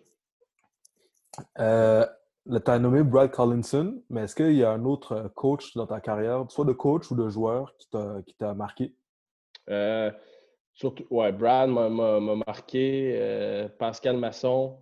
Euh, 1.58 2.06
tu 2.46 2.70
as 2.70 2.78
nommé 2.78 3.02
Brad 3.02 3.30
Collinson, 3.30 4.02
mais 4.08 4.22
est-ce 4.22 4.36
qu'il 4.36 4.52
y 4.56 4.64
a 4.64 4.70
un 4.70 4.84
autre 4.84 5.30
coach 5.34 5.74
dans 5.74 5.86
ta 5.86 6.00
carrière, 6.00 6.44
soit 6.48 6.64
de 6.64 6.72
coach 6.72 7.10
ou 7.10 7.16
de 7.16 7.28
joueur, 7.28 7.74
qui 7.76 8.34
t'a 8.38 8.54
marqué? 8.54 8.94
Euh, 9.68 10.10
surtout, 10.72 11.04
ouais, 11.10 11.32
Brad 11.32 11.68
m'a- 11.70 11.88
m'a 11.88 12.20
m'a 12.20 12.36
marqué, 12.46 13.14
euh, 13.16 13.68
Pascal 13.68 14.16
Masson, 14.16 14.78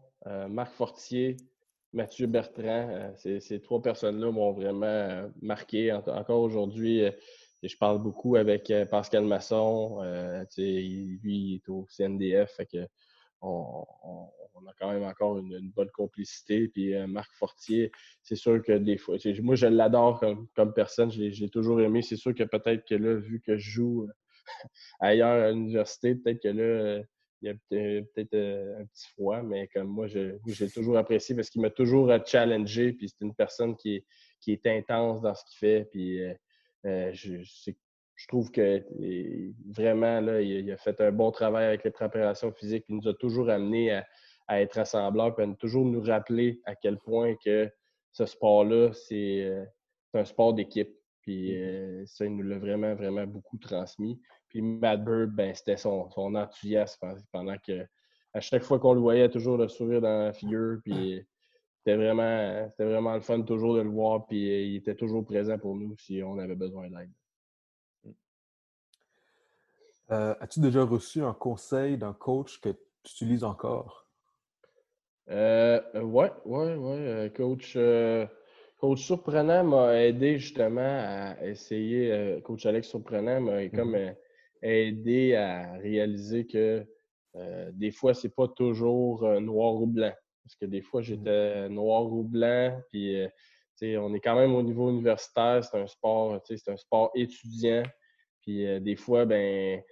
Marc 0.48 0.72
Fortier, 0.72 1.36
Mathieu 1.92 2.26
Bertrand. 2.26 3.12
ces, 3.16 3.60
trois 3.60 3.80
personnes-là 3.80 4.30
m'ont 4.30 4.52
vraiment 4.52 5.30
marqué. 5.40 5.92
En- 5.92 6.02
encore 6.08 6.40
aujourd'hui, 6.40 7.04
je 7.62 7.76
parle 7.76 7.98
beaucoup 8.02 8.36
avec 8.36 8.72
Pascal 8.90 9.24
Masson. 9.24 10.00
lui, 10.56 11.18
il 11.24 11.54
est 11.56 11.68
au 11.68 11.86
CNDF. 11.88 12.52
Fait 12.56 12.66
que 12.66 12.86
on- 13.40 13.86
on 14.54 14.66
a 14.66 14.72
quand 14.78 14.92
même 14.92 15.02
encore 15.04 15.38
une, 15.38 15.70
bonne 15.70 15.90
complicité. 15.90 16.68
Puis 16.68 16.94
euh, 16.94 17.06
Marc 17.06 17.30
Fortier, 17.34 17.90
c'est 18.22 18.36
sûr 18.36 18.62
que 18.62 18.72
des 18.72 18.98
fois, 18.98 19.16
moi, 19.42 19.54
je 19.54 19.66
l'adore 19.66 20.20
comme, 20.20 20.46
comme 20.54 20.72
personne. 20.72 21.10
Je 21.10 21.20
l'ai 21.22 21.48
toujours 21.48 21.80
aimé. 21.80 22.02
C'est 22.02 22.16
sûr 22.16 22.34
que 22.34 22.44
peut-être 22.44 22.86
que 22.88 22.94
là, 22.94 23.14
vu 23.14 23.40
que 23.40 23.56
je 23.56 23.70
joue 23.70 24.08
ailleurs 25.00 25.44
à 25.44 25.50
l'université, 25.50 26.14
peut-être 26.14 26.42
que 26.42 26.48
là, 26.48 26.62
euh, 26.62 27.02
il 27.44 27.48
y 27.48 27.50
a 27.50 27.54
peut- 27.68 28.06
peut-être 28.14 28.34
euh, 28.34 28.80
un 28.80 28.86
petit 28.86 29.08
froid, 29.10 29.42
mais 29.42 29.68
comme 29.68 29.88
moi, 29.88 30.06
je, 30.06 30.36
j'ai 30.46 30.70
toujours 30.70 30.96
apprécié 30.96 31.34
parce 31.34 31.50
qu'il 31.50 31.60
m'a 31.60 31.70
toujours 31.70 32.10
euh, 32.10 32.18
challengé, 32.24 32.92
puis 32.92 33.08
c'est 33.08 33.24
une 33.24 33.34
personne 33.34 33.76
qui 33.76 33.96
est, 33.96 34.06
qui 34.40 34.52
est 34.52 34.66
intense 34.66 35.20
dans 35.20 35.34
ce 35.34 35.44
qu'il 35.44 35.58
fait, 35.58 35.88
puis 35.90 36.22
euh, 36.22 36.34
euh, 36.86 37.10
je, 37.12 37.72
trouve 38.28 38.50
que 38.50 38.82
euh, 39.00 39.52
vraiment, 39.68 40.20
là, 40.20 40.40
il, 40.40 40.70
a- 40.72 40.76
fait 40.78 40.98
un 41.02 41.12
bon 41.12 41.30
travail 41.30 41.66
avec 41.66 41.84
les 41.84 41.90
préparations 41.90 42.50
physiques, 42.52 42.86
il 42.88 42.96
nous 42.96 43.08
a 43.08 43.14
toujours 43.14 43.50
amené 43.50 43.92
à, 43.92 44.06
à 44.46 44.60
être 44.60 44.74
rassembleurs, 44.74 45.34
puis 45.34 45.44
à 45.44 45.54
toujours 45.54 45.84
nous 45.84 46.02
rappeler 46.02 46.60
à 46.64 46.74
quel 46.74 46.98
point 46.98 47.34
que 47.36 47.70
ce 48.12 48.26
sport-là, 48.26 48.92
c'est 48.92 49.42
euh, 49.42 49.64
un 50.14 50.24
sport 50.24 50.54
d'équipe. 50.54 50.94
Puis 51.20 51.56
euh, 51.56 52.04
ça, 52.06 52.26
il 52.26 52.36
nous 52.36 52.42
l'a 52.42 52.58
vraiment, 52.58 52.94
vraiment 52.94 53.26
beaucoup 53.26 53.56
transmis. 53.56 54.20
Puis 54.48 54.60
Matt 54.62 55.02
Bird, 55.02 55.30
ben, 55.30 55.54
c'était 55.54 55.76
son, 55.76 56.10
son 56.10 56.34
enthousiasme 56.34 57.16
pendant 57.32 57.56
que 57.58 57.86
à 58.34 58.40
chaque 58.40 58.64
fois 58.64 58.78
qu'on 58.78 58.94
le 58.94 59.00
voyait, 59.00 59.30
toujours 59.30 59.56
le 59.56 59.68
sourire 59.68 60.00
dans 60.00 60.24
la 60.24 60.32
figure. 60.32 60.78
Puis 60.84 61.24
c'était 61.78 61.96
vraiment, 61.96 62.68
c'était 62.70 62.84
vraiment 62.84 63.14
le 63.14 63.20
fun 63.20 63.42
toujours 63.42 63.76
de 63.76 63.80
le 63.80 63.90
voir. 63.90 64.26
Puis 64.26 64.50
euh, 64.50 64.62
il 64.62 64.76
était 64.76 64.94
toujours 64.94 65.24
présent 65.24 65.58
pour 65.58 65.76
nous 65.76 65.96
si 65.96 66.22
on 66.22 66.38
avait 66.38 66.56
besoin 66.56 66.90
d'aide. 66.90 67.10
Euh, 70.10 70.34
As-tu 70.40 70.60
déjà 70.60 70.84
reçu 70.84 71.22
un 71.22 71.32
conseil 71.32 71.96
d'un 71.96 72.12
coach 72.12 72.60
que 72.60 72.70
tu 73.02 73.12
utilises 73.12 73.44
encore? 73.44 74.03
Euh, 75.30 75.80
euh, 75.94 76.02
ouais, 76.02 76.30
ouais, 76.44 76.74
ouais. 76.74 76.98
euh, 76.98 77.28
Coach, 77.30 77.74
euh, 77.76 78.26
coach 78.78 79.02
Surprenant 79.02 79.64
m'a 79.64 80.02
aidé 80.02 80.38
justement 80.38 80.80
à 80.82 81.36
essayer. 81.46 82.12
euh, 82.12 82.40
coach 82.40 82.66
Alex 82.66 82.88
Surprenant 82.88 83.40
m'a 83.40 83.68
comme 83.68 83.94
euh, 83.94 84.12
aidé 84.62 85.34
à 85.34 85.72
réaliser 85.78 86.46
que 86.46 86.86
euh, 87.36 87.70
des 87.72 87.90
fois, 87.90 88.14
c'est 88.14 88.34
pas 88.34 88.48
toujours 88.48 89.26
noir 89.40 89.74
ou 89.74 89.86
blanc. 89.86 90.12
Parce 90.44 90.56
que 90.56 90.66
des 90.66 90.82
fois, 90.82 91.00
mmh 91.00 91.04
j'étais 91.04 91.68
noir 91.70 92.04
ou 92.12 92.22
blanc. 92.22 92.78
Puis, 92.90 93.20
euh, 93.20 93.28
on 94.00 94.14
est 94.14 94.20
quand 94.20 94.36
même 94.36 94.54
au 94.54 94.62
niveau 94.62 94.90
universitaire. 94.90 95.64
C'est 95.64 95.78
un 95.80 95.86
sport, 95.86 96.40
c'est 96.44 96.68
un 96.68 96.76
sport 96.76 97.10
étudiant. 97.14 97.82
Puis, 98.42 98.66
euh, 98.66 98.78
des 98.78 98.94
fois, 98.94 99.24
ben, 99.24 99.82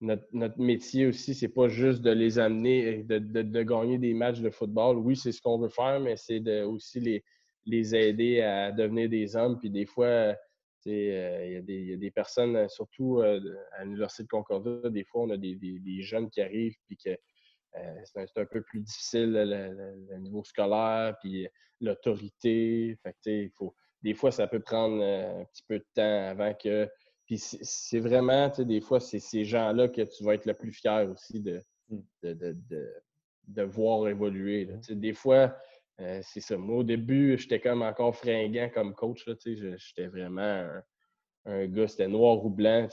notre, 0.00 0.58
métier 0.58 1.06
aussi, 1.06 1.34
c'est 1.34 1.48
pas 1.48 1.68
juste 1.68 2.02
de 2.02 2.10
les 2.10 2.38
amener, 2.38 3.02
de, 3.02 3.18
de, 3.18 3.62
gagner 3.62 3.98
des 3.98 4.14
matchs 4.14 4.40
de 4.40 4.50
football. 4.50 4.98
Oui, 4.98 5.16
c'est 5.16 5.32
ce 5.32 5.40
qu'on 5.40 5.58
veut 5.58 5.68
faire, 5.68 6.00
mais 6.00 6.16
c'est 6.16 6.40
de 6.40 6.62
aussi 6.62 7.00
les, 7.00 7.24
les 7.64 7.94
aider 7.94 8.40
à 8.42 8.72
devenir 8.72 9.08
des 9.08 9.36
hommes. 9.36 9.58
Puis 9.58 9.70
des 9.70 9.86
fois, 9.86 10.34
il 10.84 10.92
y, 10.92 11.94
a 11.94 11.96
des 11.96 12.10
personnes, 12.14 12.68
surtout 12.68 13.20
à 13.20 13.84
l'Université 13.84 14.22
de 14.24 14.28
Concordia, 14.28 14.90
des 14.90 15.04
fois, 15.04 15.22
on 15.22 15.30
a 15.30 15.36
des, 15.36 15.54
des 15.56 16.02
jeunes 16.02 16.30
qui 16.30 16.40
arrivent 16.40 16.76
puis 16.86 16.96
que 16.96 17.16
euh, 17.78 17.94
c'est 18.04 18.40
un, 18.40 18.46
peu 18.46 18.62
plus 18.62 18.80
difficile 18.80 19.32
le, 19.32 20.16
niveau 20.18 20.42
scolaire, 20.44 21.16
puis 21.20 21.46
l'autorité. 21.80 22.96
Fait 23.02 23.50
faut, 23.54 23.74
des 24.02 24.14
fois, 24.14 24.30
ça 24.30 24.46
peut 24.46 24.60
prendre 24.60 25.02
euh, 25.02 25.42
un 25.42 25.44
petit 25.44 25.64
peu 25.68 25.78
de 25.78 25.86
temps 25.94 26.28
avant 26.28 26.54
que. 26.54 26.88
Puis 27.26 27.38
c'est 27.38 28.00
vraiment, 28.00 28.48
tu 28.50 28.56
sais, 28.56 28.64
des 28.64 28.80
fois, 28.80 29.00
c'est 29.00 29.18
ces 29.18 29.44
gens-là 29.44 29.88
que 29.88 30.02
tu 30.02 30.24
vas 30.24 30.34
être 30.34 30.46
le 30.46 30.54
plus 30.54 30.72
fier 30.72 31.10
aussi 31.10 31.40
de, 31.40 31.60
mmh. 31.90 31.98
de, 33.48 33.62
voir 33.62 34.08
évoluer. 34.08 34.66
Mmh. 34.66 34.94
Des 34.94 35.12
fois, 35.12 35.56
euh, 36.00 36.20
c'est 36.22 36.40
ça. 36.40 36.56
Moi, 36.56 36.76
au 36.76 36.82
début, 36.84 37.36
j'étais 37.36 37.60
comme 37.60 37.82
encore 37.82 38.14
fringant 38.14 38.70
comme 38.72 38.94
coach. 38.94 39.28
J'étais 39.44 40.06
vraiment 40.06 40.40
un, 40.40 40.82
un 41.46 41.66
gars, 41.66 41.88
c'était 41.88 42.08
noir 42.08 42.44
ou 42.44 42.50
blanc. 42.50 42.88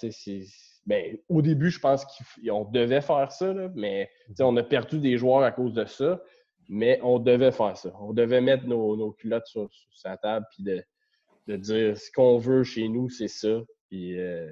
Ben, 0.86 1.18
au 1.30 1.42
début, 1.42 1.70
je 1.70 1.80
pense 1.80 2.06
qu'on 2.06 2.66
devait 2.66 3.02
faire 3.02 3.32
ça, 3.32 3.54
mais 3.76 4.10
on 4.40 4.56
a 4.58 4.64
perdu 4.64 5.00
des 5.00 5.18
joueurs 5.18 5.44
à 5.44 5.52
cause 5.52 5.74
de 5.74 5.86
ça. 5.86 6.22
Mais 6.70 7.00
on 7.04 7.20
devait 7.20 7.52
faire 7.52 7.76
ça. 7.76 7.92
On 8.00 8.14
devait 8.14 8.40
mettre 8.40 8.66
nos, 8.66 9.12
culottes 9.12 9.48
sur, 9.48 9.70
sa 9.92 10.16
table 10.16 10.46
puis 10.52 10.64
de, 10.64 11.56
dire 11.58 11.98
ce 11.98 12.10
qu'on 12.12 12.38
veut 12.38 12.64
chez 12.64 12.88
nous, 12.88 13.10
c'est 13.10 13.28
ça. 13.28 13.62
Euh, 13.94 14.52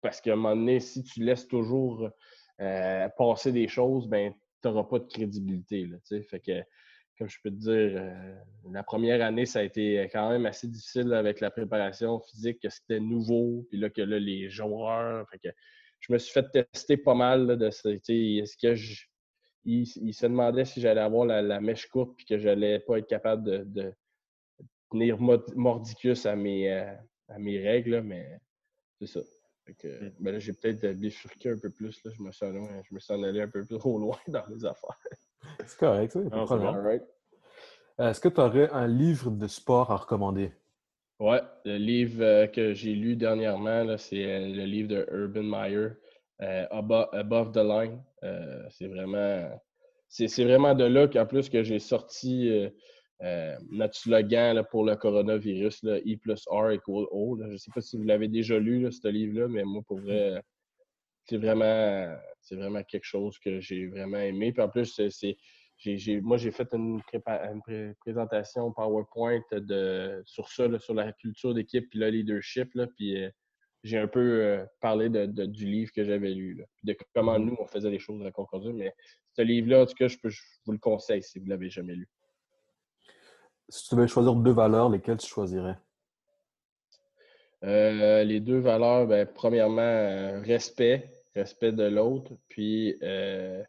parce 0.00 0.20
qu'à 0.20 0.32
un 0.32 0.36
moment 0.36 0.56
donné, 0.56 0.80
si 0.80 1.02
tu 1.02 1.22
laisses 1.22 1.48
toujours 1.48 2.08
euh, 2.60 3.08
passer 3.16 3.52
des 3.52 3.68
choses, 3.68 4.08
ben, 4.08 4.32
tu 4.62 4.68
n'auras 4.68 4.84
pas 4.84 4.98
de 4.98 5.06
crédibilité. 5.06 5.86
Là, 5.86 5.98
fait 6.22 6.40
que 6.40 6.62
comme 7.18 7.28
je 7.28 7.38
peux 7.42 7.50
te 7.50 7.56
dire, 7.56 8.00
euh, 8.00 8.34
la 8.70 8.84
première 8.84 9.20
année, 9.24 9.44
ça 9.44 9.58
a 9.58 9.62
été 9.64 10.08
quand 10.12 10.30
même 10.30 10.46
assez 10.46 10.68
difficile 10.68 11.12
avec 11.12 11.40
la 11.40 11.50
préparation 11.50 12.20
physique, 12.20 12.60
que 12.62 12.68
c'était 12.68 13.00
nouveau, 13.00 13.66
puis 13.68 13.78
là, 13.78 13.90
que 13.90 14.02
là, 14.02 14.20
les 14.20 14.48
joueurs. 14.48 15.28
Fait 15.30 15.38
que 15.38 15.48
je 15.98 16.12
me 16.12 16.18
suis 16.18 16.32
fait 16.32 16.48
tester 16.52 16.96
pas 16.96 17.14
mal 17.14 17.58
de 17.58 17.70
ça. 17.70 17.90
Est-ce 17.90 18.56
que 18.56 18.74
je. 18.74 19.04
Il, 19.64 19.84
se 19.86 20.24
demandait 20.24 20.64
si 20.64 20.80
j'allais 20.80 21.00
avoir 21.00 21.26
la, 21.26 21.60
mèche 21.60 21.88
courte 21.88 22.16
puis 22.16 22.24
que 22.24 22.38
j'allais 22.38 22.78
pas 22.78 22.98
être 22.98 23.08
capable 23.08 23.70
de, 23.70 23.92
tenir 24.90 25.18
mordicus 25.20 26.24
à 26.24 26.36
mes, 26.36 26.96
à 27.28 27.38
mes 27.38 27.58
règles, 27.60 28.00
mais 28.02 28.40
c'est 28.98 29.06
ça. 29.06 29.20
Que, 29.78 29.88
mm. 29.88 30.12
ben 30.20 30.32
là, 30.32 30.38
j'ai 30.38 30.52
peut-être 30.54 30.86
bifurqué 30.92 31.50
un 31.50 31.58
peu 31.58 31.70
plus. 31.70 32.02
Là. 32.04 32.10
Je, 32.16 32.22
me 32.22 32.32
suis, 32.32 32.46
je 32.46 32.94
me 32.94 33.14
en 33.18 33.22
allé 33.22 33.42
un 33.42 33.48
peu 33.48 33.64
plus 33.64 33.78
trop 33.78 33.98
loin 33.98 34.18
dans 34.28 34.46
les 34.48 34.64
affaires. 34.64 34.98
C'est 35.66 35.78
correct, 35.78 36.12
ça. 36.12 36.98
Euh, 38.00 38.10
est-ce 38.10 38.20
que 38.20 38.28
tu 38.28 38.40
aurais 38.40 38.70
un 38.70 38.86
livre 38.86 39.30
de 39.30 39.46
sport 39.46 39.90
à 39.90 39.96
recommander? 39.96 40.52
Ouais, 41.18 41.40
le 41.64 41.76
livre 41.76 42.22
euh, 42.22 42.46
que 42.46 42.72
j'ai 42.72 42.94
lu 42.94 43.16
dernièrement, 43.16 43.96
c'est 43.98 44.24
euh, 44.24 44.48
le 44.48 44.64
livre 44.64 44.88
de 44.88 45.06
Urban 45.12 45.42
Meyer, 45.42 45.88
Above, 46.70 47.50
the 47.50 47.56
Line. 47.56 48.00
c'est 48.70 48.86
vraiment, 48.86 49.50
c'est, 50.08 50.44
vraiment 50.44 50.74
de 50.74 50.84
là 50.84 51.08
qu'en 51.08 51.26
plus 51.26 51.48
que 51.48 51.64
j'ai 51.64 51.80
sorti 51.80 52.70
notre 53.70 53.96
slogan 53.96 54.62
pour 54.70 54.84
le 54.84 54.96
coronavirus, 54.96 55.82
là, 55.82 55.98
I 56.04 56.16
plus 56.16 56.44
R 56.48 56.70
equal 56.70 57.06
O. 57.10 57.36
Je 57.40 57.52
ne 57.52 57.56
sais 57.56 57.70
pas 57.74 57.80
si 57.80 57.96
vous 57.96 58.04
l'avez 58.04 58.28
déjà 58.28 58.58
lu, 58.58 58.90
ce 58.92 59.08
livre-là, 59.08 59.48
mais 59.48 59.64
moi, 59.64 59.82
pour 59.86 59.98
vrai, 59.98 60.40
c'est 61.28 61.36
vraiment, 61.36 62.16
c'est 62.40 62.56
vraiment 62.56 62.82
quelque 62.82 63.04
chose 63.04 63.38
que 63.38 63.60
j'ai 63.60 63.86
vraiment 63.86 64.18
aimé. 64.18 64.52
Puis 64.52 64.62
en 64.62 64.68
plus, 64.68 65.00
c'est, 65.10 65.36
moi, 66.22 66.36
j'ai 66.38 66.50
fait 66.50 66.68
une, 66.72 67.00
présentation 68.00 68.72
PowerPoint 68.72 69.42
de, 69.52 70.22
sur 70.24 70.48
ça, 70.48 70.66
sur 70.78 70.94
la 70.94 71.12
culture 71.12 71.54
d'équipe 71.54 71.88
puis 71.90 71.98
le 71.98 72.08
leadership. 72.08 72.70
Puis 72.96 73.22
euh, 73.22 73.30
j'ai 73.84 73.98
un 73.98 74.08
peu 74.08 74.42
euh, 74.42 74.64
parlé 74.80 75.08
de, 75.08 75.26
du 75.26 75.66
livre 75.66 75.92
que 75.92 76.04
j'avais 76.04 76.30
lu, 76.30 76.64
de 76.82 76.96
comment 77.14 77.38
mm-hmm. 77.38 77.44
nous, 77.44 77.56
on 77.58 77.66
faisait 77.66 77.90
les 77.90 77.98
choses 77.98 78.24
à 78.24 78.32
Concordia. 78.32 78.72
Mais 78.72 78.92
ce 79.34 79.42
livre-là, 79.42 79.82
en 79.82 79.86
tout 79.86 79.94
cas, 79.94 80.08
je, 80.08 80.16
peux, 80.18 80.30
vous 80.64 80.72
le 80.72 80.78
conseille 80.78 81.22
si 81.22 81.38
vous 81.38 81.44
ne 81.44 81.50
l'avez 81.50 81.68
jamais 81.68 81.94
lu. 81.94 82.08
Si 83.68 83.88
tu 83.88 83.94
devais 83.94 84.08
choisir 84.08 84.34
deux 84.34 84.52
valeurs, 84.52 84.88
lesquelles 84.88 85.18
tu 85.18 85.28
choisirais? 85.28 85.76
Euh, 87.64 88.24
les 88.24 88.40
deux 88.40 88.58
valeurs, 88.58 89.06
ben, 89.06 89.26
premièrement, 89.26 90.40
respect 90.42 91.10
respect 91.38 91.72
de 91.72 91.84
l'autre. 91.84 92.32
Puis, 92.48 92.96
euh, 93.02 93.62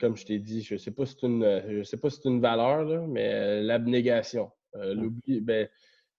comme 0.00 0.16
je 0.16 0.24
t'ai 0.24 0.38
dit, 0.38 0.62
je 0.62 0.74
ne 0.74 0.78
sais 0.78 0.90
pas 0.90 1.06
si 1.06 1.16
c'est 1.20 1.26
une, 1.26 1.84
sais 1.84 1.96
pas 1.96 2.10
si 2.10 2.20
c'est 2.22 2.28
une 2.28 2.40
valeur, 2.40 3.06
mais 3.06 3.32
euh, 3.32 3.62
l'abnégation. 3.62 4.50
Euh, 4.76 4.94
l'oubli, 4.94 5.40
ben, 5.40 5.68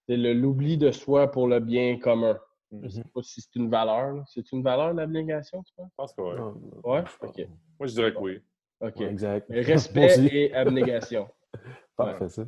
c'est 0.08 0.18
l'oubli 0.18 0.78
de 0.78 0.92
soi 0.92 1.32
pour 1.32 1.48
le 1.48 1.60
bien 1.60 1.98
commun. 1.98 2.38
Je 2.72 2.78
ne 2.78 2.90
sais 2.90 3.02
mm-hmm. 3.02 3.12
pas 3.14 3.24
si 3.24 3.42
c'est 3.42 3.56
une 3.56 3.70
valeur. 3.70 4.24
C'est 4.28 4.52
une 4.52 4.64
valeur, 4.64 4.94
l'abnégation, 4.94 5.64
tu 5.64 5.74
penses? 5.76 5.90
Je 5.90 5.96
pense 5.96 6.14
que 6.14 6.22
oui. 6.22 6.82
Ouais? 6.84 7.04
OK. 7.22 7.48
Moi, 7.80 7.88
je 7.88 7.94
dirais 7.94 8.14
que 8.14 8.20
oui. 8.20 8.40
OK. 8.82 9.02
exact. 9.02 9.48
Respect 9.50 10.26
et 10.32 10.54
abnégation. 10.54 11.28
Parfait, 11.96 12.30
ça. 12.30 12.46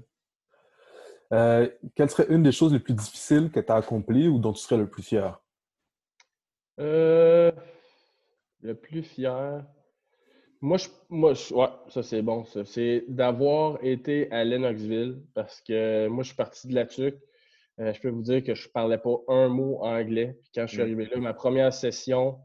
Quelle 1.29 2.09
serait 2.09 2.27
une 2.29 2.43
des 2.43 2.51
choses 2.51 2.73
les 2.73 2.79
plus 2.79 2.93
difficiles 2.93 3.51
que 3.51 3.59
tu 3.59 3.71
as 3.71 3.75
accomplies 3.75 4.27
ou 4.27 4.39
dont 4.39 4.53
tu 4.53 4.61
serais 4.61 4.77
le 4.77 4.89
plus 4.89 5.03
fier? 5.03 5.41
Euh, 6.79 7.51
le 8.61 8.75
plus 8.75 9.03
fier. 9.03 9.65
Moi, 10.61 10.77
je, 10.77 10.87
moi 11.09 11.33
ouais, 11.51 11.69
ça 11.89 12.03
c'est 12.03 12.21
bon. 12.21 12.45
C'est 12.65 13.05
d'avoir 13.07 13.83
été 13.83 14.31
à 14.31 14.43
Lennoxville 14.43 15.21
parce 15.33 15.61
que 15.61 16.07
moi, 16.07 16.23
je 16.23 16.29
suis 16.29 16.35
parti 16.35 16.67
de 16.67 16.75
la 16.75 16.85
TUC. 16.85 17.15
Euh, 17.79 17.93
je 17.93 18.01
peux 18.01 18.09
vous 18.09 18.23
dire 18.23 18.43
que 18.43 18.55
je 18.55 18.67
ne 18.67 18.71
parlais 18.71 18.97
pas 18.97 19.17
un 19.27 19.49
mot 19.49 19.83
anglais. 19.83 20.37
Puis 20.41 20.51
quand 20.55 20.65
je 20.65 20.71
suis 20.71 20.79
mm. 20.79 20.81
arrivé 20.81 21.05
là, 21.05 21.17
ma 21.17 21.33
première 21.33 21.73
session, 21.73 22.39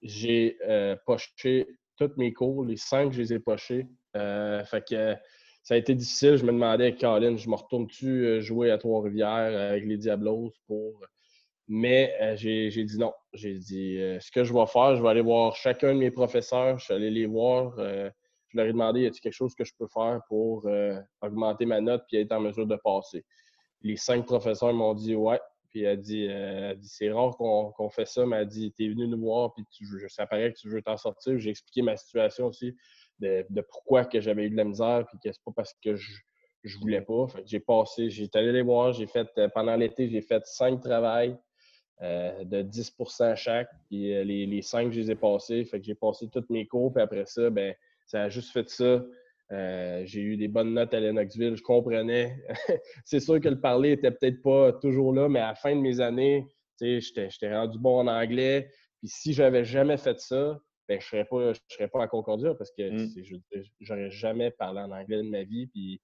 j'ai 0.00 0.56
euh, 0.66 0.96
poché 1.04 1.66
tous 1.96 2.10
mes 2.16 2.32
cours. 2.32 2.64
Les 2.64 2.78
cinq, 2.78 3.12
je 3.12 3.20
les 3.20 3.34
ai 3.34 3.38
pochés. 3.38 3.86
Euh, 4.16 4.64
fait 4.64 4.86
que 4.88 5.14
ça 5.62 5.74
a 5.74 5.76
été 5.76 5.94
difficile. 5.94 6.36
Je 6.36 6.44
me 6.44 6.52
demandais, 6.52 6.94
Colin, 6.94 7.36
je 7.36 7.48
me 7.48 7.54
retourne-tu 7.54 8.40
jouer 8.42 8.70
à 8.70 8.78
Trois-Rivières 8.78 9.70
avec 9.70 9.84
les 9.84 9.96
Diablos 9.96 10.52
pour 10.66 11.00
mais 11.68 12.14
euh, 12.20 12.36
j'ai 12.36 12.84
dit 12.84 12.98
non. 12.98 13.12
J'ai 13.32 13.54
dit 13.54 13.98
euh, 13.98 14.20
ce 14.20 14.30
que 14.30 14.44
je 14.44 14.52
vais 14.52 14.66
faire, 14.66 14.96
je 14.96 15.02
vais 15.02 15.08
aller 15.08 15.22
voir 15.22 15.56
chacun 15.56 15.94
de 15.94 15.98
mes 15.98 16.10
professeurs. 16.10 16.78
Je 16.78 16.84
suis 16.84 16.94
allé 16.94 17.10
les 17.10 17.26
voir. 17.26 17.74
Euh, 17.78 18.10
je 18.48 18.58
leur 18.58 18.66
ai 18.66 18.72
demandé 18.72 19.00
y 19.00 19.06
a-t-il 19.06 19.20
quelque 19.20 19.32
chose 19.32 19.54
que 19.54 19.64
je 19.64 19.72
peux 19.78 19.86
faire 19.86 20.20
pour 20.28 20.68
augmenter 21.22 21.64
ma 21.64 21.80
note 21.80 22.04
et 22.12 22.20
être 22.20 22.32
en 22.32 22.40
mesure 22.40 22.66
de 22.66 22.76
passer? 22.76 23.24
Les 23.80 23.96
cinq 23.96 24.26
professeurs 24.26 24.74
m'ont 24.74 24.92
dit 24.92 25.14
ouais. 25.14 25.40
Puis 25.70 25.84
elle 25.84 26.02
dit, 26.02 26.28
dit 26.76 26.88
c'est 26.88 27.10
rare 27.10 27.34
qu'on 27.34 27.88
fait 27.88 28.04
ça, 28.04 28.26
mais 28.26 28.36
elle 28.36 28.48
dit 28.48 28.70
tu 28.76 28.84
es 28.84 28.88
venu 28.90 29.08
nous 29.08 29.18
voir, 29.18 29.54
puis 29.54 29.64
ça 30.08 30.26
paraît 30.26 30.52
que 30.52 30.58
tu 30.58 30.68
veux 30.68 30.82
t'en 30.82 30.98
sortir. 30.98 31.38
J'ai 31.38 31.48
expliqué 31.48 31.80
ma 31.80 31.96
situation 31.96 32.48
aussi, 32.48 32.76
de, 33.20 33.60
pourquoi 33.62 34.04
que 34.04 34.20
j'avais 34.20 34.44
eu 34.44 34.50
de 34.50 34.56
la 34.56 34.64
misère, 34.64 35.04
puis 35.08 35.18
que 35.22 35.32
c'est 35.32 35.44
pas 35.44 35.52
parce 35.54 35.74
que 35.82 35.94
je, 35.94 36.12
je 36.64 36.78
voulais 36.78 37.02
pas. 37.02 37.26
j'ai 37.44 37.60
passé, 37.60 38.10
j'ai 38.10 38.28
allé 38.34 38.52
les 38.52 38.62
voir, 38.62 38.92
j'ai 38.92 39.06
fait 39.06 39.28
pendant 39.54 39.76
l'été, 39.76 40.08
j'ai 40.08 40.22
fait 40.22 40.44
cinq 40.46 40.80
travails. 40.80 41.36
Euh, 42.02 42.42
de 42.42 42.62
10% 42.62 43.36
chaque. 43.36 43.68
Puis 43.88 44.12
euh, 44.12 44.24
les, 44.24 44.44
les 44.44 44.62
cinq, 44.62 44.92
je 44.92 44.98
les 44.98 45.10
ai 45.12 45.14
passés. 45.14 45.64
Fait 45.64 45.80
j'ai 45.84 45.94
passé 45.94 46.28
toutes 46.32 46.50
mes 46.50 46.66
cours. 46.66 46.92
Puis 46.92 47.00
après 47.00 47.26
ça, 47.26 47.48
ben, 47.48 47.74
ça 48.06 48.22
a 48.24 48.28
juste 48.28 48.50
fait 48.50 48.68
ça. 48.68 49.04
Euh, 49.52 50.02
j'ai 50.04 50.20
eu 50.20 50.36
des 50.36 50.48
bonnes 50.48 50.74
notes 50.74 50.92
à 50.94 50.98
Lennoxville. 50.98 51.54
Je 51.54 51.62
comprenais. 51.62 52.36
c'est 53.04 53.20
sûr 53.20 53.40
que 53.40 53.48
le 53.48 53.60
parler 53.60 53.92
était 53.92 54.10
peut-être 54.10 54.42
pas 54.42 54.72
toujours 54.72 55.12
là, 55.12 55.28
mais 55.28 55.38
à 55.38 55.48
la 55.48 55.54
fin 55.54 55.76
de 55.76 55.80
mes 55.80 56.00
années, 56.00 56.44
j'étais 56.80 57.28
rendu 57.54 57.78
bon 57.78 58.00
en 58.00 58.08
anglais. 58.08 58.68
Puis 58.98 59.08
si 59.08 59.32
j'avais 59.32 59.64
jamais 59.64 59.96
fait 59.96 60.18
ça, 60.18 60.58
ben, 60.94 61.00
je 61.00 61.16
ne 61.16 61.24
serais, 61.24 61.24
pas, 61.24 61.52
serais 61.68 61.88
pas 61.88 62.02
à 62.02 62.08
Concordia 62.08 62.54
parce 62.54 62.70
que 62.70 62.90
mm. 62.90 63.22
je 63.22 63.36
j'aurais 63.80 64.10
jamais 64.10 64.50
parlé 64.50 64.80
en 64.80 64.90
anglais 64.90 65.18
de 65.18 65.28
ma 65.28 65.42
vie. 65.42 65.66
Puis 65.66 66.00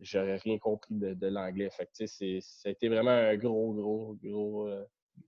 j'aurais 0.00 0.36
rien 0.36 0.58
compris 0.58 0.94
de, 0.94 1.26
l'anglais. 1.26 1.70
Fait 1.70 1.86
que, 1.86 2.06
ça 2.06 2.68
a 2.68 2.70
été 2.70 2.88
vraiment 2.88 3.10
un 3.10 3.36
gros, 3.36 3.72
gros, 3.72 4.16
gros 4.22 4.68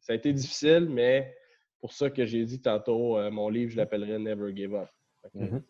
ça 0.00 0.12
a 0.12 0.16
été 0.16 0.32
difficile, 0.32 0.88
mais 0.88 1.34
pour 1.80 1.92
ça 1.92 2.10
que 2.10 2.24
j'ai 2.24 2.44
dit 2.44 2.60
tantôt, 2.60 3.18
euh, 3.18 3.30
mon 3.30 3.48
livre, 3.48 3.72
je 3.72 3.76
l'appellerais 3.76 4.18
Never 4.18 4.54
Give 4.54 4.74
Up. 4.74 4.88
Mhm. 5.34 5.62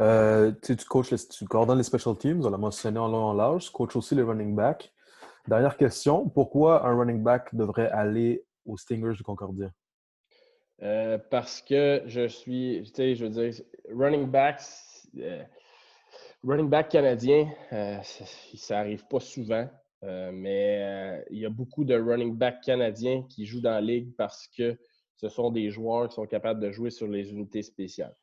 Euh, 0.00 0.52
tu 0.62 0.76
coaches, 0.76 1.28
tu 1.28 1.44
coordonnes 1.44 1.78
les 1.78 1.84
special 1.84 2.16
teams, 2.16 2.44
on 2.44 2.50
l'a 2.50 2.56
mentionné 2.56 2.98
en 2.98 3.08
long 3.08 3.24
en 3.24 3.34
large. 3.34 3.66
Tu 3.66 3.72
coaches 3.72 3.96
aussi 3.96 4.14
les 4.14 4.22
running 4.22 4.54
backs. 4.54 4.92
Dernière 5.46 5.76
question, 5.76 6.28
pourquoi 6.28 6.86
un 6.86 6.96
running 6.96 7.22
back 7.22 7.54
devrait 7.54 7.90
aller 7.90 8.44
aux 8.64 8.76
Stingers 8.76 9.16
de 9.18 9.22
Concordia? 9.22 9.70
Euh, 10.82 11.16
parce 11.30 11.62
que 11.62 12.02
je 12.06 12.26
suis, 12.26 12.82
tu 12.86 12.92
sais, 12.94 13.14
je 13.14 13.26
veux 13.26 13.30
dire, 13.30 13.62
running 13.88 14.26
backs, 14.26 14.62
running 16.42 16.68
back 16.68 16.88
canadien, 16.88 17.48
ça 17.70 18.74
n'arrive 18.76 19.06
pas 19.06 19.20
souvent. 19.20 19.68
mais 20.02 21.24
il 21.30 21.38
y 21.38 21.46
a 21.46 21.50
beaucoup 21.50 21.84
de 21.84 21.94
running 21.94 22.36
back 22.36 22.62
canadiens 22.62 23.22
qui 23.28 23.46
jouent 23.46 23.60
dans 23.60 23.70
la 23.70 23.80
ligue 23.80 24.12
parce 24.16 24.48
que 24.48 24.76
ce 25.16 25.28
sont 25.28 25.50
des 25.50 25.70
joueurs 25.70 26.08
qui 26.08 26.16
sont 26.16 26.26
capables 26.26 26.58
de 26.58 26.72
jouer 26.72 26.90
sur 26.90 27.06
les 27.06 27.30
unités 27.30 27.62
spéciales. 27.62 28.16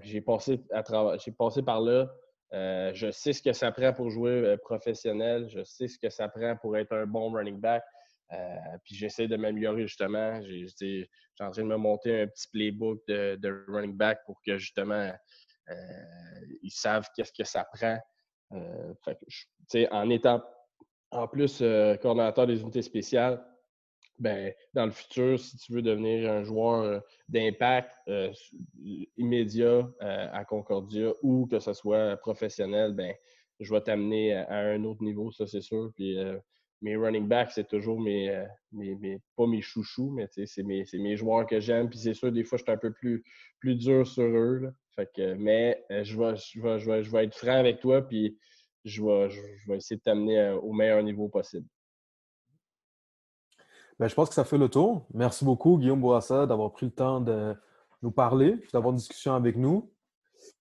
j'ai 0.00 0.22
passé, 0.22 0.62
passé 1.38 1.62
par 1.62 1.82
là. 1.82 2.10
je 2.52 3.10
sais 3.10 3.34
ce 3.34 3.42
que 3.42 3.52
ça 3.52 3.70
prend 3.70 3.92
pour 3.92 4.08
jouer 4.08 4.56
professionnel. 4.62 5.46
Je 5.50 5.62
sais 5.62 5.88
ce 5.88 5.98
que 5.98 6.08
ça 6.08 6.26
prend 6.28 6.56
pour 6.56 6.74
être 6.78 6.92
un 6.92 7.04
bon 7.04 7.30
running 7.30 7.60
back. 7.60 7.82
Euh, 8.32 8.78
puis 8.84 8.94
j'essaie 8.94 9.28
de 9.28 9.36
m'améliorer 9.36 9.82
justement. 9.82 10.40
J'ai, 10.42 11.08
en 11.40 11.50
train 11.50 11.62
de 11.62 11.68
me 11.68 11.76
monter 11.76 12.22
un 12.22 12.26
petit 12.26 12.48
playbook 12.52 13.00
de, 13.08 13.64
running 13.68 13.96
back 13.96 14.20
pour 14.26 14.40
que 14.46 14.58
justement 14.58 15.12
euh, 15.68 15.74
ils 16.62 16.70
savent 16.70 17.06
qu'est-ce 17.14 17.32
que 17.32 17.44
ça 17.44 17.66
prend. 17.72 17.98
Euh, 18.52 18.94
en 19.90 20.10
étant 20.10 20.42
en 21.10 21.28
plus 21.28 21.58
coordonnateur 22.00 22.46
des 22.46 22.60
unités 22.60 22.82
spéciales, 22.82 23.44
ben, 24.18 24.52
dans 24.72 24.86
le 24.86 24.92
futur, 24.92 25.38
si 25.38 25.56
tu 25.56 25.72
veux 25.72 25.82
devenir 25.82 26.30
un 26.30 26.42
joueur 26.42 27.02
d'impact 27.28 27.92
immédiat 29.16 29.88
à 30.00 30.44
Concordia 30.44 31.12
ou 31.22 31.46
que 31.46 31.58
ce 31.58 31.72
soit 31.72 32.16
professionnel, 32.18 32.92
ben, 32.92 33.14
je 33.58 33.72
vais 33.72 33.80
t'amener 33.80 34.34
à, 34.34 34.58
un 34.58 34.84
autre 34.84 35.02
niveau, 35.02 35.30
ça 35.32 35.46
c'est 35.46 35.60
sûr. 35.60 35.90
Puis 35.94 36.16
mes 36.82 36.96
running 36.96 37.26
backs, 37.26 37.52
c'est 37.52 37.68
toujours 37.68 38.00
mes, 38.00 38.28
euh, 38.28 38.44
mes, 38.72 39.20
pas 39.36 39.46
mes 39.46 39.62
chouchous, 39.62 40.10
mais 40.10 40.28
c'est 40.28 40.62
mes, 40.62 40.84
mes, 40.92 41.16
joueurs 41.16 41.46
que 41.46 41.60
j'aime. 41.60 41.88
Puis 41.88 42.00
c'est 42.00 42.14
sûr, 42.14 42.32
des 42.32 42.44
fois, 42.44 42.58
je 42.58 42.64
suis 42.64 42.72
un 42.72 42.76
peu 42.76 42.92
plus, 42.92 43.24
plus 43.60 43.76
dur 43.76 44.06
sur 44.06 44.24
eux. 44.24 44.72
Fait 44.94 45.08
que, 45.14 45.34
mais 45.34 45.84
euh, 45.90 46.04
je, 46.04 46.18
vais, 46.18 46.36
je, 46.36 46.60
vais, 46.60 47.02
je, 47.02 47.16
être 47.16 47.34
franc 47.34 47.58
avec 47.58 47.80
toi, 47.80 48.02
puis 48.02 48.36
je 48.84 49.02
vais, 49.02 49.30
je 49.30 49.70
vais 49.70 49.76
essayer 49.76 49.96
de 49.96 50.02
t'amener 50.02 50.38
euh, 50.38 50.56
au 50.56 50.72
meilleur 50.72 51.02
niveau 51.02 51.28
possible. 51.28 51.66
Ben, 53.98 54.08
je 54.08 54.14
pense 54.14 54.28
que 54.28 54.34
ça 54.34 54.44
fait 54.44 54.58
le 54.58 54.68
tour. 54.68 55.06
Merci 55.14 55.44
beaucoup, 55.44 55.78
Guillaume 55.78 56.00
Bourassa, 56.00 56.46
d'avoir 56.46 56.72
pris 56.72 56.86
le 56.86 56.92
temps 56.92 57.20
de 57.20 57.54
nous 58.02 58.10
parler, 58.10 58.56
d'avoir 58.72 58.90
une 58.90 58.98
discussion 58.98 59.34
avec 59.34 59.56
nous. 59.56 59.92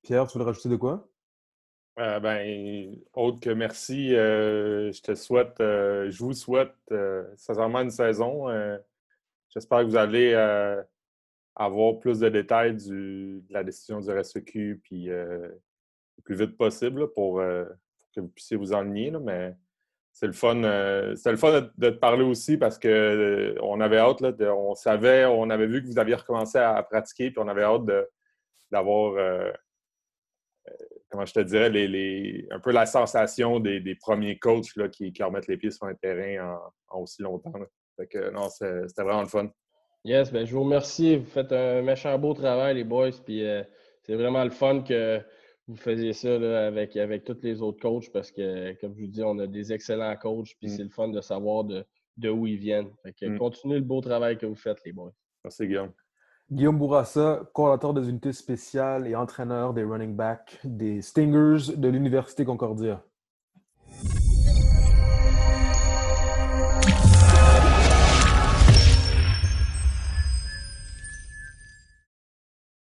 Pierre, 0.04 0.28
tu 0.28 0.38
veux 0.38 0.44
rajouter 0.44 0.70
de 0.70 0.76
quoi? 0.76 1.11
Euh, 2.00 2.20
ben, 2.20 2.96
autre 3.14 3.40
que 3.42 3.50
merci, 3.50 4.16
euh, 4.16 4.92
je 4.94 5.02
te 5.02 5.14
souhaite, 5.14 5.60
euh, 5.60 6.10
je 6.10 6.20
vous 6.24 6.34
souhaite 6.34 6.74
sincèrement 7.36 7.82
une 7.82 7.92
saison. 7.92 8.48
J'espère 9.50 9.80
que 9.80 9.86
vous 9.86 9.98
allez 9.98 10.34
avoir 11.56 12.00
plus 12.00 12.20
de 12.20 12.30
détails 12.30 12.76
de 12.76 13.44
la 13.50 13.64
décision 13.64 14.00
du 14.00 14.10
RSEQ 14.10 14.80
puis 14.84 15.06
le 15.08 15.60
plus 16.24 16.36
vite 16.36 16.58
possible 16.58 17.12
pour, 17.14 17.40
que 18.16 18.20
vous 18.20 18.30
puissiez 18.30 18.58
vous 18.58 18.74
enligner. 18.74 19.12
mais 19.12 19.56
c'est 20.14 20.28
le 20.28 20.34
fun. 20.34 20.62
c'est 21.16 21.32
le 21.32 21.38
fun 21.38 21.70
de, 21.78 21.90
te 21.90 21.98
parler 21.98 22.24
aussi 22.24 22.58
parce 22.58 22.80
qu'on 22.80 23.82
avait 23.82 23.98
hâte, 23.98 24.22
on 24.42 24.76
savait, 24.76 25.26
on 25.26 25.50
avait 25.50 25.68
vu 25.68 25.82
que 25.82 25.88
vous 25.88 26.00
aviez 26.00 26.16
recommencé 26.16 26.58
à, 26.58 26.82
pratiquer, 26.84 27.32
puis 27.32 27.40
on 27.40 27.48
avait 27.50 27.64
hâte 27.64 27.84
d'avoir 28.72 29.16
comment 31.12 31.26
je 31.26 31.34
te 31.34 31.40
dirais, 31.42 31.70
les, 31.70 32.48
un 32.52 32.60
peu 32.60 32.72
la 32.72 32.86
sensation 32.86 33.60
des, 33.60 33.96
premiers 34.00 34.40
coachs 34.40 34.76
là, 34.78 34.88
qui, 34.88 35.14
remettent 35.22 35.48
les 35.48 35.58
pieds 35.58 35.72
sur 35.72 35.86
un 35.86 35.94
terrain 35.94 36.58
en, 36.90 37.02
aussi 37.02 37.22
longtemps. 37.22 37.54
non, 38.34 38.50
c'était 38.50 39.04
vraiment 39.04 39.22
le 39.22 39.28
fun. 39.28 39.50
Yes, 40.04 40.32
ben, 40.32 40.46
je 40.46 40.54
vous 40.54 40.64
remercie. 40.64 41.18
Vous 41.18 41.30
faites 41.30 41.52
un 41.52 41.82
méchant 41.82 42.18
beau 42.18 42.34
travail, 42.34 42.76
les 42.76 42.84
boys. 42.84 43.12
Puis 43.24 43.46
euh, 43.46 43.64
c'est 44.02 44.16
vraiment 44.16 44.44
le 44.44 44.50
fun 44.50 44.82
que 44.82 45.22
vous 45.68 45.76
faisiez 45.76 46.14
ça 46.14 46.34
avec, 46.66 46.98
avec 46.98 47.24
tous 47.24 47.38
les 47.44 47.62
autres 47.62 47.80
coachs 47.80 48.12
parce 48.12 48.32
que, 48.32 48.74
comme 48.82 48.96
je 48.96 49.02
vous 49.02 49.08
dis, 49.08 49.24
on 49.24 49.38
a 49.40 49.48
des 49.48 49.72
excellents 49.72 50.16
coachs. 50.16 50.56
Puis 50.60 50.70
mm. 50.70 50.76
c'est 50.76 50.84
le 50.84 50.90
fun 50.90 51.10
de 51.10 51.22
savoir 51.22 51.66
de, 51.66 51.86
où 52.30 52.48
ils 52.48 52.58
viennent. 52.58 52.92
Mm. 53.22 53.38
Continuez 53.38 53.78
le 53.78 53.84
beau 53.84 54.02
travail 54.02 54.38
que 54.38 54.48
vous 54.48 54.56
faites, 54.56 54.80
les 54.86 54.92
boys. 54.92 55.14
Merci, 55.44 55.68
Guillaume. 55.68 55.92
Guillaume 56.52 56.78
Bourassa, 56.78 57.44
coordinateur 57.54 57.94
des 57.94 58.10
unités 58.10 58.34
spéciales 58.34 59.08
et 59.08 59.16
entraîneur 59.16 59.74
des 59.74 59.86
running 59.86 60.18
backs 60.18 60.60
des 60.66 61.02
Stingers 61.02 61.78
de 61.78 61.88
l'Université 61.88 62.44
Concordia. 62.44 63.02